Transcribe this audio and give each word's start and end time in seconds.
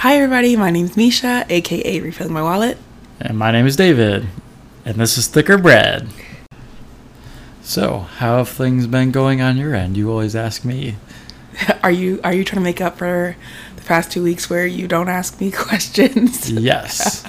Hi, 0.00 0.16
everybody. 0.16 0.56
My 0.56 0.70
name's 0.70 0.94
Mesha, 0.94 1.46
aka 1.48 2.00
Refilling 2.00 2.34
My 2.34 2.42
Wallet. 2.42 2.76
And 3.18 3.38
my 3.38 3.50
name 3.50 3.66
is 3.66 3.76
David, 3.76 4.26
and 4.84 4.96
this 4.96 5.16
is 5.16 5.26
Thicker 5.26 5.56
Bread. 5.56 6.06
So, 7.62 8.00
how 8.00 8.36
have 8.36 8.50
things 8.50 8.86
been 8.86 9.10
going 9.10 9.40
on 9.40 9.56
your 9.56 9.74
end? 9.74 9.96
You 9.96 10.10
always 10.10 10.36
ask 10.36 10.66
me. 10.66 10.96
Are 11.82 11.90
you 11.90 12.20
are 12.22 12.34
you 12.34 12.44
trying 12.44 12.60
to 12.60 12.64
make 12.64 12.82
up 12.82 12.98
for 12.98 13.36
the 13.76 13.82
past 13.82 14.12
two 14.12 14.22
weeks 14.22 14.50
where 14.50 14.66
you 14.66 14.86
don't 14.86 15.08
ask 15.08 15.40
me 15.40 15.50
questions? 15.66 16.50
Yes. 16.50 17.24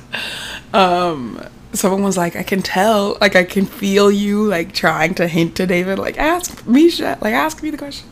Someone 0.74 2.04
was 2.04 2.18
like, 2.18 2.36
I 2.36 2.44
can 2.44 2.62
tell, 2.62 3.18
like 3.22 3.38
I 3.38 3.46
can 3.46 3.66
feel 3.66 4.12
you, 4.12 4.46
like 4.46 4.74
trying 4.74 5.16
to 5.16 5.30
hint 5.30 5.56
to 5.56 5.66
David, 5.66 6.00
like 6.00 6.18
ask 6.18 6.66
Mesha, 6.66 7.20
like 7.22 7.34
ask 7.34 7.64
me 7.64 7.70
the 7.70 7.78
question. 7.78 8.10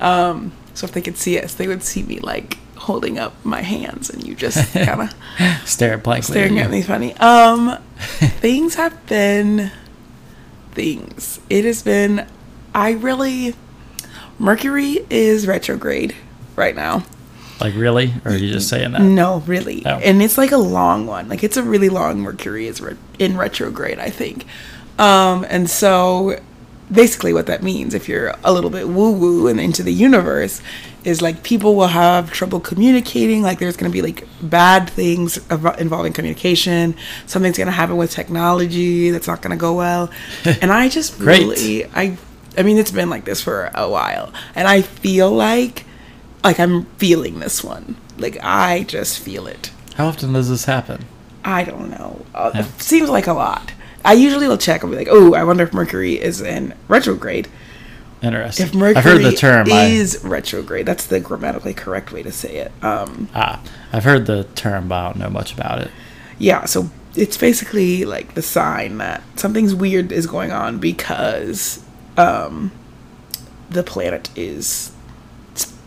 Um, 0.00 0.52
so 0.72 0.84
if 0.84 0.92
they 0.92 1.02
could 1.02 1.16
see 1.16 1.40
us, 1.40 1.54
they 1.54 1.66
would 1.66 1.82
see 1.82 2.04
me 2.04 2.20
like 2.20 2.58
holding 2.88 3.18
up 3.18 3.34
my 3.44 3.60
hands, 3.62 4.10
and 4.10 4.26
you 4.26 4.34
just 4.34 4.72
kind 4.72 5.02
of 5.02 5.14
Stare 5.68 5.98
blankly. 5.98 6.32
staring 6.32 6.58
at 6.58 6.70
me 6.70 6.82
funny. 6.82 7.14
Um, 7.18 7.78
things 8.40 8.74
have 8.74 9.06
been 9.06 9.70
things. 10.72 11.40
It 11.48 11.64
has 11.64 11.82
been. 11.82 12.26
I 12.74 12.92
really. 12.92 13.54
Mercury 14.40 15.04
is 15.10 15.46
retrograde 15.46 16.14
right 16.56 16.74
now. 16.76 17.04
Like, 17.60 17.74
really? 17.74 18.14
Or 18.24 18.30
are 18.30 18.36
you 18.36 18.52
just 18.52 18.68
saying 18.68 18.92
that? 18.92 19.02
No, 19.02 19.38
really, 19.46 19.82
Oh. 19.84 19.98
and 19.98 20.22
it's 20.22 20.38
like 20.38 20.52
a 20.52 20.56
long 20.58 21.06
one. 21.08 21.28
Like 21.28 21.42
it's 21.42 21.56
a 21.56 21.62
really 21.62 21.88
long 21.88 22.20
Mercury 22.20 22.68
is 22.68 22.80
re- 22.80 22.96
in 23.18 23.36
retrograde, 23.36 23.98
I 23.98 24.10
think. 24.10 24.46
Um, 24.96 25.44
and 25.48 25.68
so 25.68 26.38
basically, 26.90 27.32
what 27.32 27.46
that 27.46 27.64
means, 27.64 27.94
if 27.94 28.08
you're 28.08 28.32
a 28.44 28.52
little 28.52 28.70
bit 28.70 28.88
woo 28.88 29.10
woo 29.10 29.48
and 29.48 29.58
into 29.58 29.82
the 29.82 29.92
universe, 29.92 30.62
is 31.08 31.22
like 31.22 31.42
people 31.42 31.74
will 31.74 31.88
have 31.88 32.30
trouble 32.30 32.60
communicating. 32.60 33.42
Like 33.42 33.58
there's 33.58 33.76
going 33.76 33.90
to 33.90 33.94
be 33.94 34.02
like 34.02 34.28
bad 34.42 34.88
things 34.90 35.38
involving 35.50 36.12
communication. 36.12 36.94
Something's 37.26 37.56
going 37.56 37.66
to 37.66 37.72
happen 37.72 37.96
with 37.96 38.10
technology 38.10 39.10
that's 39.10 39.26
not 39.26 39.42
going 39.42 39.50
to 39.50 39.56
go 39.56 39.74
well. 39.74 40.10
and 40.44 40.70
I 40.70 40.88
just 40.88 41.18
really, 41.18 41.86
I, 41.86 42.16
I 42.56 42.62
mean, 42.62 42.76
it's 42.76 42.90
been 42.90 43.10
like 43.10 43.24
this 43.24 43.42
for 43.42 43.70
a 43.74 43.88
while, 43.88 44.32
and 44.54 44.68
I 44.68 44.82
feel 44.82 45.30
like 45.30 45.84
like 46.44 46.60
I'm 46.60 46.84
feeling 46.96 47.40
this 47.40 47.64
one. 47.64 47.96
Like 48.18 48.38
I 48.42 48.84
just 48.84 49.18
feel 49.18 49.46
it. 49.46 49.72
How 49.96 50.06
often 50.08 50.32
does 50.32 50.48
this 50.48 50.66
happen? 50.66 51.06
I 51.44 51.64
don't 51.64 51.90
know. 51.90 52.24
Uh, 52.34 52.50
Yeah. 52.54 52.66
It 52.66 52.82
seems 52.82 53.08
like 53.08 53.26
a 53.26 53.32
lot. 53.32 53.72
I 54.04 54.12
usually 54.12 54.46
will 54.46 54.58
check. 54.58 54.84
I'll 54.84 54.90
be 54.90 54.96
like, 54.96 55.08
oh, 55.10 55.34
I 55.34 55.42
wonder 55.42 55.64
if 55.64 55.72
Mercury 55.72 56.20
is 56.20 56.40
in 56.40 56.74
retrograde. 56.86 57.48
Interesting. 58.22 58.66
If 58.66 58.74
Mercury 58.74 58.96
I've 58.96 59.04
heard 59.04 59.22
the 59.22 59.32
term. 59.32 59.72
I, 59.72 59.84
is 59.86 60.22
retrograde, 60.24 60.86
that's 60.86 61.06
the 61.06 61.20
grammatically 61.20 61.74
correct 61.74 62.12
way 62.12 62.22
to 62.22 62.32
say 62.32 62.56
it. 62.56 62.72
Um, 62.82 63.28
ah, 63.34 63.62
I've 63.92 64.04
heard 64.04 64.26
the 64.26 64.44
term, 64.54 64.88
but 64.88 64.96
I 64.96 65.04
don't 65.08 65.18
know 65.18 65.30
much 65.30 65.52
about 65.52 65.80
it. 65.80 65.90
yeah, 66.38 66.64
so 66.64 66.90
it's 67.14 67.36
basically 67.36 68.04
like 68.04 68.34
the 68.34 68.42
sign 68.42 68.98
that 68.98 69.22
something's 69.36 69.74
weird 69.74 70.12
is 70.12 70.26
going 70.26 70.52
on 70.52 70.78
because 70.78 71.82
um, 72.16 72.72
the 73.70 73.82
planet 73.82 74.30
is 74.36 74.92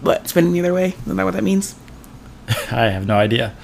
what 0.02 0.28
spinning 0.28 0.54
the 0.54 0.60
other 0.60 0.74
way. 0.74 0.96
Isn't 1.06 1.18
that 1.18 1.24
what 1.24 1.34
that 1.34 1.44
means? 1.44 1.76
I 2.72 2.86
have 2.90 3.06
no 3.06 3.16
idea. 3.16 3.56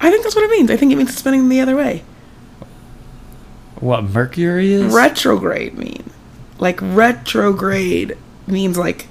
I 0.00 0.10
think 0.10 0.22
that's 0.22 0.36
what 0.36 0.44
it 0.44 0.50
means. 0.50 0.70
I 0.70 0.76
think 0.76 0.92
it 0.92 0.96
means 0.96 1.10
it's 1.10 1.18
spinning 1.18 1.48
the 1.48 1.60
other 1.60 1.76
way. 1.76 2.04
What 3.80 4.04
Mercury 4.04 4.72
is? 4.72 4.92
retrograde 4.92 5.76
mean? 5.76 6.10
Like 6.58 6.80
retrograde 6.82 8.16
means 8.46 8.76
like 8.78 9.06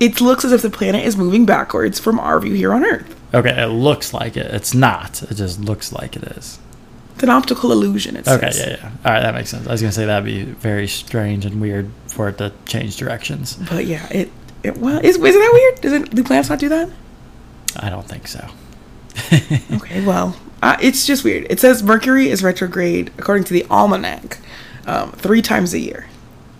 it 0.00 0.20
looks 0.20 0.44
as 0.44 0.52
if 0.52 0.62
the 0.62 0.70
planet 0.70 1.04
is 1.04 1.16
moving 1.16 1.46
backwards 1.46 1.98
from 2.00 2.18
our 2.18 2.40
view 2.40 2.54
here 2.54 2.72
on 2.72 2.84
Earth. 2.84 3.18
Okay, 3.34 3.62
it 3.62 3.66
looks 3.68 4.12
like 4.12 4.36
it. 4.36 4.52
It's 4.52 4.74
not. 4.74 5.22
It 5.22 5.34
just 5.36 5.60
looks 5.60 5.92
like 5.92 6.16
it 6.16 6.24
is. 6.24 6.58
It's 7.14 7.22
an 7.22 7.30
optical 7.30 7.72
illusion. 7.72 8.16
It 8.16 8.26
Okay, 8.28 8.50
says. 8.50 8.58
yeah, 8.58 8.76
yeah. 8.80 8.90
All 9.04 9.12
right, 9.12 9.20
that 9.20 9.34
makes 9.34 9.50
sense. 9.50 9.66
I 9.66 9.72
was 9.72 9.80
gonna 9.80 9.92
say 9.92 10.04
that'd 10.06 10.24
be 10.24 10.42
very 10.44 10.86
strange 10.88 11.44
and 11.46 11.60
weird 11.60 11.90
for 12.08 12.28
it 12.28 12.38
to 12.38 12.52
change 12.66 12.96
directions. 12.96 13.54
But 13.70 13.86
yeah, 13.86 14.06
it 14.10 14.30
it 14.62 14.76
well 14.78 14.98
is 14.98 15.16
is 15.16 15.22
that 15.22 15.50
weird? 15.52 15.80
Doesn't 15.80 16.14
do 16.14 16.22
planets 16.24 16.50
not 16.50 16.58
do 16.58 16.68
that? 16.68 16.88
I 17.76 17.88
don't 17.90 18.06
think 18.06 18.28
so. 18.28 18.46
Okay, 19.72 20.04
well, 20.04 20.36
uh, 20.62 20.76
it's 20.80 21.06
just 21.06 21.24
weird. 21.24 21.46
It 21.50 21.60
says 21.60 21.82
Mercury 21.82 22.28
is 22.28 22.42
retrograde 22.42 23.10
according 23.18 23.44
to 23.44 23.52
the 23.54 23.64
almanac, 23.70 24.38
um, 24.86 25.12
three 25.12 25.42
times 25.42 25.72
a 25.74 25.78
year, 25.78 26.06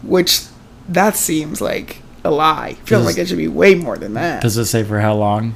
which 0.02 0.42
that 0.88 1.16
seems 1.16 1.60
like 1.60 2.02
a 2.24 2.30
lie. 2.30 2.74
Feels 2.84 3.04
like 3.06 3.18
it 3.18 3.28
should 3.28 3.38
be 3.38 3.48
way 3.48 3.74
more 3.74 3.96
than 3.98 4.14
that. 4.14 4.42
Does 4.42 4.56
it 4.56 4.66
say 4.66 4.84
for 4.84 5.00
how 5.00 5.14
long 5.14 5.54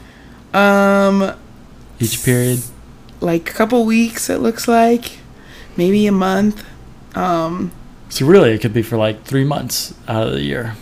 Um, 0.55 1.33
each 2.01 2.25
period? 2.25 2.61
like 3.21 3.49
a 3.49 3.53
couple 3.55 3.85
weeks 3.87 4.29
it 4.29 4.41
looks 4.41 4.69
like 4.69 5.19
maybe 5.77 6.07
a 6.07 6.13
month 6.13 6.63
um 7.17 7.73
So 8.11 8.27
really, 8.27 8.51
it 8.53 8.61
could 8.61 8.75
be 8.75 8.83
for 8.83 8.99
like 8.99 9.25
three 9.25 9.45
months 9.45 9.95
out 10.07 10.27
of 10.27 10.33
the 10.35 10.43
year. 10.43 10.75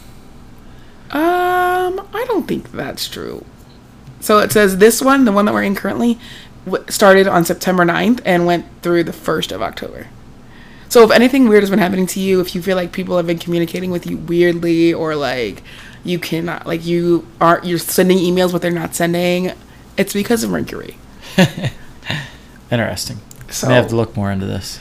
um 1.11 2.01
i 2.13 2.25
don't 2.29 2.49
think 2.49 2.73
that's 2.73 3.09
true 3.09 3.45
so 4.21 4.39
it 4.39 4.51
says 4.51 4.79
this 4.79 5.01
one 5.01 5.25
the 5.25 5.33
one 5.33 5.45
that 5.45 5.55
we're 5.55 5.63
in 5.63 5.75
currently 5.77 6.19
w- 6.65 6.85
started 6.89 7.27
on 7.29 7.45
september 7.45 7.85
9th 7.85 8.21
and 8.25 8.47
went 8.47 8.65
through 8.83 9.05
the 9.05 9.13
1st 9.13 9.53
of 9.53 9.63
october 9.63 10.09
so 10.95 11.05
if 11.05 11.11
anything 11.11 11.49
weird 11.49 11.63
has 11.63 11.71
been 11.71 11.79
happening 11.79 12.07
to 12.07 12.21
you 12.21 12.41
if 12.41 12.55
you 12.55 12.63
feel 12.63 12.77
like 12.77 12.93
people 12.93 13.17
have 13.17 13.27
been 13.27 13.39
communicating 13.39 13.91
with 13.91 14.07
you 14.07 14.17
weirdly 14.17 14.95
or 14.95 15.17
like 15.17 15.63
you 16.05 16.19
cannot 16.19 16.67
like 16.67 16.85
you 16.85 17.27
aren't 17.41 17.65
you're 17.65 17.79
sending 17.79 18.19
emails 18.19 18.53
but 18.53 18.63
they're 18.63 18.71
not 18.71 18.95
sending 18.95 19.53
it's 19.97 20.13
because 20.13 20.45
of 20.45 20.51
mercury 20.51 20.97
Interesting. 22.71 23.19
so 23.51 23.69
May 23.69 23.75
have 23.75 23.89
to 23.89 23.97
look 23.97 24.17
more 24.17 24.31
into 24.31 24.47
this. 24.47 24.81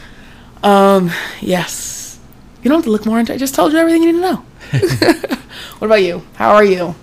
Um, 0.64 1.12
yes. 1.42 2.20
You 2.64 2.70
don't 2.70 2.78
have 2.78 2.86
to 2.86 2.92
look 2.92 3.06
more 3.06 3.20
into 3.20 3.32
it. 3.32 3.36
I 3.36 3.38
just 3.38 3.56
told 3.56 3.74
you 3.74 3.78
everything 3.78 4.04
you 4.04 4.14
need 4.14 4.22
to 4.22 4.32
know. 4.32 4.46
what 5.80 5.88
about 5.88 6.02
you? 6.02 6.24
How 6.36 6.56
are 6.56 6.64
you? 6.64 6.96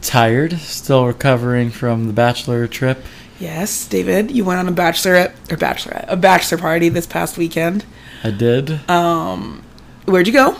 Tired, 0.00 0.52
still 0.60 1.06
recovering 1.06 1.70
from 1.70 2.06
the 2.06 2.12
bachelor 2.12 2.66
trip. 2.66 3.04
Yes, 3.38 3.86
David, 3.86 4.30
you 4.30 4.44
went 4.44 4.58
on 4.58 4.68
a 4.68 4.72
bachelorette 4.72 5.32
or 5.52 5.56
bachelorette, 5.56 6.06
a 6.08 6.16
bachelor 6.16 6.58
party 6.58 6.88
this 6.88 7.06
past 7.06 7.38
weekend. 7.38 7.84
I 8.24 8.30
did. 8.32 8.88
Um, 8.90 9.62
where'd 10.06 10.26
you 10.26 10.32
go? 10.32 10.56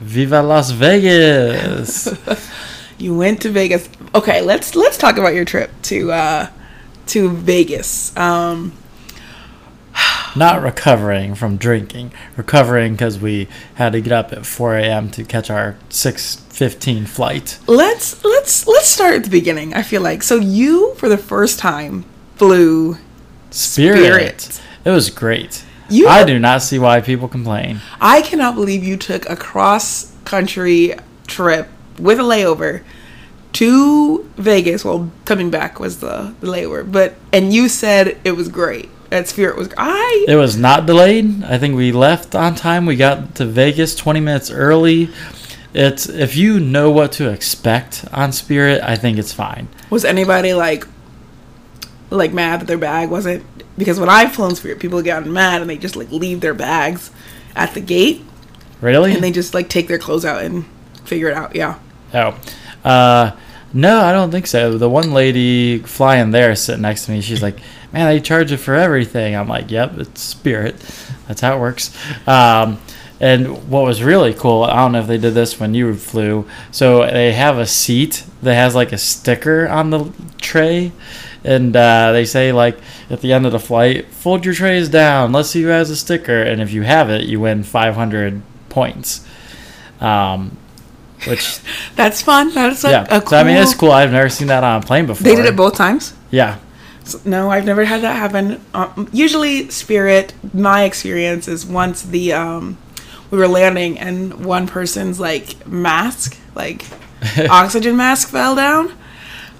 Viva 0.00 0.42
Las 0.42 0.70
Vegas! 0.72 2.08
You 2.98 3.16
went 3.16 3.42
to 3.42 3.50
Vegas. 3.50 3.88
Okay, 4.12 4.42
let's 4.42 4.74
let's 4.74 4.98
talk 4.98 5.18
about 5.18 5.32
your 5.32 5.44
trip 5.44 5.70
to 5.82 6.10
uh 6.10 6.48
to 7.06 7.30
Vegas. 7.30 8.14
Um, 8.16 8.72
Not 10.36 10.62
recovering 10.62 11.34
from 11.34 11.56
drinking, 11.56 12.12
recovering 12.36 12.92
because 12.92 13.18
we 13.18 13.48
had 13.74 13.92
to 13.92 14.00
get 14.00 14.12
up 14.12 14.32
at 14.32 14.46
4 14.46 14.76
a.m. 14.76 15.10
to 15.12 15.24
catch 15.24 15.50
our 15.50 15.76
6:15 15.90 17.06
flight. 17.06 17.58
let's 17.66 18.22
let's 18.24 18.66
let's 18.66 18.88
start 18.88 19.14
at 19.14 19.24
the 19.24 19.30
beginning. 19.30 19.74
I 19.74 19.82
feel 19.82 20.02
like 20.02 20.22
so 20.22 20.36
you 20.36 20.94
for 20.94 21.08
the 21.08 21.18
first 21.18 21.58
time 21.58 22.04
flew 22.36 22.98
Spirit. 23.50 24.40
Spirit. 24.40 24.60
It 24.84 24.90
was 24.90 25.10
great. 25.10 25.64
You- 25.88 26.08
I 26.08 26.24
do 26.24 26.38
not 26.38 26.62
see 26.62 26.78
why 26.78 27.00
people 27.00 27.28
complain. 27.28 27.80
I 28.00 28.20
cannot 28.22 28.54
believe 28.54 28.84
you 28.84 28.96
took 28.96 29.28
a 29.28 29.36
cross 29.36 30.12
country 30.24 30.94
trip 31.26 31.68
with 31.98 32.20
a 32.20 32.22
layover 32.22 32.82
to 33.54 34.30
Vegas. 34.36 34.84
Well, 34.84 35.10
coming 35.24 35.50
back 35.50 35.80
was 35.80 36.00
the, 36.00 36.34
the 36.40 36.46
layover, 36.46 36.90
but 36.90 37.14
and 37.32 37.52
you 37.52 37.68
said 37.68 38.18
it 38.24 38.32
was 38.32 38.48
great. 38.48 38.90
That 39.10 39.26
Spirit 39.28 39.56
was. 39.56 39.68
I 39.76 40.26
It 40.28 40.36
was 40.36 40.56
not 40.56 40.86
delayed. 40.86 41.42
I 41.44 41.58
think 41.58 41.74
we 41.76 41.92
left 41.92 42.34
on 42.34 42.54
time. 42.54 42.84
We 42.86 42.96
got 42.96 43.34
to 43.36 43.44
Vegas 43.46 43.94
20 43.94 44.20
minutes 44.20 44.50
early. 44.50 45.08
It's 45.74 46.08
if 46.08 46.36
you 46.36 46.60
know 46.60 46.90
what 46.90 47.12
to 47.12 47.28
expect 47.30 48.04
on 48.12 48.32
Spirit, 48.32 48.82
I 48.82 48.96
think 48.96 49.18
it's 49.18 49.32
fine. 49.32 49.68
was 49.90 50.04
anybody 50.04 50.52
like 50.54 50.86
like 52.10 52.32
mad 52.32 52.60
that 52.60 52.66
their 52.66 52.78
bag 52.78 53.10
wasn't 53.10 53.44
because 53.76 54.00
when 54.00 54.08
I've 54.08 54.32
flown 54.32 54.54
Spirit, 54.56 54.80
people 54.80 55.00
get 55.02 55.26
mad 55.26 55.60
and 55.60 55.70
they 55.70 55.76
just 55.78 55.94
like 55.96 56.10
leave 56.10 56.40
their 56.40 56.54
bags 56.54 57.10
at 57.54 57.74
the 57.74 57.80
gate 57.80 58.22
Really? 58.80 59.12
and 59.12 59.22
they 59.22 59.30
just 59.30 59.54
like 59.54 59.68
take 59.68 59.88
their 59.88 59.98
clothes 59.98 60.24
out 60.24 60.42
and 60.42 60.64
figure 61.04 61.28
it 61.28 61.34
out. 61.34 61.54
Yeah. 61.54 61.78
Oh, 62.14 62.38
uh, 62.84 63.36
no, 63.74 64.00
I 64.00 64.12
don't 64.12 64.30
think 64.30 64.46
so. 64.46 64.78
The 64.78 64.88
one 64.88 65.12
lady 65.12 65.78
flying 65.80 66.30
there 66.30 66.54
sitting 66.56 66.82
next 66.82 67.04
to 67.06 67.10
me, 67.12 67.20
she's 67.20 67.42
like, 67.42 67.58
"Man, 67.92 68.06
they 68.06 68.20
charge 68.20 68.52
it 68.52 68.58
for 68.58 68.74
everything." 68.74 69.34
I'm 69.34 69.48
like, 69.48 69.70
"Yep, 69.70 69.98
it's 69.98 70.20
Spirit. 70.20 70.76
That's 71.26 71.40
how 71.40 71.56
it 71.56 71.60
works." 71.60 71.96
Um, 72.26 72.78
and 73.20 73.68
what 73.68 73.84
was 73.84 74.02
really 74.02 74.32
cool, 74.32 74.62
I 74.62 74.76
don't 74.76 74.92
know 74.92 75.00
if 75.00 75.08
they 75.08 75.18
did 75.18 75.34
this 75.34 75.58
when 75.58 75.74
you 75.74 75.94
flew. 75.94 76.48
So 76.70 77.04
they 77.04 77.32
have 77.32 77.58
a 77.58 77.66
seat 77.66 78.24
that 78.42 78.54
has 78.54 78.74
like 78.76 78.92
a 78.92 78.98
sticker 78.98 79.68
on 79.68 79.90
the 79.90 80.12
tray, 80.40 80.92
and 81.42 81.74
uh, 81.74 82.12
they 82.12 82.24
say 82.24 82.52
like 82.52 82.78
at 83.10 83.20
the 83.20 83.32
end 83.32 83.46
of 83.46 83.52
the 83.52 83.58
flight, 83.58 84.06
"Fold 84.08 84.44
your 84.44 84.54
trays 84.54 84.88
down. 84.88 85.32
Let's 85.32 85.50
see 85.50 85.62
who 85.62 85.68
has 85.68 85.90
a 85.90 85.96
sticker." 85.96 86.42
And 86.42 86.60
if 86.62 86.72
you 86.72 86.82
have 86.82 87.10
it, 87.10 87.24
you 87.24 87.40
win 87.40 87.64
500 87.64 88.42
points. 88.68 89.26
Um, 90.00 90.56
which 91.26 91.58
That's 91.96 92.22
fun. 92.22 92.54
That's 92.54 92.84
yeah. 92.84 93.04
a 93.10 93.20
cool. 93.20 93.30
So 93.30 93.38
I 93.38 93.42
mean, 93.42 93.56
it's 93.56 93.74
cool. 93.74 93.90
I've 93.90 94.12
never 94.12 94.28
seen 94.28 94.48
that 94.48 94.62
on 94.62 94.82
a 94.82 94.86
plane 94.86 95.06
before. 95.06 95.24
They 95.24 95.34
did 95.34 95.46
it 95.46 95.56
both 95.56 95.74
times. 95.74 96.14
Yeah. 96.30 96.58
No, 97.24 97.50
I've 97.50 97.64
never 97.64 97.84
had 97.84 98.02
that 98.02 98.14
happen. 98.16 98.60
Um, 98.74 99.08
usually, 99.12 99.70
Spirit. 99.70 100.34
My 100.52 100.84
experience 100.84 101.48
is 101.48 101.66
once 101.66 102.02
the 102.02 102.32
um, 102.32 102.78
we 103.30 103.38
were 103.38 103.48
landing 103.48 103.98
and 103.98 104.44
one 104.44 104.66
person's 104.66 105.20
like 105.20 105.66
mask, 105.66 106.38
like 106.54 106.84
oxygen 107.50 107.96
mask, 107.96 108.28
fell 108.28 108.54
down. 108.54 108.92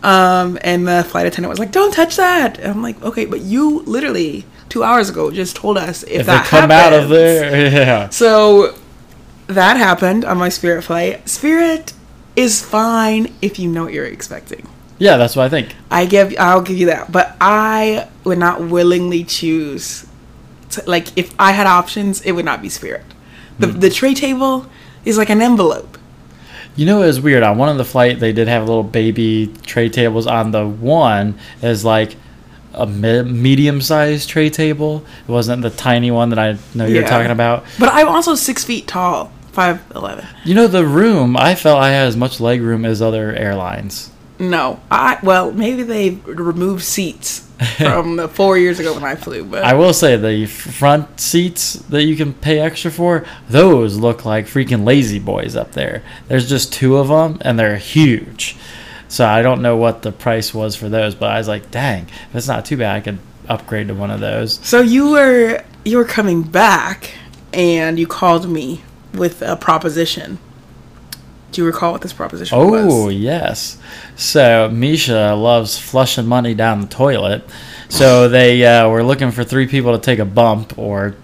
Um, 0.02 0.58
and 0.62 0.86
the 0.86 1.04
flight 1.04 1.26
attendant 1.26 1.50
was 1.50 1.58
like, 1.58 1.72
"Don't 1.72 1.92
touch 1.92 2.16
that." 2.16 2.58
And 2.58 2.70
I'm 2.70 2.82
like, 2.82 3.02
"Okay, 3.02 3.24
but 3.24 3.40
you 3.40 3.80
literally 3.80 4.44
two 4.68 4.84
hours 4.84 5.08
ago 5.10 5.30
just 5.30 5.56
told 5.56 5.76
us 5.76 6.02
if, 6.04 6.20
If 6.20 6.26
that 6.26 6.44
they 6.44 6.48
come 6.48 6.70
out 6.70 6.92
of 6.92 7.08
there, 7.08 7.66
yeah. 7.72 8.08
So 8.10 8.76
that 9.48 9.76
happened 9.76 10.24
on 10.24 10.38
my 10.38 10.48
Spirit 10.48 10.82
flight. 10.82 11.28
Spirit 11.28 11.92
is 12.36 12.62
fine 12.62 13.34
if 13.42 13.58
you 13.58 13.68
know 13.68 13.84
what 13.84 13.92
you're 13.92 14.06
expecting. 14.06 14.68
Yeah, 14.98 15.16
that's 15.16 15.36
what 15.36 15.44
I 15.44 15.48
think. 15.48 15.74
I 15.90 16.06
give 16.06 16.34
I'll 16.38 16.62
give 16.62 16.76
you 16.76 16.86
that, 16.86 17.10
but 17.12 17.36
I 17.40 18.08
would 18.24 18.38
not 18.38 18.60
willingly 18.62 19.24
choose. 19.24 20.06
To, 20.70 20.82
like 20.86 21.16
if 21.16 21.32
I 21.38 21.52
had 21.52 21.66
options, 21.66 22.20
it 22.22 22.32
would 22.32 22.44
not 22.44 22.60
be 22.62 22.68
Spirit. 22.68 23.04
The 23.58 23.68
Hmm. 23.68 23.80
the 23.80 23.90
tray 23.90 24.14
table 24.14 24.66
is 25.04 25.16
like 25.16 25.30
an 25.30 25.40
envelope. 25.40 25.96
You 26.76 26.86
know, 26.86 27.02
it 27.02 27.06
was 27.06 27.20
weird. 27.20 27.42
On 27.42 27.58
one 27.58 27.68
of 27.68 27.76
the 27.78 27.84
flight, 27.84 28.20
they 28.20 28.32
did 28.32 28.46
have 28.48 28.62
little 28.66 28.82
baby 28.84 29.52
tray 29.66 29.88
tables. 29.88 30.26
On 30.26 30.50
the 30.52 30.66
one, 30.66 31.34
is 31.62 31.84
like 31.84 32.16
a 32.74 32.86
me- 32.86 33.22
medium-sized 33.22 34.28
tray 34.28 34.48
table. 34.50 35.04
It 35.26 35.32
wasn't 35.32 35.62
the 35.62 35.70
tiny 35.70 36.10
one 36.12 36.28
that 36.30 36.38
I 36.38 36.56
know 36.74 36.86
you're 36.86 37.02
Yeah. 37.02 37.08
talking 37.08 37.30
about. 37.32 37.64
But 37.80 37.88
I'm 37.92 38.06
also 38.08 38.34
six 38.36 38.62
feet 38.64 38.86
tall, 38.86 39.32
five 39.52 39.80
eleven. 39.96 40.24
You 40.44 40.54
know, 40.54 40.66
the 40.68 40.84
room. 40.86 41.36
I 41.36 41.54
felt 41.56 41.80
I 41.82 41.90
had 41.90 42.06
as 42.06 42.16
much 42.16 42.38
leg 42.40 42.60
room 42.62 42.84
as 42.84 43.00
other 43.02 43.32
airlines. 43.34 44.10
No, 44.38 44.80
I 44.90 45.18
well 45.22 45.52
maybe 45.52 45.82
they 45.82 46.10
removed 46.10 46.84
seats 46.84 47.48
from 47.76 48.16
the 48.16 48.28
four 48.38 48.56
years 48.56 48.78
ago 48.78 48.94
when 48.94 49.04
I 49.04 49.16
flew, 49.16 49.44
but 49.44 49.64
I 49.64 49.74
will 49.74 49.92
say 49.92 50.16
the 50.16 50.46
front 50.46 51.18
seats 51.20 51.72
that 51.74 52.04
you 52.04 52.14
can 52.14 52.32
pay 52.34 52.60
extra 52.60 52.90
for, 52.90 53.26
those 53.48 53.96
look 53.96 54.24
like 54.24 54.46
freaking 54.46 54.84
lazy 54.84 55.18
boys 55.18 55.56
up 55.56 55.72
there. 55.72 56.02
There's 56.28 56.48
just 56.48 56.72
two 56.72 56.96
of 56.98 57.08
them, 57.08 57.38
and 57.40 57.58
they're 57.58 57.76
huge. 57.78 58.56
So 59.08 59.26
I 59.26 59.42
don't 59.42 59.62
know 59.62 59.76
what 59.76 60.02
the 60.02 60.12
price 60.12 60.54
was 60.54 60.76
for 60.76 60.88
those, 60.88 61.14
but 61.14 61.30
I 61.30 61.38
was 61.38 61.48
like, 61.48 61.70
dang, 61.70 62.06
that's 62.32 62.46
not 62.46 62.64
too 62.64 62.76
bad. 62.76 62.96
I 62.96 63.00
could 63.00 63.18
upgrade 63.48 63.88
to 63.88 63.94
one 63.94 64.10
of 64.10 64.20
those. 64.20 64.60
so 64.62 64.80
you 64.82 65.10
were 65.10 65.64
you 65.84 65.96
were 65.96 66.04
coming 66.04 66.42
back, 66.42 67.14
and 67.52 67.98
you 67.98 68.06
called 68.06 68.48
me 68.48 68.82
with 69.14 69.42
a 69.42 69.56
proposition. 69.56 70.38
Do 71.52 71.62
you 71.62 71.66
recall 71.66 71.92
what 71.92 72.02
this 72.02 72.12
proposition 72.12 72.58
was? 72.58 72.92
Oh 72.92 73.08
yes. 73.08 73.78
So 74.16 74.68
Mesha 74.70 75.40
loves 75.40 75.78
flushing 75.78 76.26
money 76.26 76.54
down 76.54 76.82
the 76.82 76.86
toilet. 76.88 77.42
So 77.88 78.28
they 78.28 78.64
uh, 78.66 78.88
were 78.90 79.02
looking 79.02 79.30
for 79.30 79.44
three 79.44 79.66
people 79.66 79.92
to 79.96 79.98
take 79.98 80.18
a 80.18 80.24
bump 80.26 80.78
or 80.78 81.16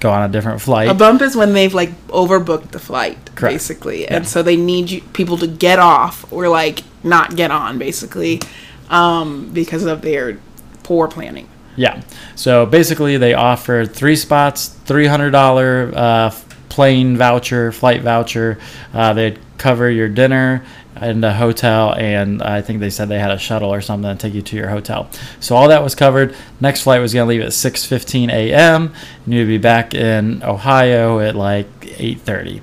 go 0.00 0.10
on 0.10 0.28
a 0.28 0.32
different 0.32 0.60
flight. 0.60 0.88
A 0.88 0.94
bump 0.94 1.22
is 1.22 1.36
when 1.36 1.52
they've 1.52 1.72
like 1.72 1.90
overbooked 2.08 2.72
the 2.72 2.78
flight, 2.80 3.16
Correct. 3.36 3.54
basically, 3.54 4.02
Yeah. 4.02 4.16
and 4.16 4.28
so 4.28 4.42
they 4.42 4.56
need 4.56 4.90
you, 4.90 5.02
people 5.12 5.38
to 5.38 5.46
get 5.46 5.78
off 5.78 6.30
or 6.32 6.48
like 6.48 6.82
not 7.04 7.36
get 7.36 7.50
on, 7.50 7.78
basically, 7.78 8.40
um, 8.88 9.50
because 9.52 9.84
of 9.84 10.02
their 10.02 10.38
poor 10.82 11.06
planning. 11.06 11.48
Yeah. 11.76 12.02
So 12.34 12.66
basically, 12.66 13.16
they 13.16 13.34
offered 13.34 13.94
three 13.94 14.16
spots, 14.16 14.68
three 14.68 15.06
hundred 15.06 15.30
dollar 15.30 15.92
uh, 15.94 16.30
plane 16.70 17.16
voucher, 17.18 17.70
flight 17.72 18.00
voucher. 18.02 18.58
Uh, 18.94 19.12
they'd 19.12 19.38
cover 19.58 19.90
your 19.90 20.08
dinner 20.08 20.64
and 20.96 21.22
the 21.22 21.32
hotel, 21.34 21.94
and 21.94 22.42
I 22.42 22.62
think 22.62 22.80
they 22.80 22.90
said 22.90 23.08
they 23.08 23.18
had 23.18 23.30
a 23.30 23.38
shuttle 23.38 23.72
or 23.72 23.80
something 23.80 24.10
to 24.10 24.20
take 24.20 24.34
you 24.34 24.42
to 24.42 24.56
your 24.56 24.68
hotel. 24.68 25.08
So 25.40 25.54
all 25.56 25.68
that 25.68 25.82
was 25.82 25.94
covered. 25.94 26.34
Next 26.60 26.82
flight 26.82 27.00
was 27.00 27.12
going 27.14 27.26
to 27.26 27.28
leave 27.28 27.42
at 27.42 27.52
six 27.52 27.84
fifteen 27.84 28.30
a.m. 28.30 28.92
and 29.24 29.34
you'd 29.34 29.46
be 29.46 29.58
back 29.58 29.94
in 29.94 30.42
Ohio 30.42 31.20
at 31.20 31.34
like 31.36 31.66
eight 31.98 32.20
thirty 32.20 32.62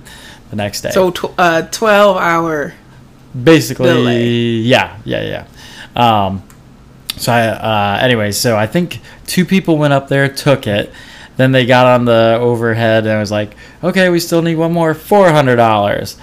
the 0.49 0.55
next 0.55 0.81
day. 0.81 0.89
So 0.91 1.11
tw- 1.11 1.33
uh, 1.37 1.61
twelve 1.71 2.17
hour. 2.17 2.73
basically 3.43 3.87
delay. 3.89 4.25
yeah 4.25 4.97
yeah 5.05 5.21
yeah 5.21 5.45
um 5.95 6.41
so 7.17 7.31
i 7.31 7.47
uh 7.47 7.99
anyway 8.01 8.31
so 8.31 8.55
i 8.55 8.65
think 8.65 8.99
two 9.25 9.43
people 9.45 9.77
went 9.77 9.91
up 9.93 10.07
there 10.07 10.27
took 10.29 10.65
it 10.67 10.91
then 11.37 11.51
they 11.51 11.65
got 11.65 11.85
on 11.85 12.05
the 12.05 12.37
overhead 12.41 13.05
and 13.05 13.13
I 13.13 13.19
was 13.19 13.31
like 13.31 13.55
okay 13.83 14.09
we 14.09 14.19
still 14.19 14.41
need 14.41 14.55
one 14.55 14.73
more 14.73 14.93
$400 14.93 16.17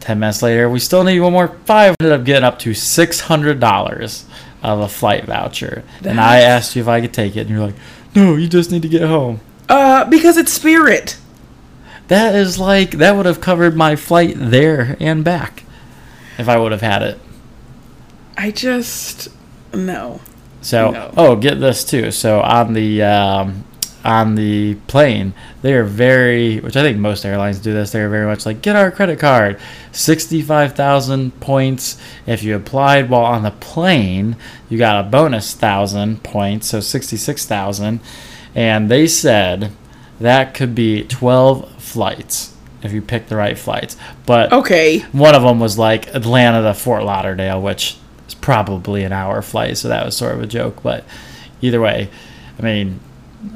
10 0.00 0.18
minutes 0.18 0.42
later 0.42 0.68
we 0.70 0.78
still 0.80 1.04
need 1.04 1.20
one 1.20 1.32
more 1.32 1.48
5 1.48 1.96
ended 2.00 2.18
up 2.18 2.24
getting 2.24 2.44
up 2.44 2.58
to 2.60 2.70
$600 2.70 4.24
of 4.62 4.80
a 4.80 4.88
flight 4.88 5.24
voucher 5.24 5.84
and 6.04 6.20
i 6.20 6.38
asked 6.40 6.74
you 6.74 6.82
if 6.82 6.88
i 6.88 7.00
could 7.00 7.12
take 7.14 7.36
it 7.36 7.42
and 7.42 7.50
you're 7.50 7.60
like 7.60 7.74
no 8.16 8.34
you 8.34 8.48
just 8.48 8.72
need 8.72 8.82
to 8.82 8.88
get 8.88 9.02
home 9.02 9.40
Uh, 9.68 10.04
because 10.06 10.36
it's 10.36 10.52
Spirit. 10.52 11.16
that 12.08 12.34
is 12.34 12.58
like 12.58 12.92
that 12.92 13.14
would 13.14 13.26
have 13.26 13.40
covered 13.40 13.76
my 13.76 13.94
flight 13.94 14.34
there 14.36 14.96
and 14.98 15.22
back 15.24 15.62
if 16.38 16.48
i 16.48 16.56
would 16.56 16.72
have 16.72 16.80
had 16.82 17.02
it 17.02 17.20
I 18.40 18.52
just 18.52 19.28
no. 19.74 20.20
So, 20.60 20.92
No. 20.92 21.12
oh, 21.16 21.34
get 21.34 21.58
this 21.58 21.82
too. 21.82 22.12
So 22.12 22.40
on 22.40 22.72
the 22.72 23.02
um, 23.02 23.64
on 24.08 24.34
the 24.36 24.74
plane, 24.86 25.34
they 25.60 25.74
are 25.74 25.84
very, 25.84 26.60
which 26.60 26.76
I 26.76 26.82
think 26.82 26.96
most 26.98 27.26
airlines 27.26 27.58
do 27.58 27.74
this. 27.74 27.90
They're 27.90 28.08
very 28.08 28.26
much 28.26 28.46
like, 28.46 28.62
get 28.62 28.74
our 28.74 28.90
credit 28.90 29.18
card, 29.18 29.60
sixty-five 29.92 30.74
thousand 30.74 31.38
points. 31.40 32.00
If 32.26 32.42
you 32.42 32.56
applied 32.56 33.10
while 33.10 33.24
on 33.26 33.42
the 33.42 33.50
plane, 33.50 34.36
you 34.70 34.78
got 34.78 35.04
a 35.04 35.08
bonus 35.08 35.52
thousand 35.52 36.22
points, 36.22 36.68
so 36.68 36.80
sixty-six 36.80 37.44
thousand. 37.44 38.00
And 38.54 38.90
they 38.90 39.06
said 39.06 39.72
that 40.18 40.54
could 40.54 40.74
be 40.74 41.04
twelve 41.04 41.70
flights 41.80 42.54
if 42.82 42.92
you 42.92 43.02
pick 43.02 43.26
the 43.28 43.36
right 43.36 43.58
flights. 43.58 43.96
But 44.24 44.52
Okay. 44.52 45.00
one 45.12 45.34
of 45.34 45.42
them 45.42 45.60
was 45.60 45.76
like 45.76 46.14
Atlanta 46.14 46.62
to 46.62 46.72
Fort 46.74 47.04
Lauderdale, 47.04 47.60
which 47.60 47.98
is 48.26 48.34
probably 48.34 49.04
an 49.04 49.12
hour 49.12 49.42
flight, 49.42 49.76
so 49.76 49.88
that 49.88 50.04
was 50.06 50.16
sort 50.16 50.34
of 50.34 50.42
a 50.42 50.46
joke. 50.46 50.82
But 50.82 51.04
either 51.60 51.80
way, 51.80 52.08
I 52.58 52.62
mean, 52.62 53.00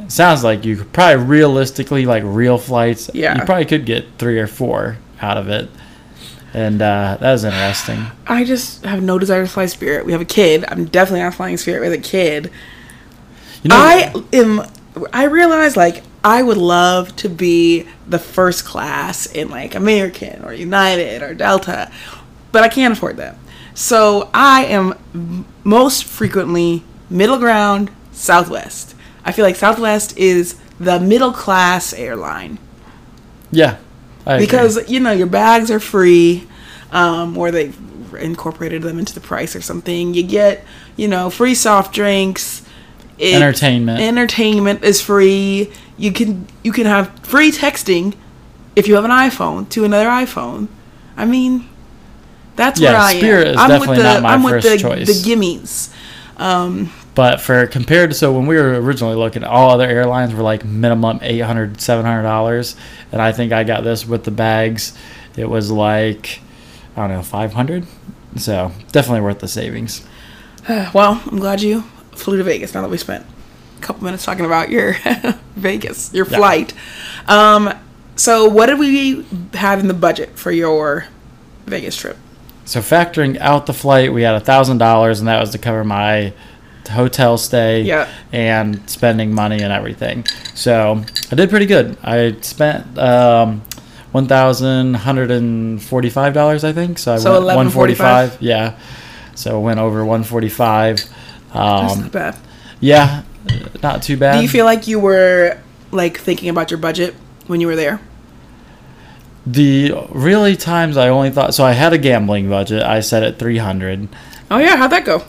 sounds 0.08 0.44
like 0.44 0.64
you 0.64 0.76
could 0.76 0.92
probably 0.92 1.24
realistically 1.24 2.06
like 2.06 2.22
real 2.24 2.58
flights. 2.58 3.10
Yeah. 3.14 3.38
you 3.38 3.44
probably 3.44 3.64
could 3.64 3.86
get 3.86 4.06
three 4.18 4.38
or 4.38 4.46
four 4.46 4.98
out 5.20 5.36
of 5.36 5.48
it, 5.48 5.68
and 6.54 6.80
uh, 6.80 7.16
that 7.20 7.32
was 7.32 7.44
interesting. 7.44 8.06
I 8.26 8.44
just 8.44 8.84
have 8.84 9.02
no 9.02 9.18
desire 9.18 9.44
to 9.44 9.50
fly 9.50 9.66
Spirit. 9.66 10.04
We 10.06 10.12
have 10.12 10.20
a 10.20 10.26
kid. 10.26 10.64
I'm 10.68 10.86
definitely 10.86 11.20
not 11.20 11.34
flying 11.34 11.56
Spirit 11.56 11.80
with 11.80 11.92
a 11.92 12.02
kid. 12.02 12.50
You 13.62 13.68
know, 13.68 13.76
I 13.76 14.12
am. 14.32 14.62
I 15.12 15.24
realize 15.24 15.76
like 15.76 16.02
I 16.24 16.42
would 16.42 16.56
love 16.56 17.14
to 17.16 17.28
be 17.28 17.86
the 18.06 18.18
first 18.18 18.64
class 18.64 19.26
in 19.26 19.48
like 19.48 19.74
American 19.74 20.44
or 20.44 20.52
United 20.52 21.22
or 21.22 21.34
Delta, 21.34 21.90
but 22.52 22.62
I 22.62 22.68
can't 22.68 22.96
afford 22.96 23.16
that. 23.16 23.36
So 23.74 24.30
I 24.34 24.66
am 24.66 25.44
most 25.64 26.04
frequently 26.04 26.84
middle 27.08 27.38
ground 27.38 27.90
Southwest. 28.12 28.94
I 29.24 29.32
feel 29.32 29.44
like 29.44 29.56
Southwest 29.56 30.16
is 30.18 30.56
the 30.80 30.98
middle 30.98 31.32
class 31.32 31.92
airline 31.92 32.58
yeah, 33.50 33.76
because 34.24 34.88
you 34.90 34.98
know 35.00 35.12
your 35.12 35.26
bags 35.26 35.70
are 35.70 35.78
free, 35.80 36.46
um, 36.90 37.36
or 37.36 37.50
they 37.50 37.72
incorporated 38.18 38.82
them 38.82 38.98
into 38.98 39.14
the 39.14 39.20
price 39.20 39.54
or 39.54 39.60
something. 39.60 40.14
You 40.14 40.22
get 40.22 40.64
you 40.96 41.06
know 41.08 41.28
free 41.30 41.54
soft 41.54 41.94
drinks. 41.94 42.62
It- 43.18 43.34
Entertainment. 43.34 44.00
Entertainment 44.00 44.82
is 44.84 45.00
free. 45.02 45.70
You 45.98 46.12
can 46.12 46.46
you 46.62 46.72
can 46.72 46.86
have 46.86 47.10
free 47.20 47.50
texting 47.52 48.14
if 48.74 48.88
you 48.88 48.94
have 48.94 49.04
an 49.04 49.10
iPhone 49.10 49.68
to 49.70 49.84
another 49.84 50.08
iPhone. 50.08 50.68
I 51.16 51.26
mean, 51.26 51.68
that's 52.56 52.80
Yeah, 52.80 52.92
where 52.92 53.00
I 53.00 53.18
Spirit 53.18 53.48
am. 53.48 53.54
is 53.54 53.60
I'm 53.60 53.68
definitely 53.68 53.88
with 53.88 53.98
the 53.98 54.12
not 54.14 54.22
my 54.22 54.32
I'm 54.32 54.42
with 54.42 54.62
the, 54.62 54.78
choice. 54.78 55.06
the 55.06 55.30
gimmies. 55.30 55.92
Um, 56.38 56.90
But 57.14 57.40
for 57.42 57.66
compared 57.66 58.10
to 58.10 58.16
so 58.16 58.32
when 58.32 58.46
we 58.46 58.56
were 58.56 58.80
originally 58.80 59.16
looking, 59.16 59.44
all 59.44 59.70
other 59.70 59.86
airlines 59.86 60.32
were 60.34 60.42
like 60.42 60.64
minimum 60.64 61.18
800 61.22 61.80
700 61.80 62.22
dollars, 62.22 62.74
and 63.10 63.20
I 63.20 63.32
think 63.32 63.52
I 63.52 63.64
got 63.64 63.84
this 63.84 64.06
with 64.06 64.24
the 64.24 64.30
bags. 64.30 64.96
It 65.36 65.48
was 65.48 65.70
like 65.70 66.40
I 66.96 67.00
don't 67.02 67.10
know 67.10 67.22
500. 67.22 67.86
So 68.36 68.72
definitely 68.92 69.20
worth 69.20 69.40
the 69.40 69.48
savings. 69.48 70.06
well, 70.94 71.22
I'm 71.26 71.38
glad 71.38 71.60
you 71.60 71.82
flew 72.12 72.38
to 72.38 72.44
Vegas. 72.44 72.72
Now 72.72 72.80
that 72.82 72.88
we 72.90 72.96
spent 72.96 73.26
a 73.78 73.82
couple 73.82 74.04
minutes 74.04 74.24
talking 74.24 74.46
about 74.46 74.70
your 74.70 74.94
Vegas, 75.56 76.14
your 76.14 76.26
Yeah. 76.26 76.38
flight. 76.38 76.72
Um, 77.28 77.74
so 78.16 78.46
what 78.48 78.66
did 78.66 78.78
we 78.78 79.26
have 79.54 79.80
in 79.80 79.88
the 79.88 79.94
budget 79.94 80.38
for 80.38 80.50
your 80.50 81.06
Vegas 81.66 81.96
trip? 81.96 82.16
So 82.64 82.80
factoring 82.80 83.38
out 83.38 83.66
the 83.66 83.74
flight, 83.74 84.12
we 84.14 84.22
had 84.22 84.34
a 84.34 84.40
thousand 84.40 84.78
dollars, 84.78 85.18
and 85.18 85.28
that 85.28 85.40
was 85.40 85.50
to 85.50 85.58
cover 85.58 85.84
my 85.84 86.32
hotel 86.88 87.38
stay 87.38 87.82
Yeah. 87.82 88.08
and 88.32 88.88
spending 88.90 89.34
money 89.34 89.62
and 89.62 89.72
everything. 89.72 90.24
So 90.54 91.02
I 91.30 91.34
did 91.34 91.50
pretty 91.50 91.66
good. 91.66 91.96
I 92.02 92.36
spent 92.40 92.98
um, 92.98 93.62
one 94.12 94.26
thousand 94.26 94.94
hundred 94.94 95.30
and 95.30 95.82
forty-five 95.82 96.34
dollars, 96.34 96.64
I 96.64 96.72
think. 96.72 96.98
So 96.98 97.14
I 97.14 97.18
So 97.18 97.44
went 97.44 97.74
one 97.74 97.96
11.45? 97.96 98.36
Yeah, 98.40 98.78
so 99.34 99.58
went 99.60 99.80
over 99.80 100.04
one 100.04 100.22
forty-five. 100.24 100.96
That's 101.54 101.92
Um, 101.94 102.00
not 102.02 102.12
bad. 102.12 102.36
yeah, 102.80 103.22
not 103.82 104.02
too 104.02 104.16
bad. 104.16 104.36
Do 104.36 104.42
you 104.42 104.48
feel 104.48 104.64
like 104.64 104.86
you 104.88 104.98
were 105.00 105.58
like 105.90 106.18
thinking 106.18 106.48
about 106.48 106.70
your 106.70 106.78
budget 106.78 107.14
when 107.46 107.60
you 107.60 107.66
were 107.66 107.76
there? 107.76 108.00
the 109.44 109.92
really 110.10 110.56
times 110.56 110.96
I 110.96 111.08
only 111.08 111.30
thought 111.30 111.52
so? 111.54 111.64
I 111.64 111.72
had 111.72 111.92
a 111.92 111.98
gambling 111.98 112.48
budget. 112.48 112.82
I 112.82 113.00
set 113.00 113.22
at 113.22 113.38
three 113.38 113.58
hundred. 113.58 114.08
Oh 114.50 114.58
yeah, 114.58 114.76
how'd 114.76 114.90
that 114.92 115.04
go? 115.04 115.24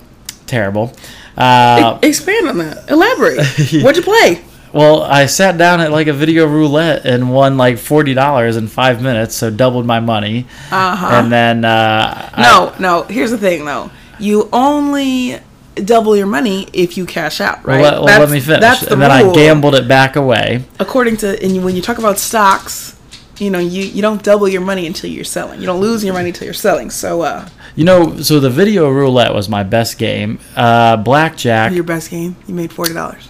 Terrible. 0.45 0.93
Uh, 1.37 1.99
E- 2.03 2.07
Expand 2.07 2.47
on 2.47 2.57
that. 2.59 2.89
Elaborate. 2.89 3.37
What'd 3.83 3.97
you 3.97 4.03
play? 4.03 4.43
Well, 4.71 5.03
I 5.03 5.27
sat 5.27 5.57
down 5.57 5.81
at 5.81 5.91
like 5.91 6.07
a 6.07 6.13
video 6.13 6.47
roulette 6.47 7.05
and 7.05 7.31
won 7.31 7.57
like 7.57 7.77
forty 7.77 8.13
dollars 8.15 8.55
in 8.55 8.67
five 8.67 9.01
minutes, 9.03 9.35
so 9.35 9.49
doubled 9.51 9.85
my 9.85 9.99
money. 9.99 10.47
Uh 10.71 10.95
huh. 10.95 11.09
And 11.13 11.31
then 11.31 11.63
uh, 11.63 12.29
No, 12.37 12.73
no. 12.79 13.03
Here's 13.03 13.31
the 13.31 13.37
thing, 13.37 13.65
though. 13.65 13.91
You 14.19 14.49
only 14.51 15.39
double 15.75 16.15
your 16.15 16.27
money 16.27 16.67
if 16.73 16.97
you 16.97 17.05
cash 17.05 17.41
out, 17.41 17.59
I, 17.59 17.61
well, 17.67 17.75
right? 17.77 17.81
let, 17.83 17.93
well, 18.03 18.19
let 18.21 18.29
me 18.31 18.39
finish. 18.39 18.61
That's 18.61 18.81
the 18.81 18.93
and 18.93 19.01
then 19.01 19.23
rule. 19.25 19.31
I 19.31 19.35
gambled 19.35 19.75
it 19.75 19.87
back 19.87 20.15
away. 20.15 20.63
According 20.79 21.17
to, 21.17 21.43
and 21.43 21.63
when 21.65 21.75
you 21.75 21.81
talk 21.81 21.97
about 21.99 22.17
stocks, 22.19 22.95
you 23.39 23.49
know, 23.49 23.59
you, 23.59 23.83
you 23.83 24.01
don't 24.01 24.21
double 24.23 24.47
your 24.47 24.61
money 24.61 24.85
until 24.85 25.09
you're 25.09 25.23
selling. 25.23 25.59
You 25.59 25.65
don't 25.65 25.81
lose 25.81 26.03
your 26.03 26.13
money 26.13 26.29
until 26.29 26.45
you're 26.45 26.53
selling. 26.53 26.89
So, 26.89 27.21
uh, 27.21 27.49
You 27.75 27.83
know, 27.83 28.17
so 28.17 28.39
the 28.39 28.49
video 28.49 28.89
roulette 28.89 29.33
was 29.33 29.49
my 29.49 29.63
best 29.63 29.97
game. 29.97 30.39
Uh, 30.55 30.97
blackjack. 30.97 31.71
your 31.73 31.83
best 31.83 32.09
game, 32.11 32.35
you 32.47 32.53
made 32.53 32.71
forty 32.71 32.93
dollars. 32.93 33.29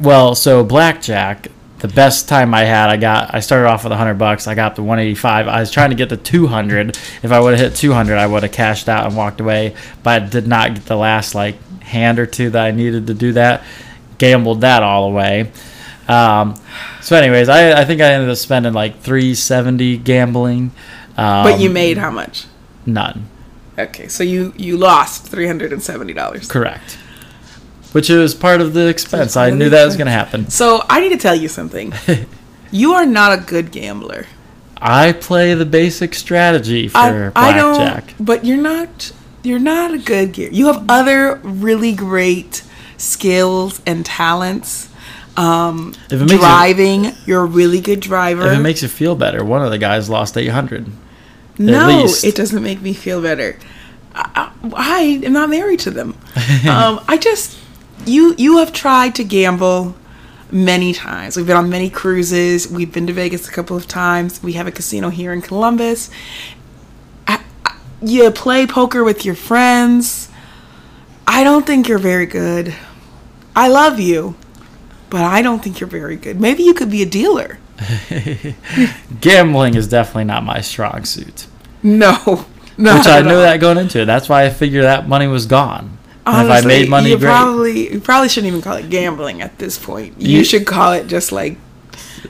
Well, 0.00 0.34
so 0.34 0.64
blackjack. 0.64 1.48
The 1.78 1.88
best 1.88 2.26
time 2.26 2.54
I 2.54 2.64
had, 2.64 2.88
I 2.88 2.96
got. 2.96 3.34
I 3.34 3.40
started 3.40 3.68
off 3.68 3.84
with 3.84 3.92
hundred 3.92 4.14
bucks. 4.14 4.46
I 4.46 4.54
got 4.54 4.72
up 4.72 4.76
to 4.76 4.82
one 4.82 4.98
eighty 4.98 5.14
five. 5.14 5.46
I 5.46 5.60
was 5.60 5.70
trying 5.70 5.90
to 5.90 5.96
get 5.96 6.08
to 6.08 6.16
two 6.16 6.46
hundred. 6.46 6.96
If 7.22 7.32
I 7.32 7.38
would 7.38 7.58
have 7.58 7.60
hit 7.72 7.76
two 7.76 7.92
hundred, 7.92 8.16
I 8.16 8.26
would 8.26 8.42
have 8.42 8.52
cashed 8.52 8.88
out 8.88 9.06
and 9.06 9.14
walked 9.14 9.40
away. 9.42 9.76
But 10.02 10.22
I 10.22 10.26
did 10.26 10.46
not 10.46 10.74
get 10.74 10.86
the 10.86 10.96
last 10.96 11.34
like 11.34 11.56
hand 11.82 12.18
or 12.18 12.24
two 12.26 12.48
that 12.50 12.64
I 12.64 12.70
needed 12.70 13.06
to 13.08 13.14
do 13.14 13.32
that. 13.34 13.62
Gambled 14.16 14.62
that 14.62 14.82
all 14.82 15.04
away. 15.08 15.52
Um, 16.08 16.54
so, 17.06 17.14
anyways, 17.14 17.48
I, 17.48 17.80
I 17.80 17.84
think 17.84 18.00
I 18.00 18.12
ended 18.14 18.28
up 18.28 18.36
spending 18.36 18.72
like 18.72 18.98
three 18.98 19.36
seventy 19.36 19.96
gambling. 19.96 20.72
Um, 21.16 21.44
But 21.44 21.60
you 21.60 21.70
made 21.70 21.98
how 21.98 22.10
much? 22.10 22.46
none. 22.84 23.28
Okay, 23.78 24.08
so 24.08 24.24
you 24.24 24.52
you 24.56 24.76
lost 24.76 25.24
three 25.24 25.46
hundred 25.46 25.72
and 25.72 25.80
seventy 25.80 26.12
dollars. 26.12 26.50
Correct. 26.50 26.98
Which 27.92 28.08
was 28.08 28.34
part 28.34 28.60
of 28.60 28.72
the 28.74 28.88
expense. 28.88 29.36
I 29.36 29.50
knew 29.50 29.70
that 29.70 29.84
was 29.84 29.96
going 29.96 30.06
to 30.06 30.12
happen. 30.12 30.50
So 30.50 30.82
I 30.90 30.98
need 31.00 31.10
to 31.10 31.16
tell 31.16 31.36
you 31.36 31.46
something. 31.46 31.94
you 32.72 32.92
are 32.94 33.06
not 33.06 33.38
a 33.38 33.40
good 33.40 33.70
gambler. 33.70 34.26
I 34.76 35.12
play 35.12 35.54
the 35.54 35.64
basic 35.64 36.14
strategy 36.14 36.88
for 36.88 36.98
I, 36.98 37.28
I 37.36 37.52
blackjack. 37.52 38.06
don't. 38.08 38.24
But 38.26 38.44
you're 38.44 38.60
not. 38.60 39.12
You're 39.44 39.60
not 39.60 39.94
a 39.94 39.98
good 39.98 40.32
gear. 40.32 40.50
You 40.50 40.66
have 40.66 40.84
other 40.88 41.36
really 41.44 41.92
great 41.94 42.64
skills 42.96 43.80
and 43.86 44.04
talents. 44.04 44.88
Um, 45.36 45.94
If 46.10 46.20
it 46.20 46.24
makes 46.24 46.40
driving, 46.40 47.12
you, 47.26 47.36
are 47.36 47.42
a 47.42 47.46
really 47.46 47.80
good 47.80 48.00
driver. 48.00 48.46
If 48.50 48.58
it 48.58 48.62
makes 48.62 48.82
you 48.82 48.88
feel 48.88 49.14
better, 49.14 49.44
one 49.44 49.62
of 49.62 49.70
the 49.70 49.78
guys 49.78 50.08
lost 50.08 50.36
800. 50.36 50.86
no, 51.58 52.06
it 52.24 52.34
doesn't 52.34 52.62
make 52.62 52.80
me 52.80 52.92
feel 52.92 53.20
better. 53.20 53.58
I, 54.14 54.30
I, 54.34 54.72
I 54.74 55.00
am 55.24 55.32
not 55.32 55.50
married 55.50 55.80
to 55.80 55.90
them. 55.90 56.10
um, 56.68 57.00
I 57.06 57.18
just 57.20 57.58
you 58.06 58.34
you 58.38 58.58
have 58.58 58.72
tried 58.72 59.14
to 59.16 59.24
gamble 59.24 59.94
many 60.50 60.92
times. 60.92 61.36
We've 61.36 61.46
been 61.46 61.56
on 61.56 61.68
many 61.68 61.90
cruises. 61.90 62.68
We've 62.68 62.92
been 62.92 63.06
to 63.06 63.12
Vegas 63.12 63.48
a 63.48 63.52
couple 63.52 63.76
of 63.76 63.86
times. 63.86 64.42
We 64.42 64.52
have 64.52 64.66
a 64.66 64.72
casino 64.72 65.08
here 65.08 65.32
in 65.32 65.42
Columbus. 65.42 66.10
I, 67.26 67.42
I, 67.64 67.76
you 68.00 68.30
play 68.30 68.66
poker 68.66 69.02
with 69.04 69.24
your 69.24 69.34
friends. 69.34 70.30
I 71.26 71.42
don't 71.42 71.66
think 71.66 71.88
you're 71.88 71.98
very 71.98 72.26
good. 72.26 72.74
I 73.54 73.68
love 73.68 73.98
you, 73.98 74.36
but 75.10 75.22
I 75.22 75.42
don't 75.42 75.62
think 75.62 75.80
you're 75.80 75.88
very 75.88 76.16
good. 76.16 76.40
Maybe 76.40 76.62
you 76.62 76.74
could 76.74 76.90
be 76.90 77.02
a 77.02 77.06
dealer. 77.06 77.58
Gambling 79.20 79.74
is 79.74 79.88
definitely 79.88 80.24
not 80.24 80.44
my 80.44 80.60
strong 80.60 81.04
suit. 81.04 81.46
No, 81.82 82.16
no. 82.78 82.96
Which 82.98 83.06
I 83.06 83.22
knew 83.22 83.36
that 83.36 83.60
going 83.60 83.78
into 83.78 84.02
it. 84.02 84.04
That's 84.06 84.28
why 84.28 84.44
I 84.44 84.50
figured 84.50 84.84
that 84.84 85.08
money 85.08 85.26
was 85.26 85.46
gone. 85.46 85.98
And 86.28 86.48
if 86.48 86.64
I 86.64 86.66
made 86.66 86.88
money, 86.90 87.10
you 87.10 87.18
great. 87.18 87.28
probably 87.28 87.92
you 87.92 88.00
probably 88.00 88.28
shouldn't 88.28 88.48
even 88.48 88.60
call 88.62 88.76
it 88.76 88.90
gambling 88.90 89.42
at 89.42 89.58
this 89.58 89.78
point. 89.78 90.20
You, 90.20 90.38
You- 90.38 90.44
should 90.44 90.66
call 90.66 90.92
it 90.92 91.06
just 91.06 91.30
like 91.30 91.56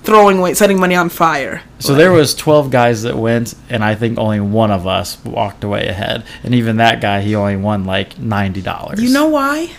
throwing 0.03 0.39
away, 0.39 0.53
setting 0.53 0.79
money 0.79 0.95
on 0.95 1.09
fire. 1.09 1.63
so 1.79 1.95
there 1.95 2.13
was 2.13 2.35
12 2.35 2.71
guys 2.71 3.03
that 3.03 3.17
went, 3.17 3.55
and 3.71 3.83
I 3.83 3.95
think 3.95 4.19
only 4.19 4.41
one 4.41 4.71
of 4.71 4.87
us 4.87 5.17
walked 5.25 5.65
away 5.65 5.87
ahead. 5.89 6.23
And 6.45 6.55
even 6.55 6.77
that 6.77 7.01
guy, 7.01 7.23
he 7.23 7.35
only 7.35 7.57
won 7.57 7.85
like 7.87 8.17
$90. 8.17 9.01
You 9.01 9.11
know 9.11 9.29
why? 9.29 9.71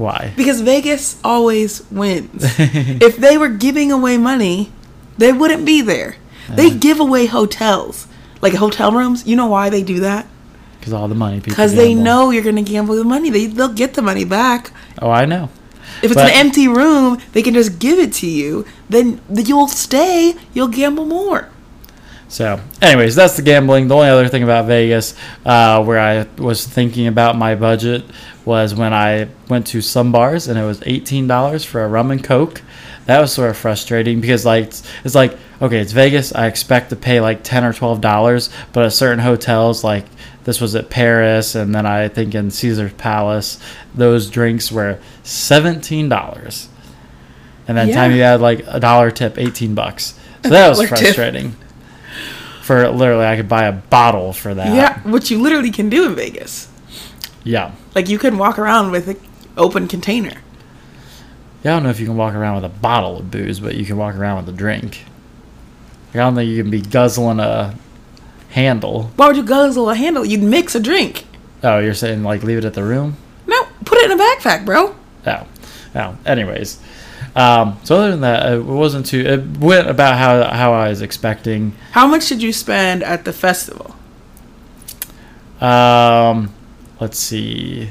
Why? 0.00 0.32
Because 0.36 0.60
Vegas 0.60 1.20
always 1.22 1.88
wins. 1.90 2.30
if 2.58 3.16
they 3.16 3.38
were 3.38 3.48
giving 3.48 3.92
away 3.92 4.18
money, 4.18 4.72
they 5.18 5.32
wouldn't 5.32 5.64
be 5.64 5.80
there. 5.82 6.16
They 6.48 6.70
give 6.70 6.98
away 6.98 7.26
hotels, 7.26 8.08
like 8.42 8.54
hotel 8.54 8.90
rooms. 8.90 9.26
You 9.26 9.36
know 9.36 9.46
why 9.46 9.70
they 9.70 9.82
do 9.84 10.00
that? 10.00 10.26
Because 10.78 10.92
all 10.92 11.06
the 11.08 11.14
money 11.14 11.40
Because 11.40 11.74
they 11.74 11.94
know 11.94 12.30
you're 12.30 12.42
gonna 12.42 12.62
gamble 12.62 12.96
the 12.96 13.04
money. 13.04 13.30
They 13.30 13.46
they'll 13.46 13.68
get 13.68 13.94
the 13.94 14.02
money 14.02 14.24
back. 14.24 14.72
Oh, 15.00 15.10
I 15.10 15.26
know. 15.26 15.50
If 16.02 16.10
it's 16.10 16.14
But- 16.14 16.30
an 16.30 16.36
empty 16.36 16.66
room, 16.66 17.18
they 17.32 17.42
can 17.42 17.54
just 17.54 17.78
give 17.78 17.98
it 17.98 18.12
to 18.14 18.26
you. 18.26 18.64
Then 18.88 19.20
you'll 19.30 19.68
stay. 19.68 20.34
You'll 20.54 20.68
gamble 20.68 21.04
more. 21.04 21.48
So, 22.28 22.60
anyways, 22.80 23.16
that's 23.16 23.34
the 23.34 23.42
gambling. 23.42 23.88
The 23.88 23.96
only 23.96 24.08
other 24.08 24.28
thing 24.28 24.44
about 24.44 24.66
Vegas, 24.66 25.14
uh, 25.44 25.82
where 25.82 25.98
I 25.98 26.26
was 26.40 26.64
thinking 26.64 27.08
about 27.08 27.36
my 27.36 27.56
budget, 27.56 28.04
was 28.50 28.74
when 28.74 28.92
I 28.92 29.28
went 29.48 29.68
to 29.68 29.80
some 29.80 30.10
bars 30.10 30.48
and 30.48 30.58
it 30.58 30.64
was 30.64 30.82
eighteen 30.84 31.28
dollars 31.28 31.64
for 31.64 31.84
a 31.84 31.88
rum 31.88 32.10
and 32.10 32.22
coke. 32.22 32.60
That 33.06 33.20
was 33.20 33.32
sort 33.32 33.48
of 33.50 33.56
frustrating 33.56 34.20
because, 34.20 34.44
like, 34.44 34.64
it's, 34.66 34.82
it's 35.04 35.14
like 35.14 35.38
okay, 35.62 35.78
it's 35.78 35.92
Vegas. 35.92 36.34
I 36.34 36.48
expect 36.48 36.90
to 36.90 36.96
pay 36.96 37.20
like 37.20 37.44
ten 37.44 37.64
or 37.64 37.72
twelve 37.72 38.00
dollars, 38.00 38.50
but 38.72 38.84
at 38.84 38.92
certain 38.92 39.20
hotels, 39.20 39.84
like 39.84 40.04
this 40.44 40.60
was 40.60 40.74
at 40.74 40.90
Paris, 40.90 41.54
and 41.54 41.72
then 41.72 41.86
I 41.86 42.08
think 42.08 42.34
in 42.34 42.50
Caesar's 42.50 42.92
Palace, 42.94 43.58
those 43.94 44.28
drinks 44.28 44.72
were 44.72 44.98
seventeen 45.22 46.08
dollars. 46.08 46.68
And 47.68 47.78
then 47.78 47.92
time 47.92 48.10
you 48.10 48.22
add 48.22 48.40
like 48.40 48.64
a 48.66 48.80
dollar 48.80 49.12
tip, 49.12 49.38
eighteen 49.38 49.76
bucks. 49.76 50.18
So 50.42 50.50
that 50.50 50.68
was 50.68 50.78
dollar 50.78 50.88
tip. 50.88 50.98
frustrating 50.98 51.54
for 52.62 52.88
literally 52.88 53.26
I 53.26 53.36
could 53.36 53.48
buy 53.48 53.64
a 53.64 53.72
bottle 53.72 54.32
for 54.32 54.54
that. 54.54 54.74
Yeah, 54.74 55.00
which 55.08 55.30
you 55.30 55.40
literally 55.40 55.70
can 55.70 55.88
do 55.88 56.06
in 56.06 56.14
Vegas. 56.16 56.68
Yeah. 57.44 57.72
Like 57.94 58.08
you 58.08 58.18
can 58.18 58.38
walk 58.38 58.58
around 58.58 58.90
with 58.90 59.08
an 59.08 59.20
open 59.56 59.88
container. 59.88 60.36
Yeah, 61.62 61.72
I 61.72 61.76
don't 61.76 61.82
know 61.82 61.90
if 61.90 62.00
you 62.00 62.06
can 62.06 62.16
walk 62.16 62.34
around 62.34 62.56
with 62.56 62.64
a 62.64 62.74
bottle 62.74 63.18
of 63.18 63.30
booze, 63.30 63.60
but 63.60 63.74
you 63.74 63.84
can 63.84 63.96
walk 63.96 64.14
around 64.14 64.44
with 64.44 64.54
a 64.54 64.56
drink. 64.56 65.04
Like, 66.08 66.16
I 66.16 66.18
don't 66.18 66.34
think 66.34 66.50
you 66.50 66.62
can 66.62 66.70
be 66.70 66.80
guzzling 66.80 67.38
a 67.38 67.74
handle. 68.50 69.10
Why 69.16 69.26
would 69.28 69.36
you 69.36 69.44
guzzle 69.44 69.90
a 69.90 69.94
handle? 69.94 70.24
You'd 70.24 70.42
mix 70.42 70.74
a 70.74 70.80
drink. 70.80 71.26
Oh, 71.62 71.78
you're 71.78 71.94
saying 71.94 72.22
like 72.22 72.42
leave 72.42 72.58
it 72.58 72.64
at 72.64 72.74
the 72.74 72.82
room? 72.82 73.16
No, 73.46 73.64
put 73.84 73.98
it 73.98 74.10
in 74.10 74.18
a 74.18 74.22
backpack, 74.22 74.64
bro. 74.64 74.94
Oh, 75.26 75.46
oh. 75.94 76.18
Anyways, 76.24 76.80
um, 77.36 77.78
so 77.84 77.96
other 77.96 78.10
than 78.12 78.22
that, 78.22 78.52
it 78.52 78.64
wasn't 78.64 79.06
too. 79.06 79.20
It 79.20 79.58
went 79.58 79.88
about 79.88 80.16
how 80.16 80.44
how 80.54 80.72
I 80.72 80.88
was 80.88 81.02
expecting. 81.02 81.74
How 81.92 82.06
much 82.06 82.28
did 82.28 82.42
you 82.42 82.52
spend 82.52 83.02
at 83.02 83.24
the 83.24 83.32
festival? 83.32 83.94
Um, 85.60 86.54
let's 87.00 87.18
see. 87.18 87.90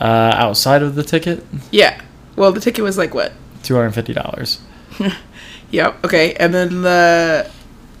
Uh, 0.00 0.32
outside 0.34 0.82
of 0.82 0.94
the 0.94 1.02
ticket, 1.02 1.44
Yeah. 1.70 2.00
Well, 2.36 2.52
the 2.52 2.60
ticket 2.60 2.82
was 2.82 2.96
like 2.96 3.12
what? 3.14 3.32
two 3.62 3.74
hundred 3.74 3.92
fifty 3.92 4.14
dollars. 4.14 4.60
Yep. 5.72 6.04
Okay. 6.04 6.34
And 6.34 6.52
then 6.52 6.82
the 6.82 7.48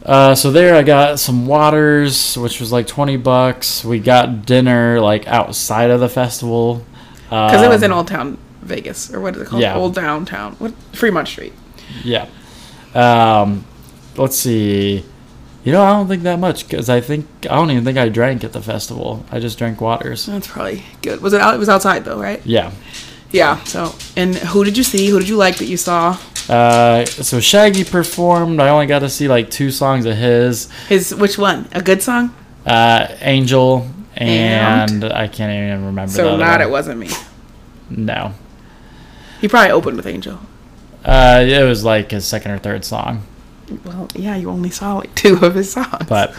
Uh, 0.04 0.34
so 0.34 0.50
there 0.50 0.74
I 0.74 0.82
got 0.82 1.20
some 1.20 1.46
waters, 1.46 2.36
which 2.36 2.58
was 2.58 2.72
like 2.72 2.86
twenty 2.88 3.16
bucks. 3.16 3.84
We 3.84 4.00
got 4.00 4.44
dinner 4.44 5.00
like 5.00 5.28
outside 5.28 5.90
of 5.90 6.00
the 6.00 6.08
festival 6.08 6.84
because 7.28 7.62
it 7.62 7.68
was 7.68 7.82
in 7.84 7.92
Um, 7.92 7.98
Old 7.98 8.08
Town 8.08 8.38
Vegas 8.62 9.12
or 9.14 9.20
what 9.20 9.36
is 9.36 9.42
it 9.42 9.48
called? 9.48 9.62
yeah. 9.62 9.76
Old 9.76 9.94
Downtown. 9.94 10.54
What? 10.54 10.72
Fremont 10.94 11.28
Street. 11.28 11.52
Yeah. 12.02 12.26
Um, 12.94 13.64
let's 14.16 14.36
see. 14.36 15.04
You 15.62 15.72
know, 15.72 15.82
I 15.82 15.90
don't 15.90 16.08
think 16.08 16.22
that 16.22 16.38
much 16.38 16.66
because 16.68 16.88
I 16.88 17.00
think 17.00 17.26
I 17.42 17.54
don't 17.54 17.70
even 17.70 17.84
think 17.84 17.98
I 17.98 18.08
drank 18.08 18.44
at 18.44 18.52
the 18.52 18.62
festival. 18.62 19.24
I 19.30 19.40
just 19.40 19.58
drank 19.58 19.80
waters. 19.80 20.26
That's 20.26 20.46
probably 20.46 20.84
good. 21.02 21.20
Was 21.20 21.32
it 21.34 21.40
out? 21.40 21.54
It 21.54 21.58
was 21.58 21.68
outside 21.68 22.04
though, 22.04 22.18
right? 22.18 22.40
Yeah. 22.46 22.72
Yeah. 23.30 23.62
So, 23.64 23.94
and 24.16 24.34
who 24.36 24.64
did 24.64 24.78
you 24.78 24.82
see? 24.84 25.08
Who 25.08 25.18
did 25.18 25.28
you 25.28 25.36
like 25.36 25.56
that 25.58 25.66
you 25.66 25.76
saw? 25.76 26.18
Uh, 26.48 27.04
so 27.04 27.40
Shaggy 27.40 27.84
performed. 27.84 28.58
I 28.60 28.70
only 28.70 28.86
got 28.86 29.00
to 29.00 29.10
see 29.10 29.28
like 29.28 29.50
two 29.50 29.70
songs 29.70 30.06
of 30.06 30.16
his. 30.16 30.70
His 30.88 31.14
which 31.14 31.36
one? 31.38 31.68
A 31.72 31.82
good 31.82 32.02
song? 32.02 32.34
Uh, 32.66 33.06
Angel 33.20 33.86
And? 34.16 35.04
and, 35.04 35.12
I 35.12 35.28
can't 35.28 35.52
even 35.52 35.86
remember. 35.86 36.12
So 36.12 36.36
not 36.36 36.58
one. 36.58 36.62
it 36.62 36.70
wasn't 36.70 36.98
me. 36.98 37.10
No. 37.90 38.34
He 39.40 39.48
probably 39.48 39.70
opened 39.72 39.96
with 39.96 40.06
Angel. 40.06 40.38
Uh, 41.04 41.44
it 41.46 41.64
was 41.64 41.84
like 41.84 42.10
his 42.10 42.26
second 42.26 42.52
or 42.52 42.58
third 42.58 42.84
song. 42.84 43.24
Well, 43.84 44.08
yeah, 44.14 44.36
you 44.36 44.50
only 44.50 44.70
saw 44.70 44.98
like 44.98 45.14
two 45.22 45.38
of 45.44 45.54
his 45.54 45.72
songs. 45.72 46.06
But, 46.08 46.34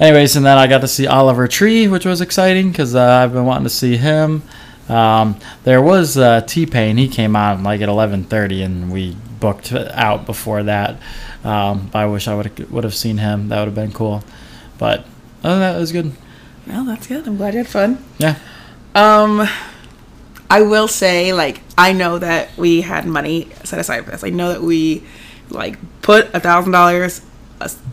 anyways, 0.00 0.36
and 0.36 0.44
then 0.44 0.58
I 0.58 0.66
got 0.66 0.80
to 0.82 0.88
see 0.88 1.06
Oliver 1.06 1.48
Tree, 1.48 1.88
which 1.88 2.04
was 2.04 2.20
exciting 2.20 2.70
because 2.70 2.94
uh, 2.94 3.02
I've 3.02 3.32
been 3.32 3.46
wanting 3.46 3.64
to 3.64 3.70
see 3.70 3.96
him. 3.96 4.42
Um, 4.88 5.36
there 5.64 5.82
was 5.82 6.16
uh, 6.16 6.42
T 6.42 6.66
Pain. 6.66 6.96
He 6.96 7.08
came 7.08 7.34
on 7.34 7.62
like 7.62 7.80
at 7.80 7.88
eleven 7.88 8.24
thirty, 8.24 8.62
and 8.62 8.92
we 8.92 9.16
booked 9.40 9.72
out 9.72 10.26
before 10.26 10.62
that. 10.62 11.00
Um, 11.44 11.90
I 11.92 12.06
wish 12.06 12.28
I 12.28 12.34
would 12.34 12.70
would 12.70 12.84
have 12.84 12.94
seen 12.94 13.18
him. 13.18 13.48
That 13.48 13.58
would 13.58 13.66
have 13.66 13.74
been 13.74 13.92
cool. 13.92 14.22
But 14.78 15.00
other 15.42 15.54
than 15.54 15.60
that, 15.60 15.76
it 15.76 15.80
was 15.80 15.92
good. 15.92 16.12
well, 16.66 16.84
that's 16.84 17.06
good. 17.06 17.26
I'm 17.26 17.36
glad 17.36 17.54
you 17.54 17.58
had 17.58 17.68
fun. 17.68 18.04
Yeah. 18.18 18.36
Um, 18.94 19.46
I 20.48 20.62
will 20.62 20.88
say, 20.88 21.32
like, 21.32 21.60
I 21.76 21.92
know 21.92 22.18
that 22.18 22.56
we 22.56 22.80
had 22.80 23.06
money 23.06 23.48
set 23.64 23.78
aside 23.78 24.04
for 24.04 24.12
this. 24.12 24.24
I 24.24 24.30
know 24.30 24.52
that 24.52 24.62
we, 24.62 25.04
like, 25.50 25.76
put 26.02 26.32
a 26.34 26.40
thousand 26.40 26.72
dollars 26.72 27.20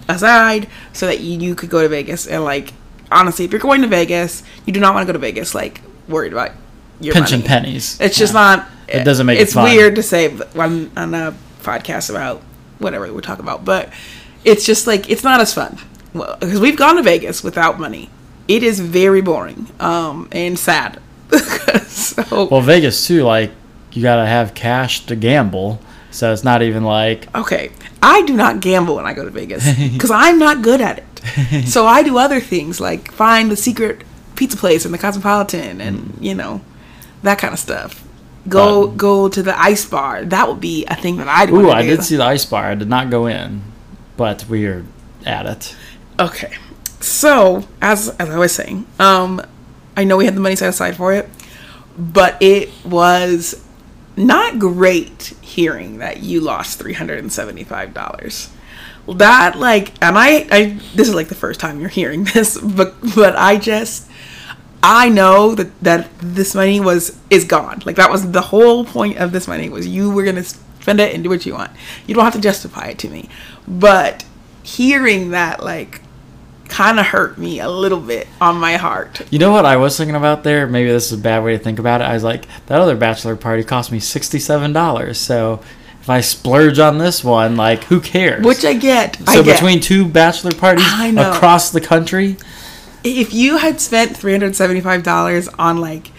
aside 0.10 0.68
so 0.92 1.08
that 1.08 1.20
you, 1.20 1.40
you 1.40 1.56
could 1.56 1.70
go 1.70 1.82
to 1.82 1.90
Vegas. 1.90 2.28
And 2.28 2.44
like, 2.44 2.74
honestly, 3.12 3.46
if 3.46 3.52
you're 3.52 3.60
going 3.62 3.82
to 3.82 3.88
Vegas, 3.88 4.44
you 4.66 4.74
do 4.74 4.80
not 4.80 4.94
want 4.94 5.06
to 5.08 5.08
go 5.08 5.14
to 5.14 5.20
Vegas 5.20 5.54
like 5.56 5.82
worried 6.08 6.34
about 6.34 6.52
your 7.00 7.14
Pinching 7.14 7.40
money. 7.40 7.48
pennies. 7.48 7.98
It's 8.02 8.18
just 8.18 8.34
Yeah. 8.34 8.40
not. 8.40 8.70
It 8.88 9.04
doesn't 9.04 9.26
make 9.26 9.40
it 9.40 9.44
It's 9.44 9.54
fun. 9.54 9.64
weird 9.64 9.96
to 9.96 10.04
say 10.04 10.38
on 10.56 10.92
on 10.98 11.14
a 11.16 11.34
podcast 11.64 12.10
about 12.10 12.42
whatever 12.80 13.12
we're 13.14 13.22
talking 13.22 13.44
about, 13.44 13.64
but 13.66 13.90
it's 14.44 14.66
just 14.66 14.88
like 14.88 15.10
it's 15.10 15.24
not 15.24 15.40
as 15.40 15.54
fun 15.54 15.78
because 16.14 16.60
we've 16.60 16.78
gone 16.78 16.98
to 16.98 17.02
Vegas 17.04 17.44
without 17.44 17.80
money. 17.80 18.10
It 18.48 18.62
is 18.62 18.80
very 18.82 19.22
boring 19.22 19.68
um, 19.80 20.28
and 20.34 20.60
sad. 20.60 21.00
so 21.88 22.46
Well, 22.52 22.62
Vegas 22.62 23.08
too. 23.08 23.24
Like 23.24 23.52
you 23.94 24.02
gotta 24.04 24.26
have 24.26 24.54
cash 24.54 25.06
to 25.08 25.16
gamble, 25.16 25.80
so 26.14 26.32
it's 26.32 26.44
not 26.44 26.62
even 26.62 26.84
like 26.84 27.28
okay, 27.36 27.72
I 28.02 28.22
do 28.24 28.36
not 28.36 28.60
gamble 28.62 28.96
when 28.96 29.06
I 29.06 29.14
go 29.14 29.26
to 29.26 29.32
Vegas 29.32 29.66
because 29.94 30.12
I'm 30.12 30.38
not 30.40 30.62
good 30.62 30.80
at 30.82 31.00
it. 31.00 31.68
so 31.68 31.86
I 31.86 32.04
do 32.04 32.18
other 32.18 32.40
things 32.40 32.80
like 32.80 33.12
find 33.12 33.50
the 33.52 33.56
secret 33.58 34.04
pizza 34.36 34.58
place 34.58 34.86
in 34.86 34.92
the 34.92 34.98
Cosmopolitan 34.98 35.82
and 35.82 36.18
you 36.22 36.36
know 36.36 36.62
that 37.24 37.38
kind 37.40 37.54
of 37.54 37.60
stuff. 37.60 38.04
Go 38.48 38.88
But- 38.88 38.98
go 38.98 39.30
to 39.30 39.42
the 39.44 39.58
ice 39.60 39.86
bar. 39.86 40.26
That 40.26 40.48
would 40.50 40.60
be 40.60 40.86
a 40.86 40.96
thing 40.96 41.18
that 41.18 41.28
I'd 41.28 41.50
Ooh, 41.50 41.70
I 41.72 41.84
did 41.84 42.04
see 42.04 42.18
the 42.18 42.26
ice 42.26 42.46
bar. 42.46 42.66
I 42.66 42.76
did 42.76 42.90
not 42.90 43.10
go 43.10 43.26
in, 43.28 43.62
but 44.18 44.46
we 44.50 44.66
are 44.66 44.86
at 45.26 45.46
it. 45.46 45.76
Okay. 46.20 46.52
So, 47.00 47.66
as 47.82 48.10
as 48.20 48.30
I 48.30 48.38
was 48.38 48.54
saying, 48.54 48.86
um 49.00 49.42
I 49.96 50.04
know 50.04 50.18
we 50.18 50.26
had 50.26 50.36
the 50.36 50.42
money 50.42 50.56
set 50.56 50.70
aside 50.70 50.96
for 50.98 51.14
it, 51.14 51.30
but 51.98 52.36
it 52.42 52.70
was 52.84 53.64
not 54.18 54.60
great 54.60 55.34
hearing 55.54 56.00
that 56.00 56.22
you 56.24 56.42
lost 56.42 56.80
$375. 56.80 58.50
That 59.18 59.60
like 59.60 59.90
and 60.02 60.18
I 60.18 60.48
I 60.50 60.80
this 60.96 61.10
is 61.10 61.14
like 61.14 61.28
the 61.28 61.36
first 61.36 61.60
time 61.60 61.80
you're 61.80 61.90
hearing 61.90 62.24
this, 62.34 62.58
but 62.58 62.96
but 63.16 63.36
I 63.36 63.58
just 63.58 64.10
I 64.82 65.10
know 65.10 65.56
that 65.56 65.78
that 65.82 66.10
this 66.20 66.56
money 66.56 66.80
was 66.80 67.18
is 67.30 67.46
gone. 67.46 67.82
Like 67.86 67.98
that 67.98 68.12
was 68.12 68.32
the 68.32 68.42
whole 68.42 68.86
point 68.86 69.18
of 69.18 69.32
this 69.32 69.48
money 69.48 69.70
was 69.70 69.88
you 69.88 70.10
were 70.12 70.24
gonna 70.24 70.44
spend 70.44 71.00
it 71.00 71.14
and 71.14 71.24
do 71.24 71.30
what 71.30 71.46
you 71.46 71.54
want. 71.54 71.72
You 72.08 72.16
don't 72.16 72.24
have 72.24 72.34
to 72.34 72.42
justify 72.42 72.88
it 72.88 73.00
to 73.00 73.10
me, 73.10 73.30
but 73.68 74.26
hearing 74.64 75.32
that 75.32 75.62
like 75.64 76.02
kind 76.74 77.00
of 77.00 77.06
hurt 77.06 77.38
me 77.38 77.60
a 77.60 77.70
little 77.70 78.00
bit 78.00 78.28
on 78.42 78.58
my 78.58 78.78
heart. 78.78 79.22
You 79.32 79.38
know 79.38 79.52
what 79.52 79.64
I 79.64 79.78
was 79.78 79.96
thinking 79.96 80.16
about 80.16 80.44
there? 80.44 80.66
Maybe 80.66 80.90
this 80.90 81.12
is 81.12 81.20
a 81.20 81.22
bad 81.22 81.44
way 81.44 81.56
to 81.56 81.64
think 81.64 81.78
about 81.78 82.02
it. 82.02 82.06
I 82.06 82.14
was 82.16 82.24
like, 82.24 82.46
that 82.66 82.82
other 82.82 82.96
bachelor 82.96 83.36
party 83.36 83.64
cost 83.64 83.92
me 83.92 84.00
sixty-seven 84.00 84.74
dollars. 84.74 85.20
So 85.20 85.62
if 86.02 86.10
I 86.10 86.22
splurge 86.22 86.80
on 86.80 86.98
this 86.98 87.24
one, 87.24 87.56
like, 87.56 87.84
who 87.84 88.02
cares? 88.02 88.44
Which 88.44 88.66
I 88.66 88.74
get. 88.74 89.22
I 89.28 89.36
so 89.36 89.44
get. 89.44 89.58
between 89.58 89.82
two 89.82 90.08
bachelor 90.08 90.52
parties 90.52 90.86
across 91.16 91.70
the 91.70 91.80
country, 91.80 92.38
if 93.04 93.34
you 93.34 93.58
had 93.58 93.80
spent 93.80 94.18
three 94.18 94.32
hundred 94.32 94.56
seventy 94.56 94.82
five 94.82 95.04
dollars 95.04 95.48
on 95.60 95.78
like 95.78 96.12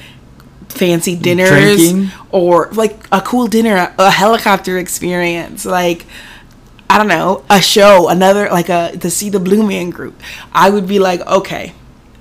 fancy 0.68 1.16
dinners 1.16 1.50
Drinking. 1.50 2.10
or 2.30 2.68
like 2.72 3.06
a 3.10 3.20
cool 3.20 3.48
dinner, 3.48 3.92
a 3.98 4.10
helicopter 4.10 4.78
experience, 4.78 5.64
like 5.66 6.06
I 6.90 6.98
don't 6.98 7.08
know, 7.08 7.44
a 7.50 7.60
show, 7.60 8.08
another 8.08 8.48
like 8.50 8.68
a 8.68 8.96
to 8.98 9.10
see 9.10 9.28
the 9.30 9.40
Blue 9.40 9.66
Man 9.66 9.90
Group, 9.90 10.20
I 10.52 10.70
would 10.70 10.86
be 10.86 10.98
like, 10.98 11.20
okay, 11.26 11.72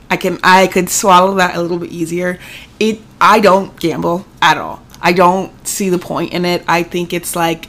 I 0.09 0.17
can 0.17 0.39
I 0.43 0.67
could 0.67 0.89
swallow 0.89 1.35
that 1.35 1.55
a 1.55 1.61
little 1.61 1.77
bit 1.79 1.91
easier. 1.91 2.39
It 2.79 2.99
I 3.21 3.39
don't 3.39 3.79
gamble 3.79 4.25
at 4.41 4.57
all. 4.57 4.81
I 5.01 5.11
don't 5.13 5.67
see 5.67 5.89
the 5.89 5.99
point 5.99 6.33
in 6.33 6.45
it. 6.45 6.63
I 6.67 6.83
think 6.83 7.13
it's 7.13 7.35
like 7.35 7.67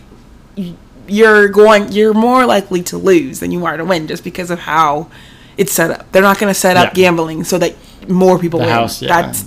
you're 1.06 1.48
going 1.48 1.92
you're 1.92 2.14
more 2.14 2.46
likely 2.46 2.82
to 2.84 2.96
lose 2.96 3.40
than 3.40 3.50
you 3.50 3.66
are 3.66 3.76
to 3.76 3.84
win 3.84 4.06
just 4.06 4.24
because 4.24 4.50
of 4.50 4.60
how 4.60 5.10
it's 5.56 5.72
set 5.72 5.90
up. 5.90 6.10
They're 6.12 6.22
not 6.22 6.38
going 6.38 6.52
to 6.52 6.58
set 6.58 6.76
up 6.76 6.88
Yeah. 6.88 6.94
gambling 6.94 7.44
so 7.44 7.58
that 7.58 7.74
more 8.08 8.38
people 8.38 8.60
The 8.60 8.66
win. 8.66 8.74
house, 8.74 9.02
yeah. 9.02 9.08
That's 9.22 9.44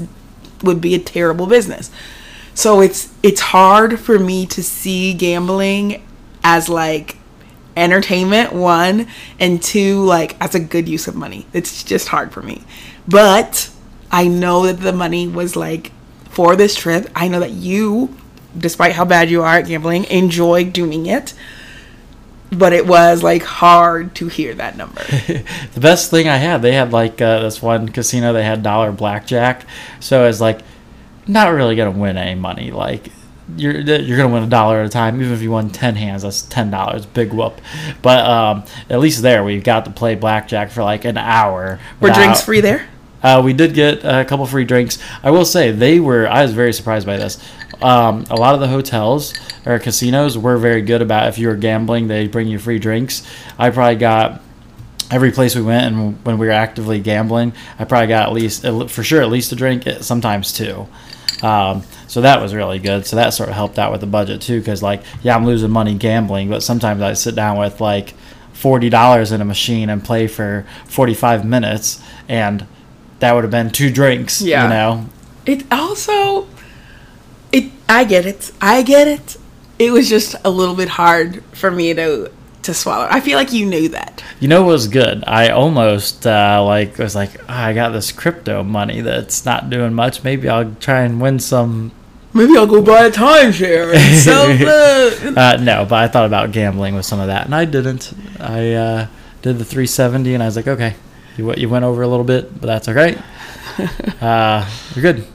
would 0.64 0.82
be 0.82 0.96
a 0.96 1.00
terrible 1.00 1.48
business. 1.48 1.90
So 2.54 2.82
it's 2.82 3.12
it's 3.24 3.42
hard 3.42 4.00
for 4.00 4.20
me 4.20 4.46
to 4.48 4.64
see 4.64 5.14
gambling 5.14 6.04
as 6.44 6.70
like 6.70 7.18
entertainment 7.78 8.54
one 8.54 9.08
and 9.40 9.62
two 9.62 10.04
like 10.04 10.40
as 10.42 10.56
a 10.56 10.60
good 10.60 10.90
use 10.90 11.08
of 11.08 11.16
money. 11.16 11.46
It's 11.54 11.84
just 11.84 12.10
hard 12.10 12.34
for 12.34 12.42
me. 12.42 12.63
But 13.08 13.70
I 14.12 14.28
know 14.28 14.66
that 14.66 14.82
the 14.82 14.94
money 14.94 15.28
was 15.28 15.56
like 15.56 15.92
for 16.30 16.56
this 16.56 16.76
trip. 16.76 17.10
I 17.16 17.28
know 17.28 17.40
that 17.40 17.52
you 17.52 18.16
despite 18.58 18.94
how 18.94 19.06
bad 19.06 19.30
you 19.30 19.44
are 19.44 19.58
at 19.58 19.68
gambling 19.68 20.06
enjoy 20.06 20.66
doing 20.66 21.06
it. 21.06 21.34
But 22.50 22.72
it 22.72 22.88
was 22.88 23.24
like 23.24 23.44
hard 23.44 24.16
to 24.16 24.30
hear 24.30 24.54
that 24.54 24.78
number. 24.78 25.02
the 25.04 25.80
best 25.82 26.10
thing 26.10 26.30
I 26.30 26.38
had, 26.38 26.62
they 26.62 26.72
had 26.72 26.94
like 26.94 27.22
uh, 27.22 27.42
this 27.42 27.62
one 27.62 27.90
casino. 27.90 28.32
They 28.32 28.44
had 28.44 28.63
dollar 28.63 28.94
blackjack, 28.94 29.66
so 30.00 30.26
it's 30.26 30.40
like 30.40 30.62
not 31.28 31.50
really 31.50 31.76
gonna 31.76 31.92
win 31.92 32.16
any 32.16 32.40
money. 32.40 32.72
Like 32.72 33.12
you're 33.56 33.80
you're 33.80 34.18
gonna 34.18 34.34
win 34.34 34.44
a 34.44 34.48
dollar 34.48 34.82
at 34.82 34.86
a 34.86 34.90
time. 34.90 35.22
Even 35.22 35.34
if 35.34 35.42
you 35.42 35.52
won 35.52 35.70
ten 35.70 35.96
hands, 35.96 36.24
that's 36.24 36.42
ten 36.44 36.70
dollars. 36.70 37.06
Big 37.06 37.32
whoop. 37.32 37.62
But 38.02 38.26
um, 38.26 38.64
at 38.90 39.00
least 39.00 39.22
there 39.22 39.44
we 39.44 39.60
got 39.60 39.86
to 39.86 39.92
play 39.92 40.16
blackjack 40.16 40.72
for 40.72 40.84
like 40.84 41.06
an 41.06 41.18
hour. 41.18 41.80
Were 42.00 42.10
drinks 42.12 42.42
free 42.42 42.62
there? 42.62 42.88
Uh, 43.24 43.42
we 43.44 43.54
did 43.54 43.74
get 43.74 44.04
a 44.04 44.24
couple 44.26 44.46
free 44.46 44.66
drinks. 44.66 45.00
I 45.24 45.32
will 45.32 45.46
say 45.46 45.72
they 45.72 46.00
were. 46.00 46.28
I 46.28 46.44
was 46.44 46.54
very 46.54 46.74
surprised 46.74 47.08
by 47.08 47.18
this. 47.18 47.38
Um, 47.82 48.26
a 48.30 48.36
lot 48.36 48.56
of 48.56 48.60
the 48.60 48.68
hotels 48.68 49.34
or 49.66 49.78
casinos 49.80 50.38
were 50.38 50.58
very 50.58 50.82
good 50.82 51.02
about 51.02 51.28
if 51.28 51.38
you 51.38 51.48
were 51.48 51.56
gambling, 51.56 52.08
they 52.08 52.28
bring 52.28 52.48
you 52.48 52.58
free 52.58 52.80
drinks. 52.80 53.28
I 53.58 53.70
probably 53.70 53.98
got 53.98 54.42
every 55.12 55.32
place 55.32 55.56
we 55.56 55.62
went, 55.62 55.94
and 55.94 56.26
when 56.26 56.38
we 56.38 56.48
were 56.48 56.54
actively 56.54 57.00
gambling, 57.00 57.54
I 57.78 57.86
probably 57.86 58.08
got 58.08 58.28
at 58.28 58.34
least 58.34 58.64
for 58.64 59.04
sure 59.04 59.22
at 59.22 59.30
least 59.30 59.52
a 59.52 59.56
drink, 59.56 59.86
eh, 59.88 60.00
sometimes 60.02 60.52
two. 60.52 60.88
Um, 61.43 61.84
so 62.08 62.21
that 62.21 62.41
was 62.41 62.54
really 62.56 62.80
good. 62.80 63.06
So 63.06 63.15
that 63.15 63.30
sort 63.32 63.50
of 63.50 63.56
helped 63.56 63.78
out 63.78 63.91
with 63.91 64.02
the 64.02 64.08
budget 64.08 64.41
too, 64.41 64.60
because 64.60 64.82
like 64.82 65.04
yeah, 65.21 65.36
I'm 65.36 65.45
losing 65.45 65.71
money 65.71 65.93
gambling, 65.95 66.50
but 66.50 66.63
sometimes 66.63 67.02
I 67.02 67.13
sit 67.13 67.36
down 67.36 67.58
with 67.58 67.80
like 67.82 68.13
forty 68.54 68.89
dollars 68.89 69.32
in 69.32 69.41
a 69.41 69.45
machine 69.45 69.89
and 69.89 70.04
play 70.04 70.28
for 70.28 70.65
forty 70.86 71.13
five 71.13 71.45
minutes, 71.45 72.02
and 72.28 72.65
that 73.19 73.34
would 73.34 73.43
have 73.43 73.52
been 73.52 73.69
two 73.69 73.91
drinks. 73.91 74.41
Yeah. 74.41 74.63
you 74.63 74.69
know. 74.69 75.10
It 75.45 75.65
also, 75.71 76.47
it. 77.52 77.71
I 77.88 78.04
get 78.04 78.26
it. 78.26 78.52
I 78.62 78.82
get 78.82 79.08
it. 79.08 79.38
It 79.80 79.91
was 79.91 80.10
just 80.10 80.36
a 80.43 80.50
little 80.50 80.76
bit 80.76 80.89
hard 80.89 81.43
for 81.54 81.69
me 81.69 81.93
to 81.93 82.32
to 82.68 82.74
swallow. 82.74 83.08
I 83.10 83.20
feel 83.20 83.38
like 83.38 83.52
you 83.52 83.66
knew 83.66 83.90
that. 83.90 84.24
You 84.40 84.48
know 84.48 84.62
what 84.64 84.72
was 84.74 84.88
good? 84.88 85.24
I 85.28 85.50
almost 85.50 86.26
uh, 86.28 86.64
like 86.64 86.98
was 86.98 87.16
like 87.16 87.32
"Ah, 87.50 87.66
I 87.66 87.74
got 87.74 87.90
this 87.90 88.12
crypto 88.12 88.64
money 88.64 89.02
that's 89.02 89.44
not 89.46 89.70
doing 89.70 89.94
much. 89.94 90.24
Maybe 90.24 90.48
I'll 90.48 90.74
try 90.76 91.02
and 91.02 91.20
win 91.20 91.40
some. 91.40 91.92
Maybe 92.34 92.56
I'll 92.56 92.68
go 92.68 92.82
buy 92.84 93.06
a 93.06 93.12
timeshare 93.12 93.94
and 93.96 94.18
sell 94.18 94.48
the. 94.48 95.34
Uh, 95.36 95.58
no, 95.62 95.86
but 95.86 95.96
I 95.96 96.08
thought 96.08 96.26
about 96.28 96.52
gambling 96.52 96.94
with 96.96 97.06
some 97.06 97.20
of 97.20 97.28
that, 97.28 97.46
and 97.46 97.56
I 97.56 97.66
didn't. 97.66 98.14
I 98.40 98.74
uh, 98.74 99.08
did 99.42 99.58
the 99.58 99.66
370, 99.66 100.34
and 100.36 100.44
I 100.44 100.46
was 100.46 100.56
like, 100.56 100.68
okay, 100.68 100.96
you 101.38 101.48
went- 101.48 101.58
you 101.60 101.68
went 101.70 101.84
over 101.86 102.02
a 102.04 102.08
little 102.08 102.26
bit, 102.26 102.62
but 102.62 102.68
that's 102.68 102.88
okay. 102.88 103.18
Uh, 104.22 104.68
you're 104.96 105.02
good. 105.14 105.28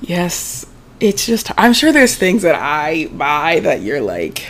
Yes, 0.00 0.64
it's 1.00 1.26
just. 1.26 1.50
I'm 1.58 1.72
sure 1.72 1.90
there's 1.92 2.14
things 2.14 2.42
that 2.42 2.54
I 2.54 3.06
buy 3.06 3.60
that 3.60 3.80
you're 3.82 4.00
like, 4.00 4.46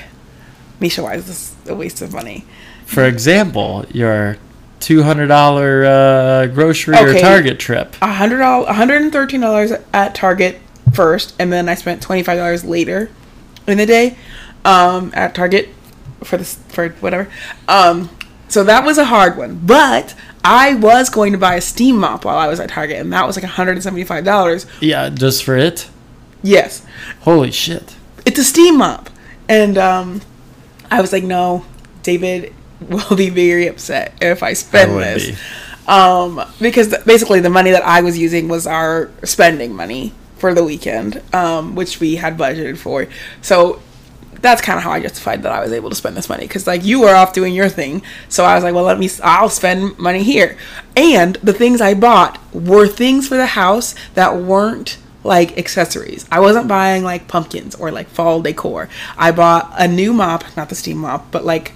Mesha, 0.85 1.03
why 1.03 1.15
is 1.15 1.27
this 1.27 1.57
a 1.67 1.75
waste 1.75 2.03
of 2.03 2.13
money? 2.13 2.45
For 2.85 3.05
example, 3.05 3.87
your 3.91 4.37
two 4.81 5.03
hundred 5.03 5.29
dollar 5.29 5.85
uh, 5.85 6.47
grocery 6.49 6.95
or 6.97 7.19
Target 7.19 7.59
trip. 7.59 7.97
A 8.03 8.13
hundred 8.13 8.39
dollars, 8.39 8.77
hundred 8.77 9.01
and 9.01 9.11
thirteen 9.11 9.41
dollars 9.41 9.73
at 9.95 10.15
Target 10.15 10.61
first, 10.93 11.35
and 11.39 11.51
then 11.51 11.71
I 11.71 11.75
spent 11.75 12.03
twenty 12.03 12.23
five 12.23 12.37
dollars 12.37 12.65
later 12.65 13.11
in 13.67 13.79
the 13.79 13.87
day 13.87 14.19
um, 14.67 15.11
at 15.15 15.35
Target 15.35 15.71
for 16.23 16.37
this 16.37 16.57
for 16.69 16.91
whatever. 16.91 17.31
Um, 17.67 18.11
so 18.49 18.63
that 18.65 18.85
was 18.85 18.99
a 18.99 19.07
hard 19.07 19.39
one, 19.39 19.61
but 19.65 20.15
I 20.45 20.75
was 20.75 21.09
going 21.09 21.33
to 21.33 21.39
buy 21.39 21.55
a 21.55 21.63
steam 21.63 21.97
mop 21.97 22.27
while 22.27 22.37
I 22.37 22.47
was 22.47 22.61
at 22.61 22.69
Target, 22.69 22.99
and 22.99 23.11
that 23.15 23.27
was 23.27 23.37
like 23.37 23.47
hundred 23.47 23.73
and 23.73 23.83
seventy 23.83 24.05
five 24.05 24.25
dollars. 24.25 24.67
Yeah, 24.81 25.09
just 25.09 25.45
for 25.45 25.57
it. 25.57 25.89
Yes, 26.43 26.85
Holy 27.21 27.51
shit! 27.51 27.97
it's 28.27 28.39
a 28.39 28.45
steam 28.45 28.77
mop, 28.77 29.09
and 29.49 29.79
um, 29.79 30.21
I 30.91 31.01
was 31.01 31.13
like, 31.13 31.25
no, 31.25 31.65
David, 32.03 32.53
will 32.81 33.17
be 33.17 33.31
very 33.31 33.67
upset 33.67 34.15
if 34.21 34.43
I 34.43 34.53
spend 34.53 34.95
would 34.95 35.05
this. 35.05 35.31
be. 35.31 35.37
Um, 35.87 36.43
because 36.61 36.97
basically 37.05 37.41
the 37.41 37.51
money 37.51 37.71
that 37.71 37.85
I 37.85 38.01
was 38.01 38.17
using 38.17 38.49
was 38.49 38.67
our 38.67 39.11
spending 39.23 39.75
money 39.75 40.15
for 40.37 40.55
the 40.55 40.65
weekend, 40.65 41.23
um, 41.35 41.75
which 41.75 42.01
we 42.01 42.17
had 42.17 42.37
budgeted 42.39 42.79
for. 42.79 43.07
So 43.43 43.83
that's 44.41 44.61
kind 44.61 44.77
of 44.77 44.83
how 44.83 44.93
I 44.93 45.01
justified 45.01 45.43
that 45.43 45.53
I 45.53 45.61
was 45.61 45.73
able 45.73 45.89
to 45.91 45.97
spend 45.97 46.17
this 46.17 46.29
money 46.29 46.47
because 46.47 46.67
like 46.67 46.85
you 46.85 47.01
were 47.01 47.15
off 47.15 47.33
doing 47.33 47.55
your 47.55 47.69
thing, 47.69 48.03
so 48.29 48.45
I 48.45 48.55
was 48.55 48.65
like, 48.65 48.75
well, 48.75 48.85
let 48.85 48.99
me, 48.99 49.09
I'll 49.23 49.49
spend 49.49 49.99
money 49.99 50.23
here. 50.23 50.57
And 50.97 51.37
the 51.37 51.53
things 51.53 51.81
I 51.81 51.95
bought 51.95 52.39
were 52.53 52.87
things 52.87 53.29
for 53.29 53.37
the 53.37 53.47
house 53.47 53.95
that 54.15 54.37
weren't 54.37 54.99
like 55.25 55.59
accessories. 55.59 56.27
I 56.31 56.41
wasn't 56.41 56.69
buying 56.69 57.03
like 57.03 57.27
pumpkins 57.27 57.75
or 57.75 57.91
like 57.91 58.09
fall 58.09 58.43
decor. 58.43 58.89
I 59.17 59.33
bought 59.33 59.73
a 59.77 59.89
new 59.89 60.13
mop, 60.13 60.45
not 60.57 60.69
the 60.69 60.75
steam 60.75 60.99
mop, 60.99 61.31
but 61.31 61.45
like 61.45 61.73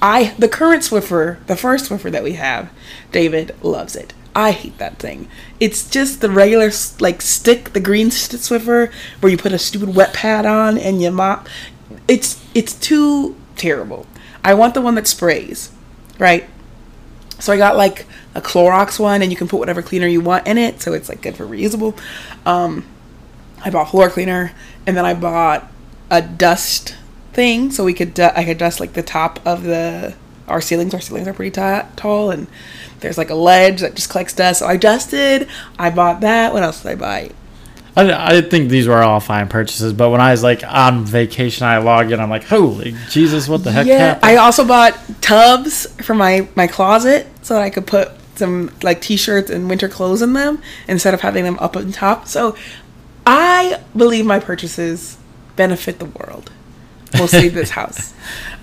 I 0.00 0.34
the 0.38 0.48
current 0.48 0.82
Swiffer, 0.82 1.44
the 1.46 1.56
first 1.56 1.90
Swiffer 1.90 2.10
that 2.10 2.22
we 2.22 2.34
have, 2.34 2.70
David 3.12 3.54
loves 3.62 3.96
it. 3.96 4.14
I 4.34 4.52
hate 4.52 4.78
that 4.78 4.98
thing. 4.98 5.28
It's 5.60 5.88
just 5.88 6.20
the 6.20 6.30
regular 6.30 6.70
like 7.00 7.22
stick, 7.22 7.72
the 7.72 7.80
green 7.80 8.08
Swiffer 8.08 8.92
where 9.20 9.32
you 9.32 9.38
put 9.38 9.52
a 9.52 9.58
stupid 9.58 9.94
wet 9.94 10.14
pad 10.14 10.46
on 10.46 10.78
and 10.78 11.02
you 11.02 11.10
mop. 11.10 11.48
It's 12.06 12.42
it's 12.54 12.74
too 12.74 13.36
terrible. 13.56 14.06
I 14.44 14.54
want 14.54 14.74
the 14.74 14.80
one 14.80 14.94
that 14.94 15.08
sprays, 15.08 15.72
right? 16.20 16.48
So 17.38 17.52
I 17.52 17.56
got 17.56 17.76
like 17.76 18.06
a 18.34 18.40
Clorox 18.40 18.98
one, 18.98 19.22
and 19.22 19.30
you 19.30 19.36
can 19.36 19.48
put 19.48 19.58
whatever 19.58 19.82
cleaner 19.82 20.06
you 20.06 20.20
want 20.20 20.46
in 20.46 20.58
it, 20.58 20.80
so 20.80 20.92
it's 20.92 21.08
like 21.08 21.22
good 21.22 21.36
for 21.36 21.46
reusable. 21.46 21.98
Um, 22.46 22.86
I 23.62 23.70
bought 23.70 23.90
floor 23.90 24.08
cleaner, 24.08 24.52
and 24.86 24.96
then 24.96 25.04
I 25.04 25.12
bought 25.12 25.70
a 26.10 26.22
dust 26.22 26.96
thing, 27.32 27.70
so 27.70 27.84
we 27.84 27.92
could 27.92 28.14
du- 28.14 28.38
I 28.38 28.44
could 28.44 28.58
dust 28.58 28.80
like 28.80 28.94
the 28.94 29.02
top 29.02 29.40
of 29.44 29.64
the 29.64 30.14
our 30.48 30.60
ceilings. 30.60 30.94
Our 30.94 31.00
ceilings 31.00 31.28
are 31.28 31.34
pretty 31.34 31.50
ta- 31.50 31.88
tall, 31.96 32.30
and 32.30 32.46
there's 33.00 33.18
like 33.18 33.30
a 33.30 33.34
ledge 33.34 33.80
that 33.80 33.94
just 33.94 34.08
collects 34.08 34.32
dust. 34.32 34.60
So 34.60 34.66
I 34.66 34.76
dusted. 34.76 35.48
I 35.78 35.90
bought 35.90 36.20
that. 36.20 36.52
What 36.52 36.62
else 36.62 36.82
did 36.82 36.92
I 36.92 36.94
buy? 36.94 37.30
I, 37.96 38.36
I 38.36 38.40
think 38.42 38.68
these 38.68 38.86
were 38.86 39.02
all 39.02 39.20
fine 39.20 39.48
purchases, 39.48 39.92
but 39.92 40.10
when 40.10 40.20
I 40.20 40.30
was 40.30 40.42
like 40.42 40.62
on 40.64 41.04
vacation, 41.04 41.66
I 41.66 41.78
log 41.78 42.12
in. 42.12 42.20
I'm 42.20 42.30
like, 42.30 42.44
holy 42.44 42.94
Jesus, 43.10 43.48
what 43.48 43.64
the 43.64 43.72
heck 43.72 43.86
yeah, 43.86 43.98
happened? 43.98 44.24
I 44.24 44.36
also 44.36 44.66
bought 44.66 44.98
tubs 45.20 45.86
for 46.04 46.14
my 46.14 46.46
my 46.54 46.66
closet 46.66 47.26
so 47.42 47.54
that 47.54 47.62
I 47.62 47.70
could 47.70 47.86
put 47.86 48.10
some 48.36 48.72
like 48.82 49.00
t-shirts 49.00 49.50
and 49.50 49.68
winter 49.68 49.88
clothes 49.88 50.22
in 50.22 50.32
them 50.32 50.60
instead 50.88 51.14
of 51.14 51.20
having 51.20 51.44
them 51.44 51.58
up 51.58 51.76
on 51.76 51.92
top. 51.92 52.28
So 52.28 52.56
I 53.26 53.80
believe 53.96 54.24
my 54.24 54.38
purchases 54.38 55.18
benefit 55.56 55.98
the 55.98 56.04
world, 56.04 56.50
We'll 57.12 57.22
mostly 57.22 57.48
this 57.48 57.70
house. 57.80 58.14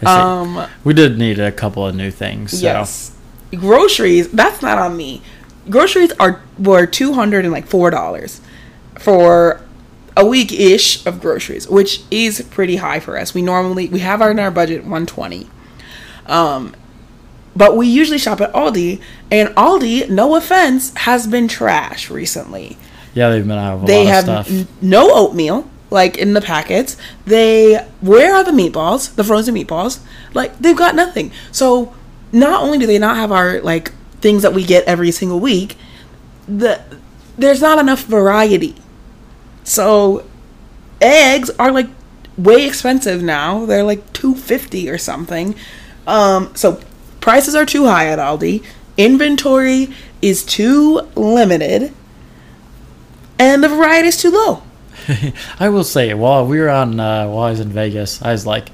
Um, 0.06 0.68
we 0.84 0.94
did 0.94 1.18
need 1.18 1.40
a 1.40 1.52
couple 1.52 1.86
of 1.86 1.96
new 1.96 2.12
things. 2.12 2.60
So. 2.60 2.64
yes, 2.64 3.16
groceries. 3.56 4.30
That's 4.30 4.62
not 4.62 4.78
on 4.78 4.96
me. 4.96 5.22
Groceries 5.70 6.12
are 6.20 6.42
were 6.58 6.86
two 6.86 7.14
hundred 7.14 7.46
and 7.46 7.54
like 7.54 7.68
four 7.68 7.90
dollars 7.90 8.42
for 9.00 9.62
a 10.16 10.26
week 10.26 10.52
ish 10.52 11.06
of 11.06 11.20
groceries, 11.22 11.68
which 11.68 12.04
is 12.12 12.42
pretty 12.52 12.78
high 12.78 13.00
for 13.00 13.18
us. 13.18 13.34
We 13.34 13.42
normally 13.42 13.88
we 13.88 14.00
have 14.00 14.22
our 14.22 14.32
in 14.32 14.40
our 14.40 14.52
budget 14.52 14.86
one 14.86 15.06
twenty. 15.06 15.50
Um, 16.26 16.76
but 17.56 17.78
we 17.78 17.88
usually 17.88 18.18
shop 18.18 18.42
at 18.42 18.52
Aldi, 18.54 19.00
and 19.32 19.50
Aldi, 19.50 20.10
no 20.10 20.36
offense, 20.36 20.92
has 20.98 21.28
been 21.28 21.48
trash 21.48 22.10
recently. 22.10 22.78
Yeah, 23.14 23.30
they've 23.30 23.48
been 23.48 23.58
out 23.58 23.76
of 23.76 23.84
a 23.84 23.86
They 23.86 24.06
lot 24.06 24.08
have 24.14 24.30
of 24.30 24.46
stuff. 24.48 24.60
n- 24.60 24.68
no 24.82 25.12
oatmeal, 25.14 25.70
like 25.92 26.18
in 26.18 26.34
the 26.34 26.42
packets. 26.42 26.98
They 27.26 27.76
where 28.02 28.34
are 28.36 28.44
the 28.44 28.52
meatballs, 28.52 29.14
the 29.16 29.24
frozen 29.24 29.54
meatballs? 29.56 30.00
Like 30.34 30.58
they've 30.60 30.76
got 30.76 30.96
nothing. 30.96 31.32
So 31.52 31.94
not 32.32 32.64
only 32.64 32.80
do 32.80 32.88
they 32.88 32.98
not 32.98 33.18
have 33.18 33.32
our 33.32 33.62
like 33.62 33.92
things 34.20 34.42
that 34.42 34.54
we 34.54 34.64
get 34.66 34.84
every 34.86 35.12
single 35.12 35.40
week, 35.40 35.78
the 36.48 36.82
there's 37.38 37.62
not 37.62 37.78
enough 37.78 38.04
variety. 38.06 38.76
So 39.64 40.26
eggs 41.02 41.50
are 41.60 41.72
like 41.72 41.88
way 42.38 42.66
expensive 42.66 43.22
now. 43.22 43.66
They're 43.66 43.84
like 43.84 44.12
250 44.14 44.90
or 44.90 44.98
something. 44.98 45.56
Um 46.08 46.52
so 46.56 46.80
prices 47.24 47.56
are 47.56 47.66
too 47.66 47.86
high 47.86 48.08
at 48.08 48.20
Aldi. 48.20 48.62
Inventory 48.98 49.88
is 50.22 50.44
too 50.44 51.00
limited. 51.16 51.94
And 53.40 53.64
the 53.64 53.70
variety 53.70 54.10
is 54.10 54.18
too 54.18 54.30
low. 54.30 54.62
I 55.60 55.70
will 55.70 55.86
say, 55.86 56.14
while 56.14 56.46
we 56.46 56.60
were 56.60 56.70
on, 56.70 57.00
uh, 57.00 57.30
while 57.30 57.46
I 57.46 57.52
was 57.52 57.62
in 57.62 57.70
Vegas, 57.70 58.22
I 58.22 58.34
was 58.34 58.46
like, 58.46 58.70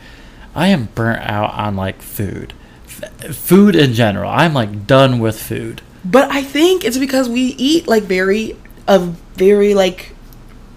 I 0.55 0.69
am 0.69 0.85
burnt 0.95 1.21
out 1.21 1.53
on 1.53 1.75
like 1.75 2.01
food, 2.01 2.53
F- 2.87 3.35
food 3.35 3.75
in 3.75 3.93
general. 3.93 4.31
I'm 4.31 4.55
like 4.55 4.87
done 4.87 5.19
with 5.19 5.39
food. 5.39 5.83
But 6.03 6.31
I 6.31 6.41
think 6.41 6.83
it's 6.83 6.97
because 6.97 7.29
we 7.29 7.41
eat 7.41 7.87
like 7.87 8.03
very 8.03 8.57
a 8.87 8.97
very 9.35 9.75
like 9.75 10.15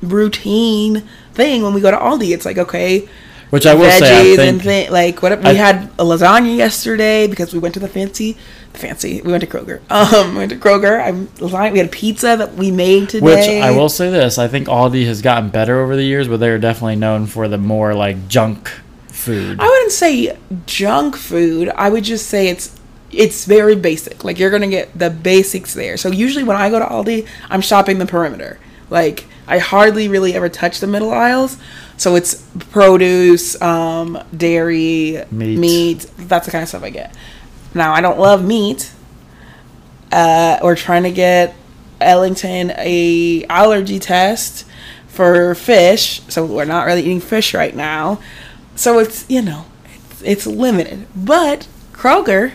routine 0.02 1.08
thing 1.32 1.62
when 1.62 1.72
we 1.72 1.80
go 1.80 1.90
to 1.90 1.96
Aldi. 1.96 2.34
It's 2.34 2.44
like 2.44 2.58
okay, 2.58 3.08
Which 3.52 3.66
I 3.66 3.74
will 3.74 3.90
say, 3.90 4.32
I 4.32 4.36
think, 4.36 4.52
and 4.54 4.62
thi- 4.62 4.88
like 4.88 5.22
what 5.22 5.38
we 5.38 5.44
I- 5.44 5.52
had 5.52 5.90
a 5.98 6.04
lasagna 6.04 6.56
yesterday 6.56 7.26
because 7.26 7.52
we 7.52 7.58
went 7.58 7.74
to 7.74 7.80
the 7.80 7.88
fancy, 7.88 8.34
fancy. 8.72 9.20
We 9.20 9.30
went 9.30 9.42
to 9.42 9.46
Kroger. 9.46 9.80
Um, 9.90 10.30
we 10.32 10.38
went 10.38 10.52
to 10.52 10.56
Kroger. 10.56 10.98
I'm 11.06 11.26
lasagna. 11.36 11.72
We 11.72 11.78
had 11.80 11.92
pizza 11.92 12.34
that 12.38 12.54
we 12.54 12.70
made 12.70 13.10
today. 13.10 13.24
which 13.26 13.46
I 13.62 13.70
will 13.72 13.90
say 13.90 14.08
this, 14.08 14.38
I 14.38 14.48
think 14.48 14.68
Aldi 14.68 15.04
has 15.04 15.20
gotten 15.20 15.50
better 15.50 15.80
over 15.82 15.96
the 15.96 16.02
years, 16.02 16.28
but 16.28 16.40
they're 16.40 16.58
definitely 16.58 16.96
known 16.96 17.26
for 17.26 17.46
the 17.46 17.58
more 17.58 17.92
like 17.94 18.26
junk 18.26 18.70
food. 19.08 19.60
I 19.60 19.66
wouldn't 19.68 19.92
say 19.92 20.34
junk 20.64 21.14
food. 21.16 21.68
I 21.76 21.90
would 21.90 22.04
just 22.04 22.28
say 22.28 22.48
it's 22.48 22.74
it's 23.10 23.44
very 23.44 23.76
basic. 23.76 24.24
Like 24.24 24.38
you're 24.38 24.48
gonna 24.50 24.66
get 24.68 24.98
the 24.98 25.10
basics 25.10 25.74
there. 25.74 25.98
So 25.98 26.08
usually 26.10 26.44
when 26.44 26.56
I 26.56 26.70
go 26.70 26.78
to 26.78 26.86
Aldi, 26.86 27.28
I'm 27.50 27.60
shopping 27.60 27.98
the 27.98 28.06
perimeter. 28.06 28.58
Like 28.88 29.26
I 29.46 29.58
hardly 29.58 30.08
really 30.08 30.32
ever 30.34 30.48
touch 30.48 30.80
the 30.80 30.86
middle 30.86 31.12
aisles. 31.12 31.58
So 32.02 32.16
it's 32.16 32.34
produce, 32.70 33.62
um, 33.62 34.20
dairy, 34.36 35.22
Meat. 35.30 35.56
meat. 35.56 36.10
That's 36.18 36.46
the 36.46 36.50
kind 36.50 36.62
of 36.64 36.68
stuff 36.68 36.82
I 36.82 36.90
get. 36.90 37.14
Now 37.74 37.92
I 37.94 38.00
don't 38.00 38.18
love 38.18 38.44
meat. 38.44 38.90
Uh, 40.10 40.58
we're 40.64 40.74
trying 40.74 41.04
to 41.04 41.12
get 41.12 41.54
Ellington 42.00 42.72
a 42.76 43.44
allergy 43.44 44.00
test 44.00 44.66
for 45.06 45.54
fish, 45.54 46.22
so 46.26 46.44
we're 46.44 46.64
not 46.64 46.86
really 46.86 47.02
eating 47.02 47.20
fish 47.20 47.54
right 47.54 47.76
now. 47.76 48.20
So 48.74 48.98
it's 48.98 49.24
you 49.30 49.40
know 49.40 49.66
it's, 49.94 50.22
it's 50.22 50.46
limited, 50.48 51.06
but 51.14 51.68
Kroger 51.92 52.50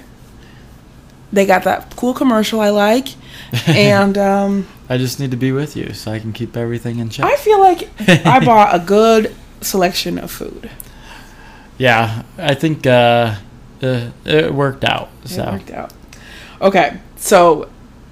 they 1.32 1.46
got 1.46 1.64
that 1.64 1.96
cool 1.96 2.14
commercial 2.14 2.60
I 2.60 2.70
like, 2.70 3.08
and 3.68 4.18
um, 4.18 4.68
I 4.90 4.98
just 4.98 5.20
need 5.20 5.32
to 5.32 5.38
be 5.38 5.52
with 5.52 5.76
you 5.76 5.94
so 5.94 6.12
I 6.12 6.20
can 6.20 6.34
keep 6.34 6.56
everything 6.58 7.00
in 7.00 7.10
check. 7.10 7.26
I 7.26 7.36
feel 7.38 7.60
like 7.60 7.90
I 8.26 8.40
bought 8.46 8.76
a 8.76 8.80
good 8.80 9.36
selection 9.62 10.18
of 10.18 10.32
food. 10.32 10.70
yeah, 11.78 12.24
I 12.38 12.54
think 12.56 12.86
uh, 12.86 13.36
uh, 13.82 14.10
it 14.26 14.54
worked 14.54 14.84
out. 14.84 15.10
It 15.26 15.38
worked 15.38 15.72
out. 15.72 15.94
Okay, 16.62 16.98
so 17.16 17.70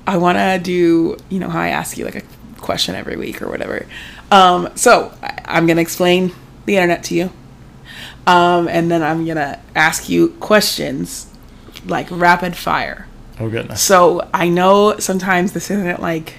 I 0.08 0.18
want 0.18 0.38
to 0.38 0.60
do, 0.62 1.18
you 1.30 1.40
know, 1.40 1.50
how 1.50 1.62
I 1.62 1.70
ask 1.70 1.98
you 1.98 2.06
like 2.06 2.16
a 2.16 2.24
question 2.60 2.96
every 2.96 3.16
week 3.16 3.42
or 3.42 3.50
whatever. 3.50 3.86
Um, 4.32 4.70
so 4.76 5.12
I, 5.22 5.42
I'm 5.46 5.68
gonna 5.68 5.82
explain 5.82 6.32
the 6.66 6.76
internet 6.76 7.04
to 7.06 7.16
you, 7.16 7.32
um, 8.28 8.68
and 8.68 8.90
then 8.90 9.02
I'm 9.04 9.26
gonna 9.26 9.60
ask 9.76 10.10
you 10.10 10.30
questions 10.40 11.28
like 11.86 12.08
rapid 12.10 12.56
fire. 12.56 13.08
Oh 13.40 13.50
goodness. 13.50 13.82
So 13.82 14.28
I 14.34 14.50
know 14.50 14.98
sometimes 15.00 15.54
this 15.54 15.72
isn't 15.72 16.02
like 16.02 16.36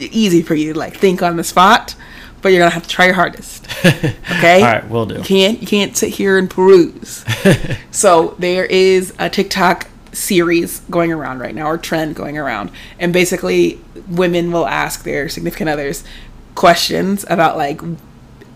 easy 0.00 0.42
for 0.42 0.54
you 0.54 0.72
to 0.72 0.78
like 0.78 0.96
think 0.96 1.22
on 1.22 1.36
the 1.36 1.44
spot, 1.44 1.94
but 2.42 2.50
you're 2.50 2.60
gonna 2.60 2.70
have 2.70 2.82
to 2.84 2.88
try 2.88 3.06
your 3.06 3.14
hardest. 3.14 3.66
Okay. 4.38 4.62
All 4.62 4.72
right, 4.72 4.88
we'll 4.88 5.06
do. 5.06 5.16
You 5.16 5.22
can't 5.22 5.60
you 5.60 5.66
can't 5.66 5.96
sit 5.96 6.10
here 6.10 6.36
and 6.38 6.50
peruse. 6.50 7.24
so 7.90 8.34
there 8.38 8.64
is 8.64 9.14
a 9.18 9.30
TikTok 9.30 9.88
series 10.14 10.80
going 10.90 11.12
around 11.12 11.38
right 11.38 11.54
now 11.54 11.66
or 11.66 11.78
trend 11.78 12.14
going 12.14 12.38
around 12.38 12.70
and 12.98 13.12
basically 13.12 13.80
women 14.08 14.52
will 14.52 14.66
ask 14.66 15.04
their 15.04 15.28
significant 15.28 15.68
others 15.68 16.04
questions 16.54 17.24
about 17.28 17.56
like 17.56 17.80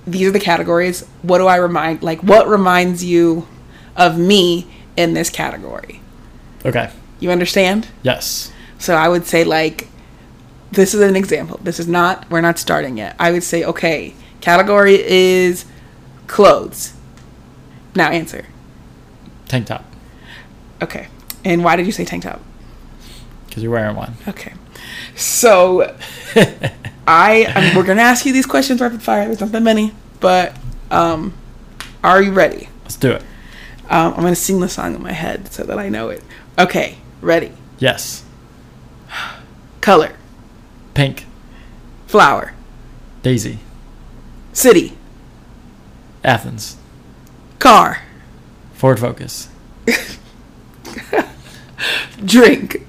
these 0.06 0.28
are 0.28 0.30
the 0.30 0.40
categories 0.40 1.06
what 1.22 1.38
do 1.38 1.46
i 1.46 1.56
remind 1.56 2.02
like 2.02 2.22
what 2.22 2.48
reminds 2.48 3.04
you 3.04 3.46
of 3.96 4.18
me 4.18 4.66
in 4.96 5.14
this 5.14 5.28
category 5.28 6.00
Okay. 6.64 6.90
you 7.20 7.30
understand 7.30 7.88
Yes. 8.02 8.52
so 8.78 8.94
i 8.94 9.08
would 9.08 9.26
say 9.26 9.44
like 9.44 9.88
this 10.72 10.94
is 10.94 11.00
an 11.00 11.16
example 11.16 11.58
this 11.62 11.78
is 11.80 11.88
not 11.88 12.28
we're 12.30 12.40
not 12.40 12.58
starting 12.58 12.96
yet 12.98 13.14
i 13.18 13.30
would 13.30 13.42
say 13.42 13.64
okay 13.64 14.14
category 14.40 14.96
is 15.02 15.64
clothes 16.26 16.92
now 17.94 18.10
answer 18.10 18.44
Tank 19.48 19.66
top. 19.66 19.82
Okay. 20.82 21.08
And 21.42 21.64
why 21.64 21.74
did 21.76 21.86
you 21.86 21.92
say 21.92 22.04
tank 22.04 22.24
top? 22.24 22.42
Because 23.46 23.62
you're 23.62 23.72
wearing 23.72 23.96
one. 23.96 24.12
Okay. 24.28 24.52
So 25.16 25.96
I 27.08 27.44
um, 27.44 27.74
we're 27.76 27.84
gonna 27.86 28.02
ask 28.02 28.26
you 28.26 28.32
these 28.34 28.44
questions 28.44 28.80
rapid 28.82 29.02
fire. 29.02 29.24
There's 29.24 29.40
not 29.40 29.52
that 29.52 29.62
many, 29.62 29.94
but 30.20 30.54
um, 30.90 31.32
are 32.04 32.22
you 32.22 32.32
ready? 32.32 32.68
Let's 32.82 32.96
do 32.96 33.12
it. 33.12 33.22
Um, 33.88 34.12
I'm 34.14 34.20
gonna 34.22 34.34
sing 34.36 34.60
the 34.60 34.68
song 34.68 34.94
in 34.94 35.02
my 35.02 35.12
head 35.12 35.50
so 35.50 35.64
that 35.64 35.78
I 35.78 35.88
know 35.88 36.10
it. 36.10 36.22
Okay, 36.58 36.98
ready. 37.20 37.52
Yes. 37.78 38.24
Color, 39.80 40.12
Pink. 40.94 41.24
flower, 42.06 42.52
Daisy. 43.22 43.58
city, 44.52 44.96
Athens. 46.24 46.76
car, 47.58 48.02
Ford 48.74 48.98
Focus. 48.98 49.48
drink, 52.24 52.86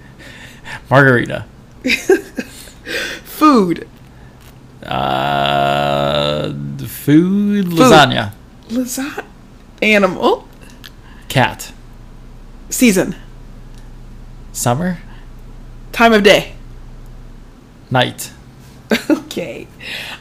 Margarita. 0.90 1.46
food, 3.24 3.88
Uh, 4.84 6.52
food. 6.88 7.68
Lasagna. 7.68 8.34
lasagna, 8.70 9.24
animal, 9.82 10.48
Cat. 11.28 11.72
season, 12.70 13.16
Summer. 14.52 15.00
time 15.92 16.14
of 16.14 16.24
day. 16.24 16.54
Night. 17.92 18.32
okay. 19.10 19.68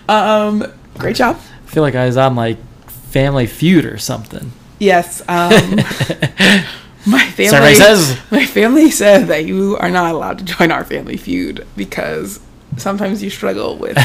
Um, 0.09 0.65
great 0.97 1.17
job. 1.17 1.37
I 1.67 1.71
feel 1.71 1.83
like 1.83 1.95
I 1.95 2.07
was 2.07 2.17
on 2.17 2.35
like 2.35 2.59
Family 2.89 3.47
Feud 3.47 3.85
or 3.85 3.99
something. 3.99 4.53
Yes. 4.79 5.23
Um, 5.29 5.77
my 7.07 7.25
family 7.31 7.49
Survey 7.49 7.75
says. 7.75 8.19
my 8.31 8.47
family 8.47 8.91
said 8.91 9.29
that 9.29 9.45
you 9.45 9.77
are 9.79 9.91
not 9.91 10.15
allowed 10.15 10.39
to 10.39 10.45
join 10.45 10.71
our 10.71 10.85
family 10.85 11.17
feud 11.17 11.67
because 11.77 12.41
sometimes 12.77 13.23
you 13.23 13.31
struggle 13.31 13.77
with 13.77 13.97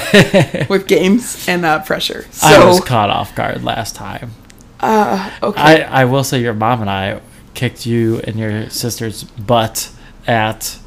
with 0.69 0.87
games 0.87 1.47
and 1.47 1.65
uh, 1.65 1.83
pressure. 1.83 2.25
So, 2.31 2.47
I 2.47 2.65
was 2.65 2.81
caught 2.81 3.09
off 3.09 3.35
guard 3.35 3.63
last 3.63 3.95
time. 3.95 4.31
uh, 4.79 5.31
okay. 5.43 5.61
I, 5.61 6.01
I 6.01 6.05
will 6.05 6.23
say 6.23 6.41
your 6.41 6.53
mom 6.53 6.81
and 6.81 6.89
I 6.89 7.21
kicked 7.53 7.85
you 7.85 8.19
and 8.23 8.37
your 8.37 8.69
sister's 8.69 9.23
butt 9.23 9.91
at 10.27 10.77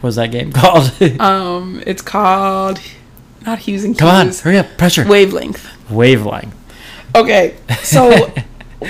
what 0.00 0.08
was 0.08 0.16
that 0.16 0.30
game 0.30 0.52
called? 0.60 0.90
um, 1.20 1.82
it's 1.86 2.02
called 2.02 2.80
not 3.46 3.58
Hughes 3.60 3.84
and 3.84 3.96
Come 3.98 4.08
on, 4.08 4.28
hurry 4.32 4.58
up, 4.58 4.76
pressure. 4.78 5.06
Wavelength. 5.06 5.66
Wavelength. 5.90 6.54
Okay, 7.14 7.56
so 7.82 8.32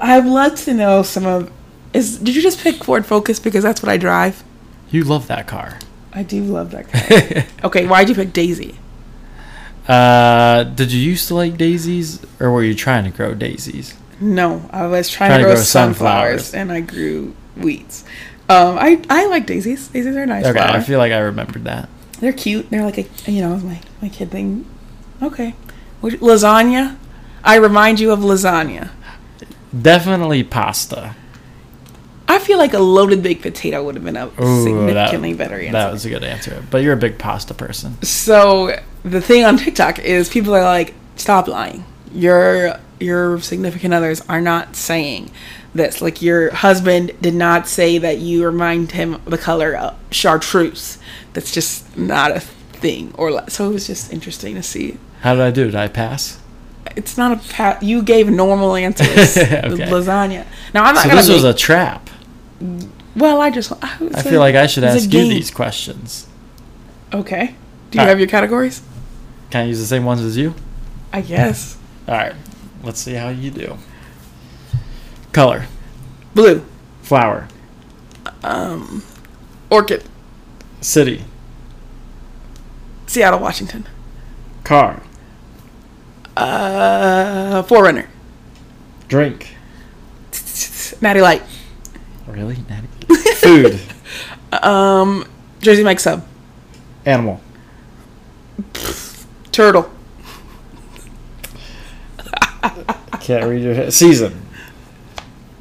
I'd 0.00 0.24
love 0.26 0.56
to 0.64 0.74
know 0.74 1.02
some 1.02 1.26
of. 1.26 1.50
Is 1.92 2.18
did 2.18 2.34
you 2.34 2.42
just 2.42 2.60
pick 2.60 2.82
Ford 2.82 3.04
Focus 3.06 3.38
because 3.38 3.62
that's 3.62 3.82
what 3.82 3.88
I 3.90 3.96
drive? 3.96 4.42
You 4.90 5.04
love 5.04 5.26
that 5.28 5.46
car. 5.46 5.78
I 6.12 6.22
do 6.22 6.42
love 6.42 6.70
that 6.72 6.88
car. 7.60 7.66
okay, 7.68 7.86
why'd 7.86 8.08
you 8.08 8.14
pick 8.14 8.32
Daisy? 8.32 8.76
uh, 9.88 10.64
did 10.64 10.90
you 10.92 11.00
used 11.00 11.28
to 11.28 11.34
like 11.34 11.56
daisies, 11.56 12.24
or 12.40 12.50
were 12.50 12.62
you 12.64 12.74
trying 12.74 13.04
to 13.04 13.10
grow 13.10 13.34
daisies? 13.34 13.94
No, 14.20 14.68
I 14.72 14.86
was 14.86 15.10
trying, 15.10 15.30
Trying 15.30 15.40
to 15.40 15.44
to 15.44 15.48
grow, 15.48 15.54
grow 15.56 15.62
sunflowers, 15.62 16.46
sunflowers. 16.46 16.54
and 16.54 16.72
I 16.72 16.80
grew 16.80 17.34
weeds. 17.56 18.04
Um, 18.48 18.76
I 18.78 19.02
I 19.08 19.26
like 19.26 19.46
daisies. 19.46 19.88
Daisies 19.88 20.16
are 20.16 20.26
nice. 20.26 20.44
Okay, 20.44 20.58
flower. 20.58 20.76
I 20.76 20.80
feel 20.80 20.98
like 20.98 21.12
I 21.12 21.18
remembered 21.18 21.64
that. 21.64 21.88
They're 22.20 22.32
cute. 22.32 22.70
They're 22.70 22.84
like 22.84 22.98
a 22.98 23.06
you 23.30 23.40
know 23.40 23.56
my 23.56 23.80
my 24.02 24.08
kid 24.08 24.30
thing. 24.30 24.66
Okay, 25.22 25.54
lasagna. 26.02 26.96
I 27.42 27.56
remind 27.56 28.00
you 28.00 28.10
of 28.10 28.20
lasagna. 28.20 28.90
Definitely 29.80 30.44
pasta. 30.44 31.16
I 32.26 32.38
feel 32.38 32.58
like 32.58 32.72
a 32.72 32.78
loaded 32.78 33.22
baked 33.22 33.42
potato 33.42 33.84
would 33.84 33.96
have 33.96 34.04
been 34.04 34.16
a 34.16 34.26
Ooh, 34.40 34.64
significantly 34.64 35.34
better 35.34 35.56
answer. 35.56 35.72
That 35.72 35.92
was 35.92 36.06
a 36.06 36.10
good 36.10 36.24
answer. 36.24 36.64
But 36.70 36.82
you're 36.82 36.94
a 36.94 36.98
big 36.98 37.18
pasta 37.18 37.52
person. 37.52 38.02
So 38.02 38.80
the 39.04 39.20
thing 39.20 39.44
on 39.44 39.58
TikTok 39.58 39.98
is 39.98 40.28
people 40.28 40.54
are 40.54 40.62
like, 40.62 40.94
stop 41.16 41.48
lying. 41.48 41.84
Your 42.12 42.78
your 43.00 43.40
significant 43.40 43.92
others 43.92 44.22
are 44.28 44.40
not 44.40 44.76
saying 44.76 45.30
this. 45.74 46.00
Like 46.00 46.22
your 46.22 46.50
husband 46.54 47.12
did 47.20 47.34
not 47.34 47.68
say 47.68 47.98
that 47.98 48.18
you 48.18 48.44
remind 48.44 48.92
him 48.92 49.20
the 49.24 49.38
color 49.38 49.74
of 49.76 49.96
chartreuse. 50.10 50.98
That's 51.32 51.50
just 51.52 51.96
not 51.96 52.30
a 52.30 52.40
thing. 52.40 53.12
Or 53.18 53.48
so 53.48 53.70
it 53.70 53.72
was 53.74 53.86
just 53.86 54.12
interesting 54.12 54.54
to 54.54 54.62
see. 54.62 54.98
How 55.20 55.34
did 55.34 55.42
I 55.42 55.50
do? 55.50 55.64
Did 55.66 55.74
I 55.74 55.88
pass? 55.88 56.38
It's 56.96 57.16
not 57.16 57.32
a 57.32 57.52
pa- 57.54 57.78
you 57.80 58.02
gave 58.02 58.28
normal 58.28 58.76
answers. 58.76 59.36
Okay. 59.36 59.86
lasagna. 59.86 60.46
Now 60.74 60.84
I'm 60.84 60.94
not 60.94 61.02
So 61.02 61.08
gonna. 61.08 61.20
this 61.22 61.30
was 61.30 61.44
a 61.44 61.54
trap. 61.54 62.10
well, 63.16 63.40
I 63.40 63.50
just. 63.50 63.72
I, 63.82 64.10
I 64.14 64.22
feel 64.22 64.40
like 64.40 64.54
I 64.54 64.66
should 64.66 64.84
ask 64.84 65.12
you 65.12 65.20
these 65.28 65.50
questions. 65.50 66.28
Okay. 67.12 67.54
Do 67.90 67.98
you 67.98 68.04
have 68.04 68.18
your 68.18 68.28
categories? 68.28 68.82
Can 69.50 69.62
I 69.62 69.68
use 69.68 69.78
the 69.78 69.86
same 69.86 70.04
ones 70.04 70.20
as 70.20 70.36
you? 70.36 70.54
I 71.12 71.20
guess. 71.20 71.76
All 72.08 72.14
right. 72.14 72.34
Let's 72.82 73.00
see 73.00 73.14
how 73.14 73.28
you 73.30 73.50
do. 73.50 73.78
Color, 75.34 75.66
Blue. 76.34 76.64
flower, 77.02 77.48
Um, 78.42 79.02
orchid. 79.70 80.04
city, 80.80 81.24
Seattle, 83.06 83.40
Washington. 83.40 83.84
car, 84.64 85.00
Uh, 86.36 87.62
Forerunner. 87.64 88.08
drink. 89.08 89.56
Natty 91.00 91.20
Light. 91.20 91.42
Really? 92.26 92.58
Natty? 92.68 92.88
Food, 93.36 93.80
Um, 94.52 95.26
Jersey 95.60 95.82
Mike 95.84 95.98
Sub. 96.00 96.24
animal, 97.04 97.40
Turtle. 99.52 99.90
can't 103.20 103.44
read 103.46 103.62
your 103.62 103.90
season, 103.90 104.40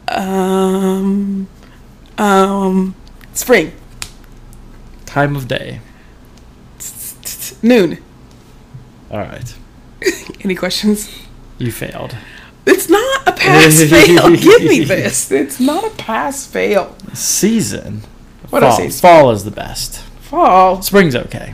Um, 0.08 1.48
um, 2.18 2.96
spring. 3.34 3.72
time 5.06 5.36
of 5.36 5.48
day. 5.48 5.80
Noon. 7.62 7.98
All 9.10 9.20
right. 9.20 9.56
Any 10.42 10.56
questions? 10.56 11.10
You 11.58 11.72
failed. 11.72 12.16
It's 12.66 12.90
not 12.90 13.28
a 13.28 13.32
pass 13.32 13.82
fail. 13.90 14.30
Give 14.36 14.64
me 14.64 14.84
this. 14.84 15.32
It's 15.32 15.60
not 15.60 15.84
a 15.86 15.90
pass 15.92 16.46
fail. 16.46 16.96
Season. 17.14 18.02
What 18.50 18.62
fall. 18.64 18.74
I 18.74 18.88
say? 18.88 18.90
Fall 18.90 19.32
is 19.32 19.44
the 19.46 19.52
best. 19.52 20.02
Fall. 20.22 20.82
Spring's 20.82 21.16
okay. 21.16 21.54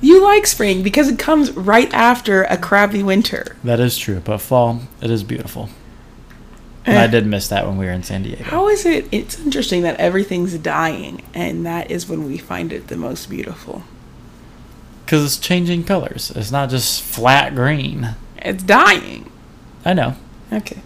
You 0.00 0.22
like 0.22 0.46
spring 0.46 0.82
because 0.82 1.08
it 1.08 1.18
comes 1.18 1.50
right 1.52 1.92
after 1.92 2.44
a 2.44 2.56
crappy 2.56 3.02
winter. 3.02 3.56
That 3.64 3.80
is 3.80 3.98
true, 3.98 4.20
but 4.20 4.38
fall, 4.38 4.80
it 5.02 5.10
is 5.10 5.22
beautiful. 5.22 5.68
And 6.86 6.96
Eh. 6.96 7.02
I 7.04 7.06
did 7.06 7.26
miss 7.26 7.48
that 7.48 7.66
when 7.66 7.76
we 7.76 7.84
were 7.86 7.92
in 7.92 8.02
San 8.02 8.22
Diego. 8.22 8.42
How 8.44 8.68
is 8.68 8.86
it? 8.86 9.06
It's 9.12 9.38
interesting 9.38 9.82
that 9.82 9.98
everything's 10.00 10.56
dying, 10.58 11.22
and 11.34 11.64
that 11.66 11.90
is 11.90 12.08
when 12.08 12.26
we 12.26 12.38
find 12.38 12.72
it 12.72 12.88
the 12.88 12.96
most 12.96 13.28
beautiful. 13.28 13.82
Because 15.04 15.24
it's 15.24 15.38
changing 15.38 15.84
colors. 15.84 16.32
It's 16.34 16.50
not 16.50 16.70
just 16.70 17.02
flat 17.02 17.54
green. 17.54 18.14
It's 18.38 18.62
dying. 18.62 19.30
I 19.84 19.92
know. 19.92 20.14
Okay. 20.52 20.80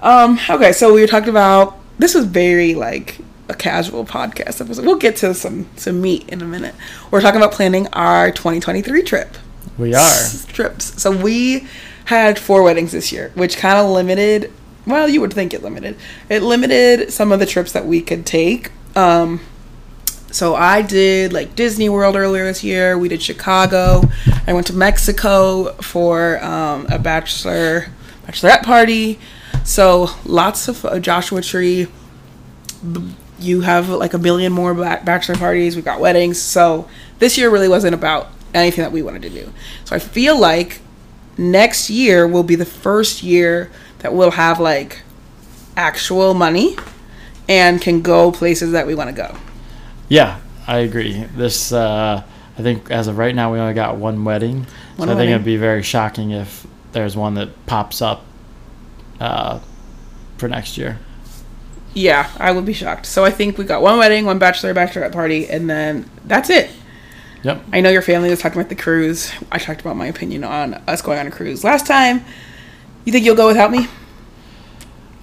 Um. 0.00 0.38
Okay. 0.48 0.72
So 0.72 0.92
we 0.94 1.00
were 1.00 1.06
talking 1.06 1.30
about 1.30 1.76
this 1.98 2.14
was 2.14 2.24
very 2.26 2.74
like 2.74 3.18
a 3.48 3.54
casual 3.54 4.04
podcast 4.04 4.60
episode. 4.60 4.84
We'll 4.84 4.96
get 4.98 5.16
to 5.16 5.34
some 5.34 5.66
some 5.76 6.00
meat 6.00 6.28
in 6.28 6.42
a 6.42 6.44
minute. 6.44 6.74
We're 7.10 7.20
talking 7.22 7.40
about 7.40 7.52
planning 7.52 7.88
our 7.88 8.30
2023 8.30 9.02
trip. 9.02 9.36
We 9.78 9.94
are. 9.94 10.28
trips. 10.52 11.00
So 11.00 11.10
we 11.10 11.66
had 12.04 12.38
four 12.38 12.62
weddings 12.62 12.92
this 12.92 13.10
year, 13.12 13.32
which 13.34 13.56
kind 13.56 13.78
of 13.78 13.90
limited. 13.90 14.52
Well, 14.88 15.06
you 15.06 15.20
would 15.20 15.34
think 15.34 15.52
it 15.52 15.62
limited. 15.62 15.98
It 16.30 16.42
limited 16.42 17.12
some 17.12 17.30
of 17.30 17.40
the 17.40 17.46
trips 17.46 17.72
that 17.72 17.86
we 17.86 18.00
could 18.00 18.24
take. 18.24 18.72
Um, 18.96 19.40
so 20.30 20.54
I 20.54 20.80
did 20.80 21.32
like 21.32 21.54
Disney 21.54 21.90
World 21.90 22.16
earlier 22.16 22.44
this 22.44 22.64
year. 22.64 22.96
We 22.96 23.08
did 23.08 23.20
Chicago. 23.20 24.02
I 24.46 24.54
went 24.54 24.66
to 24.68 24.72
Mexico 24.72 25.74
for 25.74 26.42
um, 26.42 26.86
a 26.90 26.98
bachelor 26.98 27.88
bachelorette 28.26 28.62
party. 28.62 29.18
So 29.62 30.08
lots 30.24 30.68
of 30.68 30.84
uh, 30.86 30.98
Joshua 31.00 31.42
Tree. 31.42 31.86
You 33.38 33.60
have 33.60 33.90
like 33.90 34.14
a 34.14 34.18
billion 34.18 34.54
more 34.54 34.74
bachelor 34.74 35.34
parties. 35.34 35.76
We've 35.76 35.84
got 35.84 36.00
weddings. 36.00 36.40
So 36.40 36.88
this 37.18 37.36
year 37.36 37.50
really 37.50 37.68
wasn't 37.68 37.94
about 37.94 38.28
anything 38.54 38.84
that 38.84 38.92
we 38.92 39.02
wanted 39.02 39.20
to 39.22 39.30
do. 39.30 39.52
So 39.84 39.94
I 39.94 39.98
feel 39.98 40.38
like 40.38 40.80
next 41.36 41.90
year 41.90 42.26
will 42.26 42.42
be 42.42 42.54
the 42.54 42.64
first 42.64 43.22
year 43.22 43.70
that 44.00 44.14
we'll 44.14 44.30
have 44.32 44.60
like 44.60 45.02
actual 45.76 46.34
money 46.34 46.76
and 47.48 47.80
can 47.80 48.02
go 48.02 48.30
places 48.30 48.72
that 48.72 48.86
we 48.86 48.94
want 48.94 49.08
to 49.08 49.16
go. 49.16 49.36
Yeah, 50.08 50.40
I 50.66 50.78
agree. 50.78 51.24
This, 51.34 51.72
uh, 51.72 52.22
I 52.58 52.62
think, 52.62 52.90
as 52.90 53.08
of 53.08 53.18
right 53.18 53.34
now, 53.34 53.52
we 53.52 53.58
only 53.58 53.74
got 53.74 53.96
one 53.96 54.24
wedding. 54.24 54.66
One 54.96 55.08
so 55.08 55.14
I 55.14 55.16
think 55.16 55.30
it'd 55.30 55.44
be 55.44 55.56
very 55.56 55.82
shocking 55.82 56.30
if 56.30 56.66
there's 56.92 57.16
one 57.16 57.34
that 57.34 57.66
pops 57.66 58.02
up 58.02 58.24
uh, 59.20 59.60
for 60.36 60.48
next 60.48 60.76
year. 60.76 60.98
Yeah, 61.94 62.30
I 62.38 62.52
would 62.52 62.66
be 62.66 62.72
shocked. 62.72 63.06
So 63.06 63.24
I 63.24 63.30
think 63.30 63.58
we 63.58 63.64
got 63.64 63.82
one 63.82 63.98
wedding, 63.98 64.24
one 64.24 64.38
bachelor 64.38 64.74
bachelorette 64.74 65.12
party, 65.12 65.48
and 65.48 65.68
then 65.68 66.08
that's 66.24 66.50
it. 66.50 66.70
Yep. 67.42 67.62
I 67.72 67.80
know 67.80 67.90
your 67.90 68.02
family 68.02 68.30
was 68.30 68.40
talking 68.40 68.60
about 68.60 68.68
the 68.68 68.76
cruise. 68.76 69.32
I 69.50 69.58
talked 69.58 69.80
about 69.80 69.96
my 69.96 70.06
opinion 70.06 70.44
on 70.44 70.74
us 70.86 71.02
going 71.02 71.18
on 71.18 71.26
a 71.26 71.30
cruise 71.30 71.64
last 71.64 71.86
time. 71.86 72.24
You 73.08 73.12
think 73.12 73.24
you'll 73.24 73.36
go 73.36 73.46
without 73.46 73.70
me? 73.70 73.86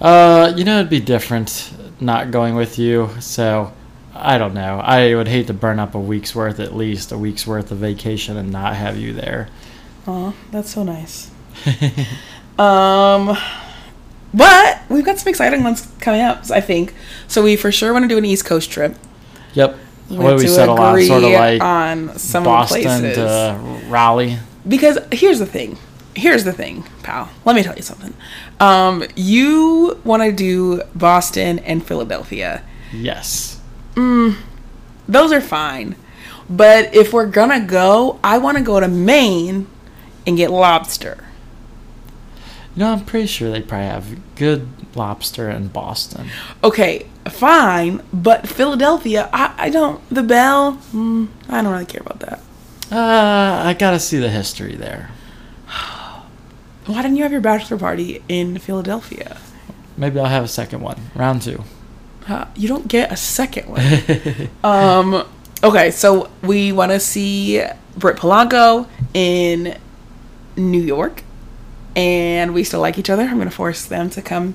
Uh, 0.00 0.52
you 0.56 0.64
know, 0.64 0.78
it'd 0.80 0.90
be 0.90 0.98
different 0.98 1.72
not 2.00 2.32
going 2.32 2.56
with 2.56 2.80
you. 2.80 3.10
So, 3.20 3.72
I 4.12 4.38
don't 4.38 4.54
know. 4.54 4.80
I 4.80 5.14
would 5.14 5.28
hate 5.28 5.46
to 5.46 5.54
burn 5.54 5.78
up 5.78 5.94
a 5.94 6.00
week's 6.00 6.34
worth, 6.34 6.58
at 6.58 6.74
least 6.74 7.12
a 7.12 7.16
week's 7.16 7.46
worth 7.46 7.70
of 7.70 7.78
vacation, 7.78 8.36
and 8.36 8.50
not 8.50 8.74
have 8.74 8.98
you 8.98 9.12
there. 9.12 9.50
Aw, 10.08 10.32
that's 10.50 10.70
so 10.70 10.82
nice. 10.82 11.30
Um, 12.58 13.36
but 14.34 14.80
we've 14.88 15.04
got 15.04 15.18
some 15.18 15.28
exciting 15.28 15.62
ones 15.62 15.86
coming 16.00 16.22
up, 16.22 16.50
I 16.50 16.60
think. 16.60 16.92
So 17.28 17.44
we 17.44 17.54
for 17.54 17.70
sure 17.70 17.92
want 17.92 18.02
to 18.02 18.08
do 18.08 18.18
an 18.18 18.24
East 18.24 18.46
Coast 18.46 18.68
trip. 18.68 18.96
Yep. 19.54 19.78
We 20.10 20.16
What 20.16 20.30
do 20.30 20.36
we 20.36 20.48
settle 20.48 20.80
on? 20.80 21.02
Sort 21.02 21.22
of 21.22 21.30
like 21.30 21.62
on 21.62 22.18
some 22.18 22.42
Boston 22.42 22.82
places. 22.82 23.16
to 23.16 23.80
Raleigh. 23.88 24.38
Because 24.66 24.98
here's 25.12 25.38
the 25.38 25.46
thing. 25.46 25.78
Here's 26.16 26.44
the 26.44 26.52
thing, 26.52 26.84
pal. 27.02 27.28
Let 27.44 27.54
me 27.54 27.62
tell 27.62 27.76
you 27.76 27.82
something. 27.82 28.14
Um, 28.58 29.04
you 29.14 30.00
want 30.02 30.22
to 30.22 30.32
do 30.32 30.82
Boston 30.94 31.58
and 31.60 31.86
Philadelphia. 31.86 32.62
Yes. 32.90 33.60
Those 33.94 35.30
are 35.32 35.40
fine. 35.42 35.94
But 36.48 36.94
if 36.94 37.12
we're 37.12 37.26
gonna 37.26 37.60
go, 37.60 38.18
I 38.24 38.38
want 38.38 38.56
to 38.56 38.64
go 38.64 38.80
to 38.80 38.88
Maine 38.88 39.66
and 40.26 40.36
get 40.36 40.50
lobster. 40.50 41.24
You 42.74 42.80
know, 42.80 42.92
I'm 42.92 43.04
pretty 43.04 43.26
sure 43.26 43.50
they 43.50 43.60
probably 43.60 43.86
have 43.86 44.36
good 44.36 44.68
lobster 44.96 45.50
in 45.50 45.68
Boston. 45.68 46.28
Okay, 46.62 47.08
fine, 47.28 48.02
but 48.12 48.48
Philadelphia, 48.48 49.28
I, 49.32 49.54
I 49.58 49.70
don't. 49.70 50.00
The 50.08 50.22
Bell, 50.22 50.78
mm, 50.92 51.28
I 51.48 51.62
don't 51.62 51.72
really 51.72 51.86
care 51.86 52.02
about 52.04 52.20
that. 52.20 52.40
Uh, 52.90 53.66
I 53.66 53.74
gotta 53.78 53.98
see 53.98 54.18
the 54.18 54.30
history 54.30 54.76
there. 54.76 55.10
Why 56.86 57.02
didn't 57.02 57.16
you 57.16 57.24
have 57.24 57.32
your 57.32 57.40
bachelor 57.40 57.78
party 57.78 58.22
in 58.28 58.58
Philadelphia? 58.58 59.38
Maybe 59.96 60.20
I'll 60.20 60.26
have 60.26 60.44
a 60.44 60.48
second 60.48 60.82
one. 60.82 61.10
Round 61.14 61.42
two. 61.42 61.64
Uh, 62.28 62.46
you 62.54 62.68
don't 62.68 62.86
get 62.88 63.12
a 63.12 63.16
second 63.16 63.68
one. 63.68 64.48
um, 64.64 65.26
okay, 65.64 65.90
so 65.90 66.30
we 66.42 66.72
want 66.72 66.92
to 66.92 67.00
see 67.00 67.64
Britt 67.96 68.16
Polanco 68.16 68.88
in 69.14 69.76
New 70.56 70.80
York, 70.80 71.22
and 71.94 72.54
we 72.54 72.62
still 72.62 72.80
like 72.80 72.98
each 72.98 73.10
other. 73.10 73.22
I'm 73.22 73.36
going 73.36 73.48
to 73.48 73.54
force 73.54 73.84
them 73.84 74.10
to 74.10 74.22
come 74.22 74.54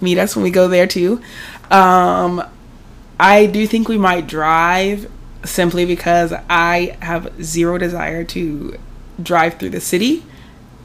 meet 0.00 0.18
us 0.18 0.36
when 0.36 0.42
we 0.42 0.50
go 0.50 0.68
there 0.68 0.86
too. 0.86 1.20
Um, 1.70 2.44
I 3.18 3.46
do 3.46 3.66
think 3.66 3.88
we 3.88 3.98
might 3.98 4.26
drive 4.26 5.10
simply 5.44 5.84
because 5.84 6.32
I 6.48 6.96
have 7.00 7.32
zero 7.42 7.78
desire 7.78 8.24
to 8.24 8.78
drive 9.20 9.58
through 9.58 9.70
the 9.70 9.80
city 9.80 10.24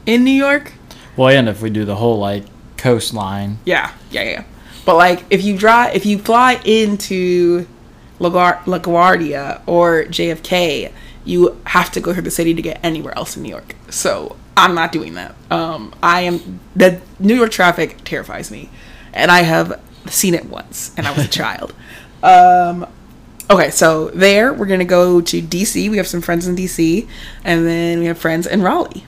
in 0.06 0.24
New 0.24 0.32
York. 0.32 0.72
Well, 1.18 1.28
and 1.36 1.48
if 1.48 1.60
we 1.60 1.68
do 1.70 1.84
the 1.84 1.96
whole 1.96 2.18
like 2.18 2.44
coastline, 2.78 3.58
Yeah, 3.64 3.92
yeah, 4.10 4.22
yeah. 4.22 4.44
But 4.86 4.96
like, 4.96 5.24
if 5.28 5.42
you 5.44 5.56
drive, 5.58 5.94
if 5.94 6.06
you 6.06 6.18
fly 6.18 6.60
into 6.64 7.66
LaGuar- 8.18 8.62
LaGuardia 8.64 9.60
or 9.66 10.04
JFK, 10.04 10.92
you 11.24 11.60
have 11.66 11.92
to 11.92 12.00
go 12.00 12.12
through 12.14 12.22
the 12.22 12.30
city 12.30 12.54
to 12.54 12.62
get 12.62 12.80
anywhere 12.82 13.14
else 13.18 13.36
in 13.36 13.42
New 13.42 13.50
York. 13.50 13.74
So 13.90 14.36
I'm 14.56 14.74
not 14.74 14.92
doing 14.92 15.14
that. 15.14 15.34
Um, 15.50 15.92
I 16.02 16.22
am 16.22 16.60
the 16.74 17.00
New 17.18 17.34
York 17.34 17.50
traffic 17.50 17.98
terrifies 18.04 18.50
me, 18.50 18.70
and 19.12 19.30
I 19.30 19.40
have 19.42 19.78
seen 20.06 20.32
it 20.34 20.46
once, 20.46 20.92
and 20.96 21.06
I 21.06 21.12
was 21.12 21.26
a 21.26 21.28
child. 21.42 21.74
Um, 22.22 22.86
okay, 23.50 23.70
so 23.70 24.08
there 24.08 24.52
we're 24.54 24.66
gonna 24.66 24.84
go 24.86 25.20
to 25.20 25.42
DC. 25.42 25.90
We 25.90 25.96
have 25.98 26.06
some 26.08 26.22
friends 26.22 26.46
in 26.48 26.56
DC, 26.56 27.06
and 27.44 27.66
then 27.66 27.98
we 28.00 28.06
have 28.06 28.16
friends 28.18 28.46
in 28.46 28.62
Raleigh, 28.62 29.04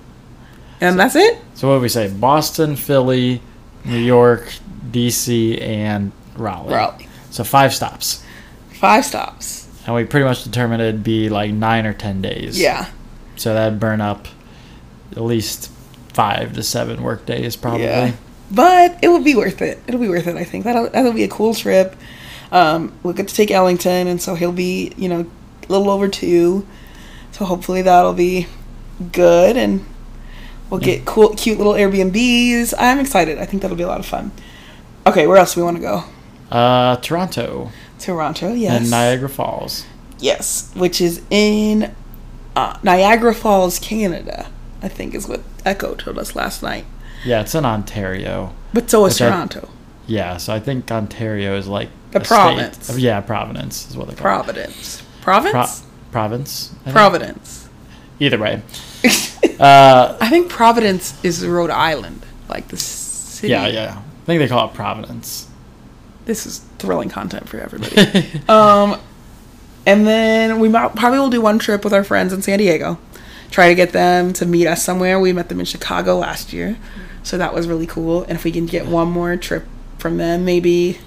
and 0.81 0.99
that's 0.99 1.15
it. 1.17 1.39
so 1.55 1.69
what 1.69 1.77
do 1.77 1.81
we 1.83 1.89
say? 1.89 2.09
Boston, 2.09 2.77
Philly, 2.77 3.41
New 3.85 3.99
York, 3.99 4.53
DC, 4.91 5.61
and 5.61 6.13
Raleigh. 6.37 6.73
Raleigh. 6.75 7.09
So 7.31 7.45
five 7.45 7.73
stops, 7.75 8.25
Five 8.73 9.05
stops. 9.05 9.69
and 9.87 9.95
we 9.95 10.05
pretty 10.05 10.25
much 10.25 10.43
determined 10.45 10.83
it'd 10.83 11.05
be 11.05 11.29
like 11.29 11.53
nine 11.53 11.87
or 11.87 11.93
ten 11.93 12.21
days. 12.23 12.61
Yeah. 12.61 12.89
So 13.37 13.55
that'd 13.55 13.79
burn 13.81 14.01
up 14.01 14.27
at 15.13 15.23
least 15.23 15.71
five 16.09 16.55
to 16.55 16.63
seven 16.63 17.03
work 17.03 17.25
days, 17.27 17.57
probably. 17.57 17.85
Yeah. 17.85 18.13
But 18.51 18.99
it 19.03 19.09
would 19.09 19.23
be 19.25 19.35
worth 19.37 19.63
it. 19.63 19.79
It'll 19.87 20.01
be 20.01 20.09
worth 20.09 20.27
it, 20.27 20.37
I 20.37 20.43
think. 20.45 20.65
That'll, 20.65 20.91
that'll 20.91 21.13
be 21.13 21.23
a 21.25 21.29
cool 21.29 21.55
trip. 21.55 21.95
Um, 22.51 22.93
we'll 23.05 23.15
get 23.15 23.29
to 23.29 23.35
take 23.35 23.51
Ellington, 23.53 24.09
and 24.09 24.21
so 24.21 24.35
he'll 24.35 24.51
be, 24.51 24.93
you 24.97 25.09
know, 25.09 25.21
a 25.21 25.73
little 25.73 25.89
over 25.89 26.09
two. 26.09 26.67
So 27.31 27.45
hopefully 27.45 27.83
that'll 27.83 28.13
be 28.13 28.49
good, 29.13 29.57
and 29.57 29.87
we'll 30.71 30.81
get 30.81 31.05
cool, 31.05 31.35
cute 31.35 31.59
little 31.59 31.75
Airbnbs. 31.75 32.75
I'm 32.79 32.99
excited. 32.99 33.39
I 33.39 33.45
think 33.45 33.63
that'll 33.63 33.77
be 33.77 33.83
a 33.83 33.89
lot 33.89 34.01
of 34.01 34.07
fun. 34.07 34.31
Okay, 35.07 35.27
where 35.27 35.37
else 35.37 35.55
do 35.55 35.61
we 35.61 35.65
want 35.65 35.77
to 35.77 35.83
go? 35.83 36.05
Uh, 36.51 36.97
Toronto 36.97 37.71
Toronto, 37.99 38.53
yes. 38.55 38.81
and 38.81 38.91
Niagara 38.91 39.29
Falls. 39.29 39.85
Yes, 40.19 40.71
which 40.75 41.01
is 41.01 41.23
in 41.31 41.95
uh, 42.57 42.79
Niagara 42.83 43.35
Falls, 43.35 43.79
Canada. 43.79 44.47
I 44.83 44.89
think 44.89 45.15
is 45.15 45.29
what 45.29 45.43
Echo 45.65 45.95
told 45.95 46.19
us 46.19 46.35
last 46.35 46.63
night. 46.63 46.87
Yeah, 47.25 47.43
it's 47.43 47.55
in 47.55 47.65
Ontario. 47.67 48.55
But 48.73 48.89
so 48.91 49.05
is 49.07 49.15
Which 49.15 49.23
I- 49.23 49.31
Toronto. 49.31 49.69
Yeah, 50.07 50.39
so 50.39 50.53
I 50.55 50.59
think 50.61 50.91
Ontario 50.91 51.57
is 51.57 51.69
like 51.69 51.91
The 52.11 52.21
a 52.21 52.25
state. 52.25 52.35
province. 52.35 52.99
Yeah, 52.99 53.21
Providence 53.21 53.89
is 53.89 53.97
what 53.97 54.09
they 54.09 54.15
call 54.15 54.23
Providence. 54.23 55.01
it. 55.01 55.05
Province? 55.23 55.53
Pro- 55.53 56.11
province. 56.11 56.71
I 56.87 56.91
think. 56.93 57.60
Either 58.21 58.39
way. 58.39 58.63
Uh, 59.59 60.17
I 60.23 60.31
think 60.31 60.49
Providence 60.49 61.23
is 61.23 61.47
Rhode 61.47 61.69
Island, 61.69 62.25
like 62.49 62.69
the 62.69 62.79
city. 62.79 63.49
yeah, 63.49 63.67
yeah. 63.67 63.99
I 63.99 64.25
think 64.25 64.39
they 64.41 64.49
call 64.49 64.67
it 64.69 64.75
Providence. 64.75 65.49
This 66.25 66.47
is 66.47 66.61
thrilling 66.79 67.11
content 67.11 67.47
for 67.47 67.59
everybody. 67.59 68.41
um, 68.49 68.99
and 69.85 70.07
then 70.07 70.61
we 70.61 70.71
might, 70.71 70.95
probably 70.97 71.19
will 71.19 71.29
do 71.29 71.43
one 71.43 71.59
trip 71.59 71.85
with 71.85 71.93
our 71.93 72.05
friends 72.05 72.33
in 72.33 72.41
San 72.41 72.59
Diego. 72.59 72.99
Try 73.51 73.69
to 73.69 73.75
get 73.75 73.93
them 73.93 74.33
to 74.35 74.47
meet 74.47 74.67
us 74.67 74.83
somewhere. 74.83 75.21
We 75.21 75.35
met 75.35 75.51
them 75.51 75.61
in 75.61 75.67
Chicago 75.67 76.17
last 76.17 76.55
year, 76.55 76.79
so 77.23 77.37
that 77.37 77.53
was 77.53 77.69
really 77.69 77.87
cool. 77.87 78.23
And 78.23 78.33
if 78.33 78.45
we 78.45 78.53
can 78.53 78.65
get 78.65 78.87
one 78.87 79.09
more 79.11 79.37
trip 79.37 79.67
from 79.99 80.17
them, 80.17 80.47
maybe, 80.47 80.99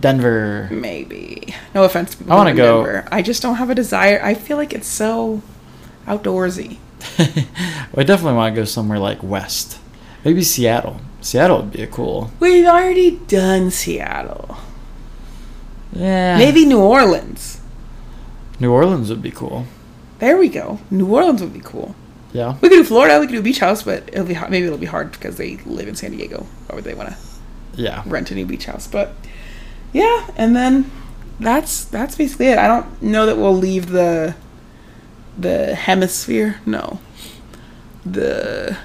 Denver. 0.00 0.68
maybe. 0.72 1.54
No 1.74 1.84
offense 1.84 2.14
to 2.14 2.24
I 2.32 2.34
wanna 2.34 2.54
go- 2.54 2.82
Denver. 2.84 3.08
I 3.12 3.20
just 3.20 3.42
don't 3.42 3.56
have 3.56 3.68
a 3.68 3.74
desire. 3.74 4.20
I 4.22 4.32
feel 4.32 4.56
like 4.56 4.72
it's 4.72 4.88
so 4.88 5.42
outdoorsy. 6.10 6.78
I 7.18 8.02
definitely 8.02 8.34
want 8.34 8.54
to 8.54 8.60
go 8.60 8.64
somewhere 8.64 8.98
like 8.98 9.22
west. 9.22 9.78
Maybe 10.24 10.42
Seattle. 10.42 11.00
Seattle 11.20 11.58
would 11.62 11.72
be 11.72 11.82
a 11.82 11.86
cool. 11.86 12.30
We've 12.40 12.66
already 12.66 13.12
done 13.26 13.70
Seattle. 13.70 14.56
Yeah. 15.92 16.38
Maybe 16.38 16.64
New 16.64 16.80
Orleans. 16.80 17.60
New 18.58 18.72
Orleans 18.72 19.10
would 19.10 19.22
be 19.22 19.30
cool. 19.30 19.66
There 20.18 20.36
we 20.36 20.48
go. 20.48 20.78
New 20.90 21.06
Orleans 21.14 21.40
would 21.40 21.52
be 21.54 21.60
cool. 21.60 21.94
Yeah. 22.32 22.56
We 22.60 22.68
could 22.68 22.76
do 22.76 22.84
Florida. 22.84 23.18
We 23.18 23.26
could 23.26 23.36
do 23.36 23.42
beach 23.42 23.58
house, 23.58 23.82
but 23.82 24.08
it'll 24.08 24.24
be 24.26 24.34
maybe 24.48 24.66
it'll 24.66 24.78
be 24.78 24.86
hard 24.86 25.12
because 25.12 25.36
they 25.36 25.56
live 25.66 25.88
in 25.88 25.96
San 25.96 26.12
Diego, 26.12 26.46
or 26.68 26.76
would 26.76 26.84
they 26.84 26.94
want 26.94 27.08
to 27.10 27.16
Yeah. 27.74 28.02
rent 28.06 28.30
a 28.30 28.34
new 28.34 28.46
beach 28.46 28.66
house? 28.66 28.86
But 28.86 29.14
yeah, 29.92 30.28
and 30.36 30.54
then 30.54 30.90
that's 31.40 31.84
that's 31.84 32.14
basically 32.16 32.46
it. 32.48 32.58
I 32.58 32.68
don't 32.68 33.02
know 33.02 33.26
that 33.26 33.36
we'll 33.36 33.56
leave 33.56 33.88
the 33.90 34.36
the 35.38 35.74
hemisphere. 35.74 36.60
No, 36.66 37.00
the 38.04 38.76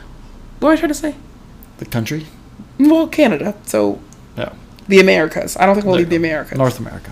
what 0.60 0.70
was 0.70 0.78
I 0.78 0.82
trying 0.82 0.90
to 0.90 0.94
say? 0.96 1.16
The 1.78 1.86
country. 1.86 2.26
Well, 2.80 3.08
Canada. 3.08 3.56
So 3.66 4.00
No. 4.38 4.54
the 4.88 5.00
Americas. 5.00 5.58
I 5.58 5.66
don't 5.66 5.76
think 5.76 5.86
we'll 5.86 5.96
leave 5.98 6.10
the. 6.10 6.16
Americas. 6.16 6.58
North 6.58 6.80
America. 6.80 7.12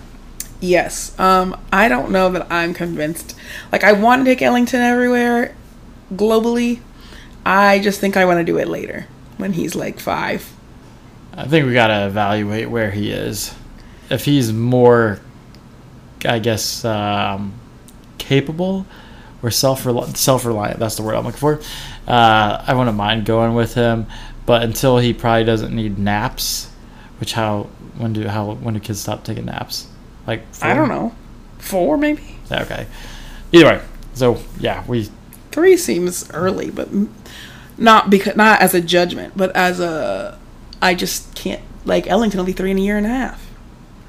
Yes. 0.60 1.18
Um, 1.18 1.58
I 1.72 1.88
don't 1.88 2.10
know 2.10 2.30
that 2.30 2.46
I'm 2.50 2.72
convinced. 2.72 3.36
Like, 3.70 3.84
I 3.84 3.92
want 3.92 4.24
to 4.24 4.30
take 4.30 4.40
Ellington 4.40 4.80
everywhere 4.80 5.54
globally. 6.14 6.80
I 7.44 7.78
just 7.80 8.00
think 8.00 8.16
I 8.16 8.24
want 8.24 8.38
to 8.38 8.44
do 8.44 8.56
it 8.58 8.68
later 8.68 9.06
when 9.36 9.52
he's 9.52 9.74
like 9.74 10.00
five. 10.00 10.50
I 11.36 11.46
think 11.46 11.66
we 11.66 11.74
gotta 11.74 12.06
evaluate 12.06 12.70
where 12.70 12.90
he 12.92 13.10
is. 13.10 13.54
If 14.08 14.24
he's 14.24 14.52
more, 14.52 15.20
I 16.24 16.38
guess, 16.38 16.84
um, 16.84 17.52
capable 18.18 18.86
or 19.44 19.50
self 19.50 19.82
self 20.16 20.44
reliant. 20.44 20.78
That's 20.78 20.96
the 20.96 21.02
word 21.02 21.14
I'm 21.14 21.24
looking 21.24 21.38
for. 21.38 21.60
Uh, 22.08 22.64
I 22.66 22.74
wouldn't 22.74 22.96
mind 22.96 23.26
going 23.26 23.54
with 23.54 23.74
him, 23.74 24.06
but 24.46 24.62
until 24.62 24.98
he 24.98 25.12
probably 25.12 25.44
doesn't 25.44 25.74
need 25.74 25.98
naps, 25.98 26.70
which 27.18 27.34
how 27.34 27.64
when 27.98 28.12
do 28.12 28.26
how 28.26 28.54
when 28.54 28.74
do 28.74 28.80
kids 28.80 29.00
stop 29.00 29.24
taking 29.24 29.44
naps? 29.44 29.88
Like 30.26 30.42
I 30.62 30.74
don't 30.74 30.88
know. 30.88 31.14
Four, 31.58 31.96
maybe? 31.96 32.36
Okay. 32.50 32.86
Either 33.52 33.66
way, 33.66 33.80
so 34.14 34.38
yeah, 34.58 34.84
we 34.86 35.08
Three 35.54 35.76
seems 35.76 36.28
early, 36.32 36.70
but 36.70 36.88
not 37.78 38.10
because 38.10 38.34
not 38.34 38.60
as 38.60 38.74
a 38.74 38.80
judgment, 38.80 39.34
but 39.36 39.54
as 39.54 39.78
a 39.78 40.36
I 40.82 40.96
just 40.96 41.32
can't 41.36 41.62
like 41.84 42.08
Ellington 42.08 42.38
will 42.38 42.44
be 42.44 42.52
three 42.52 42.72
in 42.72 42.78
a 42.78 42.80
year 42.80 42.96
and 42.96 43.06
a 43.06 43.10
half, 43.10 43.46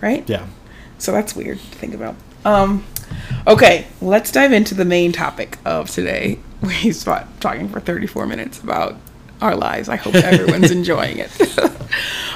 right? 0.02 0.28
yeah. 0.28 0.48
So 0.98 1.12
that's 1.12 1.36
weird 1.36 1.60
to 1.60 1.64
think 1.66 1.94
about. 1.94 2.16
Um, 2.46 2.84
okay, 3.48 3.88
let's 4.02 4.32
dive 4.32 4.52
into 4.54 4.74
the 4.76 4.86
main 4.86 5.12
topic 5.12 5.58
of 5.66 5.90
today. 5.90 6.40
We 6.62 6.92
spot 6.94 7.28
talking 7.42 7.70
for 7.70 7.80
34 7.80 8.26
minutes 8.26 8.60
about 8.60 8.96
our 9.40 9.56
lives. 9.56 9.88
I 9.88 9.98
hope 9.98 10.16
everyone's 10.16 10.72
enjoying 10.80 11.18
it. 11.20 11.32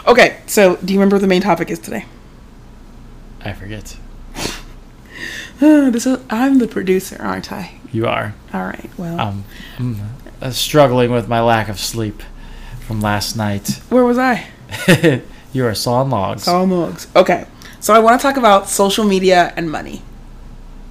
Okay, 0.08 0.38
so 0.48 0.78
do 0.78 0.94
you 0.94 1.00
remember 1.00 1.16
what 1.18 1.22
the 1.22 1.28
main 1.28 1.42
topic 1.42 1.70
is 1.70 1.78
today? 1.80 2.06
I 3.42 3.54
forget. 3.54 3.98
this 5.60 6.06
is 6.06 6.20
I'm 6.30 6.60
the 6.60 6.68
producer, 6.68 7.18
aren't 7.20 7.52
I? 7.52 7.74
You 7.92 8.08
are. 8.08 8.34
All 8.54 8.64
right. 8.64 8.90
Well, 8.98 9.20
Um, 9.20 9.44
I'm 9.78 10.00
uh, 10.42 10.52
struggling 10.52 11.12
with 11.12 11.28
my 11.28 11.42
lack 11.42 11.70
of 11.70 11.80
sleep 11.80 12.24
from 12.88 13.02
last 13.02 13.36
night. 13.36 13.82
where 13.90 14.04
was 14.06 14.18
I? 14.18 14.48
you 15.54 15.66
are 15.66 15.76
sawing 15.76 16.10
logs. 16.10 16.44
Saw 16.44 16.62
logs. 16.64 17.08
Okay. 17.16 17.46
So 17.80 17.94
I 17.94 18.00
want 18.00 18.20
to 18.20 18.26
talk 18.26 18.38
about 18.38 18.70
social 18.70 19.06
media 19.06 19.54
and 19.58 19.70
money 19.72 20.02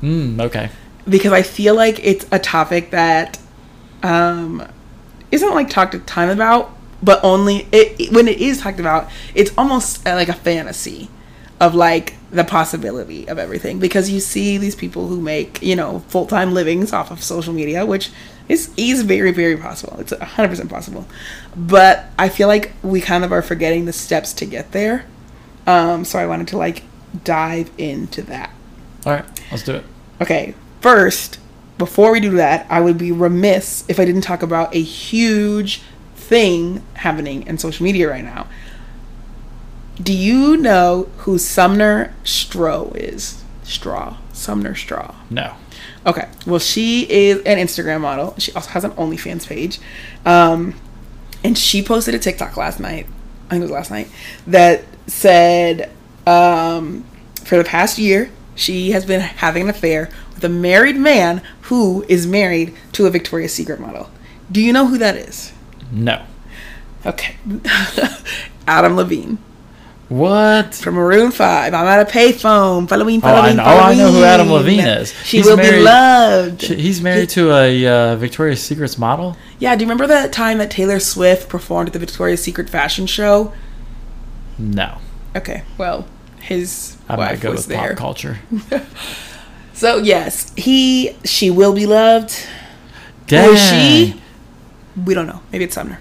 Mm, 0.02 0.40
okay. 0.40 0.70
because 1.08 1.32
I 1.32 1.42
feel 1.42 1.74
like 1.74 2.04
it's 2.04 2.26
a 2.30 2.38
topic 2.38 2.90
that 2.90 3.38
um, 4.02 4.66
isn't 5.32 5.50
like 5.54 5.68
talked 5.70 5.94
a 5.94 5.98
ton 6.00 6.30
about, 6.30 6.70
but 7.02 7.22
only 7.24 7.66
it, 7.72 7.98
it- 8.00 8.12
when 8.12 8.28
it 8.28 8.38
is 8.38 8.60
talked 8.60 8.80
about, 8.80 9.08
it's 9.34 9.50
almost 9.58 10.06
uh, 10.06 10.14
like 10.14 10.28
a 10.28 10.34
fantasy 10.34 11.08
of 11.60 11.74
like 11.74 12.14
the 12.30 12.44
possibility 12.44 13.26
of 13.28 13.38
everything 13.38 13.80
because 13.80 14.08
you 14.10 14.20
see 14.20 14.58
these 14.58 14.76
people 14.76 15.08
who 15.08 15.20
make 15.20 15.60
you 15.62 15.74
know 15.74 15.98
full 16.08 16.26
time 16.26 16.54
livings 16.54 16.92
off 16.92 17.10
of 17.10 17.22
social 17.22 17.52
media, 17.52 17.84
which 17.84 18.10
is 18.48 18.70
is 18.76 19.02
very 19.02 19.32
very 19.32 19.56
possible. 19.56 19.98
It's 19.98 20.12
hundred 20.16 20.48
percent 20.50 20.70
possible, 20.70 21.06
but 21.56 22.04
I 22.18 22.28
feel 22.28 22.46
like 22.46 22.72
we 22.84 23.00
kind 23.00 23.24
of 23.24 23.32
are 23.32 23.42
forgetting 23.42 23.86
the 23.86 23.92
steps 23.92 24.32
to 24.34 24.46
get 24.46 24.70
there. 24.72 25.06
Um, 25.66 26.04
so 26.04 26.18
I 26.20 26.26
wanted 26.26 26.46
to 26.48 26.58
like 26.58 26.84
dive 27.24 27.70
into 27.78 28.22
that. 28.22 28.50
All 29.06 29.12
right. 29.12 29.24
Let's 29.50 29.62
do 29.62 29.74
it. 29.74 29.84
Okay, 30.20 30.54
first, 30.80 31.38
before 31.78 32.12
we 32.12 32.20
do 32.20 32.30
that, 32.32 32.66
I 32.68 32.80
would 32.80 32.98
be 32.98 33.12
remiss 33.12 33.84
if 33.88 34.00
I 34.00 34.04
didn't 34.04 34.22
talk 34.22 34.42
about 34.42 34.74
a 34.74 34.82
huge 34.82 35.82
thing 36.16 36.82
happening 36.94 37.46
in 37.46 37.56
social 37.58 37.84
media 37.84 38.08
right 38.10 38.24
now. 38.24 38.48
Do 40.00 40.12
you 40.12 40.56
know 40.56 41.08
who 41.18 41.38
Sumner 41.38 42.14
Stroh 42.24 42.94
is? 42.96 43.42
Straw. 43.62 44.16
Sumner 44.32 44.74
Straw. 44.74 45.14
No. 45.30 45.54
Okay. 46.06 46.28
Well, 46.46 46.60
she 46.60 47.02
is 47.10 47.38
an 47.38 47.58
Instagram 47.58 48.00
model. 48.00 48.34
She 48.38 48.52
also 48.52 48.70
has 48.70 48.84
an 48.84 48.92
OnlyFans 48.92 49.46
page. 49.46 49.78
Um, 50.24 50.74
and 51.44 51.56
she 51.56 51.82
posted 51.82 52.14
a 52.14 52.18
TikTok 52.18 52.56
last 52.56 52.80
night. 52.80 53.06
I 53.46 53.50
think 53.50 53.62
it 53.62 53.64
was 53.64 53.70
last 53.70 53.90
night 53.90 54.08
that 54.46 54.84
said 55.06 55.90
um, 56.26 57.04
for 57.44 57.56
the 57.56 57.64
past 57.64 57.98
year 57.98 58.30
she 58.58 58.90
has 58.90 59.06
been 59.06 59.20
having 59.20 59.62
an 59.64 59.68
affair 59.70 60.10
with 60.34 60.44
a 60.44 60.48
married 60.48 60.96
man 60.96 61.40
who 61.62 62.04
is 62.08 62.26
married 62.26 62.74
to 62.92 63.06
a 63.06 63.10
Victoria's 63.10 63.54
Secret 63.54 63.80
model. 63.80 64.10
Do 64.50 64.60
you 64.60 64.72
know 64.72 64.86
who 64.86 64.98
that 64.98 65.16
is? 65.16 65.52
No. 65.92 66.22
Okay. 67.06 67.36
Adam 68.66 68.96
Levine 68.96 69.38
What? 70.08 70.74
from 70.74 70.94
Maroon 70.96 71.30
5. 71.30 71.72
I'm 71.74 71.86
at 71.86 72.06
a 72.06 72.10
payphone. 72.10 72.88
Following, 72.88 73.20
Oh, 73.22 73.28
I 73.28 73.30
following, 73.34 73.56
know- 73.56 73.64
oh, 73.64 73.78
I 73.78 73.94
know 73.94 74.10
who 74.12 74.22
Adam. 74.24 74.50
Levine 74.50 74.80
is. 74.80 75.12
She 75.24 75.38
He's 75.38 75.46
will 75.46 75.56
be 75.56 75.80
loved. 75.80 76.62
Sh- 76.62 76.66
He's 76.70 77.00
married 77.00 77.28
to 77.30 77.52
a 77.52 77.86
uh, 77.86 78.16
Victoria's 78.16 78.62
Secrets 78.62 78.98
model. 78.98 79.36
Yeah, 79.58 79.74
do 79.76 79.82
you 79.84 79.86
remember 79.86 80.06
that 80.08 80.32
time 80.32 80.58
that 80.58 80.70
Taylor 80.70 80.98
Swift 81.00 81.48
performed 81.48 81.88
at 81.90 81.92
the 81.92 81.98
Victoria's 81.98 82.42
Secret 82.42 82.68
fashion 82.68 83.06
show? 83.06 83.52
No. 84.58 84.98
Okay, 85.36 85.62
well, 85.78 86.06
his 86.40 86.96
I'm 87.08 87.18
wife 87.18 87.42
was 87.44 87.66
there. 87.66 87.90
pop 87.90 87.98
culture. 87.98 88.38
So 89.78 89.98
yes, 89.98 90.52
he, 90.56 91.16
she 91.24 91.52
will 91.52 91.72
be 91.72 91.86
loved. 91.86 92.34
Dang. 93.28 93.54
Is 93.54 93.60
she? 93.60 94.20
We 95.04 95.14
don't 95.14 95.28
know. 95.28 95.40
Maybe 95.52 95.62
it's 95.62 95.74
Sumner. 95.76 96.00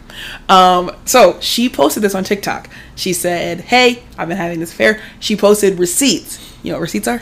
Um, 0.50 0.90
so 1.06 1.40
she 1.42 1.70
posted 1.70 2.02
this 2.02 2.16
on 2.16 2.24
TikTok. 2.24 2.72
She 2.96 3.14
said, 3.14 3.62
"Hey, 3.62 4.02
I've 4.18 4.30
been 4.30 4.38
having 4.38 4.60
this 4.62 4.74
affair." 4.74 5.00
She 5.20 5.36
posted 5.36 5.78
receipts. 5.78 6.40
You 6.64 6.72
know 6.72 6.78
what 6.78 6.82
receipts 6.82 7.08
are? 7.08 7.22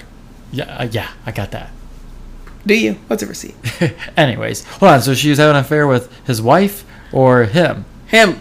Yeah, 0.54 0.64
uh, 0.78 0.88
yeah, 0.90 1.12
I 1.26 1.34
got 1.34 1.52
that. 1.52 1.72
Do 2.66 2.74
you? 2.74 2.94
What's 3.08 3.22
a 3.22 3.28
receipt? 3.28 3.56
Anyways, 4.16 4.64
hold 4.64 4.94
on. 4.94 5.02
So 5.02 5.14
she 5.14 5.30
was 5.30 5.40
having 5.40 5.58
an 5.58 5.62
affair 5.66 5.86
with 5.88 6.10
his 6.26 6.42
wife 6.42 6.86
or 7.12 7.44
him? 7.44 7.84
Him. 8.08 8.40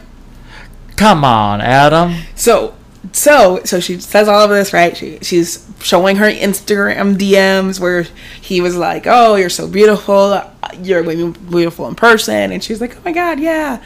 Come 0.95 1.25
on, 1.25 1.61
Adam. 1.61 2.15
So 2.37 2.77
so 3.13 3.63
so 3.65 3.81
she 3.81 4.01
says 4.01 4.29
all 4.29 4.43
of 4.43 4.51
this 4.51 4.73
right? 4.73 4.97
She, 4.97 5.19
she's 5.21 5.69
showing 5.81 6.17
her 6.17 6.31
instagram 6.31 7.17
dms 7.17 7.79
where 7.79 8.05
he 8.41 8.61
was 8.61 8.77
like 8.77 9.07
oh 9.07 9.37
you're 9.37 9.51
so 9.51 9.69
beautiful. 9.69 10.43
You're 10.81 11.05
beautiful 11.33 11.87
in 11.89 11.95
person. 11.95 12.53
And 12.53 12.63
she's 12.63 12.81
like 12.81 12.97
oh 12.97 13.01
my 13.05 13.13
god 13.13 13.41
yeah. 13.41 13.83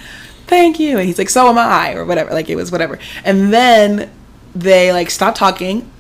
Thank 0.47 0.79
you. 0.81 0.99
And 0.99 1.07
he's 1.07 1.19
like 1.19 1.29
so 1.29 1.49
am 1.49 1.59
i 1.59 1.95
or 1.95 2.05
whatever. 2.05 2.33
Like 2.33 2.49
it 2.49 2.57
was 2.57 2.71
whatever. 2.71 2.99
And 3.25 3.53
then 3.53 4.11
they 4.55 4.93
like 4.93 5.11
stopped 5.11 5.37
talking 5.37 5.91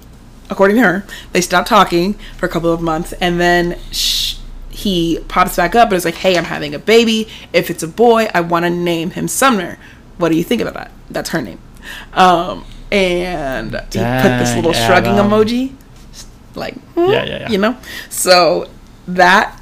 according 0.50 0.76
to 0.76 0.82
her. 0.82 1.04
They 1.32 1.40
stopped 1.40 1.68
talking 1.68 2.14
for 2.36 2.46
a 2.46 2.48
couple 2.48 2.72
of 2.72 2.80
months 2.80 3.12
and 3.14 3.40
then 3.40 3.78
he 4.70 5.18
pops 5.26 5.56
back 5.56 5.74
up 5.74 5.88
and 5.88 5.96
is 5.96 6.04
like 6.04 6.14
hey 6.14 6.36
i'm 6.38 6.44
having 6.44 6.74
a 6.74 6.78
baby. 6.78 7.28
If 7.52 7.70
it's 7.70 7.82
a 7.82 7.88
boy 7.88 8.28
i 8.32 8.40
want 8.40 8.64
to 8.64 8.70
name 8.70 9.10
him 9.10 9.28
sumner. 9.28 9.78
What 10.18 10.30
do 10.30 10.36
you 10.36 10.44
think 10.44 10.62
about 10.62 10.74
that? 10.74 10.92
That's 11.10 11.30
her 11.30 11.42
name. 11.42 11.60
Um 12.12 12.64
and 12.90 13.70
he 13.70 13.76
put 13.76 13.90
this 13.90 13.92
Dang, 13.92 14.56
little 14.56 14.72
shrugging 14.72 15.14
emoji 15.14 15.74
like 16.54 16.74
hmm, 16.74 17.10
Yeah, 17.10 17.24
yeah, 17.24 17.38
yeah. 17.40 17.48
you 17.48 17.58
know? 17.58 17.76
So 18.08 18.68
that 19.06 19.58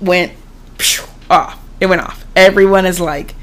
went 0.00 0.32
phew, 0.78 1.04
off. 1.30 1.60
It 1.80 1.86
went 1.86 2.02
off. 2.02 2.24
Everyone 2.36 2.86
is 2.86 3.00
like 3.00 3.34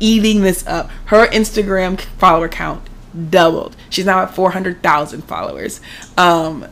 eating 0.00 0.42
this 0.42 0.66
up. 0.66 0.90
Her 1.06 1.26
instagram 1.28 2.00
follower 2.00 2.48
count 2.48 2.82
doubled. 3.30 3.76
She's 3.90 4.04
now 4.06 4.20
at 4.22 4.34
400000 4.34 5.22
followers. 5.22 5.80
Um 6.16 6.66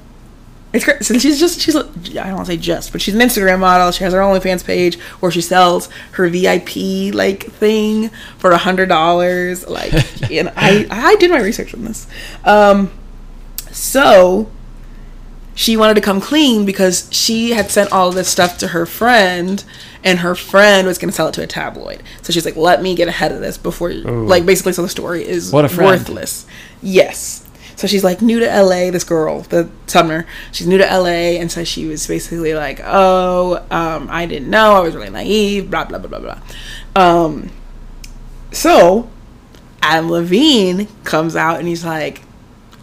it's 0.75 0.85
great. 0.85 1.05
So 1.05 1.17
she's 1.19 1.39
just 1.39 1.61
she's 1.61 1.77
I 1.77 1.83
don't 1.83 2.35
want 2.35 2.47
to 2.47 2.53
say 2.53 2.57
just, 2.57 2.91
but 2.91 3.01
she's 3.01 3.15
an 3.15 3.21
Instagram 3.21 3.61
model. 3.61 3.93
She 3.93 4.03
has 4.03 4.13
her 4.13 4.19
OnlyFans 4.19 4.65
page 4.65 4.99
where 5.21 5.31
she 5.31 5.41
sells 5.41 5.89
her 6.13 6.29
VIP 6.29 7.15
like 7.15 7.45
thing 7.45 8.11
for 8.39 8.51
a 8.51 8.59
hundred 8.59 8.89
dollars. 8.89 9.67
Like, 9.69 9.93
and 10.31 10.53
I 10.57 10.87
I 10.91 11.15
did 11.17 11.31
my 11.31 11.41
research 11.41 11.73
on 11.75 11.85
this. 11.85 12.09
Um, 12.45 12.91
so 13.71 14.51
she 15.55 15.77
wanted 15.77 15.95
to 15.95 16.01
come 16.01 16.21
clean 16.21 16.65
because 16.67 17.09
she 17.13 17.51
had 17.51 17.71
sent 17.71 17.93
all 17.93 18.09
of 18.09 18.17
this 18.17 18.29
stuff 18.29 18.59
to 18.59 18.69
her 18.69 18.85
friend 18.85 19.65
and 20.03 20.19
her 20.19 20.35
friend 20.35 20.89
was 20.89 20.99
going 20.99 21.09
to 21.09 21.15
sell 21.15 21.29
it 21.29 21.35
to 21.35 21.43
a 21.43 21.47
tabloid 21.47 22.03
so 22.23 22.33
she's 22.33 22.45
like 22.45 22.57
let 22.57 22.83
me 22.83 22.97
get 22.97 23.07
ahead 23.07 23.31
of 23.31 23.41
this 23.41 23.57
before 23.57 23.91
Ooh. 23.91 24.27
like 24.27 24.45
basically 24.45 24.73
so 24.73 24.83
the 24.83 24.89
story 24.89 25.25
is 25.25 25.53
worthless 25.53 26.45
yes 26.83 27.44
so 27.77 27.87
she's 27.87 28.05
like 28.05 28.23
new 28.23 28.41
to 28.41 28.47
la 28.63 28.91
this 28.91 29.05
girl 29.05 29.41
the 29.43 29.69
sumner 29.87 30.27
she's 30.53 30.67
new 30.67 30.79
to 30.79 30.85
la 30.99 31.07
and 31.07 31.51
so 31.51 31.65
she 31.65 31.87
was 31.87 32.07
basically 32.07 32.55
like 32.55 32.81
oh 32.85 33.65
um, 33.71 34.09
i 34.11 34.27
didn't 34.27 34.49
know 34.51 34.75
i 34.75 34.81
was 34.81 34.95
really 34.95 35.11
naive 35.11 35.71
blah 35.71 35.85
blah 35.85 35.99
blah 35.99 36.19
blah 36.19 36.21
blah 36.21 36.41
um, 36.97 37.51
so 38.53 39.11
adam 39.83 40.11
levine 40.11 40.87
comes 41.05 41.35
out 41.37 41.59
and 41.59 41.69
he's 41.69 41.85
like 41.85 42.23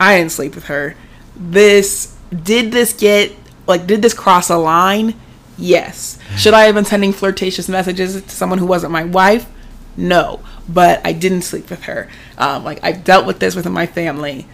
I 0.02 0.18
didn't 0.18 0.32
sleep 0.32 0.56
with 0.56 0.66
her. 0.66 0.96
This 1.36 2.18
did 2.32 2.72
this 2.72 2.92
get 2.92 3.32
like 3.68 3.86
did 3.86 4.02
this 4.02 4.16
cross 4.16 4.50
a 4.50 4.58
line? 4.58 5.14
Yes. 5.60 6.18
Should 6.38 6.56
I 6.56 6.64
have 6.64 6.74
been 6.74 6.86
sending 6.86 7.14
flirtatious 7.14 7.70
messages 7.70 8.20
to 8.20 8.30
someone 8.30 8.58
who 8.58 8.66
wasn't 8.66 8.92
my 8.92 9.04
wife? 9.04 9.48
No. 9.96 10.40
But 10.68 11.06
I 11.06 11.14
didn't 11.14 11.44
sleep 11.44 11.70
with 11.70 11.84
her. 11.84 12.10
Um, 12.40 12.64
like 12.64 12.80
I've 12.84 13.04
dealt 13.04 13.28
with 13.28 13.40
this 13.40 13.56
within 13.56 13.74
my 13.74 13.86
family. 13.86 14.48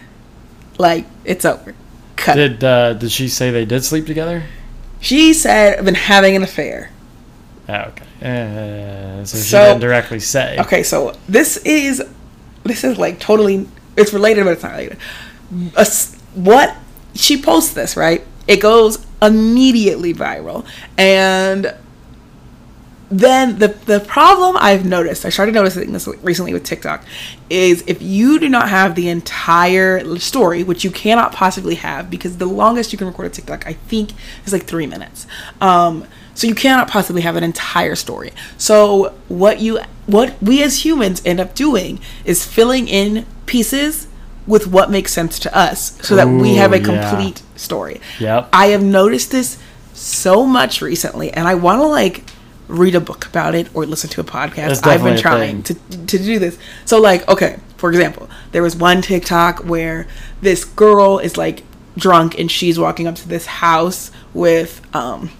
Like 0.78 1.06
it's 1.24 1.44
over. 1.44 1.74
Cut. 2.16 2.34
Did 2.36 2.64
uh, 2.64 2.94
did 2.94 3.10
she 3.10 3.28
say 3.28 3.50
they 3.50 3.64
did 3.64 3.84
sleep 3.84 4.06
together? 4.06 4.44
She 5.00 5.34
said 5.34 5.78
I've 5.78 5.84
been 5.84 5.94
having 5.94 6.36
an 6.36 6.42
affair. 6.42 6.90
Oh, 7.68 7.74
okay. 7.74 8.04
Uh, 8.22 9.24
so 9.24 9.38
she 9.38 9.50
didn't 9.50 9.80
directly 9.80 10.20
say. 10.20 10.58
Okay, 10.58 10.82
so 10.82 11.14
this 11.28 11.58
is 11.58 12.02
this 12.64 12.84
is 12.84 12.98
like 12.98 13.20
totally 13.20 13.68
it's 13.96 14.12
related, 14.12 14.44
but 14.44 14.52
it's 14.52 14.62
not 14.62 14.72
related. 14.72 14.98
A 15.76 15.86
what 16.34 16.76
she 17.14 17.40
posts 17.40 17.74
this 17.74 17.96
right? 17.96 18.24
It 18.46 18.60
goes 18.60 19.04
immediately 19.20 20.14
viral, 20.14 20.64
and 20.96 21.74
then 23.10 23.58
the 23.58 23.68
the 23.68 24.00
problem 24.00 24.56
I've 24.58 24.84
noticed, 24.84 25.24
I 25.24 25.30
started 25.30 25.54
noticing 25.54 25.92
this 25.92 26.06
recently 26.22 26.52
with 26.52 26.64
TikTok, 26.64 27.04
is 27.48 27.82
if 27.86 28.02
you 28.02 28.38
do 28.38 28.48
not 28.48 28.68
have 28.68 28.94
the 28.94 29.08
entire 29.08 30.18
story, 30.18 30.62
which 30.62 30.84
you 30.84 30.90
cannot 30.90 31.32
possibly 31.32 31.76
have, 31.76 32.10
because 32.10 32.36
the 32.36 32.46
longest 32.46 32.92
you 32.92 32.98
can 32.98 33.06
record 33.06 33.26
a 33.26 33.30
TikTok, 33.30 33.66
I 33.66 33.72
think, 33.72 34.12
is 34.44 34.52
like 34.52 34.64
three 34.64 34.86
minutes. 34.86 35.26
Um, 35.60 36.06
so 36.34 36.46
you 36.46 36.54
cannot 36.54 36.88
possibly 36.88 37.22
have 37.22 37.34
an 37.34 37.42
entire 37.42 37.96
story. 37.96 38.32
So 38.58 39.14
what 39.28 39.60
you 39.60 39.80
what 40.06 40.40
we 40.42 40.62
as 40.62 40.84
humans 40.84 41.22
end 41.24 41.40
up 41.40 41.54
doing 41.54 42.00
is 42.24 42.44
filling 42.44 42.88
in 42.88 43.26
pieces 43.46 44.06
with 44.46 44.66
what 44.66 44.90
makes 44.90 45.12
sense 45.12 45.38
to 45.40 45.56
us, 45.56 45.98
so 46.06 46.14
that 46.14 46.28
we 46.28 46.56
have 46.56 46.72
a 46.72 46.76
Ooh, 46.76 46.92
yeah. 46.92 47.10
complete 47.10 47.42
story. 47.56 48.00
Yep. 48.20 48.48
I 48.52 48.66
have 48.66 48.82
noticed 48.82 49.30
this 49.30 49.58
so 49.94 50.46
much 50.46 50.80
recently, 50.80 51.32
and 51.32 51.48
I 51.48 51.54
want 51.54 51.80
to 51.80 51.86
like 51.86 52.24
read 52.68 52.94
a 52.94 53.00
book 53.00 53.26
about 53.26 53.54
it 53.54 53.74
or 53.74 53.86
listen 53.86 54.10
to 54.10 54.20
a 54.20 54.24
podcast. 54.24 54.68
I've 54.86 55.02
been 55.02 55.18
trying 55.18 55.62
to 55.64 55.74
to 55.74 56.18
do 56.18 56.38
this. 56.38 56.58
So 56.84 57.00
like, 57.00 57.26
okay, 57.28 57.58
for 57.76 57.88
example, 57.88 58.28
there 58.52 58.62
was 58.62 58.76
one 58.76 59.02
TikTok 59.02 59.64
where 59.64 60.06
this 60.40 60.64
girl 60.64 61.18
is 61.18 61.36
like 61.36 61.64
drunk 61.96 62.38
and 62.38 62.50
she's 62.50 62.78
walking 62.78 63.06
up 63.06 63.16
to 63.16 63.28
this 63.28 63.46
house 63.46 64.12
with 64.32 64.80
um 64.94 65.30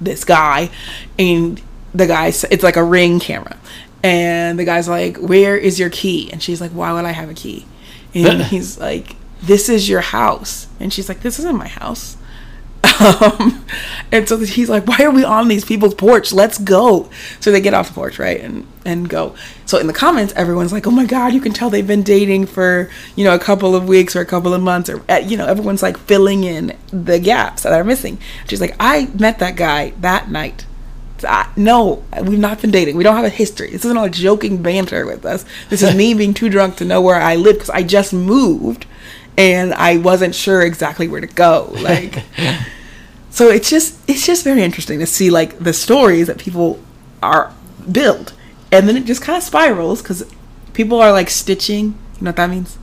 this 0.00 0.24
guy 0.24 0.70
and 1.18 1.62
the 1.94 2.06
guy 2.06 2.26
it's 2.26 2.62
like 2.62 2.76
a 2.76 2.84
ring 2.84 3.20
camera. 3.20 3.56
And 4.02 4.58
the 4.58 4.64
guy's 4.64 4.88
like 4.88 5.18
where 5.18 5.56
is 5.56 5.78
your 5.78 5.90
key? 5.90 6.30
And 6.32 6.42
she's 6.42 6.60
like 6.60 6.72
why 6.72 6.92
would 6.92 7.04
i 7.04 7.12
have 7.12 7.30
a 7.30 7.34
key? 7.34 7.66
And 8.14 8.42
he's 8.44 8.78
like 8.78 9.16
this 9.42 9.68
is 9.68 9.88
your 9.88 10.00
house. 10.00 10.66
And 10.80 10.92
she's 10.92 11.08
like 11.08 11.20
this 11.20 11.38
isn't 11.38 11.56
my 11.56 11.68
house 11.68 12.16
um, 13.00 13.64
and 14.12 14.28
so 14.28 14.38
he's 14.38 14.68
like 14.68 14.86
why 14.86 14.98
are 15.00 15.10
we 15.10 15.24
on 15.24 15.48
these 15.48 15.64
people's 15.64 15.94
porch 15.94 16.32
let's 16.32 16.58
go 16.58 17.08
so 17.40 17.50
they 17.50 17.60
get 17.60 17.74
off 17.74 17.88
the 17.88 17.94
porch 17.94 18.18
right 18.18 18.40
and 18.40 18.66
and 18.84 19.08
go 19.08 19.34
so 19.66 19.78
in 19.78 19.86
the 19.86 19.92
comments 19.92 20.32
everyone's 20.34 20.72
like 20.72 20.86
oh 20.86 20.90
my 20.90 21.06
god 21.06 21.32
you 21.32 21.40
can 21.40 21.52
tell 21.52 21.70
they've 21.70 21.86
been 21.86 22.02
dating 22.02 22.46
for 22.46 22.90
you 23.16 23.24
know 23.24 23.34
a 23.34 23.38
couple 23.38 23.74
of 23.74 23.88
weeks 23.88 24.14
or 24.14 24.20
a 24.20 24.26
couple 24.26 24.52
of 24.52 24.62
months 24.62 24.88
or 24.88 25.02
uh, 25.08 25.16
you 25.16 25.36
know 25.36 25.46
everyone's 25.46 25.82
like 25.82 25.96
filling 25.96 26.44
in 26.44 26.76
the 26.90 27.18
gaps 27.18 27.62
that 27.62 27.72
are 27.72 27.84
missing 27.84 28.18
she's 28.48 28.60
like 28.60 28.76
i 28.78 29.06
met 29.18 29.38
that 29.38 29.56
guy 29.56 29.90
that 30.00 30.30
night 30.30 30.66
I, 31.22 31.48
no, 31.56 32.02
we've 32.22 32.38
not 32.38 32.60
been 32.60 32.70
dating. 32.70 32.96
We 32.96 33.04
don't 33.04 33.16
have 33.16 33.24
a 33.24 33.30
history. 33.30 33.70
This 33.70 33.84
isn't 33.84 33.96
all 33.96 34.08
joking 34.08 34.62
banter 34.62 35.06
with 35.06 35.24
us. 35.24 35.44
This 35.70 35.82
is 35.82 35.94
me 35.94 36.12
being 36.14 36.34
too 36.34 36.48
drunk 36.48 36.76
to 36.76 36.84
know 36.84 37.00
where 37.00 37.16
I 37.16 37.36
live 37.36 37.56
because 37.56 37.70
I 37.70 37.82
just 37.82 38.12
moved 38.12 38.86
and 39.36 39.74
I 39.74 39.96
wasn't 39.96 40.34
sure 40.34 40.62
exactly 40.62 41.08
where 41.08 41.20
to 41.20 41.26
go. 41.26 41.70
Like, 41.80 42.22
so 43.34 43.48
it's 43.50 43.68
just 43.68 43.98
it's 44.08 44.24
just 44.24 44.44
very 44.44 44.62
interesting 44.62 45.00
to 45.00 45.06
see 45.06 45.28
like 45.30 45.58
the 45.58 45.72
stories 45.72 46.28
that 46.28 46.38
people 46.38 46.78
are 47.22 47.52
build, 47.90 48.32
and 48.70 48.88
then 48.88 48.96
it 48.96 49.04
just 49.04 49.20
kind 49.22 49.36
of 49.36 49.42
spirals 49.42 50.00
because 50.02 50.24
people 50.72 51.00
are 51.00 51.12
like 51.12 51.28
stitching. 51.28 51.98
You 52.16 52.22
know 52.22 52.28
what 52.28 52.36
that 52.36 52.48
means? 52.50 52.78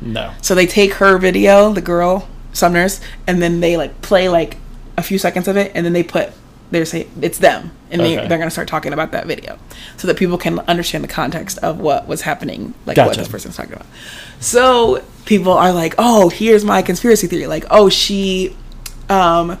No. 0.00 0.32
So 0.40 0.54
they 0.54 0.66
take 0.66 0.94
her 0.94 1.18
video, 1.18 1.72
the 1.72 1.80
girl 1.80 2.28
Sumners, 2.52 3.00
and 3.26 3.42
then 3.42 3.60
they 3.60 3.76
like 3.76 4.00
play 4.02 4.28
like 4.28 4.56
a 4.96 5.02
few 5.02 5.18
seconds 5.18 5.48
of 5.48 5.56
it, 5.56 5.72
and 5.74 5.84
then 5.84 5.92
they 5.92 6.02
put 6.02 6.32
they 6.70 6.84
say 6.84 7.06
it's 7.20 7.38
them, 7.38 7.70
and 7.90 8.00
they, 8.00 8.18
Okay. 8.18 8.28
they're 8.28 8.38
gonna 8.38 8.50
start 8.50 8.68
talking 8.68 8.92
about 8.92 9.12
that 9.12 9.26
video, 9.26 9.58
so 9.96 10.06
that 10.08 10.16
people 10.16 10.38
can 10.38 10.58
understand 10.60 11.02
the 11.04 11.08
context 11.08 11.58
of 11.58 11.78
what 11.80 12.06
was 12.08 12.22
happening, 12.22 12.74
like 12.86 12.96
what 12.96 13.06
Gotcha. 13.08 13.20
this 13.20 13.28
person's 13.28 13.56
talking 13.56 13.72
about. 13.74 13.86
So 14.40 15.02
people 15.26 15.52
are 15.52 15.72
like, 15.72 15.94
oh, 15.98 16.28
here's 16.28 16.64
my 16.64 16.82
conspiracy 16.82 17.26
theory, 17.26 17.46
like, 17.46 17.64
oh, 17.70 17.88
she, 17.88 18.56
um, 19.08 19.58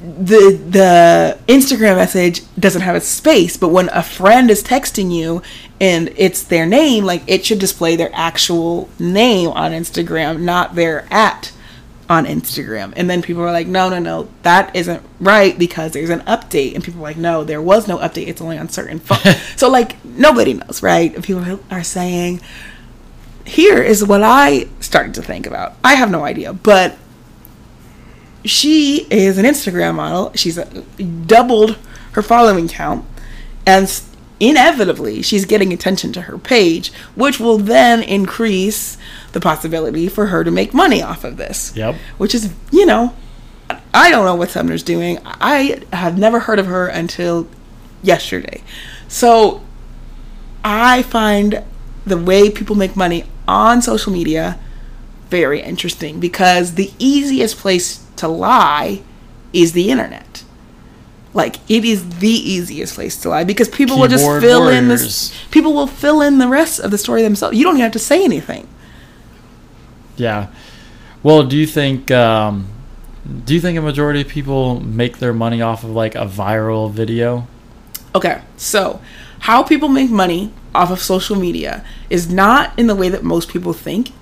the 0.00 0.58
the 0.68 1.38
Instagram 1.46 1.96
message 1.96 2.42
doesn't 2.58 2.82
have 2.82 2.96
a 2.96 3.00
space, 3.00 3.56
but 3.56 3.68
when 3.68 3.90
a 3.90 4.02
friend 4.02 4.50
is 4.50 4.62
texting 4.62 5.14
you 5.14 5.42
and 5.80 6.12
it's 6.16 6.42
their 6.42 6.64
name, 6.64 7.04
like 7.04 7.22
it 7.26 7.44
should 7.44 7.58
display 7.58 7.96
their 7.96 8.10
actual 8.14 8.88
name 8.98 9.50
on 9.50 9.72
Instagram, 9.72 10.40
not 10.40 10.74
their 10.74 11.06
at 11.12 11.52
on 12.08 12.24
Instagram. 12.26 12.92
And 12.96 13.08
then 13.08 13.22
people 13.22 13.42
are 13.42 13.52
like, 13.52 13.68
no, 13.68 13.88
no, 13.88 14.00
no, 14.00 14.28
that 14.42 14.74
isn't 14.74 15.02
right 15.20 15.56
because 15.56 15.92
there's 15.92 16.10
an 16.10 16.20
update. 16.20 16.74
And 16.74 16.82
people 16.82 17.00
are 17.00 17.04
like, 17.04 17.16
no, 17.16 17.44
there 17.44 17.62
was 17.62 17.86
no 17.86 17.98
update. 17.98 18.26
It's 18.26 18.40
only 18.40 18.58
on 18.58 18.68
certain 18.68 18.98
phones. 19.00 19.38
so 19.56 19.68
like 19.68 20.02
nobody 20.04 20.54
knows, 20.54 20.82
right? 20.82 21.14
And 21.14 21.22
people 21.22 21.60
are 21.70 21.84
saying, 21.84 22.40
here 23.44 23.82
is 23.82 24.04
what 24.04 24.22
I 24.22 24.68
started 24.80 25.14
to 25.14 25.22
think 25.22 25.46
about. 25.46 25.74
I 25.84 25.94
have 25.94 26.10
no 26.10 26.24
idea, 26.24 26.52
but 26.52 26.96
she 28.44 29.06
is 29.10 29.38
an 29.38 29.44
Instagram 29.44 29.96
model. 29.96 30.32
She's 30.34 30.58
uh 30.58 30.82
doubled 31.26 31.78
her 32.12 32.22
following 32.22 32.68
count, 32.68 33.04
and 33.66 33.88
inevitably, 34.40 35.22
she's 35.22 35.44
getting 35.44 35.72
attention 35.72 36.12
to 36.14 36.22
her 36.22 36.38
page, 36.38 36.92
which 37.14 37.38
will 37.38 37.58
then 37.58 38.02
increase 38.02 38.96
the 39.32 39.40
possibility 39.40 40.08
for 40.08 40.26
her 40.26 40.42
to 40.42 40.50
make 40.50 40.74
money 40.74 41.02
off 41.02 41.24
of 41.24 41.36
this. 41.36 41.76
Yep. 41.76 41.94
Which 42.18 42.34
is, 42.34 42.52
you 42.72 42.86
know, 42.86 43.14
I 43.94 44.10
don't 44.10 44.24
know 44.24 44.34
what 44.34 44.50
Sumner's 44.50 44.82
doing. 44.82 45.18
I 45.24 45.82
have 45.92 46.18
never 46.18 46.40
heard 46.40 46.58
of 46.58 46.66
her 46.66 46.86
until 46.86 47.46
yesterday. 48.02 48.62
So 49.08 49.62
I 50.64 51.02
find 51.02 51.62
the 52.06 52.16
way 52.16 52.50
people 52.50 52.76
make 52.76 52.96
money 52.96 53.24
on 53.46 53.82
social 53.82 54.12
media 54.12 54.58
very 55.28 55.60
interesting 55.60 56.18
because 56.18 56.74
the 56.74 56.90
easiest 56.98 57.56
place 57.58 58.04
to 58.20 58.28
lie 58.28 59.02
is 59.52 59.72
the 59.72 59.90
internet. 59.90 60.44
Like 61.32 61.56
it 61.70 61.84
is 61.84 62.18
the 62.18 62.28
easiest 62.28 62.94
place 62.94 63.20
to 63.22 63.28
lie 63.28 63.44
because 63.44 63.68
people 63.68 63.98
will 63.98 64.08
just 64.08 64.24
Keyboard 64.24 64.42
fill 64.42 64.68
in 64.68 64.88
warriors. 64.88 65.30
this 65.30 65.44
people 65.50 65.72
will 65.72 65.86
fill 65.86 66.20
in 66.20 66.38
the 66.38 66.48
rest 66.48 66.80
of 66.80 66.90
the 66.90 66.98
story 66.98 67.22
themselves. 67.22 67.56
You 67.56 67.64
don't 67.64 67.74
even 67.74 67.82
have 67.82 67.92
to 67.92 67.98
say 68.00 68.24
anything. 68.24 68.66
Yeah. 70.16 70.48
Well, 71.22 71.44
do 71.44 71.56
you 71.56 71.66
think 71.66 72.10
um, 72.10 72.68
do 73.44 73.54
you 73.54 73.60
think 73.60 73.78
a 73.78 73.82
majority 73.82 74.22
of 74.22 74.28
people 74.28 74.80
make 74.80 75.18
their 75.18 75.32
money 75.32 75.62
off 75.62 75.84
of 75.84 75.90
like 75.90 76.14
a 76.14 76.26
viral 76.26 76.90
video? 76.90 77.46
Okay, 78.14 78.42
so 78.56 79.00
how 79.40 79.62
people 79.62 79.88
make 79.88 80.10
money 80.10 80.52
off 80.74 80.90
of 80.90 81.00
social 81.00 81.36
media 81.36 81.84
is 82.08 82.30
not 82.30 82.76
in 82.76 82.88
the 82.88 82.94
way 82.96 83.08
that 83.08 83.22
most 83.22 83.48
people 83.48 83.72
think. 83.72 84.12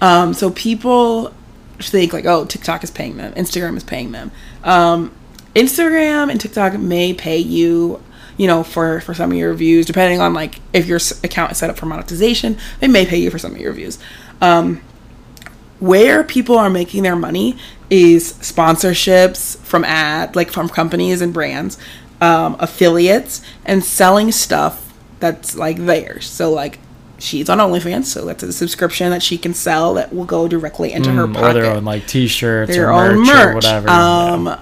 Um, 0.00 0.32
so 0.32 0.50
people 0.50 1.34
think 1.80 2.12
like, 2.12 2.24
oh, 2.24 2.44
TikTok 2.44 2.84
is 2.84 2.90
paying 2.90 3.16
them, 3.16 3.32
Instagram 3.34 3.76
is 3.76 3.84
paying 3.84 4.12
them. 4.12 4.30
Um, 4.64 5.12
Instagram 5.54 6.30
and 6.30 6.40
TikTok 6.40 6.78
may 6.78 7.14
pay 7.14 7.38
you, 7.38 8.02
you 8.36 8.46
know, 8.46 8.62
for 8.62 9.00
for 9.00 9.14
some 9.14 9.32
of 9.32 9.36
your 9.36 9.54
views, 9.54 9.86
depending 9.86 10.20
on 10.20 10.34
like 10.34 10.60
if 10.72 10.86
your 10.86 11.00
account 11.24 11.52
is 11.52 11.58
set 11.58 11.70
up 11.70 11.76
for 11.76 11.86
monetization. 11.86 12.56
They 12.80 12.88
may 12.88 13.06
pay 13.06 13.18
you 13.18 13.30
for 13.30 13.38
some 13.38 13.52
of 13.52 13.60
your 13.60 13.72
views. 13.72 13.98
Um, 14.40 14.82
where 15.80 16.24
people 16.24 16.58
are 16.58 16.70
making 16.70 17.02
their 17.02 17.16
money 17.16 17.56
is 17.90 18.32
sponsorships 18.34 19.56
from 19.58 19.84
ad 19.84 20.34
like 20.36 20.50
from 20.50 20.68
companies 20.68 21.20
and 21.20 21.32
brands 21.32 21.78
um, 22.20 22.56
affiliates 22.58 23.42
and 23.64 23.84
selling 23.84 24.32
stuff 24.32 24.92
that's 25.20 25.56
like 25.56 25.76
theirs 25.78 26.28
so 26.28 26.50
like 26.50 26.78
she's 27.18 27.48
on 27.48 27.58
onlyfans 27.58 28.04
so 28.04 28.24
that's 28.24 28.42
a 28.44 28.52
subscription 28.52 29.10
that 29.10 29.22
she 29.22 29.36
can 29.36 29.52
sell 29.52 29.94
that 29.94 30.12
will 30.14 30.24
go 30.24 30.46
directly 30.46 30.92
into 30.92 31.10
her 31.12 31.26
Mm, 31.26 31.34
pocket 31.34 31.56
or 31.56 31.62
their 31.62 31.72
own 31.72 31.84
like 31.84 32.06
T-shirts 32.06 32.70
their 32.72 32.92
or 32.92 33.10
own 33.10 33.18
merch, 33.18 33.26
merch. 33.26 33.46
or 33.46 33.54
whatever. 33.54 33.88
Um, 33.90 34.46
Yeah. 34.46 34.60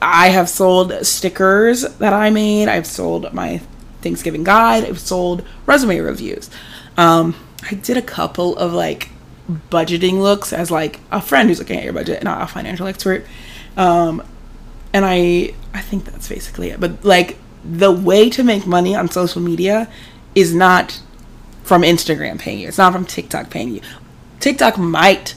I 0.00 0.28
have 0.28 0.48
sold 0.48 0.92
stickers 1.04 1.82
that 1.96 2.12
I 2.12 2.30
made. 2.30 2.68
I've 2.68 2.86
sold 2.86 3.32
my 3.34 3.60
Thanksgiving 4.00 4.44
guide. 4.44 4.84
I've 4.84 5.00
sold 5.00 5.42
resume 5.66 5.98
reviews. 5.98 6.48
Um, 6.96 7.34
I 7.68 7.74
did 7.74 7.96
a 7.96 8.02
couple 8.02 8.56
of 8.58 8.72
like 8.72 9.08
budgeting 9.70 10.20
looks 10.20 10.52
as 10.52 10.70
like 10.70 11.00
a 11.10 11.20
friend 11.20 11.48
who's 11.48 11.58
looking 11.58 11.78
at 11.78 11.82
your 11.84 11.92
budget, 11.92 12.22
not 12.22 12.40
a 12.42 12.46
financial 12.46 12.86
expert. 12.86 13.26
Um, 13.76 14.22
and 14.92 15.04
I 15.04 15.54
I 15.74 15.80
think 15.80 16.04
that's 16.04 16.28
basically 16.28 16.70
it. 16.70 16.78
But 16.78 17.04
like 17.04 17.36
the 17.64 17.90
way 17.90 18.30
to 18.30 18.44
make 18.44 18.66
money 18.68 18.94
on 18.94 19.10
social 19.10 19.42
media 19.42 19.88
is 20.36 20.54
not 20.54 21.00
from 21.68 21.82
Instagram 21.82 22.38
paying 22.38 22.60
you. 22.60 22.68
It's 22.68 22.78
not 22.78 22.94
from 22.94 23.04
TikTok 23.04 23.50
paying 23.50 23.74
you. 23.74 23.82
TikTok 24.40 24.78
might 24.78 25.34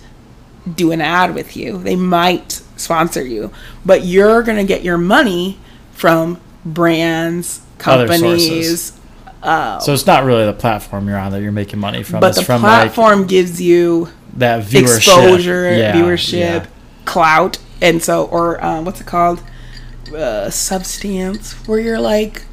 do 0.76 0.92
an 0.92 1.02
ad 1.02 1.36
with 1.36 1.58
you. 1.58 1.78
They 1.78 1.98
might 1.98 2.62
sponsor 2.78 3.22
you, 3.26 3.52
but 3.86 4.06
you're 4.06 4.42
going 4.42 4.58
to 4.58 4.64
get 4.64 4.82
your 4.82 4.98
money 4.98 5.60
from 5.92 6.40
brands, 6.64 7.62
companies. 7.78 8.98
Uh, 9.44 9.80
so 9.80 9.92
it's 9.94 10.06
not 10.08 10.24
really 10.24 10.46
the 10.46 10.54
platform 10.54 11.08
you're 11.10 11.18
on 11.18 11.32
that 11.34 11.42
you're 11.42 11.52
making 11.52 11.80
money 11.80 12.02
from. 12.04 12.22
but 12.22 12.30
it's 12.30 12.38
the 12.40 12.46
from 12.46 12.62
platform 12.62 13.26
gives 13.28 13.60
you 13.62 14.08
that 14.38 14.64
viewership, 14.64 14.98
exposure, 14.98 15.76
Yeah, 15.76 15.94
viewership, 15.96 16.40
yeah. 16.40 16.66
clout, 17.06 17.58
and 17.82 18.02
so 18.02 18.26
or 18.26 18.64
um, 18.64 18.86
what's 18.86 19.02
it 19.02 19.08
called? 19.08 19.44
Uh, 20.16 20.50
substance, 20.50 21.54
where 21.68 21.80
you're 21.80 22.00
like 22.00 22.44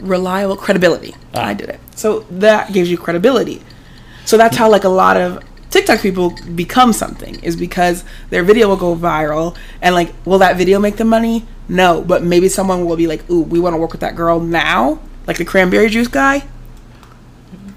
reliable 0.00 0.56
credibility. 0.56 1.14
Ah. 1.34 1.46
I 1.46 1.54
did 1.54 1.68
it. 1.68 1.80
So 1.94 2.20
that 2.30 2.72
gives 2.72 2.90
you 2.90 2.96
credibility. 2.98 3.62
So 4.24 4.36
that's 4.36 4.56
how 4.56 4.70
like 4.70 4.84
a 4.84 4.88
lot 4.88 5.16
of 5.16 5.42
TikTok 5.70 6.00
people 6.00 6.34
become 6.54 6.92
something 6.92 7.38
is 7.42 7.56
because 7.56 8.04
their 8.30 8.42
video 8.42 8.68
will 8.68 8.76
go 8.76 8.94
viral 8.96 9.56
and 9.82 9.94
like 9.94 10.12
will 10.24 10.38
that 10.38 10.56
video 10.56 10.78
make 10.78 10.96
them 10.96 11.08
money? 11.08 11.44
No, 11.68 12.00
but 12.00 12.22
maybe 12.22 12.48
someone 12.48 12.86
will 12.86 12.96
be 12.96 13.06
like, 13.06 13.28
"Ooh, 13.30 13.42
we 13.42 13.58
want 13.60 13.74
to 13.74 13.78
work 13.78 13.92
with 13.92 14.00
that 14.00 14.16
girl 14.16 14.40
now." 14.40 15.00
Like 15.26 15.36
the 15.36 15.44
cranberry 15.44 15.90
juice 15.90 16.08
guy, 16.08 16.44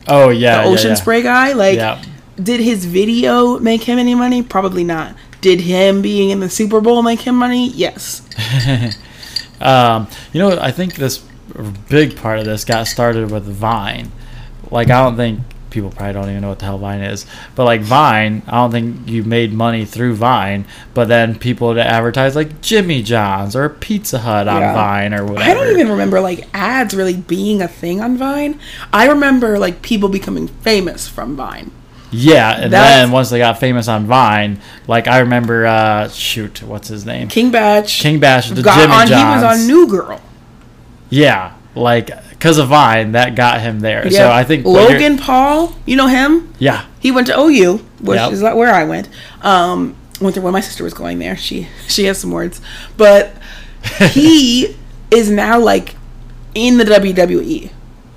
Oh 0.07 0.29
yeah, 0.29 0.63
the 0.63 0.63
yeah, 0.69 0.73
ocean 0.73 0.89
yeah. 0.91 0.95
spray 0.95 1.21
guy, 1.21 1.51
like 1.53 1.75
Yeah. 1.75 2.01
did 2.41 2.61
his 2.61 2.85
video 2.85 3.59
make 3.59 3.83
him 3.83 3.99
any 3.99 4.15
money? 4.15 4.41
Probably 4.41 4.83
not. 4.85 5.15
Did 5.41 5.61
him 5.61 6.01
being 6.01 6.29
in 6.29 6.39
the 6.39 6.49
Super 6.49 6.79
Bowl 6.79 7.01
make 7.01 7.21
him 7.21 7.35
money? 7.35 7.69
Yes. 7.69 8.21
Um, 9.61 10.07
you 10.33 10.39
know, 10.39 10.57
I 10.59 10.71
think 10.71 10.95
this 10.95 11.23
big 11.89 12.15
part 12.17 12.39
of 12.39 12.45
this 12.45 12.65
got 12.65 12.87
started 12.87 13.31
with 13.31 13.43
Vine. 13.43 14.11
Like, 14.69 14.89
I 14.89 15.03
don't 15.03 15.15
think 15.17 15.39
people 15.69 15.89
probably 15.89 16.11
don't 16.13 16.29
even 16.29 16.41
know 16.41 16.49
what 16.49 16.59
the 16.59 16.65
hell 16.65 16.77
Vine 16.77 16.99
is. 17.01 17.25
But 17.55 17.63
like 17.63 17.79
Vine, 17.81 18.41
I 18.47 18.51
don't 18.57 18.71
think 18.71 19.07
you 19.07 19.23
made 19.23 19.53
money 19.53 19.85
through 19.85 20.15
Vine. 20.15 20.65
But 20.93 21.07
then 21.07 21.39
people 21.39 21.73
to 21.73 21.81
advertise 21.85 22.35
like 22.35 22.61
Jimmy 22.61 23.01
John's 23.03 23.55
or 23.55 23.69
Pizza 23.69 24.19
Hut 24.19 24.47
on 24.49 24.59
Yeah. 24.61 24.73
Vine 24.73 25.13
or 25.13 25.25
whatever. 25.25 25.49
I 25.49 25.53
don't 25.53 25.71
even 25.71 25.89
remember 25.89 26.19
like 26.19 26.47
ads 26.53 26.93
really 26.93 27.15
being 27.15 27.61
a 27.61 27.67
thing 27.69 28.01
on 28.01 28.17
Vine. 28.17 28.59
I 28.91 29.07
remember 29.07 29.57
like 29.59 29.81
people 29.81 30.09
becoming 30.09 30.47
famous 30.49 31.07
from 31.07 31.35
Vine. 31.37 31.71
Yeah, 32.13 32.51
and 32.59 32.73
That's- 32.73 32.89
then 33.03 33.11
once 33.11 33.29
they 33.29 33.37
got 33.37 33.57
famous 33.57 33.87
on 33.87 34.05
Vine, 34.05 34.59
like 34.85 35.07
I 35.07 35.19
remember, 35.19 35.65
uh, 35.65 36.09
shoot, 36.09 36.61
what's 36.61 36.89
his 36.89 37.05
name? 37.05 37.29
King 37.29 37.51
Bach 37.51 37.85
King 37.87 38.19
Bash, 38.19 38.49
the 38.49 38.61
got 38.61 38.77
Jimmy 38.81 38.93
on. 38.93 39.07
Johns. 39.07 39.41
He 39.41 39.45
was 39.47 39.61
on 39.61 39.67
New 39.67 39.87
Girl. 39.87 40.21
Yeah, 41.11 41.53
like 41.75 42.09
because 42.31 42.57
of 42.57 42.69
Vine, 42.69 43.11
that 43.11 43.35
got 43.35 43.61
him 43.61 43.81
there. 43.81 44.07
Yeah. 44.07 44.17
So 44.17 44.31
I 44.31 44.43
think 44.43 44.65
Logan 44.65 45.17
Paul, 45.19 45.75
you 45.85 45.95
know 45.95 46.07
him? 46.07 46.51
Yeah, 46.57 46.85
He 46.99 47.11
went 47.11 47.27
to 47.27 47.39
OU, 47.39 47.77
which 47.99 48.17
Yep. 48.17 48.31
is 48.31 48.41
not 48.41 48.57
where 48.57 48.73
I 48.73 48.83
went. 48.85 49.07
Um, 49.43 49.95
went 50.19 50.33
there 50.35 50.43
when 50.43 50.53
my 50.53 50.61
sister 50.61 50.83
was 50.83 50.93
going 50.95 51.19
there. 51.19 51.35
She 51.37 51.67
she 51.87 52.05
has 52.05 52.17
some 52.17 52.31
words, 52.31 52.59
but 52.97 53.33
he 54.11 54.75
is 55.11 55.29
now 55.29 55.59
like 55.59 55.95
in 56.55 56.77
the 56.77 56.83
WWE. 56.85 57.71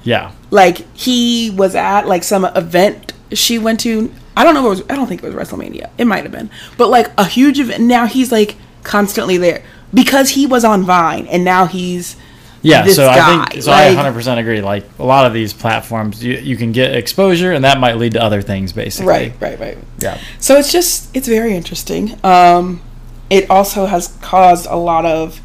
yeah, 0.04 0.32
Like 0.50 0.78
he 0.96 1.50
was 1.50 1.74
at 1.74 2.06
like 2.06 2.22
some 2.24 2.44
event 2.44 3.12
she 3.32 3.58
went 3.58 3.80
to. 3.80 4.12
I 4.36 4.42
don't 4.44 4.54
know. 4.54 4.60
If 4.72 4.78
it 4.78 4.82
was 4.82 4.90
I 4.90 4.96
don't 4.96 5.06
think 5.06 5.22
it 5.22 5.32
was 5.32 5.34
WrestleMania. 5.34 5.90
It 5.98 6.06
might 6.06 6.22
have 6.24 6.32
been, 6.32 6.50
but 6.76 6.88
like 6.88 7.08
a 7.18 7.24
huge 7.24 7.58
event. 7.60 7.82
Now 7.84 8.06
he's 8.06 8.30
like 8.32 8.56
constantly 8.82 9.36
there 9.36 9.62
because 9.92 10.30
he 10.30 10.46
was 10.46 10.64
on 10.64 10.82
Vine, 10.82 11.26
and 11.28 11.44
now 11.44 11.66
he's 11.66 12.16
yeah. 12.64 12.86
So 12.86 13.08
I 13.08 13.46
think 13.46 13.62
so. 13.62 13.70
I 13.70 13.86
100 13.88 14.12
percent 14.12 14.40
agree. 14.40 14.60
Like 14.60 14.84
a 14.98 15.04
lot 15.04 15.26
of 15.26 15.32
these 15.32 15.52
platforms, 15.52 16.24
you 16.24 16.34
you 16.34 16.56
can 16.56 16.72
get 16.72 16.94
exposure, 16.94 17.52
and 17.52 17.64
that 17.64 17.78
might 17.78 17.96
lead 17.98 18.12
to 18.14 18.22
other 18.22 18.42
things, 18.42 18.72
basically. 18.72 19.08
right, 19.08 19.32
right, 19.40 19.60
right. 19.60 19.78
Yeah. 19.98 20.18
So 20.40 20.56
it's 20.56 20.72
just 20.72 21.14
it's 21.14 21.28
very 21.28 21.54
interesting. 21.54 22.18
Um, 22.24 22.82
it 23.30 23.48
also 23.50 23.86
has 23.86 24.08
caused 24.22 24.66
a 24.66 24.76
lot 24.76 25.04
of 25.04 25.40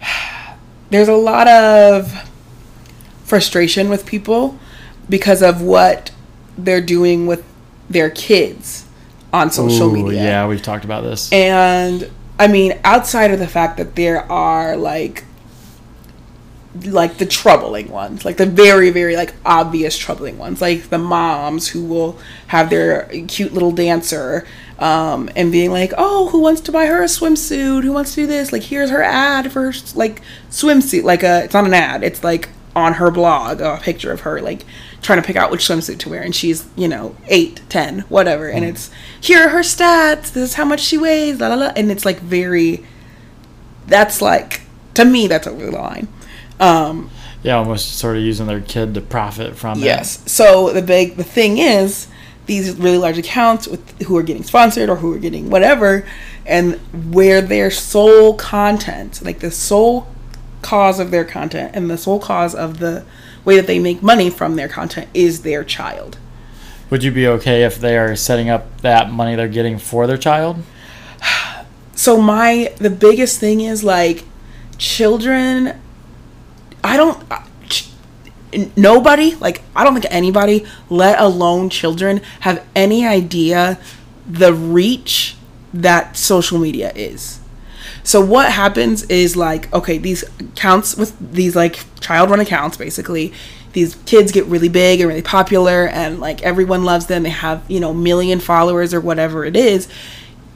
there's 0.90 1.08
a 1.08 1.16
lot 1.16 1.48
of 1.48 2.30
frustration 3.24 3.88
with 3.88 4.06
people 4.06 4.58
because 5.08 5.42
of 5.42 5.62
what 5.62 6.10
they're 6.56 6.80
doing 6.80 7.26
with 7.26 7.44
their 7.88 8.10
kids 8.10 8.86
on 9.32 9.50
social 9.50 9.88
Ooh, 9.88 10.04
media. 10.04 10.22
Yeah, 10.22 10.46
we've 10.46 10.62
talked 10.62 10.84
about 10.84 11.02
this. 11.02 11.32
And 11.32 12.10
I 12.38 12.48
mean, 12.48 12.78
outside 12.84 13.30
of 13.32 13.38
the 13.38 13.46
fact 13.46 13.76
that 13.78 13.96
there 13.96 14.30
are 14.30 14.76
like 14.76 15.24
like 16.82 17.18
the 17.18 17.26
troubling 17.26 17.90
ones, 17.90 18.24
like 18.24 18.36
the 18.36 18.46
very, 18.46 18.90
very 18.90 19.16
like 19.16 19.34
obvious 19.44 19.96
troubling 19.96 20.38
ones, 20.38 20.60
like 20.60 20.90
the 20.90 20.98
moms 20.98 21.68
who 21.68 21.84
will 21.84 22.18
have 22.48 22.70
their 22.70 23.04
cute 23.28 23.52
little 23.52 23.72
dancer 23.72 24.46
um, 24.78 25.30
and 25.36 25.52
being 25.52 25.70
like, 25.70 25.92
"Oh, 25.96 26.28
who 26.28 26.40
wants 26.40 26.60
to 26.62 26.72
buy 26.72 26.86
her 26.86 27.02
a 27.02 27.06
swimsuit? 27.06 27.84
Who 27.84 27.92
wants 27.92 28.14
to 28.14 28.22
do 28.22 28.26
this? 28.26 28.52
Like, 28.52 28.62
here's 28.62 28.90
her 28.90 29.02
ad 29.02 29.52
for 29.52 29.72
like 29.94 30.20
swimsuit. 30.50 31.04
Like, 31.04 31.22
a 31.22 31.44
it's 31.44 31.54
not 31.54 31.64
an 31.64 31.74
ad. 31.74 32.02
It's 32.02 32.24
like 32.24 32.48
on 32.76 32.94
her 32.94 33.10
blog 33.10 33.60
a 33.60 33.78
picture 33.80 34.10
of 34.10 34.22
her 34.22 34.40
like 34.40 34.64
trying 35.00 35.20
to 35.20 35.26
pick 35.26 35.36
out 35.36 35.50
which 35.50 35.60
swimsuit 35.60 35.98
to 36.00 36.08
wear, 36.08 36.22
and 36.22 36.34
she's 36.34 36.66
you 36.76 36.88
know 36.88 37.14
eight, 37.28 37.62
ten, 37.68 38.00
whatever, 38.08 38.48
and 38.48 38.64
it's 38.64 38.90
here 39.20 39.46
are 39.46 39.48
her 39.50 39.60
stats. 39.60 40.32
This 40.32 40.50
is 40.50 40.54
how 40.54 40.64
much 40.64 40.80
she 40.80 40.98
weighs. 40.98 41.38
La 41.40 41.48
la 41.48 41.54
la, 41.54 41.72
and 41.76 41.90
it's 41.90 42.04
like 42.04 42.18
very. 42.18 42.84
That's 43.86 44.20
like 44.20 44.62
to 44.94 45.04
me 45.04 45.28
that's 45.28 45.46
over 45.46 45.66
the 45.66 45.72
line. 45.72 46.08
Um, 46.60 47.10
yeah, 47.42 47.56
almost 47.56 47.98
sort 47.98 48.16
of 48.16 48.22
using 48.22 48.46
their 48.46 48.60
kid 48.60 48.94
to 48.94 49.00
profit 49.00 49.56
from 49.56 49.78
it. 49.78 49.84
Yes. 49.84 50.30
So 50.30 50.72
the 50.72 50.82
big 50.82 51.16
the 51.16 51.24
thing 51.24 51.58
is 51.58 52.08
these 52.46 52.74
really 52.76 52.98
large 52.98 53.18
accounts 53.18 53.66
with 53.66 54.02
who 54.02 54.16
are 54.16 54.22
getting 54.22 54.42
sponsored 54.42 54.88
or 54.88 54.96
who 54.96 55.14
are 55.14 55.18
getting 55.18 55.50
whatever 55.50 56.06
and 56.46 56.74
where 57.14 57.40
their 57.40 57.70
sole 57.70 58.34
content, 58.34 59.22
like 59.22 59.40
the 59.40 59.50
sole 59.50 60.06
cause 60.62 60.98
of 60.98 61.10
their 61.10 61.24
content 61.24 61.72
and 61.74 61.90
the 61.90 61.98
sole 61.98 62.18
cause 62.18 62.54
of 62.54 62.78
the 62.78 63.04
way 63.44 63.56
that 63.56 63.66
they 63.66 63.78
make 63.78 64.02
money 64.02 64.30
from 64.30 64.56
their 64.56 64.68
content 64.68 65.08
is 65.12 65.42
their 65.42 65.62
child. 65.64 66.18
Would 66.90 67.02
you 67.02 67.10
be 67.10 67.26
okay 67.26 67.64
if 67.64 67.78
they 67.78 67.98
are 67.98 68.16
setting 68.16 68.48
up 68.48 68.80
that 68.80 69.10
money 69.10 69.34
they're 69.34 69.48
getting 69.48 69.78
for 69.78 70.06
their 70.06 70.18
child? 70.18 70.62
So 71.96 72.20
my 72.20 72.74
the 72.78 72.90
biggest 72.90 73.38
thing 73.38 73.60
is 73.60 73.84
like 73.84 74.24
children 74.78 75.80
I 76.84 76.98
don't 76.98 77.32
uh, 77.32 77.42
nobody 78.76 79.34
like 79.36 79.62
I 79.74 79.82
don't 79.82 79.94
think 79.94 80.06
anybody 80.10 80.64
let 80.90 81.18
alone 81.18 81.70
children 81.70 82.20
have 82.40 82.64
any 82.76 83.06
idea 83.06 83.78
the 84.28 84.52
reach 84.52 85.36
that 85.72 86.16
social 86.16 86.58
media 86.58 86.92
is. 86.94 87.40
So 88.04 88.22
what 88.22 88.52
happens 88.52 89.02
is 89.04 89.34
like 89.34 89.72
okay 89.72 89.96
these 89.96 90.24
accounts 90.38 90.94
with 90.96 91.16
these 91.32 91.56
like 91.56 91.80
child 92.00 92.30
run 92.30 92.40
accounts 92.40 92.76
basically 92.76 93.32
these 93.72 93.96
kids 94.06 94.30
get 94.30 94.44
really 94.44 94.68
big 94.68 95.00
and 95.00 95.08
really 95.08 95.22
popular 95.22 95.88
and 95.88 96.20
like 96.20 96.42
everyone 96.42 96.84
loves 96.84 97.06
them 97.06 97.22
they 97.22 97.30
have 97.30 97.64
you 97.68 97.80
know 97.80 97.94
million 97.94 98.38
followers 98.40 98.92
or 98.92 99.00
whatever 99.00 99.44
it 99.44 99.56
is 99.56 99.88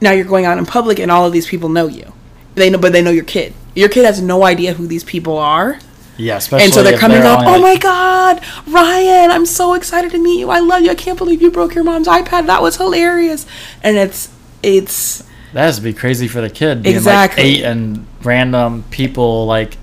now 0.00 0.12
you're 0.12 0.26
going 0.26 0.44
out 0.44 0.58
in 0.58 0.66
public 0.66 1.00
and 1.00 1.10
all 1.10 1.26
of 1.26 1.32
these 1.32 1.48
people 1.48 1.70
know 1.70 1.88
you. 1.88 2.12
They 2.54 2.68
know 2.68 2.78
but 2.78 2.92
they 2.92 3.02
know 3.02 3.10
your 3.10 3.24
kid. 3.24 3.54
Your 3.74 3.88
kid 3.88 4.04
has 4.04 4.20
no 4.20 4.44
idea 4.44 4.74
who 4.74 4.86
these 4.86 5.04
people 5.04 5.38
are 5.38 5.78
Yeah, 6.18 6.36
especially 6.36 6.64
and 6.66 6.74
so 6.74 6.82
they're 6.82 6.98
coming 6.98 7.22
up 7.22 7.40
oh 7.46 7.52
like- 7.52 7.62
my 7.62 7.76
god 7.78 8.42
ryan 8.66 9.30
i'm 9.30 9.46
so 9.46 9.74
excited 9.74 10.10
to 10.10 10.18
meet 10.18 10.40
you 10.40 10.50
i 10.50 10.58
love 10.58 10.82
you 10.82 10.90
i 10.90 10.94
can't 10.94 11.16
believe 11.16 11.40
you 11.40 11.50
broke 11.50 11.74
your 11.74 11.84
mom's 11.84 12.08
ipad 12.08 12.46
that 12.46 12.60
was 12.60 12.76
hilarious 12.76 13.46
and 13.84 13.96
it's 13.96 14.28
it's 14.62 15.22
That 15.52 15.62
has 15.62 15.76
to 15.76 15.82
be 15.82 15.92
crazy 15.94 16.26
for 16.28 16.40
the 16.40 16.50
kid. 16.50 16.82
Being 16.82 16.96
Exactly. 16.96 17.42
Like 17.42 17.52
eight 17.52 17.64
and 17.64 18.06
random 18.22 18.82
people 18.90 19.46
like, 19.46 19.76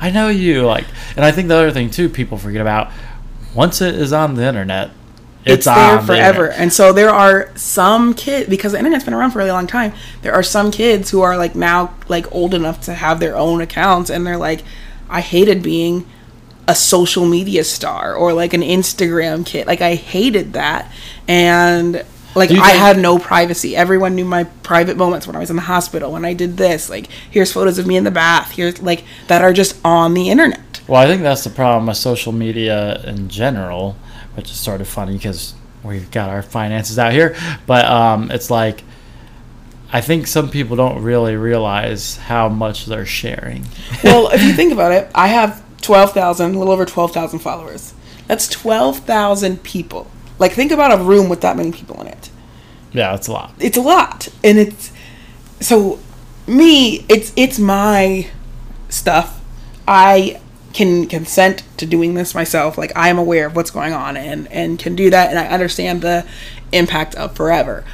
I 0.00 0.10
know 0.10 0.28
you. 0.28 0.64
Like, 0.64 0.86
and 1.16 1.24
I 1.24 1.32
think 1.32 1.48
the 1.48 1.56
other 1.56 1.70
thing 1.72 1.90
too, 1.90 2.08
people 2.08 2.38
forget 2.38 2.60
about. 2.60 2.90
Once 3.54 3.80
it 3.82 3.94
is 3.94 4.12
on 4.12 4.34
the 4.36 4.44
internet, 4.44 4.90
it's, 5.44 5.54
it's, 5.54 5.64
there 5.66 5.74
on 5.98 6.06
the 6.06 6.06
forever. 6.06 6.44
internet. 6.44 6.60
And 6.60 6.72
so 6.72 6.92
there 6.92 7.10
are 7.10 7.50
some 7.56 8.14
kids 8.14 8.48
because 8.48 8.72
the 8.72 8.78
internet's 8.78 9.04
been 9.04 9.12
around 9.12 9.32
for 9.32 9.40
a 9.40 9.42
really 9.42 9.52
long 9.52 9.66
time. 9.66 9.92
There 10.22 10.32
are 10.32 10.42
some 10.42 10.70
kids 10.70 11.10
who 11.10 11.20
are 11.20 11.36
like 11.36 11.54
now 11.54 11.94
like 12.08 12.32
old 12.32 12.54
enough 12.54 12.80
to 12.82 12.94
have 12.94 13.18
their 13.20 13.36
own 13.36 13.60
accounts 13.60 14.08
and 14.08 14.24
they're 14.26 14.38
like, 14.38 14.62
I 15.12 15.20
hated 15.20 15.62
being 15.62 16.06
a 16.66 16.74
social 16.74 17.26
media 17.26 17.64
star 17.64 18.14
or 18.14 18.32
like 18.32 18.54
an 18.54 18.62
Instagram 18.62 19.44
kid. 19.44 19.66
Like 19.66 19.80
I 19.80 19.94
hated 19.94 20.54
that. 20.54 20.90
And 21.28 22.04
like 22.34 22.50
I 22.50 22.70
had 22.70 22.98
no 22.98 23.18
privacy. 23.18 23.76
Everyone 23.76 24.14
knew 24.14 24.24
my 24.24 24.44
private 24.62 24.96
moments 24.96 25.26
when 25.26 25.36
I 25.36 25.38
was 25.38 25.50
in 25.50 25.56
the 25.56 25.62
hospital, 25.62 26.12
when 26.12 26.24
I 26.24 26.32
did 26.32 26.56
this. 26.56 26.88
Like 26.88 27.08
here's 27.30 27.52
photos 27.52 27.78
of 27.78 27.86
me 27.86 27.96
in 27.96 28.04
the 28.04 28.10
bath. 28.10 28.52
Here's 28.52 28.80
like 28.80 29.04
that 29.28 29.42
are 29.42 29.52
just 29.52 29.78
on 29.84 30.14
the 30.14 30.30
internet. 30.30 30.80
Well, 30.88 31.00
I 31.00 31.06
think 31.06 31.22
that's 31.22 31.44
the 31.44 31.50
problem 31.50 31.86
with 31.86 31.96
social 31.96 32.32
media 32.32 33.02
in 33.04 33.28
general, 33.28 33.96
which 34.34 34.50
is 34.50 34.56
sort 34.56 34.80
of 34.80 34.88
funny 34.88 35.14
because 35.14 35.54
we've 35.82 36.10
got 36.10 36.30
our 36.30 36.42
finances 36.42 36.98
out 36.98 37.12
here. 37.12 37.36
But 37.66 37.84
um, 37.84 38.30
it's 38.30 38.50
like, 38.50 38.82
I 39.92 40.00
think 40.00 40.26
some 40.26 40.48
people 40.48 40.74
don't 40.74 41.02
really 41.02 41.36
realize 41.36 42.16
how 42.16 42.48
much 42.48 42.86
they're 42.86 43.04
sharing. 43.04 43.66
well, 44.04 44.28
if 44.32 44.42
you 44.42 44.54
think 44.54 44.72
about 44.72 44.92
it, 44.92 45.10
I 45.14 45.28
have 45.28 45.62
12,000, 45.82 46.54
a 46.54 46.58
little 46.58 46.72
over 46.72 46.86
12,000 46.86 47.40
followers. 47.40 47.92
That's 48.26 48.48
12,000 48.48 49.62
people. 49.62 50.10
Like, 50.38 50.52
think 50.52 50.72
about 50.72 50.98
a 50.98 51.02
room 51.02 51.28
with 51.28 51.42
that 51.42 51.58
many 51.58 51.72
people 51.72 52.00
in 52.00 52.06
it. 52.06 52.30
Yeah, 52.92 53.14
it's 53.14 53.28
a 53.28 53.32
lot. 53.32 53.52
It's 53.58 53.76
a 53.76 53.82
lot. 53.82 54.28
And 54.42 54.58
it's, 54.58 54.92
so, 55.60 55.98
me, 56.46 57.04
it's, 57.10 57.32
it's 57.36 57.58
my 57.58 58.28
stuff. 58.88 59.40
I 59.86 60.40
can 60.72 61.06
consent 61.06 61.64
to 61.76 61.84
doing 61.84 62.14
this 62.14 62.34
myself. 62.34 62.78
Like, 62.78 62.96
I 62.96 63.08
am 63.08 63.18
aware 63.18 63.46
of 63.46 63.54
what's 63.54 63.70
going 63.70 63.92
on 63.92 64.16
and, 64.16 64.50
and 64.50 64.78
can 64.78 64.96
do 64.96 65.10
that. 65.10 65.28
And 65.28 65.38
I 65.38 65.48
understand 65.48 66.00
the 66.00 66.26
impact 66.72 67.14
of 67.16 67.36
forever. 67.36 67.84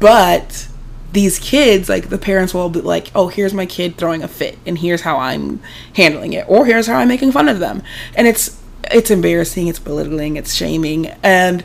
But 0.00 0.68
these 1.12 1.38
kids, 1.38 1.88
like 1.88 2.08
the 2.10 2.18
parents 2.18 2.52
will 2.52 2.68
be 2.68 2.80
like, 2.80 3.10
"Oh, 3.14 3.28
here's 3.28 3.54
my 3.54 3.66
kid 3.66 3.96
throwing 3.96 4.22
a 4.22 4.28
fit, 4.28 4.58
and 4.66 4.78
here's 4.78 5.02
how 5.02 5.16
I'm 5.18 5.60
handling 5.94 6.32
it, 6.34 6.44
or 6.48 6.66
here's 6.66 6.86
how 6.86 6.96
I'm 6.96 7.08
making 7.08 7.32
fun 7.32 7.48
of 7.48 7.58
them," 7.58 7.82
and 8.14 8.26
it's 8.26 8.56
it's 8.90 9.10
embarrassing, 9.10 9.68
it's 9.68 9.78
belittling, 9.78 10.36
it's 10.36 10.54
shaming, 10.54 11.06
and 11.22 11.64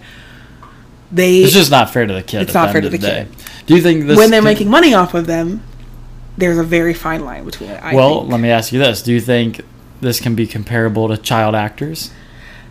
they 1.11 1.37
It's 1.39 1.53
just 1.53 1.71
not 1.71 1.91
fair 1.93 2.05
to 2.05 2.13
the 2.13 2.23
kid. 2.23 2.41
It's 2.43 2.53
not 2.53 2.71
fair 2.71 2.81
to 2.81 2.87
of 2.87 2.91
the 2.91 2.97
day. 2.97 3.27
Do 3.65 3.75
you 3.75 3.81
think 3.81 4.07
this 4.07 4.17
when 4.17 4.31
they're 4.31 4.41
making 4.41 4.69
money 4.69 4.93
off 4.93 5.13
of 5.13 5.27
them, 5.27 5.61
there's 6.37 6.57
a 6.57 6.63
very 6.63 6.93
fine 6.93 7.23
line 7.23 7.45
between 7.45 7.69
it. 7.69 7.81
I 7.83 7.93
well, 7.93 8.21
think. 8.21 8.31
let 8.31 8.39
me 8.41 8.49
ask 8.49 8.71
you 8.73 8.79
this: 8.79 9.01
Do 9.01 9.11
you 9.11 9.21
think 9.21 9.61
this 10.01 10.19
can 10.19 10.35
be 10.35 10.47
comparable 10.47 11.07
to 11.09 11.17
child 11.17 11.53
actors? 11.55 12.11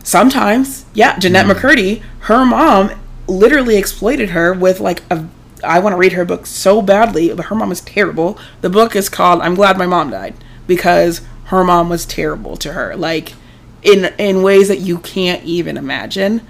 Sometimes, 0.03 0.85
yeah. 0.95 1.19
Jennette 1.19 1.47
Hmm. 1.47 1.53
McCurdy, 1.53 2.03
her 2.21 2.45
mom 2.45 2.91
literally 3.29 3.77
exploited 3.77 4.31
her 4.31 4.53
with 4.53 4.81
like 4.81 5.03
a. 5.11 5.27
I 5.63 5.79
want 5.79 5.93
to 5.93 5.99
read 5.99 6.13
her 6.13 6.25
book 6.25 6.47
so 6.47 6.83
badly, 6.83 7.33
but 7.35 7.47
her 7.47 7.55
mom 7.55 7.73
is 7.73 7.81
terrible. 7.81 8.39
The 8.61 8.71
book 8.71 8.95
is 8.97 9.09
called 9.09 9.41
"I'm 9.41 9.55
Glad 9.55 9.79
My 9.79 9.87
Mom 9.87 10.11
Died" 10.11 10.35
because 10.67 11.21
her 11.45 11.65
mom 11.65 11.89
was 11.89 12.07
terrible 12.07 12.57
to 12.59 12.73
her. 12.73 12.97
Like, 12.97 13.35
in 13.83 14.13
in 14.19 14.43
ways 14.43 14.69
that 14.69 14.79
you 14.81 14.99
can't 14.99 15.43
even 15.45 15.77
imagine. 15.77 16.41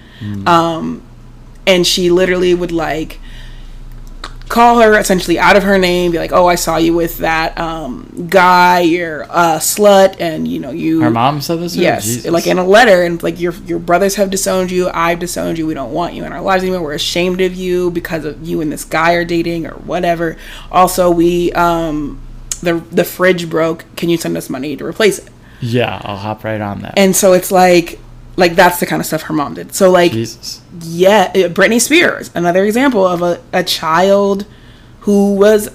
Um, 0.46 1.02
and 1.66 1.86
she 1.86 2.10
literally 2.10 2.54
would 2.54 2.72
like 2.72 3.18
call 4.52 4.80
her 4.80 4.98
essentially 4.98 5.38
out 5.38 5.56
of 5.56 5.62
her 5.62 5.78
name, 5.78 6.12
be 6.12 6.18
like, 6.18 6.30
"Oh, 6.32 6.46
I 6.46 6.56
saw 6.56 6.76
you 6.76 6.92
with 6.92 7.18
that 7.18 7.58
um, 7.58 8.26
guy. 8.28 8.80
You're 8.80 9.22
a 9.22 9.58
slut, 9.58 10.16
and 10.20 10.46
you 10.46 10.60
know 10.60 10.70
you." 10.70 11.00
Her 11.00 11.10
mom 11.10 11.40
said 11.40 11.58
this. 11.58 11.74
Yes, 11.74 12.04
Jesus. 12.04 12.30
like 12.30 12.46
in 12.46 12.58
a 12.58 12.64
letter, 12.64 13.02
and 13.02 13.20
like 13.22 13.40
your 13.40 13.54
your 13.66 13.78
brothers 13.78 14.16
have 14.16 14.30
disowned 14.30 14.70
you. 14.70 14.90
I've 14.90 15.18
disowned 15.18 15.58
you. 15.58 15.66
We 15.66 15.74
don't 15.74 15.92
want 15.92 16.12
you 16.14 16.24
in 16.24 16.32
our 16.32 16.42
lives 16.42 16.62
anymore. 16.62 16.82
We're 16.82 16.92
ashamed 16.92 17.40
of 17.40 17.54
you 17.54 17.90
because 17.90 18.26
of 18.26 18.46
you 18.46 18.60
and 18.60 18.70
this 18.70 18.84
guy 18.84 19.14
are 19.14 19.24
dating 19.24 19.66
or 19.66 19.74
whatever. 19.74 20.36
Also, 20.70 21.10
we 21.10 21.50
um 21.52 22.20
the 22.60 22.74
the 22.92 23.04
fridge 23.04 23.48
broke. 23.48 23.86
Can 23.96 24.10
you 24.10 24.18
send 24.18 24.36
us 24.36 24.50
money 24.50 24.76
to 24.76 24.84
replace 24.84 25.18
it? 25.18 25.30
yeah, 25.62 26.00
I'll 26.04 26.16
hop 26.16 26.44
right 26.44 26.60
on 26.60 26.82
that. 26.82 26.94
And 26.98 27.14
so 27.14 27.32
it's 27.32 27.52
like 27.52 27.98
like 28.36 28.54
that's 28.54 28.80
the 28.80 28.86
kind 28.86 29.00
of 29.00 29.06
stuff 29.06 29.22
her 29.22 29.34
mom 29.34 29.54
did. 29.54 29.74
So 29.74 29.90
like 29.90 30.12
Jesus. 30.12 30.62
yeah, 30.80 31.30
uh, 31.34 31.48
Britney 31.48 31.80
Spears, 31.80 32.30
another 32.34 32.64
example 32.64 33.06
of 33.06 33.22
a, 33.22 33.42
a 33.52 33.62
child 33.62 34.46
who 35.00 35.34
was 35.34 35.70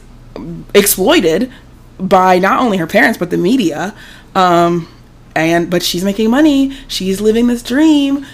exploited 0.74 1.52
by 2.00 2.40
not 2.40 2.62
only 2.62 2.78
her 2.78 2.88
parents 2.88 3.18
but 3.18 3.30
the 3.30 3.38
media. 3.38 3.96
Um, 4.36 4.88
and 5.36 5.70
but 5.70 5.84
she's 5.84 6.04
making 6.04 6.32
money. 6.32 6.76
She's 6.88 7.22
living 7.22 7.48
this 7.48 7.62
dream. 7.62 8.26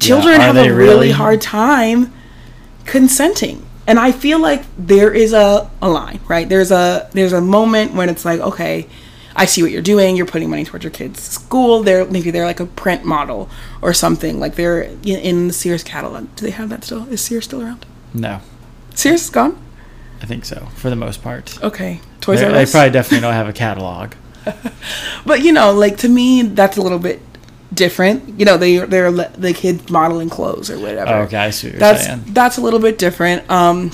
Children 0.00 0.40
are 0.40 0.44
have 0.44 0.56
a 0.56 0.72
really 0.72 0.74
really? 0.74 1.10
hard 1.10 1.40
time 1.40 2.12
consenting. 2.84 3.64
And 3.86 3.98
I 3.98 4.12
feel 4.12 4.38
like 4.38 4.64
there 4.76 5.12
is 5.12 5.32
a, 5.32 5.70
a 5.80 5.88
line, 5.88 6.20
right? 6.28 6.48
There's 6.48 6.70
a 6.70 7.08
there's 7.12 7.32
a 7.32 7.40
moment 7.40 7.94
when 7.94 8.08
it's 8.08 8.24
like, 8.24 8.40
okay, 8.40 8.88
I 9.38 9.44
see 9.44 9.62
what 9.62 9.70
you're 9.70 9.80
doing. 9.82 10.16
You're 10.16 10.26
putting 10.26 10.50
money 10.50 10.64
towards 10.64 10.84
your 10.84 10.90
kids' 10.90 11.22
school. 11.22 11.84
They're 11.84 12.04
maybe 12.04 12.32
they're 12.32 12.44
like 12.44 12.58
a 12.58 12.66
print 12.66 13.04
model 13.04 13.48
or 13.80 13.94
something. 13.94 14.40
Like 14.40 14.56
they're 14.56 14.82
in, 15.04 15.46
the 15.46 15.52
Sears 15.54 15.84
catalog. 15.84 16.34
Do 16.34 16.44
they 16.44 16.50
have 16.50 16.68
that 16.70 16.82
still? 16.82 17.08
Is 17.08 17.20
Sears 17.20 17.44
still 17.44 17.62
around? 17.62 17.86
No, 18.12 18.40
Sears 18.94 19.22
is 19.22 19.30
gone. 19.30 19.56
I 20.20 20.26
think 20.26 20.44
so 20.44 20.66
for 20.74 20.90
the 20.90 20.96
most 20.96 21.22
part. 21.22 21.62
Okay, 21.62 22.00
Toys 22.20 22.42
R 22.42 22.50
they 22.50 22.66
probably 22.66 22.90
definitely 22.90 23.20
don't 23.26 23.34
have 23.34 23.48
a 23.48 23.52
catalog. 23.52 24.14
But 25.24 25.42
you 25.42 25.52
know, 25.52 25.72
like 25.72 25.98
to 25.98 26.08
me, 26.08 26.42
that's 26.42 26.76
a 26.76 26.82
little 26.82 26.98
bit 26.98 27.20
different. 27.72 28.40
You 28.40 28.44
know, 28.44 28.56
they 28.56 28.78
they're 28.78 29.12
the 29.12 29.52
kids 29.54 29.88
modeling 29.88 30.30
clothes 30.30 30.70
or 30.70 30.78
whatever. 30.80 31.12
Oh, 31.12 31.22
okay, 31.22 31.36
I 31.36 31.50
see 31.50 31.68
what 31.68 31.72
you're 31.74 31.80
that's 31.80 32.04
saying. 32.04 32.24
that's 32.28 32.56
a 32.56 32.60
little 32.60 32.80
bit 32.80 32.98
different. 32.98 33.48
Um, 33.50 33.92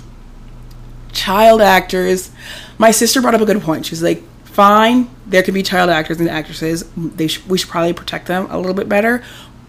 child 1.12 1.60
actors. 1.60 2.30
My 2.78 2.90
sister 2.92 3.20
brought 3.20 3.34
up 3.34 3.40
a 3.40 3.46
good 3.46 3.60
point. 3.62 3.86
She's 3.86 4.02
like, 4.02 4.22
fine, 4.54 5.10
there 5.26 5.42
could 5.42 5.54
be 5.54 5.62
child 5.62 5.90
actors 5.90 6.20
and 6.20 6.28
actresses. 6.28 6.84
They 6.96 7.28
sh- 7.28 7.44
we 7.46 7.58
should 7.58 7.68
probably 7.68 7.92
protect 7.92 8.26
them 8.26 8.46
a 8.50 8.56
little 8.56 8.74
bit 8.74 8.88
better. 8.88 9.22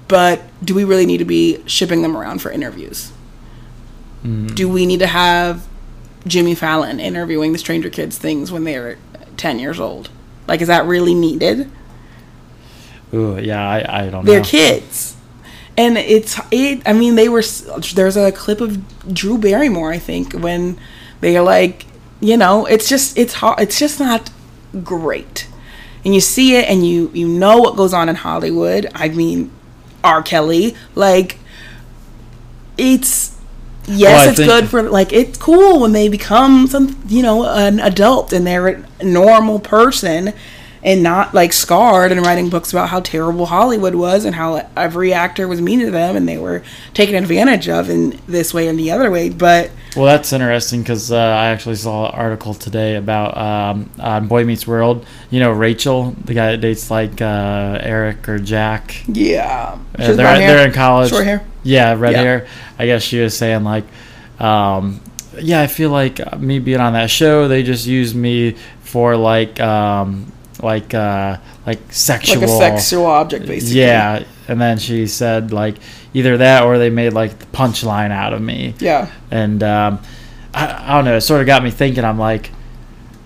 But 0.08 0.42
do 0.64 0.76
we 0.76 0.84
really 0.84 1.06
need 1.06 1.18
to 1.18 1.26
be 1.26 1.64
shipping 1.68 2.02
them 2.04 2.16
around 2.16 2.40
for 2.42 2.52
interviews? 2.52 3.12
Mm. 4.24 4.54
Do 4.56 4.70
we 4.70 4.86
need 4.86 5.00
to 5.00 5.08
have 5.08 5.68
Jimmy 6.28 6.56
Fallon 6.56 7.00
interviewing 7.00 7.52
the 7.52 7.58
Stranger 7.58 7.90
Kids 7.90 8.18
things 8.18 8.52
when 8.52 8.64
they're 8.64 8.98
ten 9.38 9.60
years 9.60 9.80
old? 9.80 10.10
Like, 10.48 10.62
is 10.62 10.68
that 10.68 10.86
really 10.86 11.16
needed? 11.16 11.72
Ooh, 13.14 13.40
yeah, 13.40 13.68
I, 13.68 14.04
I 14.06 14.10
don't 14.10 14.26
know. 14.26 14.32
they're 14.32 14.44
kids 14.44 15.16
and 15.78 15.98
it's 15.98 16.40
it 16.52 16.82
i 16.86 16.94
mean 16.94 17.16
they 17.16 17.28
were 17.30 17.44
there's 17.94 18.18
a 18.18 18.32
clip 18.32 18.62
of 18.62 19.14
drew 19.14 19.38
barrymore 19.38 19.92
i 19.92 20.00
think 20.00 20.34
when 20.34 20.80
they 21.22 21.36
are 21.36 21.44
like 21.44 21.86
you 22.22 22.38
know 22.38 22.66
it's 22.66 22.88
just 22.88 23.18
it's 23.18 23.34
hard 23.36 23.60
it's 23.60 23.78
just 23.78 24.00
not 24.00 24.30
great. 24.84 25.48
And 26.04 26.14
you 26.14 26.22
see 26.22 26.56
it 26.56 26.70
and 26.70 26.86
you 26.88 27.10
you 27.14 27.28
know 27.28 27.58
what 27.58 27.76
goes 27.76 27.94
on 27.94 28.10
in 28.10 28.16
hollywood. 28.16 28.90
I 28.94 29.10
mean 29.10 29.52
r. 30.04 30.22
Kelly 30.22 30.76
like 30.94 31.40
it's 32.78 33.36
yes 33.88 34.20
Well, 34.22 34.30
it's 34.30 34.38
think- 34.38 34.50
good 34.50 34.70
for 34.70 34.84
like 34.84 35.14
it's 35.14 35.38
cool 35.38 35.80
when 35.80 35.94
they 35.94 36.10
become 36.10 36.68
some 36.68 37.02
you 37.08 37.24
know 37.24 37.46
an 37.46 37.80
adult 37.80 38.34
and 38.34 38.46
they're 38.46 38.68
a 39.00 39.04
normal 39.04 39.60
person 39.60 40.34
and 40.86 41.02
not 41.02 41.34
like 41.34 41.52
scarred 41.52 42.12
and 42.12 42.22
writing 42.24 42.48
books 42.48 42.72
about 42.72 42.90
how 42.90 43.00
terrible 43.00 43.48
Hollywood 43.48 43.96
was 43.96 44.24
and 44.24 44.36
how 44.36 44.66
every 44.78 45.12
actor 45.14 45.48
was 45.48 45.60
mean 45.60 45.80
to 45.80 45.90
them 45.90 46.16
and 46.16 46.30
they 46.30 46.38
were 46.38 46.62
taken 46.94 47.16
advantage 47.16 47.68
of 47.68 47.90
in 47.90 48.20
this 48.28 48.54
way 48.54 48.68
and 48.68 48.78
the 48.78 48.92
other 48.92 49.10
way. 49.10 49.30
But 49.30 49.72
Well, 49.96 50.06
that's 50.06 50.32
interesting 50.32 50.82
because 50.84 51.12
uh, 51.12 51.18
I 51.18 51.48
actually 51.48 51.76
saw 51.78 52.06
an 52.10 52.14
article 52.14 52.54
today 52.54 52.96
about 52.98 53.36
um, 53.36 53.90
on 54.00 54.28
Boy 54.28 54.46
Meets 54.46 54.68
World. 54.68 55.08
You 55.32 55.40
know, 55.40 55.50
Rachel, 55.52 56.12
the 56.24 56.36
guy 56.36 56.52
that 56.52 56.58
dates 56.62 56.92
like 56.92 57.20
uh, 57.20 57.80
Eric 57.82 58.30
or 58.30 58.38
Jack. 58.38 59.04
yeah, 59.08 59.80
Uh, 59.98 60.14
they're 60.14 60.16
they're 60.16 60.68
in 60.68 60.72
college. 60.74 61.10
short 61.10 61.26
hair. 61.26 61.44
Yeah, 61.64 61.96
red 61.98 62.12
Yeah. 62.14 62.22
hair. 62.22 62.48
I 62.78 62.86
guess 62.86 63.02
she 63.02 63.20
was 63.20 63.36
saying 63.36 63.64
like, 63.64 63.86
um, 64.40 65.02
yeah, 65.40 65.62
I 65.62 65.68
feel 65.68 65.90
like 65.90 66.40
me 66.40 66.60
being 66.60 66.80
on 66.80 66.94
that 66.94 67.10
show, 67.10 67.48
they 67.48 67.64
just 67.64 67.88
used 67.88 68.16
me 68.16 68.56
for 68.82 69.16
like, 69.18 69.60
um, 69.60 70.32
like, 70.62 70.94
uh, 70.94 71.38
like 71.66 71.80
sexual. 71.92 72.42
like 72.42 72.46
a 72.46 72.48
sexual 72.48 73.06
object, 73.06 73.46
basically. 73.46 73.82
Yeah, 73.82 74.24
and 74.48 74.60
then 74.60 74.78
she 74.78 75.08
said 75.08 75.52
like 75.52 75.78
either 76.14 76.38
that 76.38 76.64
or 76.64 76.78
they 76.78 76.90
made 76.90 77.14
like 77.14 77.38
the 77.40 77.46
punchline 77.48 78.12
out 78.12 78.32
of 78.32 78.42
me 78.42 78.74
yeah, 78.80 79.12
and 79.32 79.62
um, 79.64 80.00
I, 80.54 80.92
I 80.92 80.96
don't 80.96 81.06
know. 81.06 81.18
It 81.18 81.22
sort 81.22 81.42
of 81.42 81.48
got 81.48 81.64
me 81.64 81.72
thinking. 81.72 82.04
I'm 82.04 82.20
like, 82.20 82.52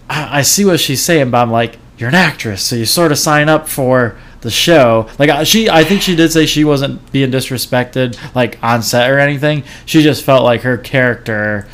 I, 0.10 0.40
I 0.40 0.42
see 0.42 0.66
what 0.66 0.80
she's 0.80 1.02
saying, 1.02 1.32
but 1.32 1.42
I'm 1.42 1.52
like, 1.52 1.78
you're 1.98 2.10
an 2.10 2.16
actress, 2.16 2.64
so 2.64 2.76
you 2.76 2.86
sort 2.86 3.12
of 3.12 3.18
sign 3.18 3.50
up 3.50 3.68
for 3.68 4.18
the 4.42 4.50
show. 4.50 5.10
Like 5.20 5.46
she, 5.46 5.70
I 5.70 5.84
think 5.84 6.02
she 6.02 6.16
did 6.16 6.32
say 6.32 6.46
she 6.46 6.64
wasn't 6.64 7.12
being 7.12 7.32
disrespected, 7.32 8.18
like 8.36 8.58
on 8.64 8.82
set 8.82 9.10
or 9.10 9.20
anything. 9.20 9.64
She 9.86 10.02
just 10.02 10.24
felt 10.24 10.44
like 10.44 10.62
her 10.62 10.78
character 10.78 11.68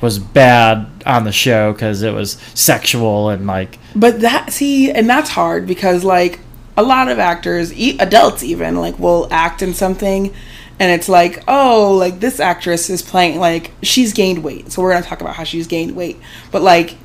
was 0.00 0.18
bad 0.18 0.86
on 1.04 1.24
the 1.24 1.32
show 1.32 1.72
because 1.72 2.02
it 2.02 2.12
was 2.12 2.32
sexual 2.54 3.30
and 3.30 3.46
like 3.46 3.78
But 3.94 4.20
that 4.20 4.52
see, 4.52 4.90
and 4.90 5.08
that's 5.08 5.30
hard 5.30 5.66
because 5.66 6.04
like 6.04 6.40
a 6.76 6.82
lot 6.82 7.08
of 7.08 7.18
actors, 7.18 7.72
adults 7.72 8.42
even, 8.42 8.76
like 8.76 8.98
will 8.98 9.28
act 9.30 9.62
in 9.62 9.74
something, 9.74 10.34
and 10.78 10.92
it's 10.92 11.08
like, 11.08 11.42
oh, 11.48 11.94
like 11.96 12.20
this 12.20 12.40
actress 12.40 12.88
is 12.88 13.02
playing 13.02 13.38
like 13.38 13.72
she's 13.82 14.12
gained 14.12 14.42
weight, 14.44 14.72
so 14.72 14.82
we're 14.82 14.92
gonna 14.92 15.04
talk 15.04 15.20
about 15.20 15.34
how 15.34 15.44
she's 15.44 15.66
gained 15.66 15.94
weight, 15.96 16.18
but 16.50 16.62
like. 16.62 16.96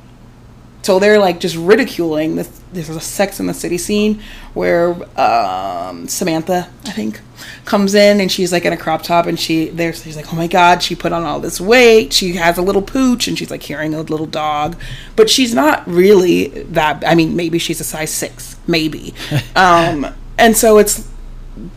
So 0.86 1.00
they're 1.00 1.18
like 1.18 1.40
just 1.40 1.56
ridiculing 1.56 2.36
this. 2.36 2.60
There's 2.72 2.88
a 2.88 3.00
Sex 3.00 3.40
in 3.40 3.48
the 3.48 3.54
City 3.54 3.76
scene 3.76 4.22
where 4.54 4.92
um, 5.18 6.06
Samantha, 6.06 6.68
I 6.84 6.92
think, 6.92 7.20
comes 7.64 7.96
in 7.96 8.20
and 8.20 8.30
she's 8.30 8.52
like 8.52 8.64
in 8.64 8.72
a 8.72 8.76
crop 8.76 9.02
top 9.02 9.26
and 9.26 9.36
she 9.36 9.68
there's 9.70 10.04
she's 10.04 10.14
like, 10.14 10.32
oh 10.32 10.36
my 10.36 10.46
god, 10.46 10.84
she 10.84 10.94
put 10.94 11.12
on 11.12 11.24
all 11.24 11.40
this 11.40 11.60
weight. 11.60 12.12
She 12.12 12.34
has 12.34 12.56
a 12.56 12.62
little 12.62 12.82
pooch 12.82 13.26
and 13.26 13.36
she's 13.36 13.50
like 13.50 13.62
carrying 13.62 13.94
a 13.94 14.00
little 14.00 14.26
dog, 14.26 14.76
but 15.16 15.28
she's 15.28 15.52
not 15.52 15.84
really 15.88 16.46
that. 16.46 17.02
I 17.04 17.16
mean, 17.16 17.34
maybe 17.34 17.58
she's 17.58 17.80
a 17.80 17.84
size 17.84 18.12
six, 18.12 18.54
maybe. 18.68 19.12
um, 19.56 20.06
and 20.38 20.56
so 20.56 20.78
it's 20.78 21.10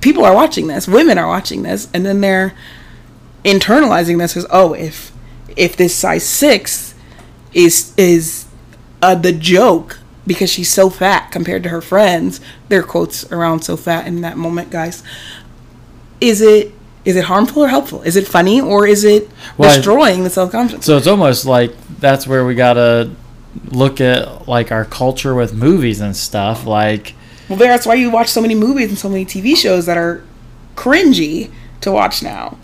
people 0.02 0.24
are 0.24 0.36
watching 0.36 0.68
this, 0.68 0.88
women 0.88 1.18
are 1.18 1.28
watching 1.28 1.64
this, 1.64 1.88
and 1.96 2.06
then 2.06 2.22
they're 2.22 2.54
internalizing 3.44 4.20
this 4.20 4.38
as 4.38 4.46
oh, 4.52 4.74
if 4.74 5.12
if 5.58 5.76
this 5.76 5.96
size 5.96 6.30
six 6.30 6.94
is 7.56 7.92
is 7.98 8.46
uh, 9.02 9.16
the 9.16 9.32
joke 9.32 10.00
because 10.28 10.50
she's 10.52 10.72
so 10.72 10.90
fat 10.90 11.32
compared 11.32 11.64
to 11.64 11.70
her 11.70 11.82
friends. 11.82 12.40
Their 12.70 12.84
quotes 12.84 13.30
around 13.32 13.62
"so 13.62 13.76
fat" 13.78 14.08
in 14.08 14.22
that 14.22 14.38
moment, 14.38 14.70
guys. 14.70 15.04
Is 16.22 16.42
it 16.42 16.74
is 17.06 17.16
it 17.16 17.26
harmful 17.26 17.64
or 17.64 17.68
helpful? 17.70 18.02
Is 18.04 18.16
it 18.16 18.28
funny 18.28 18.60
or 18.60 18.86
is 18.86 19.04
it 19.04 19.30
Well, 19.58 19.70
I- 19.72 19.76
destroying 19.76 20.24
the 20.24 20.30
self 20.30 20.52
confidence? 20.52 20.86
So 20.86 20.98
it's 20.98 21.08
almost 21.08 21.46
like 21.46 21.74
that's 22.00 22.28
where 22.28 22.46
we 22.46 22.56
gotta 22.56 23.10
look 23.72 24.00
at 24.02 24.48
like 24.48 24.72
our 24.72 24.86
culture 24.86 25.34
with 25.34 25.54
movies 25.54 26.02
and 26.02 26.16
stuff. 26.16 26.66
Like, 26.66 27.14
Well, 27.48 27.58
that's 27.58 27.86
why 27.86 27.96
you 27.96 28.12
watch 28.12 28.28
so 28.28 28.42
many 28.42 28.54
movies 28.54 28.90
and 28.90 28.98
so 28.98 29.10
many 29.10 29.26
TV 29.26 29.56
shows 29.56 29.86
that 29.86 29.98
are 29.98 30.22
cringy 30.76 31.50
to 31.82 31.92
watch 31.92 32.22
now. 32.22 32.58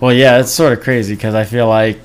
well, 0.00 0.12
yeah, 0.12 0.38
it's 0.40 0.50
sort 0.52 0.72
of 0.72 0.82
crazy 0.82 1.14
because 1.14 1.34
I 1.34 1.44
feel 1.44 1.68
like 1.68 1.98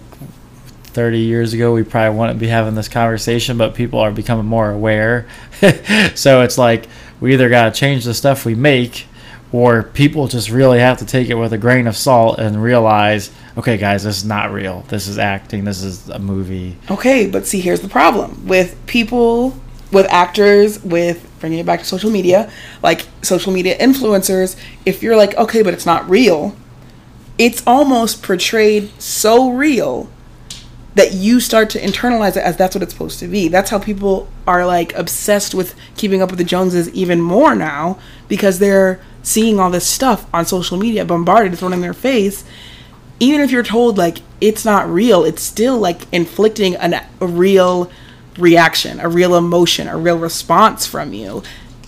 30 0.91 1.19
years 1.19 1.53
ago 1.53 1.73
we 1.73 1.83
probably 1.83 2.17
wouldn't 2.17 2.39
be 2.39 2.47
having 2.47 2.75
this 2.75 2.87
conversation, 2.87 3.57
but 3.57 3.73
people 3.75 3.99
are 3.99 4.11
becoming 4.11 4.45
more 4.45 4.69
aware. 4.71 5.27
so 6.15 6.41
it's 6.41 6.57
like 6.57 6.87
we 7.19 7.33
either 7.33 7.49
gotta 7.49 7.71
change 7.71 8.05
the 8.05 8.13
stuff 8.13 8.45
we 8.45 8.55
make, 8.55 9.07
or 9.51 9.83
people 9.83 10.27
just 10.27 10.49
really 10.49 10.79
have 10.79 10.99
to 10.99 11.05
take 11.05 11.29
it 11.29 11.35
with 11.35 11.51
a 11.53 11.57
grain 11.57 11.87
of 11.87 11.97
salt 11.97 12.39
and 12.39 12.61
realize, 12.61 13.31
okay, 13.57 13.77
guys, 13.77 14.03
this 14.03 14.17
is 14.17 14.25
not 14.25 14.51
real. 14.51 14.81
This 14.87 15.07
is 15.07 15.17
acting. 15.17 15.65
This 15.65 15.83
is 15.83 16.09
a 16.09 16.19
movie. 16.19 16.77
Okay, 16.89 17.27
but 17.27 17.45
see, 17.45 17.59
here's 17.59 17.81
the 17.81 17.89
problem 17.89 18.47
with 18.47 18.77
people, 18.85 19.53
with 19.91 20.05
actors, 20.09 20.81
with 20.83 21.29
bringing 21.39 21.59
it 21.59 21.65
back 21.65 21.79
to 21.79 21.85
social 21.85 22.09
media, 22.09 22.49
like 22.81 23.05
social 23.21 23.51
media 23.51 23.77
influencers. 23.77 24.55
If 24.85 25.03
you're 25.03 25.17
like, 25.17 25.35
okay, 25.35 25.63
but 25.63 25.73
it's 25.73 25.85
not 25.85 26.09
real, 26.09 26.55
it's 27.37 27.61
almost 27.67 28.23
portrayed 28.23 28.89
so 29.01 29.51
real 29.51 30.09
that 30.95 31.13
you 31.13 31.39
start 31.39 31.69
to 31.71 31.79
internalize 31.79 32.35
it 32.35 32.43
as 32.43 32.57
that's 32.57 32.75
what 32.75 32.83
it's 32.83 32.91
supposed 32.93 33.19
to 33.19 33.27
be. 33.27 33.47
That's 33.47 33.69
how 33.69 33.79
people 33.79 34.27
are 34.45 34.65
like 34.65 34.93
obsessed 34.95 35.53
with 35.55 35.73
keeping 35.95 36.21
up 36.21 36.29
with 36.29 36.37
the 36.37 36.43
Joneses 36.43 36.89
even 36.89 37.21
more 37.21 37.55
now 37.55 37.97
because 38.27 38.59
they're 38.59 38.99
seeing 39.23 39.59
all 39.59 39.69
this 39.69 39.87
stuff 39.87 40.25
on 40.33 40.45
social 40.45 40.77
media 40.77 41.05
bombarded 41.05 41.57
thrown 41.57 41.73
in 41.73 41.81
their 41.81 41.93
face. 41.93 42.43
Even 43.19 43.39
if 43.41 43.51
you're 43.51 43.63
told 43.63 43.97
like 43.97 44.17
it's 44.41 44.65
not 44.65 44.89
real, 44.89 45.23
it's 45.23 45.41
still 45.43 45.77
like 45.77 46.11
inflicting 46.11 46.75
an, 46.75 46.95
a 47.21 47.27
real 47.27 47.89
reaction, 48.37 48.99
a 48.99 49.07
real 49.07 49.35
emotion, 49.35 49.87
a 49.87 49.97
real 49.97 50.17
response 50.17 50.85
from 50.85 51.13
you. 51.13 51.43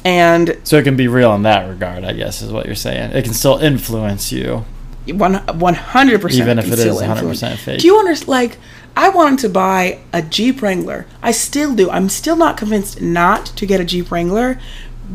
And 0.06 0.58
So 0.64 0.78
it 0.78 0.84
can 0.84 0.96
be 0.96 1.08
real 1.08 1.34
in 1.34 1.44
that 1.44 1.68
regard, 1.68 2.04
I 2.04 2.14
guess, 2.14 2.42
is 2.42 2.52
what 2.52 2.66
you're 2.66 2.76
saying. 2.76 3.12
It 3.12 3.24
can 3.24 3.34
still 3.34 3.58
influence 3.58 4.32
you. 4.32 4.66
one 5.08 5.36
one 5.60 5.74
hundred 5.76 6.22
percent, 6.22 6.42
Even 6.44 6.60
if 6.60 6.68
it 6.72 6.80
is 6.80 7.02
100% 7.02 7.58
fake. 7.58 7.80
Do 7.80 7.88
you 7.88 7.98
understand? 7.98 8.28
Like, 8.28 8.58
I 8.96 9.10
wanted 9.10 9.40
to 9.40 9.50
buy 9.50 10.00
a 10.12 10.22
Jeep 10.22 10.62
Wrangler. 10.62 11.06
I 11.22 11.32
still 11.32 11.74
do. 11.74 11.90
I'm 11.90 12.10
still 12.10 12.36
not 12.36 12.58
convinced 12.58 13.02
not 13.02 13.48
to 13.48 13.66
get 13.66 13.82
a 13.82 13.86
Jeep 13.86 14.12
Wrangler 14.12 14.60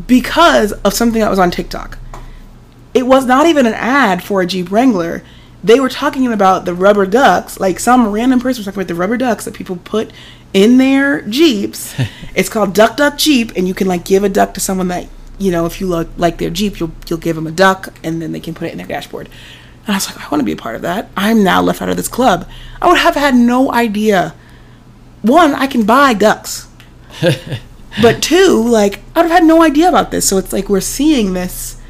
because 0.07 0.73
of 0.73 0.93
something 0.93 1.21
that 1.21 1.29
was 1.29 1.39
on 1.39 1.51
TikTok. 1.51 1.97
It 2.93 3.05
was 3.05 3.25
not 3.25 3.45
even 3.45 3.65
an 3.65 3.73
ad 3.73 4.23
for 4.23 4.41
a 4.41 4.45
Jeep 4.45 4.71
Wrangler. 4.71 5.23
They 5.63 5.79
were 5.79 5.89
talking 5.89 6.31
about 6.31 6.65
the 6.65 6.73
rubber 6.73 7.05
ducks. 7.05 7.59
Like 7.59 7.79
some 7.79 8.11
random 8.11 8.39
person 8.39 8.59
was 8.59 8.65
talking 8.65 8.81
about 8.81 8.87
the 8.87 8.95
rubber 8.95 9.17
ducks 9.17 9.45
that 9.45 9.53
people 9.53 9.77
put 9.77 10.11
in 10.53 10.77
their 10.77 11.21
Jeeps. 11.21 11.95
it's 12.35 12.49
called 12.49 12.73
Duck 12.73 12.97
Duck 12.97 13.17
Jeep, 13.17 13.51
and 13.55 13.67
you 13.67 13.73
can 13.73 13.87
like 13.87 14.05
give 14.05 14.23
a 14.23 14.29
duck 14.29 14.53
to 14.55 14.59
someone 14.59 14.87
that 14.89 15.07
you 15.37 15.51
know 15.51 15.65
if 15.65 15.79
you 15.79 15.87
look 15.87 16.09
like 16.17 16.37
their 16.37 16.49
Jeep, 16.49 16.79
you'll 16.79 16.91
you'll 17.07 17.19
give 17.19 17.35
them 17.35 17.47
a 17.47 17.51
duck, 17.51 17.93
and 18.03 18.21
then 18.21 18.31
they 18.31 18.39
can 18.39 18.53
put 18.53 18.67
it 18.67 18.71
in 18.71 18.77
their 18.77 18.87
dashboard. 18.87 19.29
And 19.85 19.95
I 19.95 19.97
was 19.97 20.07
like, 20.07 20.17
I 20.23 20.29
want 20.29 20.41
to 20.41 20.45
be 20.45 20.51
a 20.51 20.57
part 20.57 20.75
of 20.75 20.81
that. 20.83 21.09
I'm 21.17 21.43
now 21.43 21.61
left 21.61 21.81
out 21.81 21.89
of 21.89 21.97
this 21.97 22.07
club. 22.07 22.47
I 22.81 22.87
would 22.87 22.99
have 22.99 23.15
had 23.15 23.35
no 23.35 23.71
idea. 23.71 24.35
One, 25.21 25.53
I 25.53 25.67
can 25.67 25.85
buy 25.85 26.13
ducks. 26.13 26.67
but 28.01 28.21
two, 28.21 28.63
like, 28.63 28.99
I 29.15 29.19
would 29.21 29.29
have 29.29 29.39
had 29.39 29.43
no 29.43 29.61
idea 29.63 29.89
about 29.89 30.11
this. 30.11 30.27
So 30.29 30.37
it's 30.37 30.53
like 30.53 30.69
we're 30.69 30.79
seeing 30.81 31.33
this 31.33 31.81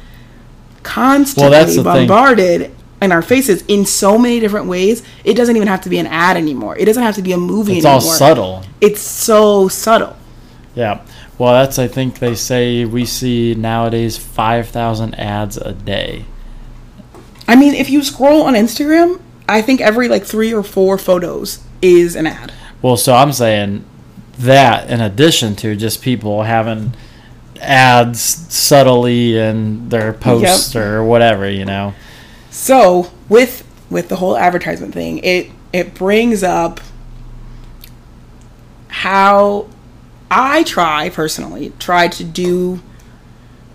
constantly 0.82 1.50
Well, 1.50 1.66
the 1.66 1.74
thing. 1.74 1.84
bombarded 1.84 2.74
in 3.02 3.12
our 3.12 3.22
faces 3.22 3.64
in 3.68 3.86
so 3.86 4.18
many 4.18 4.40
different 4.40 4.66
ways. 4.66 5.02
It 5.24 5.34
doesn't 5.34 5.56
even 5.56 5.68
have 5.68 5.82
to 5.82 5.88
be 5.88 5.98
an 5.98 6.06
ad 6.06 6.36
anymore. 6.36 6.76
It 6.76 6.84
doesn't 6.86 7.02
have 7.02 7.14
to 7.16 7.22
be 7.22 7.32
a 7.32 7.38
movie 7.38 7.76
It's 7.76 7.86
all 7.86 8.00
subtle. 8.00 8.62
It's 8.80 9.00
so 9.00 9.68
subtle. 9.68 10.16
Yeah. 10.74 11.02
Well, 11.38 11.52
that's, 11.54 11.78
I 11.78 11.88
think 11.88 12.18
they 12.18 12.34
say 12.34 12.84
we 12.84 13.06
see 13.06 13.54
nowadays 13.54 14.18
5,000 14.18 15.14
ads 15.14 15.56
a 15.56 15.72
day. 15.72 16.26
I 17.50 17.56
mean, 17.56 17.74
if 17.74 17.90
you 17.90 18.04
scroll 18.04 18.42
on 18.42 18.54
Instagram, 18.54 19.20
I 19.48 19.60
think 19.60 19.80
every 19.80 20.06
like 20.06 20.24
three 20.24 20.54
or 20.54 20.62
four 20.62 20.96
photos 20.96 21.58
is 21.82 22.14
an 22.14 22.28
ad. 22.28 22.52
Well, 22.80 22.96
so 22.96 23.12
I'm 23.12 23.32
saying 23.32 23.84
that 24.38 24.88
in 24.88 25.00
addition 25.00 25.56
to 25.56 25.74
just 25.74 26.00
people 26.00 26.44
having 26.44 26.94
ads 27.60 28.20
subtly 28.20 29.36
in 29.36 29.88
their 29.88 30.12
posts 30.12 30.76
or 30.76 31.02
whatever, 31.02 31.50
you 31.50 31.64
know. 31.64 31.92
So 32.52 33.10
with 33.28 33.66
with 33.90 34.10
the 34.10 34.16
whole 34.16 34.36
advertisement 34.36 34.94
thing, 34.94 35.18
it 35.18 35.50
it 35.72 35.92
brings 35.92 36.44
up 36.44 36.78
how 38.86 39.68
I 40.30 40.62
try 40.62 41.08
personally 41.08 41.72
try 41.80 42.06
to 42.06 42.22
do 42.22 42.80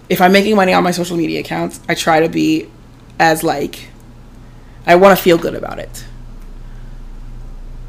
if 0.07 0.21
I'm 0.21 0.31
making 0.31 0.55
money 0.55 0.71
on 0.71 0.81
my 0.81 0.91
social 0.91 1.17
media 1.17 1.41
accounts, 1.41 1.81
I 1.89 1.95
try 1.95 2.21
to 2.21 2.29
be 2.29 2.69
as 3.19 3.43
like 3.43 3.89
I 4.85 4.95
want 4.95 5.17
to 5.17 5.23
feel 5.23 5.37
good 5.37 5.55
about 5.55 5.79
it. 5.79 6.05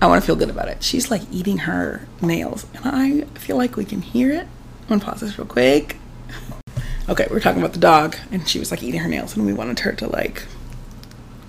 I 0.01 0.07
want 0.07 0.22
to 0.22 0.27
feel 0.27 0.37
good 0.37 0.51
about 0.51 0.68
it. 0.68 0.83
She's 0.83 1.11
like 1.11 1.22
eating 1.31 1.59
her 1.59 2.07
nails, 2.20 2.66
and 2.74 2.85
I 2.85 3.22
feel 3.39 3.57
like 3.57 3.77
we 3.77 3.85
can 3.85 4.03
hear 4.03 4.31
it. 4.31 4.47
I'm 4.83 4.89
gonna 4.89 5.01
pause 5.01 5.20
this 5.20 5.39
real 5.39 5.47
quick. 5.47 5.97
Okay, 7.09 7.27
we 7.31 7.37
are 7.37 7.41
talking 7.41 7.62
about 7.62 7.72
the 7.72 7.81
dog, 7.81 8.16
and 8.31 8.49
she 8.49 8.59
was 8.59 8.70
like 8.70 8.83
eating 8.83 9.01
her 9.01 9.09
nails, 9.09 9.37
and 9.37 9.47
we 9.47 9.53
wanted 9.53 9.81
her 9.81 9.93
to 9.93 10.09
like 10.09 10.45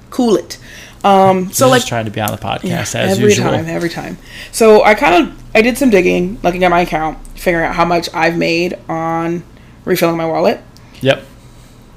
cool 0.10 0.36
it. 0.36 0.58
Um, 1.04 1.52
so 1.52 1.70
like 1.70 1.86
trying 1.86 2.06
to 2.06 2.12
be 2.12 2.22
on 2.22 2.32
the 2.32 2.38
podcast 2.38 2.64
yeah, 2.64 3.02
as 3.02 3.18
every 3.18 3.26
usual. 3.26 3.52
time, 3.52 3.66
every 3.68 3.90
time. 3.90 4.18
So 4.52 4.84
I 4.84 4.96
kind 4.96 5.28
of 5.28 5.44
I 5.56 5.62
did 5.62 5.78
some 5.78 5.90
digging, 5.90 6.40
looking 6.42 6.64
at 6.64 6.70
my 6.70 6.82
account, 6.82 7.26
figuring 7.38 7.66
out 7.66 7.76
how 7.76 7.86
much 7.86 8.10
I've 8.14 8.38
made 8.38 8.78
on 8.90 9.44
refilling 9.86 10.18
my 10.18 10.26
wallet. 10.26 10.62
Yep. 11.02 11.24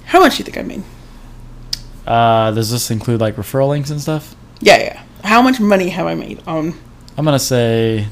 How 0.04 0.20
much 0.20 0.36
do 0.36 0.38
you 0.40 0.44
think 0.44 0.58
I 0.58 0.62
made? 0.62 0.82
Uh, 2.10 2.50
does 2.50 2.70
this 2.70 2.90
include 2.90 3.20
like 3.20 3.36
referral 3.36 3.68
links 3.68 3.90
and 3.90 4.00
stuff? 4.00 4.34
Yeah, 4.60 4.78
yeah. 4.78 5.02
How 5.22 5.40
much 5.42 5.60
money 5.60 5.90
have 5.90 6.06
I 6.06 6.14
made 6.14 6.42
on? 6.46 6.74
I'm 7.16 7.24
gonna 7.24 7.38
say 7.38 8.08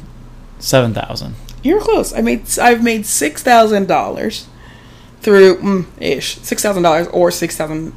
seven 0.58 0.94
thousand. 0.94 1.34
You're 1.62 1.80
close. 1.80 2.12
I 2.14 2.20
made 2.20 2.46
I've 2.58 2.82
made 2.84 3.06
six 3.06 3.42
thousand 3.42 3.88
dollars 3.88 4.46
through 5.20 5.56
mm, 5.58 5.86
ish 6.00 6.36
six 6.38 6.62
thousand 6.62 6.84
dollars 6.84 7.08
or 7.08 7.30
six 7.30 7.56
thousand, 7.56 7.92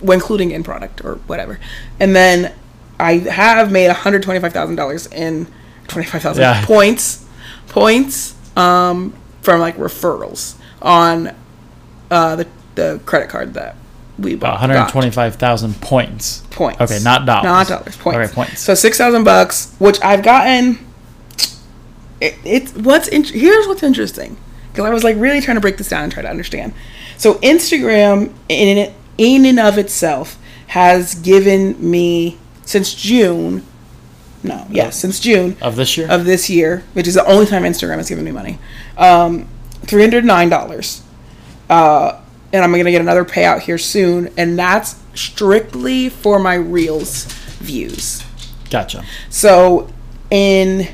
when 0.00 0.16
including 0.18 0.50
in 0.50 0.64
product 0.64 1.04
or 1.04 1.16
whatever, 1.26 1.60
and 2.00 2.16
then 2.16 2.52
I 2.98 3.18
have 3.18 3.70
made 3.70 3.90
hundred 3.90 4.22
twenty 4.24 4.40
five 4.40 4.52
thousand 4.52 4.76
dollars 4.76 5.06
in 5.06 5.46
twenty 5.86 6.08
five 6.08 6.22
thousand 6.22 6.42
Yeah. 6.42 6.64
points 6.66 7.24
points 7.68 8.34
um 8.56 9.14
from 9.42 9.60
like 9.60 9.76
referrals 9.76 10.56
on 10.82 11.34
uh 12.10 12.36
the 12.36 12.46
the 12.74 13.00
credit 13.06 13.28
card 13.28 13.54
that 13.54 13.76
we 14.18 14.34
bought. 14.34 14.52
One 14.52 14.60
hundred 14.60 14.74
got. 14.74 14.90
twenty-five 14.90 15.36
thousand 15.36 15.80
points. 15.80 16.42
points. 16.50 16.80
Okay, 16.80 16.98
not 17.02 17.26
dollars. 17.26 17.44
Not 17.44 17.68
dollars. 17.68 17.96
Points. 17.96 18.18
Okay, 18.18 18.34
points. 18.34 18.60
So 18.60 18.74
six 18.74 18.98
thousand 18.98 19.24
bucks, 19.24 19.74
which 19.78 20.00
I've 20.02 20.22
gotten. 20.22 20.78
It, 22.20 22.36
it's 22.44 22.72
what's 22.74 23.08
in, 23.08 23.24
here's 23.24 23.66
what's 23.66 23.82
interesting 23.82 24.36
because 24.68 24.84
I 24.84 24.90
was 24.90 25.04
like 25.04 25.16
really 25.16 25.40
trying 25.40 25.56
to 25.56 25.60
break 25.60 25.76
this 25.76 25.88
down 25.88 26.04
and 26.04 26.12
try 26.12 26.22
to 26.22 26.30
understand. 26.30 26.72
So 27.16 27.34
Instagram 27.34 28.32
in 28.48 28.78
it 28.78 28.92
in 29.18 29.44
and 29.44 29.60
of 29.60 29.78
itself 29.78 30.38
has 30.68 31.14
given 31.16 31.90
me 31.90 32.38
since 32.62 32.94
June. 32.94 33.64
No, 34.42 34.66
yes, 34.70 34.96
since 34.96 35.20
June 35.20 35.56
Of 35.62 35.76
this 35.76 35.96
year? 35.96 36.10
of 36.10 36.24
this 36.24 36.50
year, 36.50 36.84
which 36.92 37.08
is 37.08 37.14
the 37.14 37.24
only 37.24 37.46
time 37.46 37.62
Instagram 37.62 37.96
has 37.96 38.08
given 38.08 38.24
me 38.24 38.30
money. 38.30 38.58
Um, 38.98 39.48
three 39.82 40.02
hundred 40.02 40.24
nine 40.24 40.48
dollars, 40.48 41.02
uh, 41.70 42.20
and 42.54 42.62
I'm 42.62 42.70
gonna 42.70 42.92
get 42.92 43.00
another 43.00 43.24
payout 43.24 43.62
here 43.62 43.78
soon, 43.78 44.32
and 44.36 44.56
that's 44.56 44.94
strictly 45.14 46.08
for 46.08 46.38
my 46.38 46.54
reels 46.54 47.24
views. 47.58 48.22
gotcha. 48.70 49.04
So, 49.28 49.90
in 50.30 50.86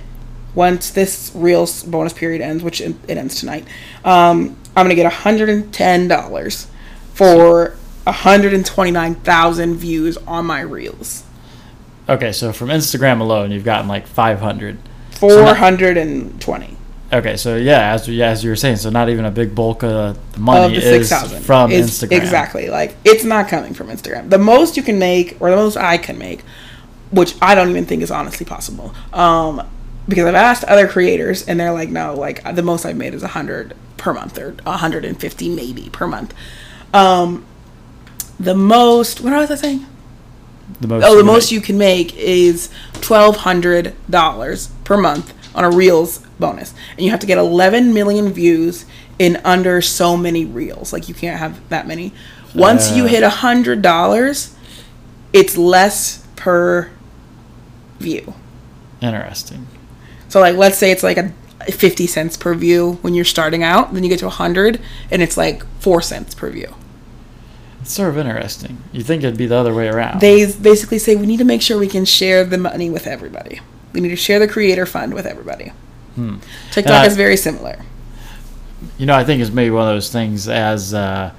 once 0.54 0.90
this 0.90 1.30
reels 1.34 1.82
bonus 1.82 2.14
period 2.14 2.40
ends, 2.40 2.64
which 2.64 2.80
it 2.80 2.96
ends 3.06 3.38
tonight, 3.38 3.66
um, 4.06 4.56
I'm 4.74 4.86
gonna 4.86 4.94
get 4.94 5.12
hundred 5.12 5.50
and 5.50 5.72
ten 5.72 6.08
dollars 6.08 6.66
for 7.12 7.76
hundred 8.06 8.54
and 8.54 8.64
twenty 8.64 8.90
nine 8.90 9.16
thousand 9.16 9.76
views 9.76 10.16
on 10.26 10.46
my 10.46 10.62
reels. 10.62 11.24
Okay, 12.08 12.32
so 12.32 12.54
from 12.54 12.70
Instagram 12.70 13.20
alone, 13.20 13.50
you've 13.50 13.64
gotten 13.64 13.86
like 13.86 14.06
five 14.06 14.40
hundred. 14.40 14.78
Four 15.10 15.54
hundred 15.54 15.98
and 15.98 16.40
twenty. 16.40 16.78
Okay, 17.12 17.36
so 17.36 17.56
yeah, 17.56 17.92
as 17.92 18.08
yeah, 18.08 18.28
as 18.28 18.44
you 18.44 18.50
were 18.50 18.56
saying, 18.56 18.76
so 18.76 18.88
not 18.88 19.08
even 19.08 19.24
a 19.24 19.32
big 19.32 19.52
bulk 19.52 19.82
of 19.82 20.32
the 20.32 20.40
money 20.40 20.76
of 20.76 20.82
the 20.82 20.94
is 20.94 21.10
from 21.44 21.70
Instagram. 21.70 22.12
Exactly, 22.12 22.68
like 22.68 22.94
it's 23.04 23.24
not 23.24 23.48
coming 23.48 23.74
from 23.74 23.88
Instagram. 23.88 24.30
The 24.30 24.38
most 24.38 24.76
you 24.76 24.84
can 24.84 24.98
make, 25.00 25.36
or 25.40 25.50
the 25.50 25.56
most 25.56 25.76
I 25.76 25.98
can 25.98 26.18
make, 26.18 26.42
which 27.10 27.34
I 27.42 27.56
don't 27.56 27.68
even 27.70 27.84
think 27.84 28.02
is 28.02 28.12
honestly 28.12 28.46
possible, 28.46 28.94
um, 29.12 29.68
because 30.08 30.24
I've 30.26 30.36
asked 30.36 30.62
other 30.64 30.86
creators 30.86 31.46
and 31.48 31.58
they're 31.58 31.72
like, 31.72 31.88
no, 31.88 32.14
like 32.14 32.44
the 32.54 32.62
most 32.62 32.86
I've 32.86 32.96
made 32.96 33.12
is 33.12 33.24
a 33.24 33.28
hundred 33.28 33.74
per 33.96 34.14
month 34.14 34.38
or 34.38 34.54
a 34.64 34.76
hundred 34.76 35.04
and 35.04 35.18
fifty 35.20 35.48
maybe 35.48 35.88
per 35.90 36.06
month. 36.06 36.32
Um, 36.94 37.44
the 38.38 38.54
most, 38.54 39.20
what 39.20 39.32
was 39.32 39.50
I 39.50 39.56
saying? 39.56 39.84
The 40.80 40.86
most. 40.86 41.04
Oh, 41.04 41.16
the 41.16 41.24
most 41.24 41.46
make. 41.46 41.52
you 41.52 41.60
can 41.60 41.76
make 41.76 42.14
is 42.16 42.70
twelve 43.00 43.38
hundred 43.38 43.96
dollars 44.08 44.68
per 44.84 44.96
month 44.96 45.34
on 45.54 45.64
a 45.64 45.70
reels 45.70 46.18
bonus, 46.38 46.74
and 46.96 47.00
you 47.04 47.10
have 47.10 47.20
to 47.20 47.26
get 47.26 47.38
eleven 47.38 47.92
million 47.94 48.32
views 48.32 48.84
in 49.18 49.36
under 49.44 49.80
so 49.82 50.16
many 50.16 50.44
reels. 50.44 50.92
Like 50.92 51.08
you 51.08 51.14
can't 51.14 51.38
have 51.38 51.68
that 51.68 51.86
many. 51.86 52.12
Once 52.54 52.90
you 52.92 53.04
Uh. 53.04 53.08
hit 53.08 53.22
a 53.22 53.28
hundred 53.30 53.82
dollars, 53.82 54.54
it's 55.32 55.56
less 55.56 56.24
per 56.36 56.90
view. 57.98 58.34
Interesting. 59.00 59.66
So 60.28 60.40
like, 60.40 60.56
let's 60.56 60.78
say 60.78 60.90
it's 60.90 61.02
like 61.02 61.16
a 61.18 61.32
fifty 61.70 62.06
cents 62.06 62.36
per 62.36 62.54
view 62.54 62.98
when 63.02 63.14
you're 63.14 63.24
starting 63.24 63.62
out. 63.62 63.92
Then 63.92 64.02
you 64.02 64.08
get 64.08 64.18
to 64.20 64.26
a 64.26 64.30
hundred, 64.30 64.80
and 65.10 65.22
it's 65.22 65.36
like 65.36 65.64
four 65.80 66.00
cents 66.02 66.34
per 66.34 66.50
view. 66.50 66.74
It's 67.82 67.92
sort 67.92 68.10
of 68.10 68.18
interesting. 68.18 68.78
You 68.92 69.02
think 69.02 69.22
it'd 69.22 69.38
be 69.38 69.46
the 69.46 69.56
other 69.56 69.74
way 69.74 69.88
around? 69.88 70.20
they 70.20 70.50
basically 70.52 70.98
say 70.98 71.16
we 71.16 71.26
need 71.26 71.38
to 71.38 71.44
make 71.44 71.62
sure 71.62 71.78
we 71.78 71.88
can 71.88 72.04
share 72.04 72.44
the 72.44 72.58
money 72.58 72.90
with 72.90 73.06
everybody. 73.06 73.60
We 73.92 74.00
need 74.00 74.08
to 74.10 74.16
share 74.16 74.38
the 74.38 74.48
creator 74.48 74.86
fund 74.86 75.14
with 75.14 75.26
everybody. 75.26 75.72
Hmm. 76.14 76.36
TikTok 76.70 77.02
I- 77.02 77.06
is 77.06 77.16
very 77.16 77.36
similar. 77.36 77.78
you 78.98 79.06
know, 79.06 79.14
I 79.14 79.24
think 79.24 79.40
it's 79.42 79.50
maybe 79.50 79.70
one 79.70 79.88
of 79.88 79.94
those 79.94 80.10
things 80.10 80.48
as 80.48 80.94
uh, 80.94 81.32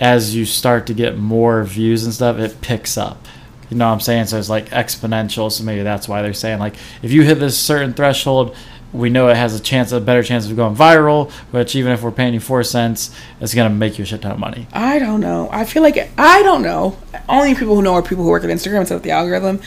as 0.00 0.34
you 0.34 0.44
start 0.44 0.86
to 0.86 0.94
get 0.94 1.16
more 1.16 1.64
views 1.64 2.04
and 2.04 2.12
stuff, 2.12 2.38
it 2.38 2.60
picks 2.60 2.98
up 2.98 3.26
You 3.70 3.76
know 3.76 3.86
what 3.88 3.94
I'm 3.94 4.00
saying? 4.00 4.26
So 4.26 4.38
it's 4.38 4.50
like 4.50 4.68
exponential. 4.70 5.50
So 5.50 5.64
maybe 5.64 5.82
that's 5.82 6.08
why 6.08 6.22
they're 6.22 6.34
saying 6.34 6.58
like 6.58 6.74
if 7.02 7.10
you 7.12 7.22
hit 7.22 7.36
this 7.40 7.58
certain 7.58 7.94
threshold, 7.94 8.54
we 8.92 9.10
know 9.10 9.28
it 9.28 9.36
has 9.36 9.54
a 9.54 9.60
chance, 9.60 9.92
a 9.92 10.00
better 10.00 10.22
chance 10.22 10.48
of 10.48 10.54
going 10.56 10.76
viral. 10.76 11.30
Which 11.50 11.74
even 11.74 11.92
if 11.92 12.02
we're 12.02 12.12
paying 12.12 12.34
you 12.34 12.40
four 12.40 12.62
cents, 12.62 13.14
it's 13.40 13.54
gonna 13.54 13.70
make 13.70 13.98
you 13.98 14.02
a 14.04 14.06
shit 14.06 14.22
ton 14.22 14.32
of 14.32 14.38
money. 14.38 14.66
I 14.72 14.98
don't 14.98 15.20
know. 15.20 15.48
I 15.50 15.64
feel 15.64 15.82
like 15.82 16.10
I 16.18 16.42
don't 16.42 16.62
know. 16.62 16.96
Only 17.28 17.54
people 17.54 17.74
who 17.74 17.82
know 17.82 17.94
are 17.94 18.02
people 18.02 18.24
who 18.24 18.30
work 18.30 18.44
at 18.44 18.50
Instagram 18.50 18.78
and 18.80 18.88
set 18.88 18.96
up 18.96 19.02
the 19.02 19.10
algorithm. 19.10 19.60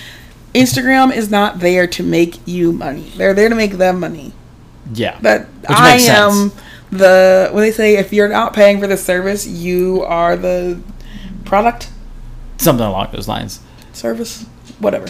Instagram 0.54 1.16
is 1.16 1.30
not 1.30 1.60
there 1.60 1.88
to 1.88 2.04
make 2.04 2.40
you 2.48 2.72
money. 2.72 3.12
They're 3.18 3.34
there 3.34 3.50
to 3.50 3.56
make 3.56 3.74
them 3.74 4.00
money. 4.00 4.34
Yeah, 4.94 5.18
But 5.22 5.46
I 5.68 5.98
am 5.98 6.50
sense. 6.50 6.54
the 6.92 7.50
when 7.52 7.62
they 7.64 7.72
say 7.72 7.98
if 7.98 8.12
you're 8.12 8.28
not 8.30 8.54
paying 8.54 8.80
for 8.80 8.88
the 8.88 8.98
service, 8.98 9.46
you 9.46 10.02
are 10.04 10.36
the 10.36 10.80
product 11.46 11.90
something 12.58 12.86
along 12.86 13.10
those 13.12 13.28
lines. 13.28 13.60
service 13.94 14.46
whatever. 14.80 15.06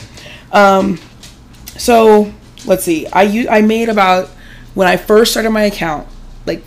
Um, 0.52 1.00
so 1.78 2.34
let's 2.66 2.84
see. 2.84 3.08
I 3.08 3.24
u- 3.24 3.48
I 3.50 3.62
made 3.62 3.88
about 3.88 4.28
when 4.74 4.88
I 4.88 4.98
first 4.98 5.32
started 5.32 5.52
my 5.52 5.64
account, 5.64 6.08
like 6.46 6.62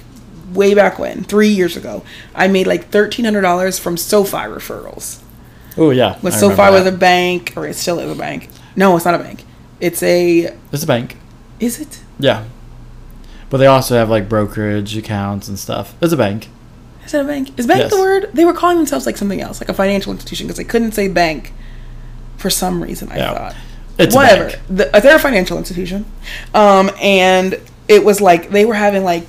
way 0.55 0.73
back 0.75 0.99
when, 0.99 1.25
three 1.25 1.49
years 1.49 1.77
ago. 1.77 2.03
I 2.35 2.49
made 2.49 2.67
like 2.67 2.89
thirteen 2.89 3.25
hundred 3.27 3.43
dollars 3.43 3.79
from 3.79 3.97
SoFi 3.99 4.39
referrals. 4.49 5.21
Oh 5.77 5.91
yeah, 5.91 6.17
When 6.21 6.33
I 6.33 6.37
SoFi 6.37 6.71
was 6.71 6.87
a 6.87 6.93
bank, 6.93 7.53
or 7.57 7.67
it 7.67 7.75
still 7.77 7.99
is 7.99 8.11
a 8.11 8.15
bank. 8.19 8.49
No, 8.77 8.97
it's 8.97 9.05
not 9.05 9.15
a 9.15 9.19
bank. 9.19 9.45
It's 9.81 10.03
a. 10.03 10.55
it's 10.73 10.83
a 10.85 10.87
bank. 10.87 11.17
Is 11.61 11.81
it? 11.81 12.01
Yeah, 12.19 12.45
but 13.51 13.59
they 13.59 13.67
also 13.67 13.95
have 13.97 14.09
like 14.11 14.29
brokerage 14.29 14.97
accounts 14.97 15.49
and 15.49 15.59
stuff. 15.59 15.95
It's 16.01 16.13
a 16.13 16.17
bank. 16.17 16.49
Is 17.05 17.15
it 17.15 17.21
a 17.21 17.25
bank? 17.25 17.59
Is 17.59 17.67
bank 17.67 17.81
Yes. 17.81 17.91
the 17.93 17.99
word? 18.01 18.31
They 18.33 18.45
were 18.45 18.53
calling 18.55 18.77
themselves 18.77 19.07
like 19.07 19.17
something 19.17 19.41
else, 19.41 19.61
like 19.61 19.69
a 19.69 19.75
financial 19.75 20.13
institution, 20.13 20.47
because 20.47 20.57
they 20.59 20.65
couldn't 20.65 20.93
say 20.93 21.09
bank 21.09 21.53
for 22.37 22.49
some 22.51 22.83
reason. 22.83 23.11
I 23.11 23.17
Yeah. 23.17 23.35
thought. 23.35 23.55
It's 23.99 24.15
a 24.15 24.17
Whatever. 24.17 24.45
bank. 24.47 24.59
The, 24.71 25.01
they're 25.03 25.17
a 25.17 25.21
financial 25.21 25.59
institution, 25.59 26.05
um, 26.55 26.91
and 27.01 27.59
it 27.89 28.05
was 28.05 28.21
like 28.21 28.51
they 28.51 28.65
were 28.65 28.75
having 28.75 29.05
like 29.05 29.27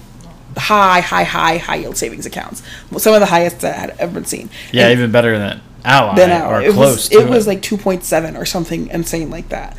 high, 0.57 1.01
high, 1.01 1.23
high, 1.23 1.57
high 1.57 1.75
yield 1.77 1.97
savings 1.97 2.25
accounts. 2.25 2.61
Some 2.97 3.13
of 3.13 3.19
the 3.19 3.25
highest 3.25 3.59
that 3.61 3.75
I 3.75 3.79
had 3.79 3.95
ever 3.99 4.13
been 4.13 4.25
seen. 4.25 4.49
Yeah, 4.71 4.83
And 4.87 4.91
even 4.99 5.11
better 5.11 5.37
than 5.37 5.61
Ally 5.85 6.15
then 6.15 6.41
or 6.43 6.61
it 6.61 6.73
close 6.73 6.95
was 6.95 7.09
to 7.09 7.19
it 7.19 7.29
was 7.29 7.47
like 7.47 7.61
2.7 7.61 8.37
or 8.39 8.45
something 8.45 8.87
insane 8.87 9.29
like 9.29 9.49
that. 9.49 9.75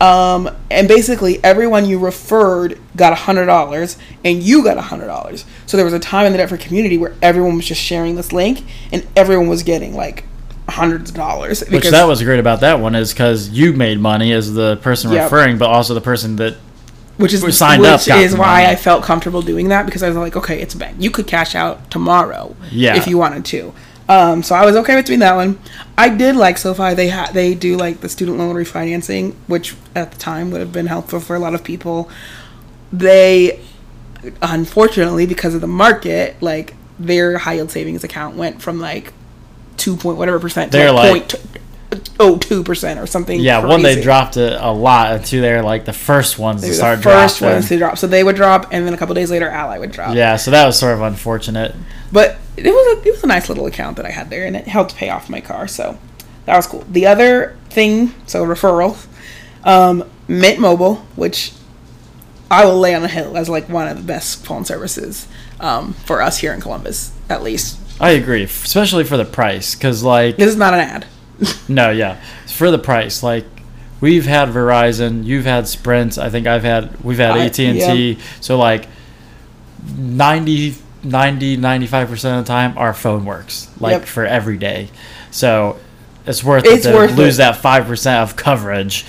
Um, 0.00 0.50
and 0.70 0.88
basically 0.88 1.42
everyone 1.44 1.84
you 1.86 1.98
referred 1.98 2.78
got 2.96 3.12
a 3.12 3.16
hundred 3.16 3.46
dollars 3.46 3.96
and 4.24 4.42
you 4.42 4.64
got 4.64 4.76
a 4.76 4.82
hundred 4.82 5.06
dollars. 5.06 5.44
So 5.66 5.76
there 5.76 5.84
was 5.84 5.94
a 5.94 6.00
time 6.00 6.26
in 6.26 6.32
the 6.32 6.38
Netflix 6.40 6.60
community 6.60 6.98
where 6.98 7.14
everyone 7.22 7.56
was 7.56 7.66
just 7.66 7.80
sharing 7.80 8.16
this 8.16 8.32
link 8.32 8.64
and 8.92 9.06
everyone 9.14 9.46
was 9.48 9.62
getting 9.62 9.94
like 9.94 10.24
hundreds 10.68 11.10
of 11.10 11.16
dollars. 11.16 11.60
Which 11.68 11.88
that 11.88 12.04
was 12.04 12.20
great 12.22 12.40
about 12.40 12.60
that 12.60 12.80
one 12.80 12.94
is 12.96 13.12
because 13.12 13.50
you 13.50 13.72
made 13.74 14.00
money 14.00 14.32
as 14.32 14.52
the 14.54 14.76
person 14.78 15.12
Yep. 15.12 15.24
referring, 15.24 15.58
but 15.58 15.68
also 15.70 15.94
the 15.94 16.00
person 16.00 16.34
that 16.36 16.56
which 17.18 17.32
is 17.32 17.42
signed 17.56 17.82
which 17.82 18.08
up 18.08 18.18
is 18.18 18.32
why 18.34 18.62
money. 18.62 18.66
I 18.72 18.74
felt 18.76 19.04
comfortable 19.04 19.42
doing 19.42 19.68
that 19.68 19.86
because 19.86 20.02
I 20.02 20.08
was 20.08 20.16
like, 20.16 20.34
okay, 20.34 20.60
it's 20.60 20.74
a 20.74 20.78
bank. 20.78 20.96
You 20.98 21.10
could 21.12 21.26
cash 21.28 21.54
out 21.54 21.90
tomorrow, 21.90 22.56
Yeah. 22.72 22.96
if 22.96 23.06
you 23.06 23.18
wanted 23.18 23.44
to. 23.46 23.72
Um, 24.12 24.42
so 24.42 24.54
I 24.54 24.64
was 24.66 24.76
okay 24.76 24.94
with 24.94 25.06
doing 25.06 25.20
that 25.20 25.34
one. 25.34 25.58
I 25.96 26.08
did 26.10 26.36
like 26.36 26.58
SoFi. 26.58 26.94
They 26.94 27.08
ha- 27.08 27.30
they 27.32 27.54
do 27.54 27.76
like 27.76 28.00
the 28.00 28.08
student 28.08 28.36
loan 28.38 28.54
refinancing, 28.54 29.34
which 29.46 29.74
at 29.94 30.12
the 30.12 30.18
time 30.18 30.50
would 30.50 30.60
have 30.60 30.72
been 30.72 30.86
helpful 30.86 31.18
for 31.20 31.34
a 31.34 31.38
lot 31.38 31.54
of 31.54 31.64
people. 31.64 32.10
They, 32.92 33.64
unfortunately, 34.42 35.26
because 35.26 35.54
of 35.54 35.60
the 35.60 35.66
market, 35.66 36.40
like 36.42 36.74
their 36.98 37.38
high 37.38 37.54
yield 37.54 37.70
savings 37.70 38.04
account 38.04 38.36
went 38.36 38.60
from 38.60 38.80
like 38.80 39.12
two 39.76 39.96
point 39.96 40.18
whatever 40.18 40.38
percent 40.38 40.72
to 40.72 40.78
They're 40.78 40.92
like, 40.92 41.12
like- 41.12 41.28
point 41.30 41.44
oh 42.20 42.36
two 42.38 42.62
percent 42.62 42.98
or 43.00 43.06
something. 43.06 43.38
yeah, 43.40 43.64
one 43.64 43.82
they 43.82 44.00
dropped 44.00 44.36
it 44.36 44.52
a 44.60 44.70
lot, 44.72 45.12
and 45.12 45.24
two 45.24 45.40
they're 45.40 45.62
like 45.62 45.84
the 45.84 45.92
first 45.92 46.38
ones 46.38 46.62
They 46.62 46.68
to 46.68 46.74
start 46.74 46.98
the 46.98 47.04
first 47.04 47.38
dropping. 47.38 47.54
ones 47.56 47.68
to 47.68 47.78
drop. 47.78 47.98
So 47.98 48.06
they 48.06 48.24
would 48.24 48.36
drop, 48.36 48.68
and 48.72 48.86
then 48.86 48.94
a 48.94 48.96
couple 48.96 49.14
days 49.14 49.30
later, 49.30 49.48
Ally 49.48 49.78
would 49.78 49.92
drop. 49.92 50.14
Yeah, 50.14 50.36
so 50.36 50.50
that 50.50 50.66
was 50.66 50.78
sort 50.78 50.94
of 50.94 51.02
unfortunate. 51.02 51.74
But 52.10 52.36
it 52.56 52.70
was 52.70 52.98
a, 52.98 53.08
it 53.08 53.12
was 53.12 53.24
a 53.24 53.26
nice 53.26 53.48
little 53.48 53.66
account 53.66 53.96
that 53.96 54.06
I 54.06 54.10
had 54.10 54.30
there, 54.30 54.46
and 54.46 54.56
it 54.56 54.66
helped 54.66 54.96
pay 54.96 55.08
off 55.10 55.28
my 55.30 55.40
car. 55.40 55.66
So 55.68 55.98
that 56.46 56.56
was 56.56 56.66
cool. 56.66 56.84
The 56.88 57.06
other 57.06 57.56
thing, 57.70 58.14
so 58.26 58.44
referrals, 58.44 59.06
um, 59.64 60.04
Mint 60.28 60.58
Mobile, 60.58 60.96
which 61.16 61.52
I 62.50 62.64
will 62.66 62.78
lay 62.78 62.94
on 62.94 63.02
a 63.02 63.08
hill 63.08 63.36
as 63.36 63.48
like 63.48 63.68
one 63.68 63.88
of 63.88 63.96
the 63.96 64.02
best 64.02 64.44
phone 64.44 64.64
services 64.64 65.26
um, 65.60 65.94
for 65.94 66.20
us 66.20 66.38
here 66.38 66.52
in 66.52 66.60
Columbus, 66.60 67.12
at 67.30 67.42
least. 67.42 67.78
I 68.00 68.10
agree, 68.10 68.42
especially 68.42 69.04
for 69.04 69.16
the 69.16 69.24
price, 69.24 69.74
because 69.74 70.02
like 70.02 70.36
This 70.36 70.48
is 70.48 70.56
not 70.56 70.74
an 70.74 70.80
ad. 70.80 71.06
no, 71.68 71.90
yeah, 71.90 72.20
for 72.46 72.70
the 72.70 72.78
price, 72.78 73.22
like. 73.22 73.44
We've 74.00 74.26
had 74.26 74.48
Verizon, 74.48 75.22
you've 75.24 75.44
had 75.44 75.68
Sprint, 75.68 76.18
I 76.18 76.28
think 76.28 76.48
I've 76.48 76.64
had, 76.64 77.04
we've 77.04 77.18
had 77.18 77.36
AT&T. 77.36 78.18
So 78.40 78.58
like 78.58 78.88
90, 79.96 80.74
90, 81.04 81.56
95% 81.56 82.10
of 82.10 82.20
the 82.20 82.42
time, 82.44 82.76
our 82.76 82.94
phone 82.94 83.24
works, 83.24 83.70
like 83.78 83.92
Yep. 84.00 84.04
for 84.06 84.26
every 84.26 84.56
day. 84.56 84.88
So 85.30 85.78
it's 86.26 86.42
worth 86.42 86.64
It's 86.64 86.84
it 86.84 86.90
to 86.90 86.96
worth 86.96 87.16
lose 87.16 87.36
it. 87.36 87.38
that 87.38 87.62
5% 87.62 88.22
of 88.22 88.34
coverage. 88.34 89.04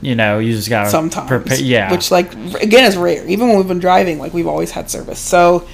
You 0.00 0.14
know, 0.16 0.38
you 0.38 0.52
just 0.52 0.68
got 0.68 0.84
to 0.84 0.90
sometimes. 0.90 1.28
prepare. 1.28 1.58
Yeah. 1.60 1.90
Which 1.90 2.10
like 2.10 2.32
again 2.60 2.84
is 2.84 2.96
rare. 2.96 3.26
Even 3.28 3.48
when 3.48 3.56
we've 3.56 3.68
been 3.68 3.78
driving, 3.80 4.18
like 4.20 4.32
we've 4.34 4.48
always 4.48 4.70
had 4.72 4.90
service. 4.90 5.20
So 5.20 5.66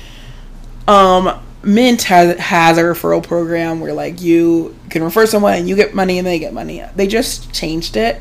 um 0.87 1.39
Mint 1.63 2.03
has 2.05 2.39
has 2.39 2.79
a 2.79 2.83
referral 2.83 3.23
program 3.23 3.81
where 3.81 3.93
like 3.93 4.21
you 4.21 4.77
can 4.91 5.03
refer 5.03 5.27
someone 5.27 5.55
and 5.55 5.69
you 5.69 5.75
get 5.77 5.95
money 5.95 6.19
and 6.19 6.27
they 6.27 6.39
get 6.39 6.53
money. 6.55 6.85
They 6.95 7.07
just 7.07 7.53
changed 7.53 7.97
it. 7.97 8.21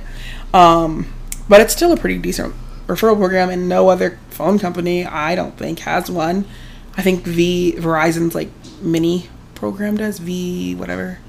Um 0.54 1.14
but 1.50 1.62
it's 1.62 1.74
still 1.74 1.94
a 1.94 1.98
pretty 1.98 2.18
decent 2.18 2.54
referral 2.88 3.18
program 3.18 3.50
and 3.50 3.70
no 3.70 3.90
other 3.90 4.18
phone 4.30 4.58
company 4.60 5.06
I 5.06 5.36
don't 5.36 5.56
think 5.58 5.80
has 5.80 6.10
one. 6.10 6.46
I 6.98 7.02
think 7.04 7.24
V 7.26 7.76
Verizon's 7.78 8.34
like 8.34 8.50
mini 8.82 9.30
program 9.56 9.98
does 9.98 10.20
V 10.20 10.74
whatever 10.76 11.20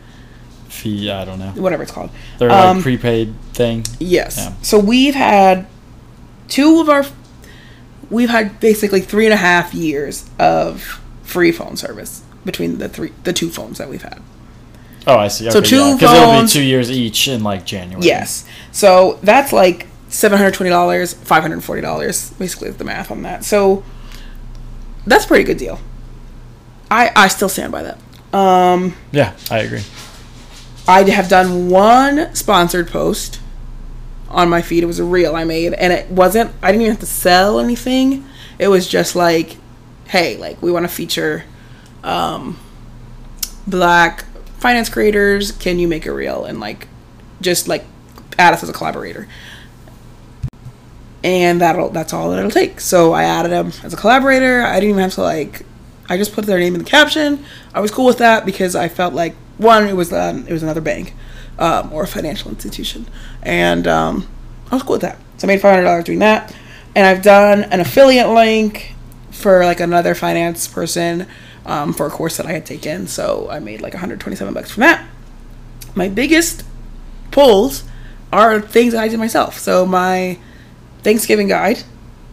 fee, 0.68 1.10
I 1.10 1.24
don't 1.24 1.38
know. 1.38 1.50
whatever 1.52 1.82
it's 1.82 1.92
called. 1.92 2.10
Their 2.38 2.50
Um, 2.50 2.76
like 2.76 2.82
prepaid 2.84 3.34
thing. 3.52 3.84
Yes. 3.98 4.36
Yeah. 4.38 4.52
So 4.62 4.78
we've 4.78 5.14
had 5.14 5.66
two 6.46 6.80
of 6.80 6.88
our, 6.88 7.04
we've 8.10 8.28
had 8.28 8.60
basically 8.60 9.00
three 9.00 9.24
and 9.24 9.32
a 9.34 9.38
half 9.38 9.74
years 9.74 10.28
of 10.38 11.00
free 11.28 11.52
phone 11.52 11.76
service 11.76 12.22
between 12.44 12.78
the 12.78 12.88
three, 12.88 13.12
the 13.24 13.32
two 13.32 13.50
phones 13.50 13.78
that 13.78 13.88
we've 13.88 14.02
had. 14.02 14.20
Oh, 15.06 15.16
I 15.16 15.28
see. 15.28 15.44
Okay, 15.44 15.52
So 15.52 15.60
two 15.60 15.76
yeah, 15.76 15.94
because 15.94 16.16
it'll 16.16 16.42
be 16.42 16.48
two 16.48 16.62
years 16.62 16.90
each 16.90 17.28
in 17.28 17.42
like 17.42 17.64
January. 17.64 18.04
Yes. 18.04 18.44
So 18.72 19.18
that's 19.22 19.52
like 19.52 19.86
seven 20.08 20.38
hundred 20.38 20.54
twenty 20.54 20.70
dollars, 20.70 21.14
five 21.14 21.42
hundred 21.42 21.62
forty 21.62 21.82
dollars. 21.82 22.30
Basically, 22.30 22.70
the 22.70 22.84
math 22.84 23.10
on 23.10 23.22
that. 23.22 23.44
So 23.44 23.84
that's 25.06 25.24
a 25.24 25.28
pretty 25.28 25.44
good 25.44 25.58
deal. 25.58 25.78
I 26.90 27.10
I 27.14 27.28
still 27.28 27.48
stand 27.48 27.72
by 27.72 27.82
that. 27.82 27.98
Um, 28.36 28.94
Yeah, 29.12 29.34
I 29.50 29.58
agree. 29.60 29.82
I 30.86 31.02
have 31.10 31.28
done 31.28 31.68
one 31.70 32.34
sponsored 32.34 32.88
post 32.88 33.40
on 34.28 34.48
my 34.48 34.62
feed. 34.62 34.82
It 34.82 34.86
was 34.86 34.98
a 34.98 35.04
reel 35.04 35.34
I 35.36 35.44
made, 35.44 35.72
and 35.74 35.92
it 35.92 36.10
wasn't. 36.10 36.50
I 36.62 36.68
didn't 36.70 36.82
even 36.82 36.92
have 36.92 37.00
to 37.00 37.06
sell 37.06 37.60
anything. 37.60 38.24
It 38.58 38.68
was 38.68 38.86
just 38.88 39.14
like, 39.16 39.56
hey, 40.08 40.36
like 40.36 40.60
we 40.60 40.72
want 40.72 40.84
to 40.84 40.88
feature 40.88 41.44
um, 42.02 42.58
black 43.66 44.24
finance 44.58 44.88
creators. 44.88 45.52
Can 45.52 45.78
you 45.78 45.86
make 45.86 46.06
a 46.06 46.12
reel 46.12 46.44
and 46.44 46.60
like 46.60 46.88
just 47.40 47.68
like 47.68 47.84
add 48.38 48.52
us 48.52 48.62
as 48.62 48.68
a 48.68 48.72
collaborator? 48.72 49.28
And 51.22 51.60
that'll 51.60 51.90
that's 51.90 52.12
all 52.12 52.30
that 52.30 52.38
it'll 52.38 52.50
take. 52.50 52.80
So 52.80 53.12
I 53.12 53.24
added 53.24 53.52
them 53.52 53.72
as 53.82 53.92
a 53.92 53.96
collaborator. 53.96 54.62
I 54.62 54.74
didn't 54.74 54.90
even 54.90 55.02
have 55.02 55.14
to 55.14 55.22
like. 55.22 55.64
I 56.10 56.16
just 56.16 56.32
put 56.32 56.46
their 56.46 56.58
name 56.58 56.74
in 56.74 56.82
the 56.82 56.88
caption. 56.88 57.44
I 57.74 57.80
was 57.80 57.90
cool 57.90 58.06
with 58.06 58.18
that 58.18 58.46
because 58.46 58.74
I 58.74 58.88
felt 58.88 59.12
like 59.12 59.34
one, 59.58 59.86
it 59.88 59.94
was 59.94 60.12
um, 60.12 60.46
it 60.46 60.52
was 60.52 60.62
another 60.62 60.80
bank 60.80 61.12
um, 61.58 61.92
or 61.92 62.04
a 62.04 62.06
financial 62.06 62.50
institution, 62.50 63.06
and 63.42 63.86
um, 63.86 64.26
I 64.70 64.76
was 64.76 64.82
cool 64.84 64.92
with 64.92 65.02
that. 65.02 65.18
So 65.36 65.46
I 65.46 65.48
made 65.48 65.60
five 65.60 65.72
hundred 65.72 65.84
dollars 65.84 66.04
doing 66.04 66.20
that, 66.20 66.54
and 66.94 67.04
I've 67.06 67.22
done 67.22 67.64
an 67.64 67.80
affiliate 67.80 68.28
link 68.28 68.94
for 69.38 69.64
like 69.64 69.80
another 69.80 70.14
finance 70.14 70.66
person 70.68 71.26
um, 71.66 71.92
for 71.92 72.06
a 72.06 72.10
course 72.10 72.36
that 72.36 72.46
I 72.46 72.52
had 72.52 72.66
taken. 72.66 73.06
So 73.06 73.48
I 73.50 73.58
made 73.58 73.80
like 73.80 73.94
one 73.94 74.00
hundred 74.00 74.20
twenty-seven 74.20 74.52
bucks 74.54 74.70
from 74.70 74.82
that. 74.82 75.06
My 75.94 76.08
biggest 76.08 76.64
pulls 77.30 77.84
are 78.32 78.60
things 78.60 78.92
that 78.92 79.02
I 79.02 79.08
did 79.08 79.18
myself. 79.18 79.58
So 79.58 79.86
my 79.86 80.38
Thanksgiving 81.02 81.48
guide, 81.48 81.82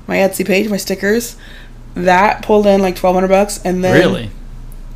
my 0.07 0.17
Etsy 0.17 0.45
page, 0.45 0.69
my 0.69 0.77
stickers, 0.77 1.35
that 1.95 2.43
pulled 2.43 2.67
in 2.67 2.81
like 2.81 2.95
twelve 2.95 3.15
hundred 3.15 3.29
bucks, 3.29 3.59
and 3.63 3.83
then 3.83 3.97
really? 3.99 4.31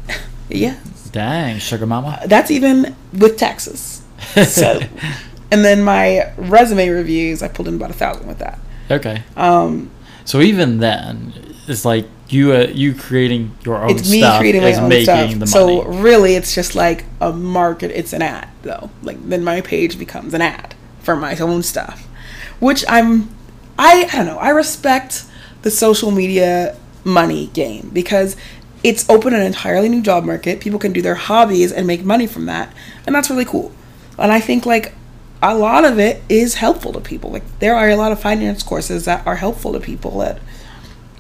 yeah, 0.49 0.78
Dang, 1.12 1.60
sugar 1.60 1.86
mama. 1.86 2.20
that's 2.26 2.51
even 2.51 2.95
with 3.14 3.38
taxes. 3.38 4.01
So, 4.45 4.80
and 5.51 5.64
then 5.66 5.82
my 5.84 6.32
resume 6.38 6.89
reviews, 6.89 7.41
I 7.41 7.47
pulled 7.47 7.68
in 7.68 7.76
about 7.76 7.89
a 7.89 7.93
thousand 7.93 8.28
with 8.28 8.39
that. 8.39 8.60
Okay. 8.91 9.24
Um, 9.38 9.89
So 10.26 10.41
even 10.41 10.80
then, 10.80 11.49
it's 11.70 11.86
like 11.86 12.07
you 12.30 12.53
uh, 12.53 12.67
you 12.74 12.93
creating 12.93 13.55
your 13.63 13.78
own 13.78 13.91
it's 13.91 14.09
me 14.09 14.20
stuff 14.20 14.39
creating 14.39 14.61
my 14.61 14.74
own 14.74 14.89
making 14.89 15.05
stuff. 15.05 15.30
the 15.32 15.38
money. 15.38 15.51
So 15.51 15.84
really, 15.86 16.36
it's 16.36 16.53
just 16.53 16.76
like 16.76 17.05
a 17.22 17.32
market. 17.32 17.91
It's 17.91 18.13
an 18.13 18.22
ad, 18.22 18.49
though. 18.63 18.89
Like 19.03 19.17
then 19.28 19.43
my 19.43 19.61
page 19.61 19.97
becomes 19.99 20.34
an 20.34 20.41
ad 20.41 20.76
for 21.01 21.15
my 21.15 21.38
own 21.38 21.63
stuff, 21.63 22.07
which 22.59 22.84
I'm. 22.88 23.30
I 23.78 24.09
I 24.11 24.15
don't 24.17 24.26
know. 24.26 24.38
I 24.38 24.49
respect 24.49 25.26
the 25.61 25.72
social 25.72 26.11
media 26.11 26.76
money 27.03 27.47
game 27.47 27.89
because 27.93 28.36
it's 28.84 29.09
opened 29.09 29.36
an 29.36 29.41
entirely 29.41 29.89
new 29.89 30.01
job 30.01 30.24
market. 30.24 30.59
People 30.59 30.80
can 30.80 30.93
do 30.93 31.01
their 31.01 31.15
hobbies 31.15 31.72
and 31.72 31.86
make 31.86 32.03
money 32.03 32.28
from 32.28 32.45
that, 32.47 32.74
and 33.05 33.15
that's 33.15 33.30
really 33.30 33.45
cool. 33.45 33.72
And 34.17 34.32
I 34.32 34.39
think 34.39 34.65
like 34.65 34.93
a 35.41 35.55
lot 35.55 35.86
of 35.86 35.99
it 35.99 36.22
is 36.28 36.55
helpful 36.55 36.93
to 36.93 36.99
people. 36.99 37.32
Like 37.32 37.59
there 37.59 37.76
are 37.76 37.89
a 37.89 37.95
lot 37.95 38.11
of 38.11 38.20
finance 38.20 38.63
courses 38.63 39.05
that 39.05 39.26
are 39.26 39.38
helpful 39.38 39.74
to 39.74 39.80
people 39.80 40.20
that 40.20 40.39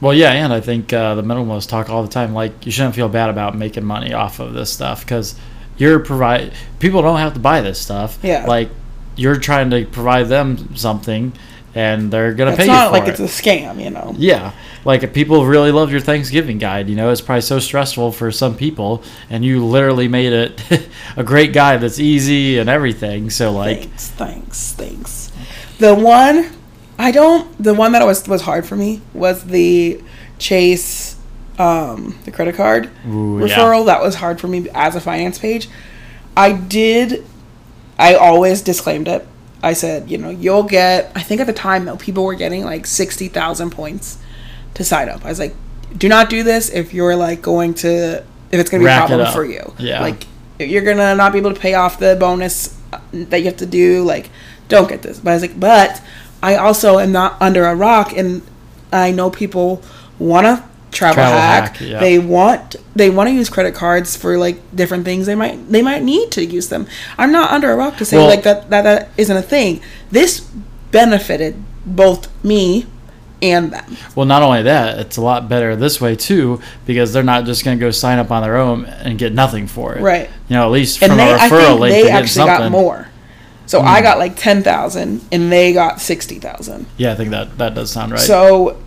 Well, 0.01 0.13
yeah, 0.13 0.31
and 0.31 0.53
I 0.53 0.61
think 0.61 0.93
uh, 0.93 1.15
the 1.15 1.23
minimalists 1.23 1.67
talk 1.67 1.89
all 1.89 2.03
the 2.03 2.09
time. 2.09 2.33
Like, 2.33 2.65
you 2.65 2.71
shouldn't 2.71 2.95
feel 2.95 3.09
bad 3.09 3.29
about 3.29 3.55
making 3.55 3.83
money 3.83 4.13
off 4.13 4.39
of 4.39 4.53
this 4.53 4.71
stuff 4.71 5.01
because 5.01 5.35
you're 5.77 5.99
provide. 5.99 6.53
People 6.79 7.01
don't 7.01 7.19
have 7.19 7.33
to 7.33 7.39
buy 7.39 7.61
this 7.61 7.79
stuff. 7.79 8.17
Yeah. 8.23 8.45
Like, 8.45 8.69
you're 9.15 9.37
trying 9.37 9.69
to 9.71 9.85
provide 9.85 10.27
them 10.27 10.75
something, 10.75 11.33
and 11.75 12.11
they're 12.11 12.33
gonna 12.33 12.51
it's 12.51 12.59
pay 12.59 12.67
not 12.67 12.83
you 12.83 12.89
for 12.89 12.99
like 12.99 13.07
it. 13.09 13.19
it's 13.19 13.39
a 13.39 13.43
scam, 13.43 13.83
you 13.83 13.89
know. 13.89 14.13
yeah, 14.17 14.53
like 14.85 15.03
if 15.03 15.13
people 15.13 15.45
really 15.45 15.71
loved 15.71 15.91
your 15.91 16.01
Thanksgiving 16.01 16.57
guide. 16.57 16.89
You 16.89 16.95
know, 16.95 17.11
it's 17.11 17.21
probably 17.21 17.41
so 17.41 17.59
stressful 17.59 18.13
for 18.13 18.31
some 18.31 18.55
people, 18.55 19.03
and 19.29 19.43
you 19.43 19.65
literally 19.65 20.07
made 20.07 20.31
it 20.31 20.87
a 21.17 21.23
great 21.23 21.51
guide 21.51 21.81
that's 21.81 21.99
easy 21.99 22.57
and 22.57 22.69
everything. 22.69 23.29
So, 23.29 23.51
like, 23.51 23.81
thanks, 23.81 24.07
thanks, 24.11 24.73
thanks. 24.73 25.31
The 25.79 25.93
one 25.93 26.49
I 26.99 27.11
don't. 27.11 27.63
The 27.63 27.73
one 27.73 27.93
that 27.93 28.05
was 28.05 28.27
was 28.27 28.41
hard 28.41 28.65
for 28.65 28.75
me 28.75 29.01
was 29.13 29.45
the 29.45 30.03
Chase, 30.37 31.17
um, 31.57 32.19
the 32.25 32.31
credit 32.31 32.55
card 32.55 32.89
Ooh, 33.07 33.39
yeah. 33.39 33.47
referral. 33.47 33.85
That 33.85 34.01
was 34.01 34.15
hard 34.15 34.39
for 34.39 34.47
me 34.47 34.67
as 34.75 34.95
a 34.95 35.01
finance 35.01 35.39
page. 35.39 35.69
I 36.35 36.51
did. 36.51 37.25
I 37.97 38.15
always 38.15 38.61
disclaimed 38.61 39.07
it. 39.07 39.25
I 39.63 39.73
said, 39.73 40.11
you 40.11 40.17
know, 40.17 40.29
you'll 40.29 40.63
get. 40.63 41.11
I 41.15 41.21
think 41.21 41.41
at 41.41 41.47
the 41.47 41.53
time 41.53 41.85
though, 41.85 41.97
people 41.97 42.25
were 42.25 42.35
getting 42.35 42.65
like 42.65 42.85
sixty 42.85 43.29
thousand 43.29 43.71
points 43.71 44.19
to 44.73 44.83
sign 44.83 45.09
up. 45.09 45.25
I 45.25 45.29
was 45.29 45.39
like, 45.39 45.55
do 45.97 46.09
not 46.09 46.29
do 46.29 46.43
this 46.43 46.69
if 46.69 46.93
you're 46.93 47.15
like 47.15 47.41
going 47.41 47.73
to 47.75 48.17
if 48.51 48.59
it's 48.59 48.69
going 48.69 48.81
to 48.81 48.85
be 48.85 48.91
a 48.91 48.97
Rack 48.97 49.07
problem 49.07 49.31
for 49.31 49.45
you. 49.45 49.73
Yeah. 49.79 50.01
Like 50.01 50.27
if 50.59 50.69
you're 50.69 50.83
gonna 50.83 51.15
not 51.15 51.31
be 51.31 51.39
able 51.39 51.53
to 51.53 51.59
pay 51.59 51.73
off 51.75 51.97
the 51.99 52.17
bonus 52.19 52.77
that 53.11 53.39
you 53.39 53.45
have 53.45 53.57
to 53.57 53.65
do. 53.65 54.03
Like, 54.03 54.29
don't 54.67 54.89
get 54.89 55.01
this. 55.01 55.19
But 55.19 55.31
I 55.31 55.33
was 55.33 55.41
like, 55.41 55.59
but 55.59 56.01
I 56.41 56.55
also 56.55 56.99
am 56.99 57.11
not 57.11 57.37
under 57.41 57.65
a 57.65 57.75
rock, 57.75 58.13
and 58.15 58.41
I 58.91 59.11
know 59.11 59.29
people 59.29 59.81
want 60.17 60.45
to 60.45 60.63
travel, 60.91 61.15
Travel 61.15 61.39
hack. 61.39 61.77
hack, 61.77 61.81
yeah. 61.81 61.99
They 61.99 62.17
want 62.19 62.75
they 62.95 63.09
want 63.09 63.29
to 63.29 63.33
use 63.33 63.49
credit 63.49 63.75
cards 63.75 64.15
for 64.15 64.37
like 64.37 64.59
different 64.75 65.05
things. 65.05 65.25
They 65.27 65.35
might 65.35 65.69
they 65.71 65.81
might 65.81 66.01
need 66.03 66.31
to 66.31 66.45
use 66.45 66.69
them. 66.69 66.87
I'm 67.17 67.31
not 67.31 67.51
under 67.51 67.71
a 67.71 67.75
rock 67.75 67.97
to 67.97 68.05
say 68.05 68.17
Well- 68.17 68.27
like 68.27 68.43
that 68.43 68.69
that 68.69 68.83
that 68.83 69.09
isn't 69.17 69.35
a 69.37 69.41
thing. 69.43 69.81
This 70.11 70.39
benefited 70.91 71.55
both 71.85 72.27
me 72.43 72.85
and 73.41 73.71
them. 73.71 73.97
Well, 74.15 74.25
not 74.25 74.41
only 74.41 74.63
that, 74.63 74.99
it's 74.99 75.15
a 75.17 75.21
lot 75.21 75.47
better 75.47 75.75
this 75.75 76.01
way 76.01 76.15
too 76.15 76.59
because 76.85 77.13
they're 77.13 77.23
not 77.23 77.45
just 77.45 77.63
going 77.63 77.77
to 77.77 77.81
go 77.85 77.91
sign 77.91 78.17
up 78.19 78.31
on 78.31 78.41
their 78.43 78.57
own 78.57 78.85
and 78.85 79.17
get 79.17 79.33
nothing 79.33 79.67
for 79.67 79.93
it. 79.95 80.01
Right. 80.01 80.29
You 80.49 80.55
know, 80.55 80.65
at 80.65 80.71
least 80.71 81.01
And 81.01 81.11
from 81.11 81.17
they 81.17 81.31
a 81.31 81.35
I 81.37 81.47
referral 81.49 81.67
think 81.67 81.79
link, 81.79 81.93
they 81.93 82.03
they're 82.03 82.13
actually 82.21 82.45
got 82.47 82.57
something. 82.61 82.71
more. 82.71 83.07
So 83.69 83.81
I 83.81 84.01
got 84.01 84.17
like 84.17 84.35
ten 84.35 84.63
thousand, 84.63 85.23
and 85.31 85.51
they 85.51 85.73
got 85.73 86.01
sixty 86.01 86.39
thousand. 86.39 86.87
Yeah, 86.97 87.11
I 87.11 87.15
think 87.15 87.29
that 87.29 87.55
that 87.59 87.75
does 87.75 87.91
sound 87.91 88.11
right. 88.11 88.19
So 88.19 88.81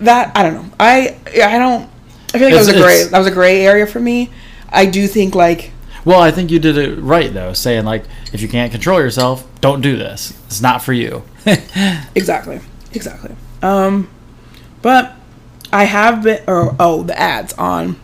that 0.00 0.36
I 0.36 0.42
don't 0.42 0.54
know. 0.54 0.74
I 0.80 1.16
I 1.26 1.56
don't. 1.56 1.88
I 2.34 2.38
feel 2.38 2.48
like 2.48 2.54
that 2.54 2.58
was 2.58 2.68
a 2.68 2.72
gray. 2.72 3.04
That 3.04 3.16
was 3.16 3.28
a 3.28 3.32
gray 3.32 3.64
area 3.64 3.86
for 3.86 4.00
me. 4.00 4.30
I 4.70 4.86
do 4.86 5.06
think 5.06 5.36
like 5.36 5.70
well, 6.04 6.20
I 6.20 6.32
think 6.32 6.50
you 6.50 6.58
did 6.58 6.76
it 6.76 6.98
right 6.98 7.32
though, 7.32 7.52
saying 7.52 7.84
like 7.84 8.02
if 8.32 8.42
you 8.42 8.48
can't 8.48 8.72
control 8.72 8.98
yourself, 8.98 9.46
don't 9.60 9.82
do 9.82 9.94
this. 9.94 10.36
It's 10.48 10.60
not 10.60 10.82
for 10.82 10.92
you. 10.92 11.22
exactly, 12.16 12.58
exactly. 12.92 13.36
Um, 13.62 14.10
but 14.82 15.14
I 15.72 15.84
have 15.84 16.24
been 16.24 16.42
or 16.48 16.74
oh 16.80 17.04
the 17.04 17.16
ads 17.16 17.52
on. 17.52 18.00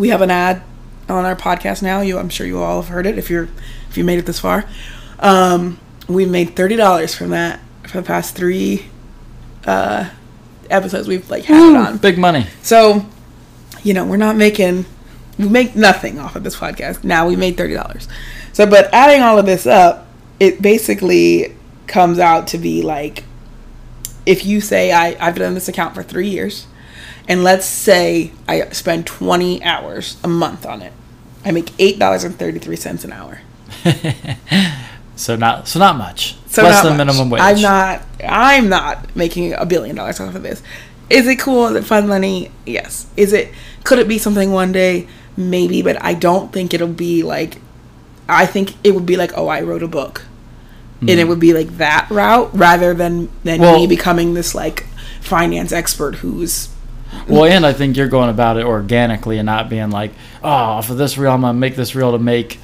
We 0.00 0.08
have 0.08 0.20
an 0.20 0.32
ad 0.32 0.64
on 1.08 1.24
our 1.24 1.36
podcast 1.36 1.80
now. 1.80 2.00
You, 2.00 2.18
I'm 2.18 2.28
sure 2.28 2.44
you 2.44 2.60
all 2.60 2.82
have 2.82 2.90
heard 2.90 3.06
it 3.06 3.18
if 3.18 3.30
you're 3.30 3.48
if 3.94 3.98
you 3.98 4.02
made 4.02 4.18
it 4.18 4.26
this 4.26 4.40
far. 4.40 4.64
Um, 5.20 5.78
we 6.08 6.26
made 6.26 6.56
thirty 6.56 6.74
dollars 6.74 7.14
from 7.14 7.30
that 7.30 7.60
for 7.84 8.00
the 8.00 8.02
past 8.02 8.34
three 8.34 8.86
uh, 9.66 10.10
episodes 10.68 11.06
we've 11.06 11.30
like 11.30 11.44
had 11.44 11.70
it 11.70 11.76
on. 11.76 11.98
Big 11.98 12.18
money. 12.18 12.48
So, 12.60 13.06
you 13.84 13.94
know, 13.94 14.04
we're 14.04 14.16
not 14.16 14.34
making 14.34 14.84
we 15.38 15.48
make 15.48 15.76
nothing 15.76 16.18
off 16.18 16.34
of 16.34 16.42
this 16.42 16.56
podcast. 16.56 17.04
Now 17.04 17.28
we 17.28 17.36
made 17.36 17.56
thirty 17.56 17.74
dollars. 17.74 18.08
So, 18.52 18.66
but 18.66 18.92
adding 18.92 19.22
all 19.22 19.38
of 19.38 19.46
this 19.46 19.64
up, 19.64 20.08
it 20.40 20.60
basically 20.60 21.54
comes 21.86 22.18
out 22.18 22.48
to 22.48 22.58
be 22.58 22.82
like 22.82 23.22
if 24.26 24.44
you 24.44 24.60
say 24.60 24.90
I, 24.90 25.16
I've 25.24 25.36
done 25.36 25.54
this 25.54 25.68
account 25.68 25.94
for 25.94 26.02
three 26.02 26.30
years, 26.30 26.66
and 27.28 27.44
let's 27.44 27.64
say 27.64 28.32
I 28.48 28.68
spend 28.70 29.06
twenty 29.06 29.62
hours 29.62 30.16
a 30.24 30.28
month 30.28 30.66
on 30.66 30.82
it, 30.82 30.92
I 31.44 31.52
make 31.52 31.70
eight 31.78 32.00
dollars 32.00 32.24
and 32.24 32.36
thirty 32.36 32.58
three 32.58 32.74
cents 32.74 33.04
an 33.04 33.12
hour. 33.12 33.40
So 35.16 35.36
not 35.36 35.68
so 35.68 35.78
not 35.78 35.96
much. 35.96 36.36
So 36.48 36.62
Less 36.62 36.82
than 36.82 36.92
much. 36.92 37.06
minimum 37.06 37.30
wage. 37.30 37.42
I'm 37.42 37.60
not. 37.60 38.02
I'm 38.26 38.68
not 38.68 39.14
making 39.14 39.52
a 39.54 39.64
billion 39.64 39.96
dollars 39.96 40.20
off 40.20 40.34
of 40.34 40.42
this. 40.42 40.62
Is 41.10 41.26
it 41.26 41.38
cool? 41.38 41.66
Is 41.66 41.76
it 41.76 41.84
fun 41.84 42.08
money? 42.08 42.50
Yes. 42.66 43.06
Is 43.16 43.32
it? 43.32 43.52
Could 43.84 43.98
it 43.98 44.08
be 44.08 44.18
something 44.18 44.50
one 44.50 44.72
day? 44.72 45.06
Maybe, 45.36 45.82
but 45.82 46.02
I 46.02 46.14
don't 46.14 46.52
think 46.52 46.74
it'll 46.74 46.88
be 46.88 47.22
like. 47.22 47.60
I 48.28 48.46
think 48.46 48.74
it 48.82 48.94
would 48.94 49.04
be 49.04 49.16
like, 49.16 49.36
oh, 49.36 49.48
I 49.48 49.60
wrote 49.60 49.82
a 49.82 49.88
book, 49.88 50.24
and 51.00 51.10
it 51.10 51.24
hmm. 51.24 51.28
would 51.28 51.40
be 51.40 51.52
like 51.52 51.76
that 51.76 52.08
route 52.10 52.50
rather 52.54 52.94
than 52.94 53.30
than 53.44 53.60
Well- 53.60 53.76
me 53.76 53.86
becoming 53.86 54.34
this 54.34 54.54
like 54.54 54.86
finance 55.20 55.72
expert 55.72 56.16
who's 56.16 56.68
Well, 57.28 57.44
and 57.44 57.64
I 57.64 57.72
think 57.72 57.96
you're 57.96 58.08
going 58.08 58.30
about 58.30 58.56
it 58.56 58.64
organically 58.64 59.38
and 59.38 59.46
not 59.46 59.68
being 59.68 59.90
like, 59.90 60.12
oh, 60.42 60.82
for 60.82 60.94
this 60.94 61.16
reel, 61.16 61.32
I'm 61.32 61.42
gonna 61.42 61.54
make 61.54 61.76
this 61.76 61.94
reel 61.94 62.12
to 62.12 62.18
make 62.18 62.58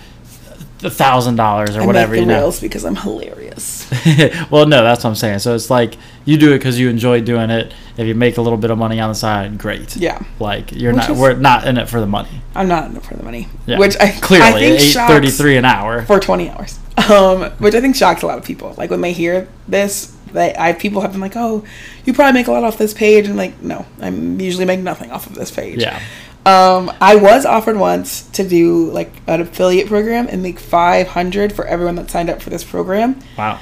thousand 0.89 1.37
dollars 1.37 1.77
or 1.77 1.83
I 1.83 1.87
whatever. 1.87 2.13
make 2.13 2.21
You 2.21 2.27
the 2.27 2.33
know. 2.33 2.39
reels 2.41 2.61
because 2.61 2.85
I'm 2.85 2.97
hilarious. 2.97 3.87
well, 4.51 4.65
no, 4.67 4.83
that's 4.83 5.05
what 5.05 5.11
I'm 5.11 5.17
saying. 5.17 5.41
So 5.41 5.55
it's 5.55 5.69
like 5.69 5.97
you 6.25 6.39
do 6.39 6.53
it 6.55 6.59
because 6.59 6.79
you 6.81 6.89
enjoy 6.89 7.21
doing 7.21 7.51
it. 7.51 7.75
If 7.99 8.07
you 8.07 8.15
make 8.15 8.39
a 8.39 8.41
little 8.43 8.57
bit 8.57 8.71
of 8.71 8.79
money 8.79 8.99
on 8.99 9.11
the 9.11 9.15
side, 9.15 9.59
great. 9.59 9.95
Yeah. 9.97 10.23
Like 10.39 10.73
you're 10.73 10.93
Which 10.95 11.03
not, 11.09 11.11
is- 11.11 11.19
we're 11.19 11.35
not 11.35 11.67
in 11.67 11.77
it 11.77 11.89
for 11.89 12.01
the 12.01 12.07
money. 12.07 12.31
I'm 12.55 12.69
not 12.69 12.89
in 12.91 12.97
it 12.97 13.03
for 13.03 13.15
the 13.15 13.23
money, 13.23 13.49
Yeah. 13.67 13.79
which 13.79 13.97
I 14.01 14.11
clearly 14.21 14.47
I 14.47 14.53
think 14.53 14.81
eight 14.81 14.87
shocks- 14.87 15.13
thirty 15.13 15.29
three 15.31 15.57
an 15.59 15.65
hour. 15.67 16.03
for 16.07 16.19
20 16.19 16.49
hours 16.51 16.79
um 17.11 17.51
which 17.59 17.75
i 17.75 17.81
think 17.81 17.95
shocks 17.97 18.23
a 18.23 18.27
lot 18.27 18.37
of 18.37 18.45
people 18.45 18.75
like 18.77 18.91
when 18.91 19.01
they 19.01 19.13
hear 19.13 19.49
this 19.69 20.15
they 20.33 20.55
i 20.59 20.73
people 20.73 21.01
have 21.01 21.13
been 21.13 21.21
like 21.21 21.37
oh 21.37 21.65
you 22.05 22.13
probably 22.13 22.33
make 22.39 22.47
a 22.49 22.53
lot 22.53 22.63
off 22.65 22.77
this 22.79 22.93
page 22.93 23.27
and 23.27 23.37
like 23.37 23.63
no 23.63 23.87
i'm 24.01 24.39
usually 24.41 24.65
make 24.67 24.81
nothing 24.81 25.11
off 25.11 25.27
of 25.27 25.35
this 25.35 25.51
page 25.51 25.81
Yeah. 25.81 26.01
Um 26.47 26.91
i 27.01 27.15
was 27.17 27.45
offered 27.45 27.77
once 27.77 28.23
to 28.31 28.47
do 28.47 28.91
like 28.91 29.13
an 29.27 29.41
affiliate 29.41 29.87
program 29.89 30.27
and 30.29 30.43
make 30.43 30.59
500 30.59 31.53
for 31.53 31.67
everyone 31.67 31.97
that 31.97 32.11
signed 32.11 32.31
up 32.31 32.41
for 32.41 32.51
this 32.51 32.65
program 32.65 33.19
Wow. 33.37 33.59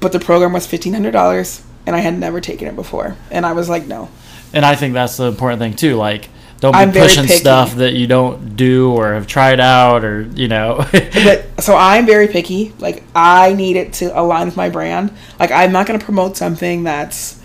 but 0.00 0.12
the 0.12 0.20
program 0.20 0.52
was 0.52 0.66
$1500 0.66 1.62
and 1.86 1.96
i 1.96 1.98
had 2.00 2.16
never 2.18 2.40
taken 2.40 2.68
it 2.68 2.76
before 2.76 3.16
and 3.30 3.44
i 3.44 3.52
was 3.52 3.68
like 3.68 3.86
no 3.86 4.08
And 4.52 4.64
I 4.64 4.76
think 4.76 4.94
that's 4.94 5.16
the 5.16 5.24
important 5.26 5.58
thing 5.58 5.74
too. 5.74 5.96
Like, 5.96 6.28
don't 6.60 6.70
be 6.72 6.78
I'm 6.78 6.92
pushing 6.92 7.26
stuff 7.26 7.74
that 7.82 7.94
you 7.94 8.06
don't 8.06 8.54
do 8.54 8.92
or 8.94 9.14
have 9.14 9.26
tried 9.26 9.58
out 9.58 10.04
or 10.04 10.22
you 10.36 10.46
know. 10.46 10.86
but 10.92 11.60
so 11.60 11.74
I'm 11.76 12.06
very 12.06 12.28
picky. 12.28 12.72
Like 12.78 13.02
I 13.16 13.52
need 13.54 13.74
it 13.74 13.94
to 13.94 14.16
align 14.16 14.46
with 14.46 14.56
my 14.56 14.68
brand. 14.70 15.10
Like 15.40 15.50
I'm 15.50 15.72
not 15.72 15.88
going 15.88 15.98
to 15.98 16.04
promote 16.04 16.36
something 16.36 16.84
that's 16.84 17.40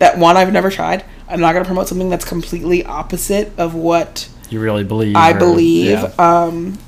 that 0.00 0.18
one 0.18 0.36
I've 0.36 0.52
never 0.52 0.70
tried. 0.70 1.04
I'm 1.28 1.38
not 1.40 1.52
going 1.52 1.62
to 1.64 1.68
promote 1.68 1.86
something 1.86 2.10
that's 2.10 2.24
completely 2.24 2.84
opposite 2.84 3.52
of 3.56 3.74
what 3.74 4.28
you 4.50 4.60
really 4.60 4.82
believe. 4.82 5.14
I 5.14 5.30
or- 5.32 5.38
believe. 5.38 5.90
yeah. 6.00 6.12
Um, 6.18 6.78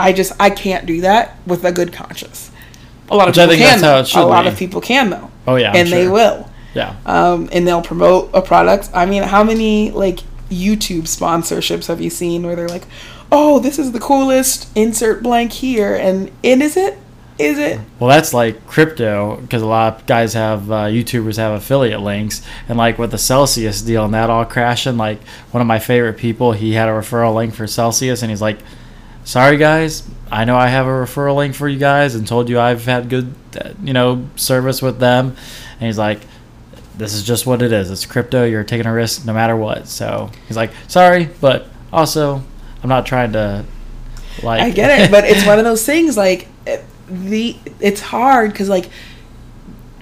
I 0.00 0.12
just 0.12 0.32
I 0.40 0.50
can't 0.50 0.84
do 0.86 1.02
that 1.02 1.38
with 1.46 1.64
a 1.64 1.70
good 1.70 1.92
conscience. 1.92 2.50
A 3.10 3.16
lot 3.16 3.28
of 3.28 3.36
Which 3.36 3.38
I 3.38 3.46
people 3.54 3.66
can. 3.66 3.80
though. 3.80 4.04
a 4.16 4.26
lot 4.26 4.42
be. 4.42 4.48
of 4.48 4.56
people 4.56 4.80
can 4.80 5.10
though. 5.10 5.30
Oh 5.46 5.54
yeah. 5.56 5.70
I'm 5.70 5.76
and 5.76 5.88
they 5.88 6.08
will. 6.08 6.48
Yeah. 6.74 6.96
Um, 7.06 7.48
and 7.52 7.68
they'll 7.68 7.82
promote 7.82 8.30
a 8.34 8.40
product. 8.42 8.90
I 8.94 9.06
mean, 9.06 9.22
how 9.22 9.44
many 9.44 9.90
like 9.90 10.20
YouTube 10.50 11.02
sponsorships 11.02 11.86
have 11.86 12.00
you 12.00 12.10
seen 12.10 12.42
where 12.42 12.56
they're 12.56 12.68
like, 12.68 12.86
"Oh, 13.30 13.58
this 13.58 13.78
is 13.78 13.92
the 13.92 14.00
coolest 14.00 14.68
insert 14.76 15.22
blank 15.22 15.52
here," 15.52 15.94
and 15.94 16.30
and 16.42 16.62
is 16.62 16.76
it? 16.76 16.98
Is 17.42 17.58
it? 17.58 17.80
Well, 17.98 18.08
that's 18.08 18.32
like 18.32 18.66
crypto 18.66 19.36
because 19.36 19.62
a 19.62 19.66
lot 19.66 20.00
of 20.00 20.06
guys 20.06 20.34
have 20.34 20.70
uh, 20.70 20.84
YouTubers 20.84 21.36
have 21.36 21.52
affiliate 21.52 22.00
links, 22.00 22.42
and 22.68 22.78
like 22.78 22.98
with 22.98 23.10
the 23.10 23.18
Celsius 23.18 23.82
deal 23.82 24.04
and 24.04 24.14
that 24.14 24.30
all 24.30 24.44
crashing. 24.44 24.96
Like 24.96 25.22
one 25.50 25.60
of 25.60 25.66
my 25.66 25.78
favorite 25.78 26.18
people, 26.18 26.52
he 26.52 26.72
had 26.72 26.88
a 26.88 26.92
referral 26.92 27.34
link 27.34 27.54
for 27.54 27.66
Celsius, 27.66 28.22
and 28.22 28.30
he's 28.30 28.42
like, 28.42 28.58
"Sorry 29.24 29.56
guys, 29.56 30.08
I 30.30 30.44
know 30.44 30.56
I 30.56 30.68
have 30.68 30.86
a 30.86 30.90
referral 30.90 31.36
link 31.36 31.54
for 31.54 31.68
you 31.68 31.78
guys, 31.78 32.14
and 32.14 32.26
told 32.26 32.48
you 32.48 32.58
I've 32.60 32.84
had 32.84 33.08
good, 33.08 33.34
uh, 33.60 33.70
you 33.82 33.92
know, 33.92 34.28
service 34.36 34.80
with 34.80 34.98
them." 34.98 35.36
And 35.80 35.86
he's 35.88 35.98
like, 35.98 36.20
this 36.96 37.14
is 37.14 37.24
just 37.24 37.46
what 37.46 37.62
it 37.62 37.72
is. 37.72 37.90
It's 37.90 38.06
crypto. 38.06 38.44
You're 38.44 38.64
taking 38.64 38.86
a 38.86 38.92
risk 38.92 39.24
no 39.24 39.32
matter 39.32 39.56
what. 39.56 39.88
So 39.88 40.30
he's 40.46 40.56
like, 40.56 40.70
sorry, 40.88 41.28
but 41.40 41.66
also 41.92 42.42
I'm 42.82 42.88
not 42.88 43.06
trying 43.06 43.32
to 43.32 43.64
like. 44.42 44.60
I 44.60 44.70
get 44.70 45.00
it, 45.00 45.10
but 45.10 45.24
it's 45.24 45.46
one 45.46 45.58
of 45.58 45.64
those 45.64 45.84
things 45.84 46.16
like 46.16 46.48
the 47.12 47.56
it's 47.80 48.00
hard 48.00 48.52
because 48.52 48.68
like 48.68 48.88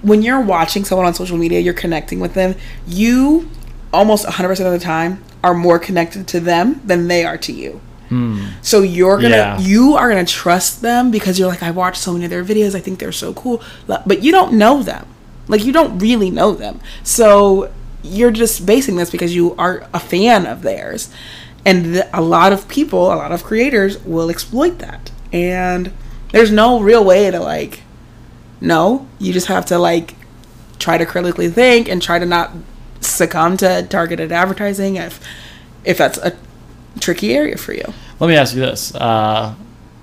when 0.01 0.21
you're 0.21 0.41
watching 0.41 0.83
someone 0.85 1.05
on 1.07 1.13
social 1.13 1.37
media, 1.37 1.59
you're 1.59 1.73
connecting 1.73 2.19
with 2.19 2.33
them. 2.33 2.55
You 2.87 3.49
almost 3.93 4.25
100 4.25 4.47
percent 4.47 4.67
of 4.67 4.73
the 4.73 4.83
time 4.83 5.23
are 5.43 5.53
more 5.53 5.77
connected 5.79 6.27
to 6.29 6.39
them 6.39 6.81
than 6.85 7.07
they 7.07 7.25
are 7.25 7.37
to 7.37 7.51
you. 7.51 7.81
Hmm. 8.09 8.45
So 8.61 8.81
you're 8.81 9.17
gonna 9.21 9.35
Yeah. 9.35 9.59
you 9.59 9.95
are 9.95 10.09
gonna 10.09 10.25
trust 10.25 10.81
them 10.81 11.11
because 11.11 11.37
you're 11.39 11.47
like 11.47 11.63
I 11.63 11.71
watched 11.71 12.01
so 12.01 12.13
many 12.13 12.25
of 12.25 12.31
their 12.31 12.43
videos. 12.43 12.75
I 12.75 12.79
think 12.79 12.99
they're 12.99 13.11
so 13.11 13.33
cool, 13.33 13.61
but 13.87 14.21
you 14.23 14.31
don't 14.31 14.53
know 14.53 14.81
them. 14.83 15.05
Like 15.47 15.63
you 15.65 15.71
don't 15.71 15.97
really 15.99 16.29
know 16.29 16.53
them. 16.53 16.79
So 17.03 17.69
you're 18.03 18.31
just 18.31 18.65
basing 18.65 18.95
this 18.95 19.09
because 19.09 19.35
you 19.35 19.55
are 19.57 19.87
a 19.93 19.99
fan 19.99 20.45
of 20.47 20.61
theirs, 20.63 21.09
and 21.65 21.83
th- 21.93 22.05
a 22.13 22.21
lot 22.21 22.51
of 22.51 22.67
people, 22.67 23.13
a 23.13 23.15
lot 23.15 23.31
of 23.31 23.43
creators 23.43 24.03
will 24.03 24.29
exploit 24.29 24.79
that. 24.79 25.11
And 25.31 25.91
there's 26.31 26.51
no 26.51 26.79
real 26.79 27.03
way 27.03 27.29
to 27.29 27.39
like 27.39 27.81
no. 28.59 29.07
You 29.19 29.33
just 29.33 29.47
have 29.47 29.65
to 29.67 29.77
like 29.77 30.15
try 30.79 30.97
to 30.97 31.05
critically 31.05 31.49
think 31.49 31.89
and 31.89 32.01
try 32.01 32.19
to 32.19 32.25
not 32.25 32.51
succumb 32.99 33.57
to 33.57 33.85
targeted 33.89 34.31
advertising 34.31 34.95
if 34.95 35.19
if 35.83 35.97
that's 35.97 36.17
a 36.19 36.37
tricky 36.99 37.33
area 37.33 37.57
for 37.57 37.73
you. 37.73 37.93
Let 38.19 38.27
me 38.27 38.35
ask 38.35 38.53
you 38.53 38.61
this. 38.61 38.93
Uh, 38.93 39.55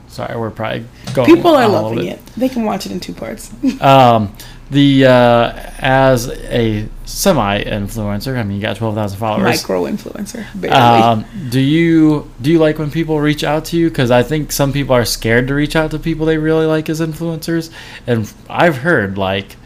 sorry, 0.08 0.36
we're 0.38 0.50
probably 0.50 0.86
going. 1.14 1.34
People 1.34 1.54
are 1.54 1.68
loving 1.68 2.06
it. 2.06 2.24
They 2.36 2.48
can 2.48 2.64
watch 2.64 2.86
it 2.86 2.92
in 2.92 3.00
two 3.00 3.14
parts. 3.14 3.52
Um, 3.80 4.34
the 4.70 5.06
uh, 5.06 5.52
as 5.78 6.28
a 6.28 6.88
semi 7.08 7.62
influencer, 7.64 8.36
I 8.36 8.42
mean, 8.42 8.56
you 8.56 8.62
got 8.62 8.76
twelve 8.76 8.94
thousand 8.94 9.18
followers. 9.18 9.62
Micro 9.62 9.84
influencer, 9.84 10.46
barely. 10.60 10.76
Um, 10.76 11.24
do 11.50 11.60
you 11.60 12.30
do 12.40 12.52
you 12.52 12.58
like 12.58 12.78
when 12.78 12.90
people 12.90 13.18
reach 13.20 13.42
out 13.42 13.64
to 13.66 13.76
you? 13.76 13.88
Because 13.88 14.10
I 14.10 14.22
think 14.22 14.52
some 14.52 14.72
people 14.72 14.94
are 14.94 15.04
scared 15.04 15.48
to 15.48 15.54
reach 15.54 15.74
out 15.74 15.90
to 15.92 15.98
people 15.98 16.26
they 16.26 16.38
really 16.38 16.66
like 16.66 16.88
as 16.88 17.00
influencers, 17.00 17.70
and 18.06 18.32
I've 18.48 18.78
heard 18.78 19.16
like 19.16 19.56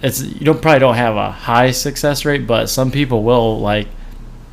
it's 0.00 0.22
you 0.22 0.44
don't 0.44 0.62
probably 0.62 0.80
don't 0.80 0.96
have 0.96 1.16
a 1.16 1.30
high 1.30 1.72
success 1.72 2.24
rate, 2.24 2.46
but 2.46 2.68
some 2.68 2.90
people 2.90 3.22
will 3.22 3.58
like 3.60 3.88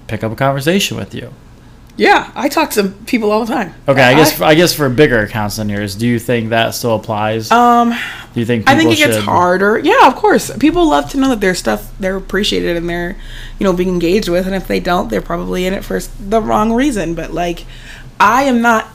pick 0.07 0.23
up 0.23 0.31
a 0.31 0.35
conversation 0.35 0.97
with 0.97 1.13
you. 1.13 1.31
Yeah, 1.97 2.31
I 2.35 2.49
talk 2.49 2.71
to 2.71 2.89
people 3.05 3.31
all 3.31 3.45
the 3.45 3.53
time. 3.53 3.73
Okay, 3.87 4.01
I 4.01 4.13
guess 4.13 4.39
I, 4.41 4.55
guess 4.55 4.73
for 4.73 4.89
bigger 4.89 5.19
accounts 5.19 5.57
than 5.57 5.69
yours, 5.69 5.95
do 5.95 6.07
you 6.07 6.19
think 6.19 6.49
that 6.49 6.71
still 6.71 6.95
applies? 6.95 7.51
um, 7.51 7.93
do 8.33 8.39
you 8.39 8.45
think 8.45 8.69
I 8.69 8.77
think 8.77 8.91
it 8.91 8.97
gets 8.97 9.17
harder. 9.17 9.77
Yeah, 9.77 10.07
of 10.07 10.15
course. 10.15 10.55
People 10.57 10.87
love 10.87 11.09
to 11.11 11.17
know 11.17 11.29
that 11.29 11.41
their 11.41 11.55
stuff 11.55 11.91
they're 11.99 12.15
appreciated 12.15 12.77
and 12.77 12.89
they're, 12.89 13.17
you 13.59 13.63
know, 13.65 13.73
being 13.73 13.89
engaged 13.89 14.29
with. 14.29 14.45
And 14.45 14.55
if 14.55 14.67
they 14.67 14.79
don't, 14.79 15.09
they're 15.09 15.21
probably 15.21 15.65
in 15.65 15.73
it 15.73 15.83
for 15.83 15.99
the 15.99 16.41
wrong 16.41 16.71
reason. 16.71 17.13
But 17.13 17.33
like, 17.33 17.65
I 18.19 18.43
am 18.43 18.61
not 18.61 18.87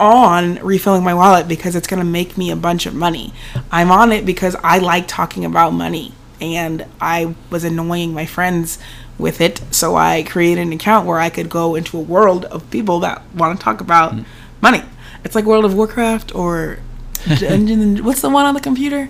on 0.00 0.56
refilling 0.56 1.04
my 1.04 1.14
wallet 1.14 1.46
because 1.46 1.76
it's 1.76 1.86
gonna 1.86 2.04
make 2.04 2.36
me 2.36 2.50
a 2.50 2.56
bunch 2.56 2.86
of 2.86 2.94
money. 2.94 3.32
I'm 3.70 3.92
on 3.92 4.10
it 4.10 4.26
because 4.26 4.56
I 4.64 4.78
like 4.78 5.06
talking 5.06 5.44
about 5.44 5.72
money, 5.72 6.12
and 6.40 6.84
I 7.00 7.36
was 7.50 7.62
annoying 7.62 8.12
my 8.12 8.26
friends 8.26 8.78
with 9.22 9.40
it. 9.40 9.62
So 9.70 9.96
I 9.96 10.22
created 10.24 10.60
an 10.60 10.72
account 10.72 11.06
where 11.06 11.18
I 11.18 11.30
could 11.30 11.48
go 11.48 11.74
into 11.74 11.96
a 11.96 12.00
world 12.02 12.44
of 12.46 12.68
people 12.70 13.00
that 13.00 13.22
want 13.34 13.58
to 13.58 13.62
talk 13.64 13.80
about 13.80 14.12
Mm. 14.12 14.24
money. 14.60 14.82
It's 15.24 15.34
like 15.34 15.44
World 15.46 15.64
of 15.64 15.74
Warcraft 15.74 16.34
or. 16.34 16.78
What's 17.26 18.20
the 18.20 18.28
one 18.28 18.44
on 18.46 18.54
the 18.54 18.60
computer? 18.60 19.08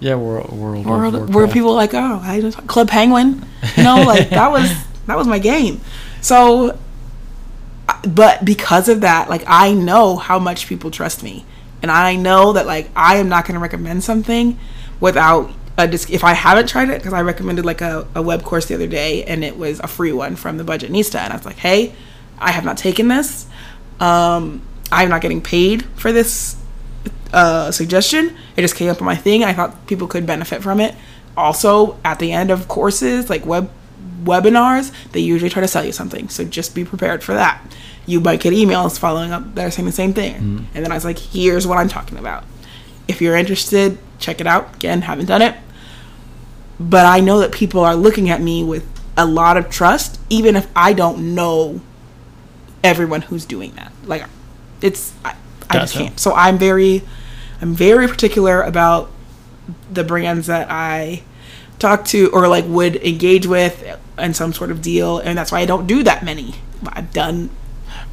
Yeah, 0.00 0.16
world 0.16 0.52
world, 0.52 0.84
World, 0.84 1.14
of 1.14 1.34
where 1.34 1.48
people 1.48 1.70
are 1.70 1.74
like, 1.76 1.94
oh, 1.94 2.20
I 2.22 2.40
just, 2.42 2.58
Club 2.66 2.88
Penguin, 2.90 3.42
you 3.76 3.82
know, 3.84 4.02
like 4.02 4.28
that 4.38 4.50
was 4.50 4.70
that 5.06 5.16
was 5.16 5.26
my 5.26 5.38
game. 5.38 5.80
So, 6.20 6.78
but 8.06 8.44
because 8.44 8.88
of 8.90 9.00
that, 9.00 9.30
like 9.30 9.44
I 9.46 9.72
know 9.72 10.16
how 10.16 10.38
much 10.38 10.66
people 10.66 10.90
trust 10.90 11.22
me, 11.22 11.46
and 11.80 11.90
I 11.90 12.16
know 12.16 12.52
that 12.52 12.66
like 12.66 12.90
I 12.94 13.16
am 13.16 13.28
not 13.30 13.46
going 13.46 13.54
to 13.54 13.60
recommend 13.60 14.04
something 14.04 14.58
without 15.00 15.50
a 15.76 15.88
disc. 15.88 16.10
If 16.10 16.24
I 16.24 16.32
haven't 16.34 16.68
tried 16.68 16.90
it, 16.90 16.98
because 16.98 17.12
I 17.12 17.22
recommended 17.22 17.64
like 17.64 17.80
a, 17.80 18.06
a 18.14 18.22
web 18.22 18.42
course 18.44 18.66
the 18.66 18.74
other 18.74 18.86
day, 18.86 19.24
and 19.24 19.44
it 19.44 19.56
was 19.56 19.80
a 19.80 19.86
free 19.86 20.12
one 20.12 20.36
from 20.36 20.56
the 20.58 20.64
Budgetnista. 20.64 21.16
and 21.16 21.32
I 21.32 21.36
was 21.36 21.46
like, 21.46 21.56
hey, 21.56 21.94
I 22.38 22.52
have 22.52 22.64
not 22.64 22.76
taken 22.76 23.08
this. 23.08 23.46
Um, 24.00 24.62
I'm 24.92 25.08
not 25.08 25.20
getting 25.20 25.40
paid 25.40 25.84
for 25.96 26.12
this 26.12 26.56
uh, 27.32 27.70
suggestion. 27.70 28.36
It 28.56 28.62
just 28.62 28.76
came 28.76 28.88
up 28.90 29.00
on 29.00 29.06
my 29.06 29.16
thing. 29.16 29.44
I 29.44 29.52
thought 29.52 29.86
people 29.86 30.06
could 30.06 30.26
benefit 30.26 30.62
from 30.62 30.80
it. 30.80 30.94
Also, 31.36 31.98
at 32.04 32.18
the 32.18 32.32
end 32.32 32.50
of 32.50 32.68
courses 32.68 33.28
like 33.28 33.44
web 33.44 33.70
webinars, 34.22 34.92
they 35.12 35.20
usually 35.20 35.50
try 35.50 35.60
to 35.60 35.68
sell 35.68 35.84
you 35.84 35.92
something. 35.92 36.28
So 36.28 36.44
just 36.44 36.74
be 36.74 36.84
prepared 36.84 37.22
for 37.22 37.34
that. 37.34 37.60
You 38.06 38.20
might 38.20 38.40
get 38.40 38.52
emails 38.52 38.98
following 38.98 39.32
up 39.32 39.54
that 39.54 39.66
are 39.66 39.70
saying 39.70 39.86
the 39.86 39.92
same 39.92 40.12
thing. 40.12 40.34
And 40.74 40.84
then 40.84 40.92
I 40.92 40.94
was 40.94 41.04
like, 41.04 41.18
here's 41.18 41.66
what 41.66 41.78
I'm 41.78 41.88
talking 41.88 42.18
about. 42.18 42.44
If 43.08 43.20
you're 43.20 43.36
interested, 43.36 43.98
check 44.18 44.40
it 44.40 44.46
out. 44.46 44.76
Again, 44.76 45.02
haven't 45.02 45.26
done 45.26 45.42
it. 45.42 45.56
But 46.78 47.06
I 47.06 47.20
know 47.20 47.38
that 47.40 47.52
people 47.52 47.80
are 47.80 47.94
looking 47.94 48.30
at 48.30 48.40
me 48.40 48.64
with 48.64 48.86
a 49.16 49.26
lot 49.26 49.56
of 49.56 49.70
trust, 49.70 50.20
even 50.28 50.56
if 50.56 50.68
I 50.74 50.92
don't 50.92 51.34
know 51.34 51.80
everyone 52.82 53.22
who's 53.22 53.44
doing 53.44 53.72
that. 53.76 53.92
Like, 54.04 54.24
it's 54.80 55.12
I, 55.24 55.36
I 55.70 55.78
just 55.78 55.94
can't. 55.94 56.18
So 56.18 56.34
I'm 56.34 56.58
very, 56.58 57.02
I'm 57.60 57.74
very 57.74 58.08
particular 58.08 58.62
about 58.62 59.10
the 59.90 60.04
brands 60.04 60.46
that 60.48 60.70
I 60.70 61.22
talk 61.78 62.04
to 62.06 62.30
or 62.32 62.48
like 62.48 62.64
would 62.66 62.96
engage 62.96 63.46
with 63.46 63.98
in 64.18 64.34
some 64.34 64.52
sort 64.52 64.70
of 64.70 64.82
deal, 64.82 65.18
and 65.18 65.36
that's 65.38 65.52
why 65.52 65.60
I 65.60 65.66
don't 65.66 65.86
do 65.86 66.02
that 66.02 66.24
many. 66.24 66.54
I've 66.88 67.12
done 67.12 67.50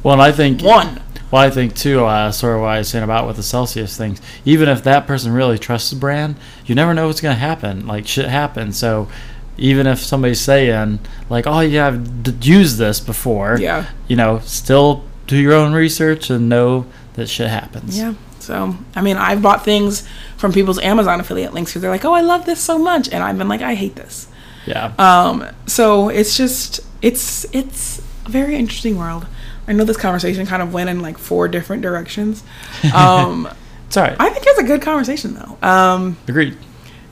Well, 0.02 0.14
and 0.14 0.22
I 0.22 0.32
think 0.32 0.62
one. 0.62 1.02
Well, 1.32 1.42
I 1.42 1.50
think 1.50 1.74
too, 1.74 2.04
uh, 2.04 2.30
sort 2.30 2.54
of 2.54 2.60
what 2.60 2.68
I 2.68 2.78
was 2.78 2.88
saying 2.88 3.02
about 3.02 3.26
with 3.26 3.36
the 3.36 3.42
Celsius 3.42 3.96
things. 3.96 4.20
Even 4.44 4.68
if 4.68 4.84
that 4.84 5.06
person 5.06 5.32
really 5.32 5.58
trusts 5.58 5.90
the 5.90 5.96
brand, 5.96 6.36
you 6.66 6.74
never 6.76 6.94
know 6.94 7.08
what's 7.08 7.20
going 7.20 7.34
to 7.34 7.40
happen. 7.40 7.86
Like 7.86 8.06
shit 8.06 8.26
happens. 8.28 8.76
So 8.78 9.08
even 9.56 9.86
if 9.86 9.98
somebody's 9.98 10.40
saying 10.40 11.00
like, 11.28 11.46
"Oh 11.46 11.60
yeah, 11.60 11.88
I've 11.88 12.22
d- 12.22 12.36
used 12.42 12.76
this 12.78 13.00
before," 13.00 13.56
Yeah. 13.58 13.86
you 14.08 14.14
know, 14.16 14.38
still 14.44 15.04
do 15.26 15.36
your 15.36 15.54
own 15.54 15.72
research 15.72 16.30
and 16.30 16.48
know 16.48 16.86
that 17.14 17.28
shit 17.28 17.48
happens. 17.48 17.98
Yeah. 17.98 18.14
So, 18.38 18.76
I 18.96 19.00
mean, 19.02 19.16
I've 19.16 19.40
bought 19.40 19.64
things 19.64 20.06
from 20.36 20.52
people's 20.52 20.78
Amazon 20.80 21.20
affiliate 21.20 21.54
links 21.54 21.70
because 21.70 21.80
they're 21.82 21.92
like, 21.92 22.04
oh, 22.04 22.12
I 22.12 22.22
love 22.22 22.44
this 22.44 22.60
so 22.60 22.76
much. 22.76 23.08
And 23.08 23.22
I've 23.22 23.38
been 23.38 23.46
like, 23.48 23.62
I 23.62 23.74
hate 23.76 23.94
this. 23.94 24.26
Yeah. 24.66 24.92
Um, 24.98 25.46
so 25.66 26.08
it's 26.08 26.36
just, 26.36 26.80
it's, 27.02 27.44
it's 27.54 28.00
a 28.26 28.30
very 28.30 28.56
interesting 28.56 28.98
world. 28.98 29.26
I 29.68 29.72
know 29.72 29.84
this 29.84 29.96
conversation 29.96 30.44
kind 30.46 30.62
of 30.62 30.72
went 30.72 30.90
in 30.90 31.00
like 31.00 31.18
four 31.18 31.48
different 31.48 31.82
directions. 31.82 32.42
Um, 32.94 33.48
it's 33.86 33.96
all 33.96 34.04
right. 34.04 34.16
I 34.18 34.30
think 34.30 34.44
it's 34.46 34.58
a 34.58 34.64
good 34.64 34.80
conversation 34.82 35.34
though. 35.34 35.58
Um, 35.68 36.16
Agreed. 36.26 36.56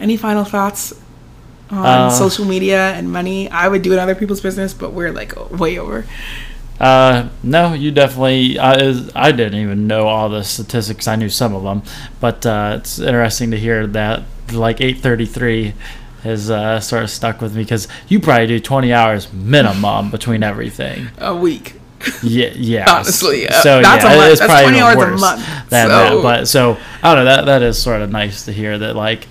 any 0.00 0.16
final 0.16 0.44
thoughts 0.44 0.94
on 1.70 1.84
Uh, 1.86 2.10
social 2.10 2.44
media 2.46 2.92
and 2.92 3.12
money? 3.12 3.48
I 3.50 3.68
would 3.68 3.82
do 3.82 3.90
it 3.92 3.94
in 3.94 4.00
other 4.00 4.14
people's 4.14 4.40
business, 4.40 4.72
but 4.74 4.92
we're 4.92 5.12
like 5.12 5.34
way 5.50 5.78
over. 5.78 6.06
Uh, 6.80 7.28
no, 7.42 7.74
you 7.74 7.90
definitely. 7.90 8.58
I, 8.58 8.72
I 9.14 9.30
didn't 9.32 9.60
even 9.60 9.86
know 9.86 10.06
all 10.08 10.30
the 10.30 10.42
statistics. 10.42 11.06
I 11.06 11.16
knew 11.16 11.28
some 11.28 11.54
of 11.54 11.62
them, 11.62 11.82
but 12.20 12.46
uh, 12.46 12.76
it's 12.80 12.98
interesting 12.98 13.50
to 13.50 13.58
hear 13.58 13.86
that 13.88 14.22
like 14.50 14.80
833 14.80 15.74
has 16.22 16.50
uh, 16.50 16.80
sort 16.80 17.02
of 17.02 17.10
stuck 17.10 17.40
with 17.42 17.54
me 17.54 17.62
because 17.62 17.86
you 18.08 18.18
probably 18.20 18.46
do 18.46 18.58
20 18.60 18.92
hours 18.92 19.30
minimum 19.32 20.10
between 20.10 20.42
everything. 20.42 21.08
A 21.18 21.36
week. 21.36 21.74
Yeah, 22.22 22.50
yeah. 22.54 22.90
Honestly, 22.90 23.42
yeah. 23.42 23.60
so 23.60 23.82
That's 23.82 24.04
a 24.04 24.08
yeah, 24.08 24.16
month. 24.16 24.30
it's 24.30 24.40
That's 24.40 24.50
probably 24.52 24.70
20 24.72 24.76
even 24.78 24.82
hours 24.88 24.94
a 24.94 24.98
worse 25.12 25.20
month. 25.20 25.68
Than 25.70 25.88
So- 25.88 26.16
that. 26.16 26.22
But 26.22 26.48
so 26.48 26.78
I 27.02 27.14
don't 27.14 27.24
know. 27.24 27.36
That 27.36 27.46
that 27.46 27.62
is 27.62 27.80
sort 27.82 28.00
of 28.02 28.10
nice 28.10 28.44
to 28.46 28.52
hear 28.52 28.78
that 28.78 28.96
like 28.96 29.26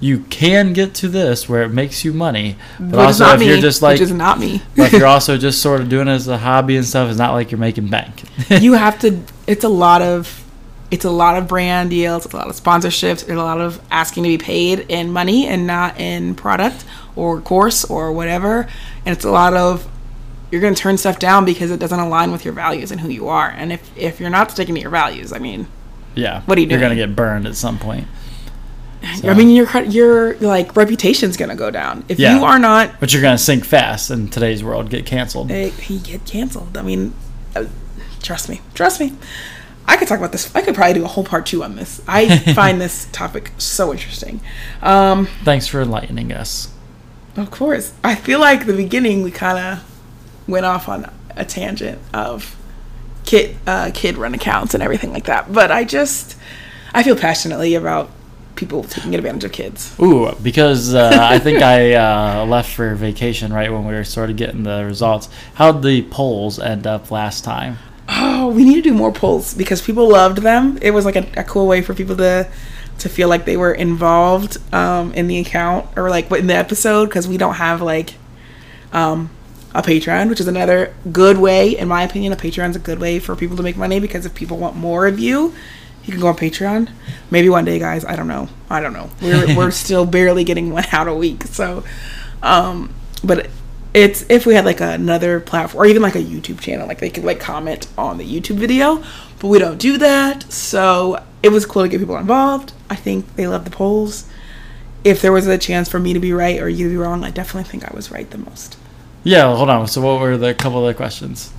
you 0.00 0.20
can 0.30 0.72
get 0.72 0.94
to 0.94 1.08
this 1.08 1.48
where 1.48 1.62
it 1.62 1.68
makes 1.68 2.04
you 2.04 2.12
money, 2.12 2.56
but 2.80 2.86
Which 2.90 2.98
also 2.98 3.26
if 3.34 3.40
me. 3.40 3.46
you're 3.46 3.60
just 3.60 3.82
like 3.82 3.94
which 3.94 4.00
is 4.00 4.12
not 4.12 4.40
me. 4.40 4.60
but 4.76 4.92
if 4.92 4.98
you're 4.98 5.06
also 5.16 5.36
just 5.38 5.60
sort 5.62 5.80
of 5.80 5.88
doing 5.88 6.08
it 6.08 6.12
as 6.12 6.26
a 6.28 6.38
hobby 6.38 6.76
and 6.76 6.84
stuff, 6.84 7.08
it's 7.08 7.18
not 7.18 7.32
like 7.34 7.50
you're 7.52 7.58
making 7.60 7.88
bank. 7.88 8.22
you 8.50 8.72
have 8.84 8.98
to 9.00 9.20
it's 9.46 9.62
a 9.64 9.68
lot 9.68 10.02
of 10.02 10.38
it's 10.90 11.04
a 11.04 11.10
lot 11.10 11.36
of 11.38 11.46
brand 11.48 11.88
deals 11.90 12.24
it's 12.26 12.34
a 12.34 12.36
lot 12.36 12.48
of 12.48 12.54
sponsorships 12.54 13.22
it's 13.22 13.30
a 13.30 13.34
lot 13.34 13.60
of 13.60 13.80
asking 13.90 14.24
to 14.24 14.28
be 14.28 14.36
paid 14.38 14.80
in 14.90 15.10
money 15.10 15.46
and 15.46 15.66
not 15.66 15.98
in 15.98 16.34
product 16.34 16.84
or 17.16 17.40
course 17.40 17.84
or 17.86 18.12
whatever 18.12 18.68
and 19.06 19.16
it's 19.16 19.24
a 19.24 19.30
lot 19.30 19.54
of 19.54 19.88
you're 20.52 20.60
going 20.60 20.74
to 20.74 20.80
turn 20.80 20.96
stuff 20.98 21.18
down 21.18 21.44
because 21.44 21.70
it 21.72 21.80
doesn't 21.80 21.98
align 21.98 22.30
with 22.30 22.44
your 22.44 22.54
values 22.54 22.92
and 22.92 23.00
who 23.00 23.08
you 23.08 23.26
are 23.28 23.48
and 23.48 23.72
if 23.72 23.90
if 23.98 24.20
you're 24.20 24.30
not 24.30 24.50
sticking 24.52 24.74
to 24.76 24.80
your 24.80 24.90
values 24.90 25.32
i 25.32 25.38
mean 25.38 25.66
yeah. 26.14 26.42
What 26.42 26.58
are 26.58 26.60
you 26.60 26.66
doing? 26.66 26.78
You're 26.78 26.88
gonna 26.90 27.00
get 27.00 27.16
burned 27.16 27.46
at 27.46 27.56
some 27.56 27.78
point. 27.78 28.06
i 29.24 29.32
mean 29.34 29.48
your 29.50 29.66
your 29.84 30.34
like 30.36 30.76
reputation's 30.76 31.36
going 31.38 31.48
to 31.48 31.56
go 31.56 31.70
down 31.70 32.04
if 32.08 32.18
Yeah. 32.18 32.36
you 32.38 32.44
are 32.44 32.58
not 32.58 33.00
But 33.00 33.12
you're 33.12 33.22
gonna 33.22 33.38
sink 33.38 33.64
fast 33.64 34.10
in 34.10 34.28
today's 34.28 34.62
world, 34.62 34.90
get 34.90 35.06
canceled. 35.06 35.50
he 35.50 35.98
get 35.98 36.24
canceled 36.26 36.76
i 36.76 36.82
mean 36.82 37.14
uh, 37.56 37.64
trust 38.22 38.48
me 38.48 38.60
trust 38.74 39.00
me 39.00 39.14
I 39.84 39.96
could 39.96 40.06
talk 40.06 40.18
about 40.18 40.30
this. 40.30 40.54
I 40.54 40.62
could 40.62 40.76
probably 40.76 40.94
do 40.94 41.04
a 41.04 41.08
whole 41.08 41.24
part 41.24 41.44
two 41.44 41.64
on 41.64 41.74
this. 41.74 42.00
I 42.06 42.38
find 42.54 42.80
this 42.80 43.06
topic 43.10 43.50
so 43.58 43.90
interesting. 43.90 44.40
Um, 44.80 45.26
Thanks 45.42 45.66
for 45.66 45.82
enlightening 45.82 46.32
us. 46.32 46.72
Of 47.36 47.50
course. 47.50 47.92
I 48.04 48.14
feel 48.14 48.38
like 48.38 48.66
the 48.66 48.74
beginning 48.76 49.22
we 49.22 49.32
kind 49.32 49.58
of 49.58 49.91
went 50.46 50.66
off 50.66 50.88
on 50.88 51.10
a 51.36 51.44
tangent 51.44 52.00
of 52.12 52.56
kid 53.24 53.56
uh, 53.66 53.90
kid 53.94 54.16
run 54.16 54.34
accounts 54.34 54.74
and 54.74 54.82
everything 54.82 55.12
like 55.12 55.24
that. 55.24 55.52
But 55.52 55.70
I 55.70 55.84
just 55.84 56.36
I 56.94 57.02
feel 57.02 57.16
passionately 57.16 57.74
about 57.74 58.10
people 58.54 58.84
taking 58.84 59.14
advantage 59.14 59.44
of 59.44 59.52
kids. 59.52 59.94
Ooh, 60.00 60.32
because 60.42 60.94
uh, 60.94 61.18
I 61.20 61.38
think 61.38 61.62
I 61.62 61.94
uh, 61.94 62.46
left 62.46 62.72
for 62.72 62.94
vacation 62.94 63.52
right 63.52 63.72
when 63.72 63.84
we 63.86 63.94
were 63.94 64.04
sort 64.04 64.30
of 64.30 64.36
getting 64.36 64.62
the 64.62 64.84
results. 64.84 65.28
How'd 65.54 65.82
the 65.82 66.02
polls 66.02 66.58
end 66.58 66.86
up 66.86 67.10
last 67.10 67.44
time? 67.44 67.78
Oh, 68.08 68.48
we 68.48 68.64
need 68.64 68.76
to 68.76 68.82
do 68.82 68.94
more 68.94 69.12
polls 69.12 69.54
because 69.54 69.80
people 69.80 70.08
loved 70.08 70.38
them. 70.38 70.78
It 70.82 70.90
was 70.90 71.04
like 71.04 71.16
a, 71.16 71.26
a 71.36 71.44
cool 71.44 71.66
way 71.66 71.82
for 71.82 71.94
people 71.94 72.16
to 72.16 72.48
to 72.98 73.08
feel 73.08 73.28
like 73.28 73.46
they 73.46 73.56
were 73.56 73.72
involved 73.72 74.58
um, 74.72 75.12
in 75.14 75.26
the 75.26 75.38
account 75.38 75.86
or 75.96 76.10
like 76.10 76.30
in 76.30 76.46
the 76.46 76.54
episode 76.54 77.06
because 77.06 77.26
we 77.26 77.36
don't 77.36 77.54
have 77.54 77.80
like 77.82 78.14
um, 78.92 79.30
a 79.74 79.82
Patreon, 79.82 80.28
which 80.28 80.40
is 80.40 80.48
another 80.48 80.94
good 81.10 81.38
way, 81.38 81.76
in 81.76 81.88
my 81.88 82.02
opinion. 82.02 82.32
A 82.32 82.36
Patreon's 82.36 82.76
a 82.76 82.80
good 82.80 83.00
way 83.00 83.18
for 83.18 83.34
people 83.36 83.56
to 83.56 83.62
make 83.62 83.76
money 83.76 84.00
because 84.00 84.26
if 84.26 84.34
people 84.34 84.58
want 84.58 84.76
more 84.76 85.06
of 85.06 85.18
you, 85.18 85.54
you 86.04 86.12
can 86.12 86.20
go 86.20 86.28
on 86.28 86.36
Patreon. 86.36 86.90
Maybe 87.30 87.48
one 87.48 87.64
day, 87.64 87.78
guys. 87.78 88.04
I 88.04 88.16
don't 88.16 88.28
know. 88.28 88.48
I 88.68 88.80
don't 88.80 88.92
know. 88.92 89.10
We're 89.20 89.56
we're 89.56 89.70
still 89.70 90.04
barely 90.04 90.44
getting 90.44 90.70
one 90.70 90.84
out 90.92 91.08
a 91.08 91.14
week. 91.14 91.44
So, 91.44 91.84
um, 92.42 92.94
but 93.24 93.48
it's 93.94 94.24
if 94.30 94.46
we 94.46 94.54
had 94.54 94.64
like 94.64 94.80
another 94.80 95.40
platform 95.40 95.82
or 95.82 95.86
even 95.86 96.02
like 96.02 96.14
a 96.14 96.22
YouTube 96.22 96.60
channel, 96.60 96.86
like 96.86 96.98
they 96.98 97.10
could 97.10 97.24
like 97.24 97.40
comment 97.40 97.86
on 97.96 98.18
the 98.18 98.24
YouTube 98.24 98.56
video, 98.56 99.02
but 99.38 99.48
we 99.48 99.58
don't 99.58 99.78
do 99.78 99.98
that. 99.98 100.50
So 100.52 101.22
it 101.42 101.50
was 101.50 101.66
cool 101.66 101.82
to 101.82 101.88
get 101.88 101.98
people 101.98 102.16
involved. 102.16 102.72
I 102.90 102.96
think 102.96 103.36
they 103.36 103.46
love 103.46 103.64
the 103.64 103.70
polls. 103.70 104.28
If 105.04 105.20
there 105.20 105.32
was 105.32 105.46
a 105.46 105.58
chance 105.58 105.88
for 105.88 105.98
me 105.98 106.12
to 106.12 106.20
be 106.20 106.32
right 106.32 106.60
or 106.60 106.68
you 106.68 106.88
to 106.88 106.90
be 106.90 106.96
wrong, 106.96 107.24
I 107.24 107.30
definitely 107.30 107.68
think 107.68 107.84
I 107.84 107.94
was 107.94 108.10
right 108.10 108.30
the 108.30 108.38
most. 108.38 108.76
Yeah, 109.24 109.46
well, 109.46 109.56
hold 109.56 109.70
on. 109.70 109.86
So 109.88 110.00
what 110.00 110.20
were 110.20 110.36
the 110.36 110.54
couple 110.54 110.86
of 110.86 110.92
the 110.92 110.96
questions? 110.96 111.52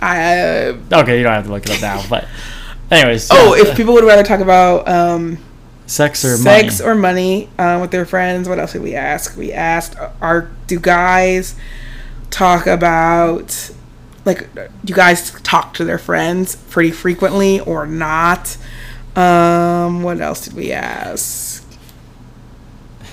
I 0.00 0.76
Okay, 0.92 1.18
you 1.18 1.22
don't 1.22 1.32
have 1.32 1.46
to 1.46 1.52
look 1.52 1.64
it 1.64 1.70
up 1.70 1.80
now, 1.80 2.04
but 2.10 2.26
anyways. 2.90 3.28
oh, 3.30 3.54
if 3.54 3.76
people 3.76 3.94
would 3.94 4.04
rather 4.04 4.24
talk 4.24 4.40
about 4.40 4.88
um, 4.88 5.38
sex 5.86 6.24
or 6.24 6.36
sex 6.36 6.80
money. 6.80 6.90
or 6.90 6.94
money 6.94 7.48
uh, 7.58 7.78
with 7.80 7.90
their 7.90 8.06
friends. 8.06 8.48
What 8.48 8.58
else 8.58 8.72
did 8.72 8.82
we 8.82 8.94
ask? 8.94 9.36
We 9.36 9.52
asked, 9.52 9.96
are 10.20 10.50
do 10.66 10.80
guys 10.80 11.54
talk 12.30 12.66
about 12.66 13.70
like 14.24 14.52
do 14.54 14.70
you 14.86 14.94
guys 14.94 15.30
talk 15.42 15.74
to 15.74 15.84
their 15.84 15.98
friends 15.98 16.56
pretty 16.56 16.90
frequently 16.90 17.60
or 17.60 17.86
not? 17.86 18.56
Um, 19.14 20.02
what 20.02 20.20
else 20.20 20.44
did 20.44 20.54
we 20.54 20.72
ask? 20.72 21.64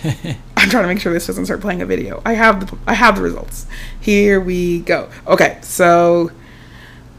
I'm 0.60 0.70
trying 0.70 0.84
to 0.84 0.88
make 0.88 1.00
sure 1.00 1.14
this 1.14 1.28
doesn't 1.28 1.46
start 1.46 1.62
playing 1.62 1.82
a 1.82 1.86
video. 1.86 2.22
I 2.26 2.34
have 2.34 2.60
the 2.70 2.78
I 2.88 2.94
have 2.94 3.16
the 3.16 3.22
results. 3.22 3.66
Here 4.00 4.40
we 4.42 4.80
go. 4.82 5.10
Okay, 5.28 5.58
so 5.62 6.32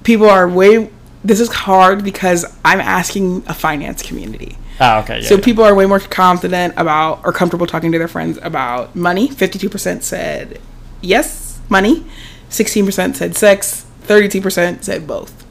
people 0.05 0.29
are 0.29 0.49
way. 0.49 0.91
This 1.25 1.41
is 1.41 1.49
hard 1.53 2.03
because 2.05 2.45
I'm 2.65 2.81
asking 2.81 3.45
a 3.47 3.55
finance 3.55 4.03
community. 4.03 4.57
oh, 4.81 5.01
okay. 5.01 5.21
Yeah, 5.21 5.29
So 5.29 5.35
yeah. 5.37 5.45
people 5.45 5.65
are 5.65 5.75
way 5.75 5.85
more 5.87 6.01
confident 6.01 6.75
about 6.77 7.21
or 7.25 7.33
comfortable 7.33 7.67
talking 7.67 7.93
to 7.93 7.99
their 7.99 8.09
friends 8.09 8.39
about 8.43 8.97
money. 8.97 9.29
52% 9.29 10.03
said 10.03 10.61
yes, 11.03 11.61
money. 11.69 12.07
16% 12.49 13.17
said 13.17 13.37
sex. 13.37 13.85
32% 14.05 14.83
said 14.83 15.07
both. 15.07 15.45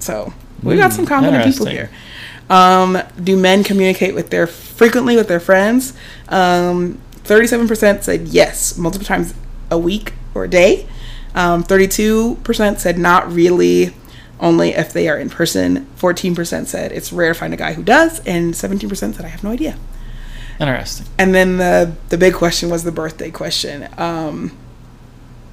So 0.00 0.32
we 0.62 0.76
got 0.76 0.90
Hmm, 0.90 0.96
some 0.96 1.06
confident 1.06 1.44
people 1.44 1.66
here. 1.66 1.88
Um, 2.50 2.98
do 3.22 3.36
men 3.36 3.62
communicate 3.64 4.14
with 4.14 4.30
their 4.30 4.46
frequently 4.48 5.16
with 5.16 5.28
their 5.28 5.40
friends? 5.40 5.94
Um, 6.28 7.00
37% 7.24 8.02
said 8.02 8.28
yes, 8.28 8.76
multiple 8.76 9.06
times 9.06 9.34
a 9.70 9.78
week 9.78 10.12
or 10.34 10.44
a 10.44 10.48
day. 10.48 10.86
Um, 11.34 11.64
32% 11.64 12.78
said 12.78 12.98
not 12.98 13.32
really, 13.32 13.94
only 14.40 14.70
if 14.70 14.92
they 14.92 15.08
are 15.08 15.18
in 15.18 15.30
person. 15.30 15.86
14% 15.96 16.66
said 16.66 16.92
it's 16.92 17.12
rare 17.12 17.32
to 17.32 17.38
find 17.38 17.54
a 17.54 17.56
guy 17.56 17.72
who 17.72 17.82
does, 17.82 18.20
and 18.26 18.54
17% 18.54 19.14
said 19.14 19.24
I 19.24 19.28
have 19.28 19.44
no 19.44 19.50
idea. 19.50 19.76
Interesting. 20.60 21.06
And 21.18 21.34
then 21.34 21.56
the 21.56 21.96
the 22.10 22.18
big 22.18 22.34
question 22.34 22.70
was 22.70 22.84
the 22.84 22.92
birthday 22.92 23.30
question. 23.30 23.88
Um, 23.96 24.56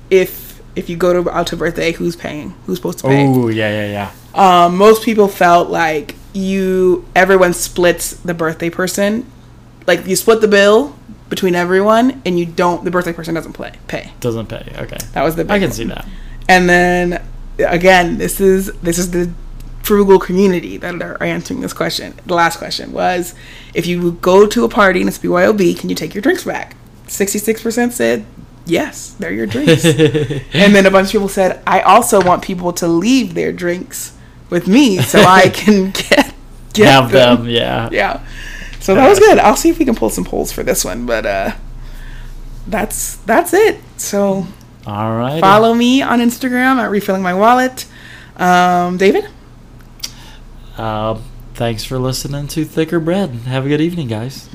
if 0.10 0.62
if 0.76 0.90
you 0.90 0.98
go 0.98 1.24
to 1.24 1.32
out 1.32 1.48
to 1.48 1.58
birthday, 1.58 1.94
who's 1.94 2.16
paying? 2.16 2.52
Who's 2.66 2.78
supposed 2.78 3.00
to 3.00 3.08
pay? 3.08 3.26
Oh, 3.26 3.48
yeah, 3.48 3.86
yeah, 3.86 4.12
yeah. 4.36 4.66
Um, 4.66 4.78
most 4.78 5.04
people 5.04 5.28
felt 5.28 5.70
like 5.70 6.16
you 6.34 7.06
everyone 7.16 7.54
splits 7.54 8.12
the 8.12 8.34
birthday 8.34 8.70
person, 8.70 9.26
like 9.88 10.06
you 10.06 10.16
split 10.16 10.42
the 10.42 10.48
bill 10.48 10.99
between 11.30 11.56
everyone, 11.56 12.22
and 12.26 12.40
you 12.40 12.46
don't. 12.46 12.84
The 12.84 12.92
birthday 12.92 13.14
person 13.14 13.36
doesn't 13.36 13.54
play 13.54 13.74
pay. 13.88 14.12
Doesn't 14.20 14.48
pay. 14.48 14.74
Okay. 14.78 14.98
That 15.14 15.24
was 15.24 15.36
the. 15.36 15.44
Big 15.44 15.52
I 15.52 15.60
can 15.60 15.70
one. 15.70 15.72
see 15.74 15.84
that. 15.86 16.08
And 16.48 16.70
then 16.70 17.24
again, 17.60 18.18
this 18.18 18.42
is 18.42 18.72
this 18.82 18.98
is 18.98 19.12
the 19.12 19.32
frugal 19.84 20.20
community 20.20 20.78
that 20.78 21.02
are 21.02 21.22
answering 21.24 21.62
this 21.62 21.74
question. 21.74 22.14
The 22.26 22.36
last 22.36 22.58
question 22.58 22.92
was, 22.92 23.34
if 23.74 23.88
you 23.88 24.14
go 24.14 24.46
to 24.48 24.64
a 24.64 24.70
party 24.70 25.00
and 25.00 25.08
it's 25.08 25.18
BYOB, 25.18 25.80
can 25.80 25.90
you 25.90 25.96
take 25.96 26.14
your 26.14 26.22
drinks 26.22 26.44
back? 26.44 26.76
Sixty-six 27.08 27.62
percent 27.64 27.94
said 27.94 28.26
yes, 28.70 29.16
they're 29.20 29.34
your 29.34 29.48
drinks. 29.48 29.84
and 29.86 30.76
then 30.76 30.86
a 30.86 30.92
bunch 30.92 31.08
of 31.08 31.12
people 31.12 31.28
said, 31.30 31.62
I 31.66 31.82
also 31.82 32.22
want 32.22 32.44
people 32.44 32.72
to 32.74 32.88
leave 32.88 33.34
their 33.34 33.52
drinks 33.52 34.16
with 34.50 34.68
me 34.68 35.00
so 35.00 35.22
I 35.22 35.50
can 35.54 35.92
get, 35.92 36.34
get 36.74 36.88
Have 36.88 37.12
them, 37.12 37.48
yeah. 37.48 37.90
Yeah. 37.92 38.26
So 38.80 38.96
that 38.96 39.10
was 39.10 39.20
good. 39.20 39.38
I'll 39.40 39.56
see 39.56 39.70
if 39.70 39.78
we 39.80 39.86
can 39.86 39.96
pull 39.96 40.10
some 40.10 40.24
polls 40.26 40.52
for 40.52 40.64
this 40.64 40.84
one, 40.86 41.06
but 41.06 41.26
uh 41.26 41.52
that's 42.68 43.16
that's 43.18 43.54
it. 43.54 43.80
So 43.98 44.46
All 44.86 45.16
right. 45.18 45.40
follow 45.42 45.74
me 45.74 46.02
on 46.02 46.20
Instagram 46.20 46.78
at 46.78 46.90
refilling 46.90 47.22
my 47.22 47.34
wallet. 47.34 47.86
Um, 48.38 48.98
David? 48.98 49.28
Uh, 50.78 51.20
thanks 51.56 51.84
for 51.84 52.00
listening 52.00 52.48
to 52.48 52.64
Thicker 52.64 53.00
Bread. 53.00 53.32
Have 53.32 53.66
a 53.66 53.70
good 53.70 53.82
evening, 53.82 54.08
guys. 54.08 54.48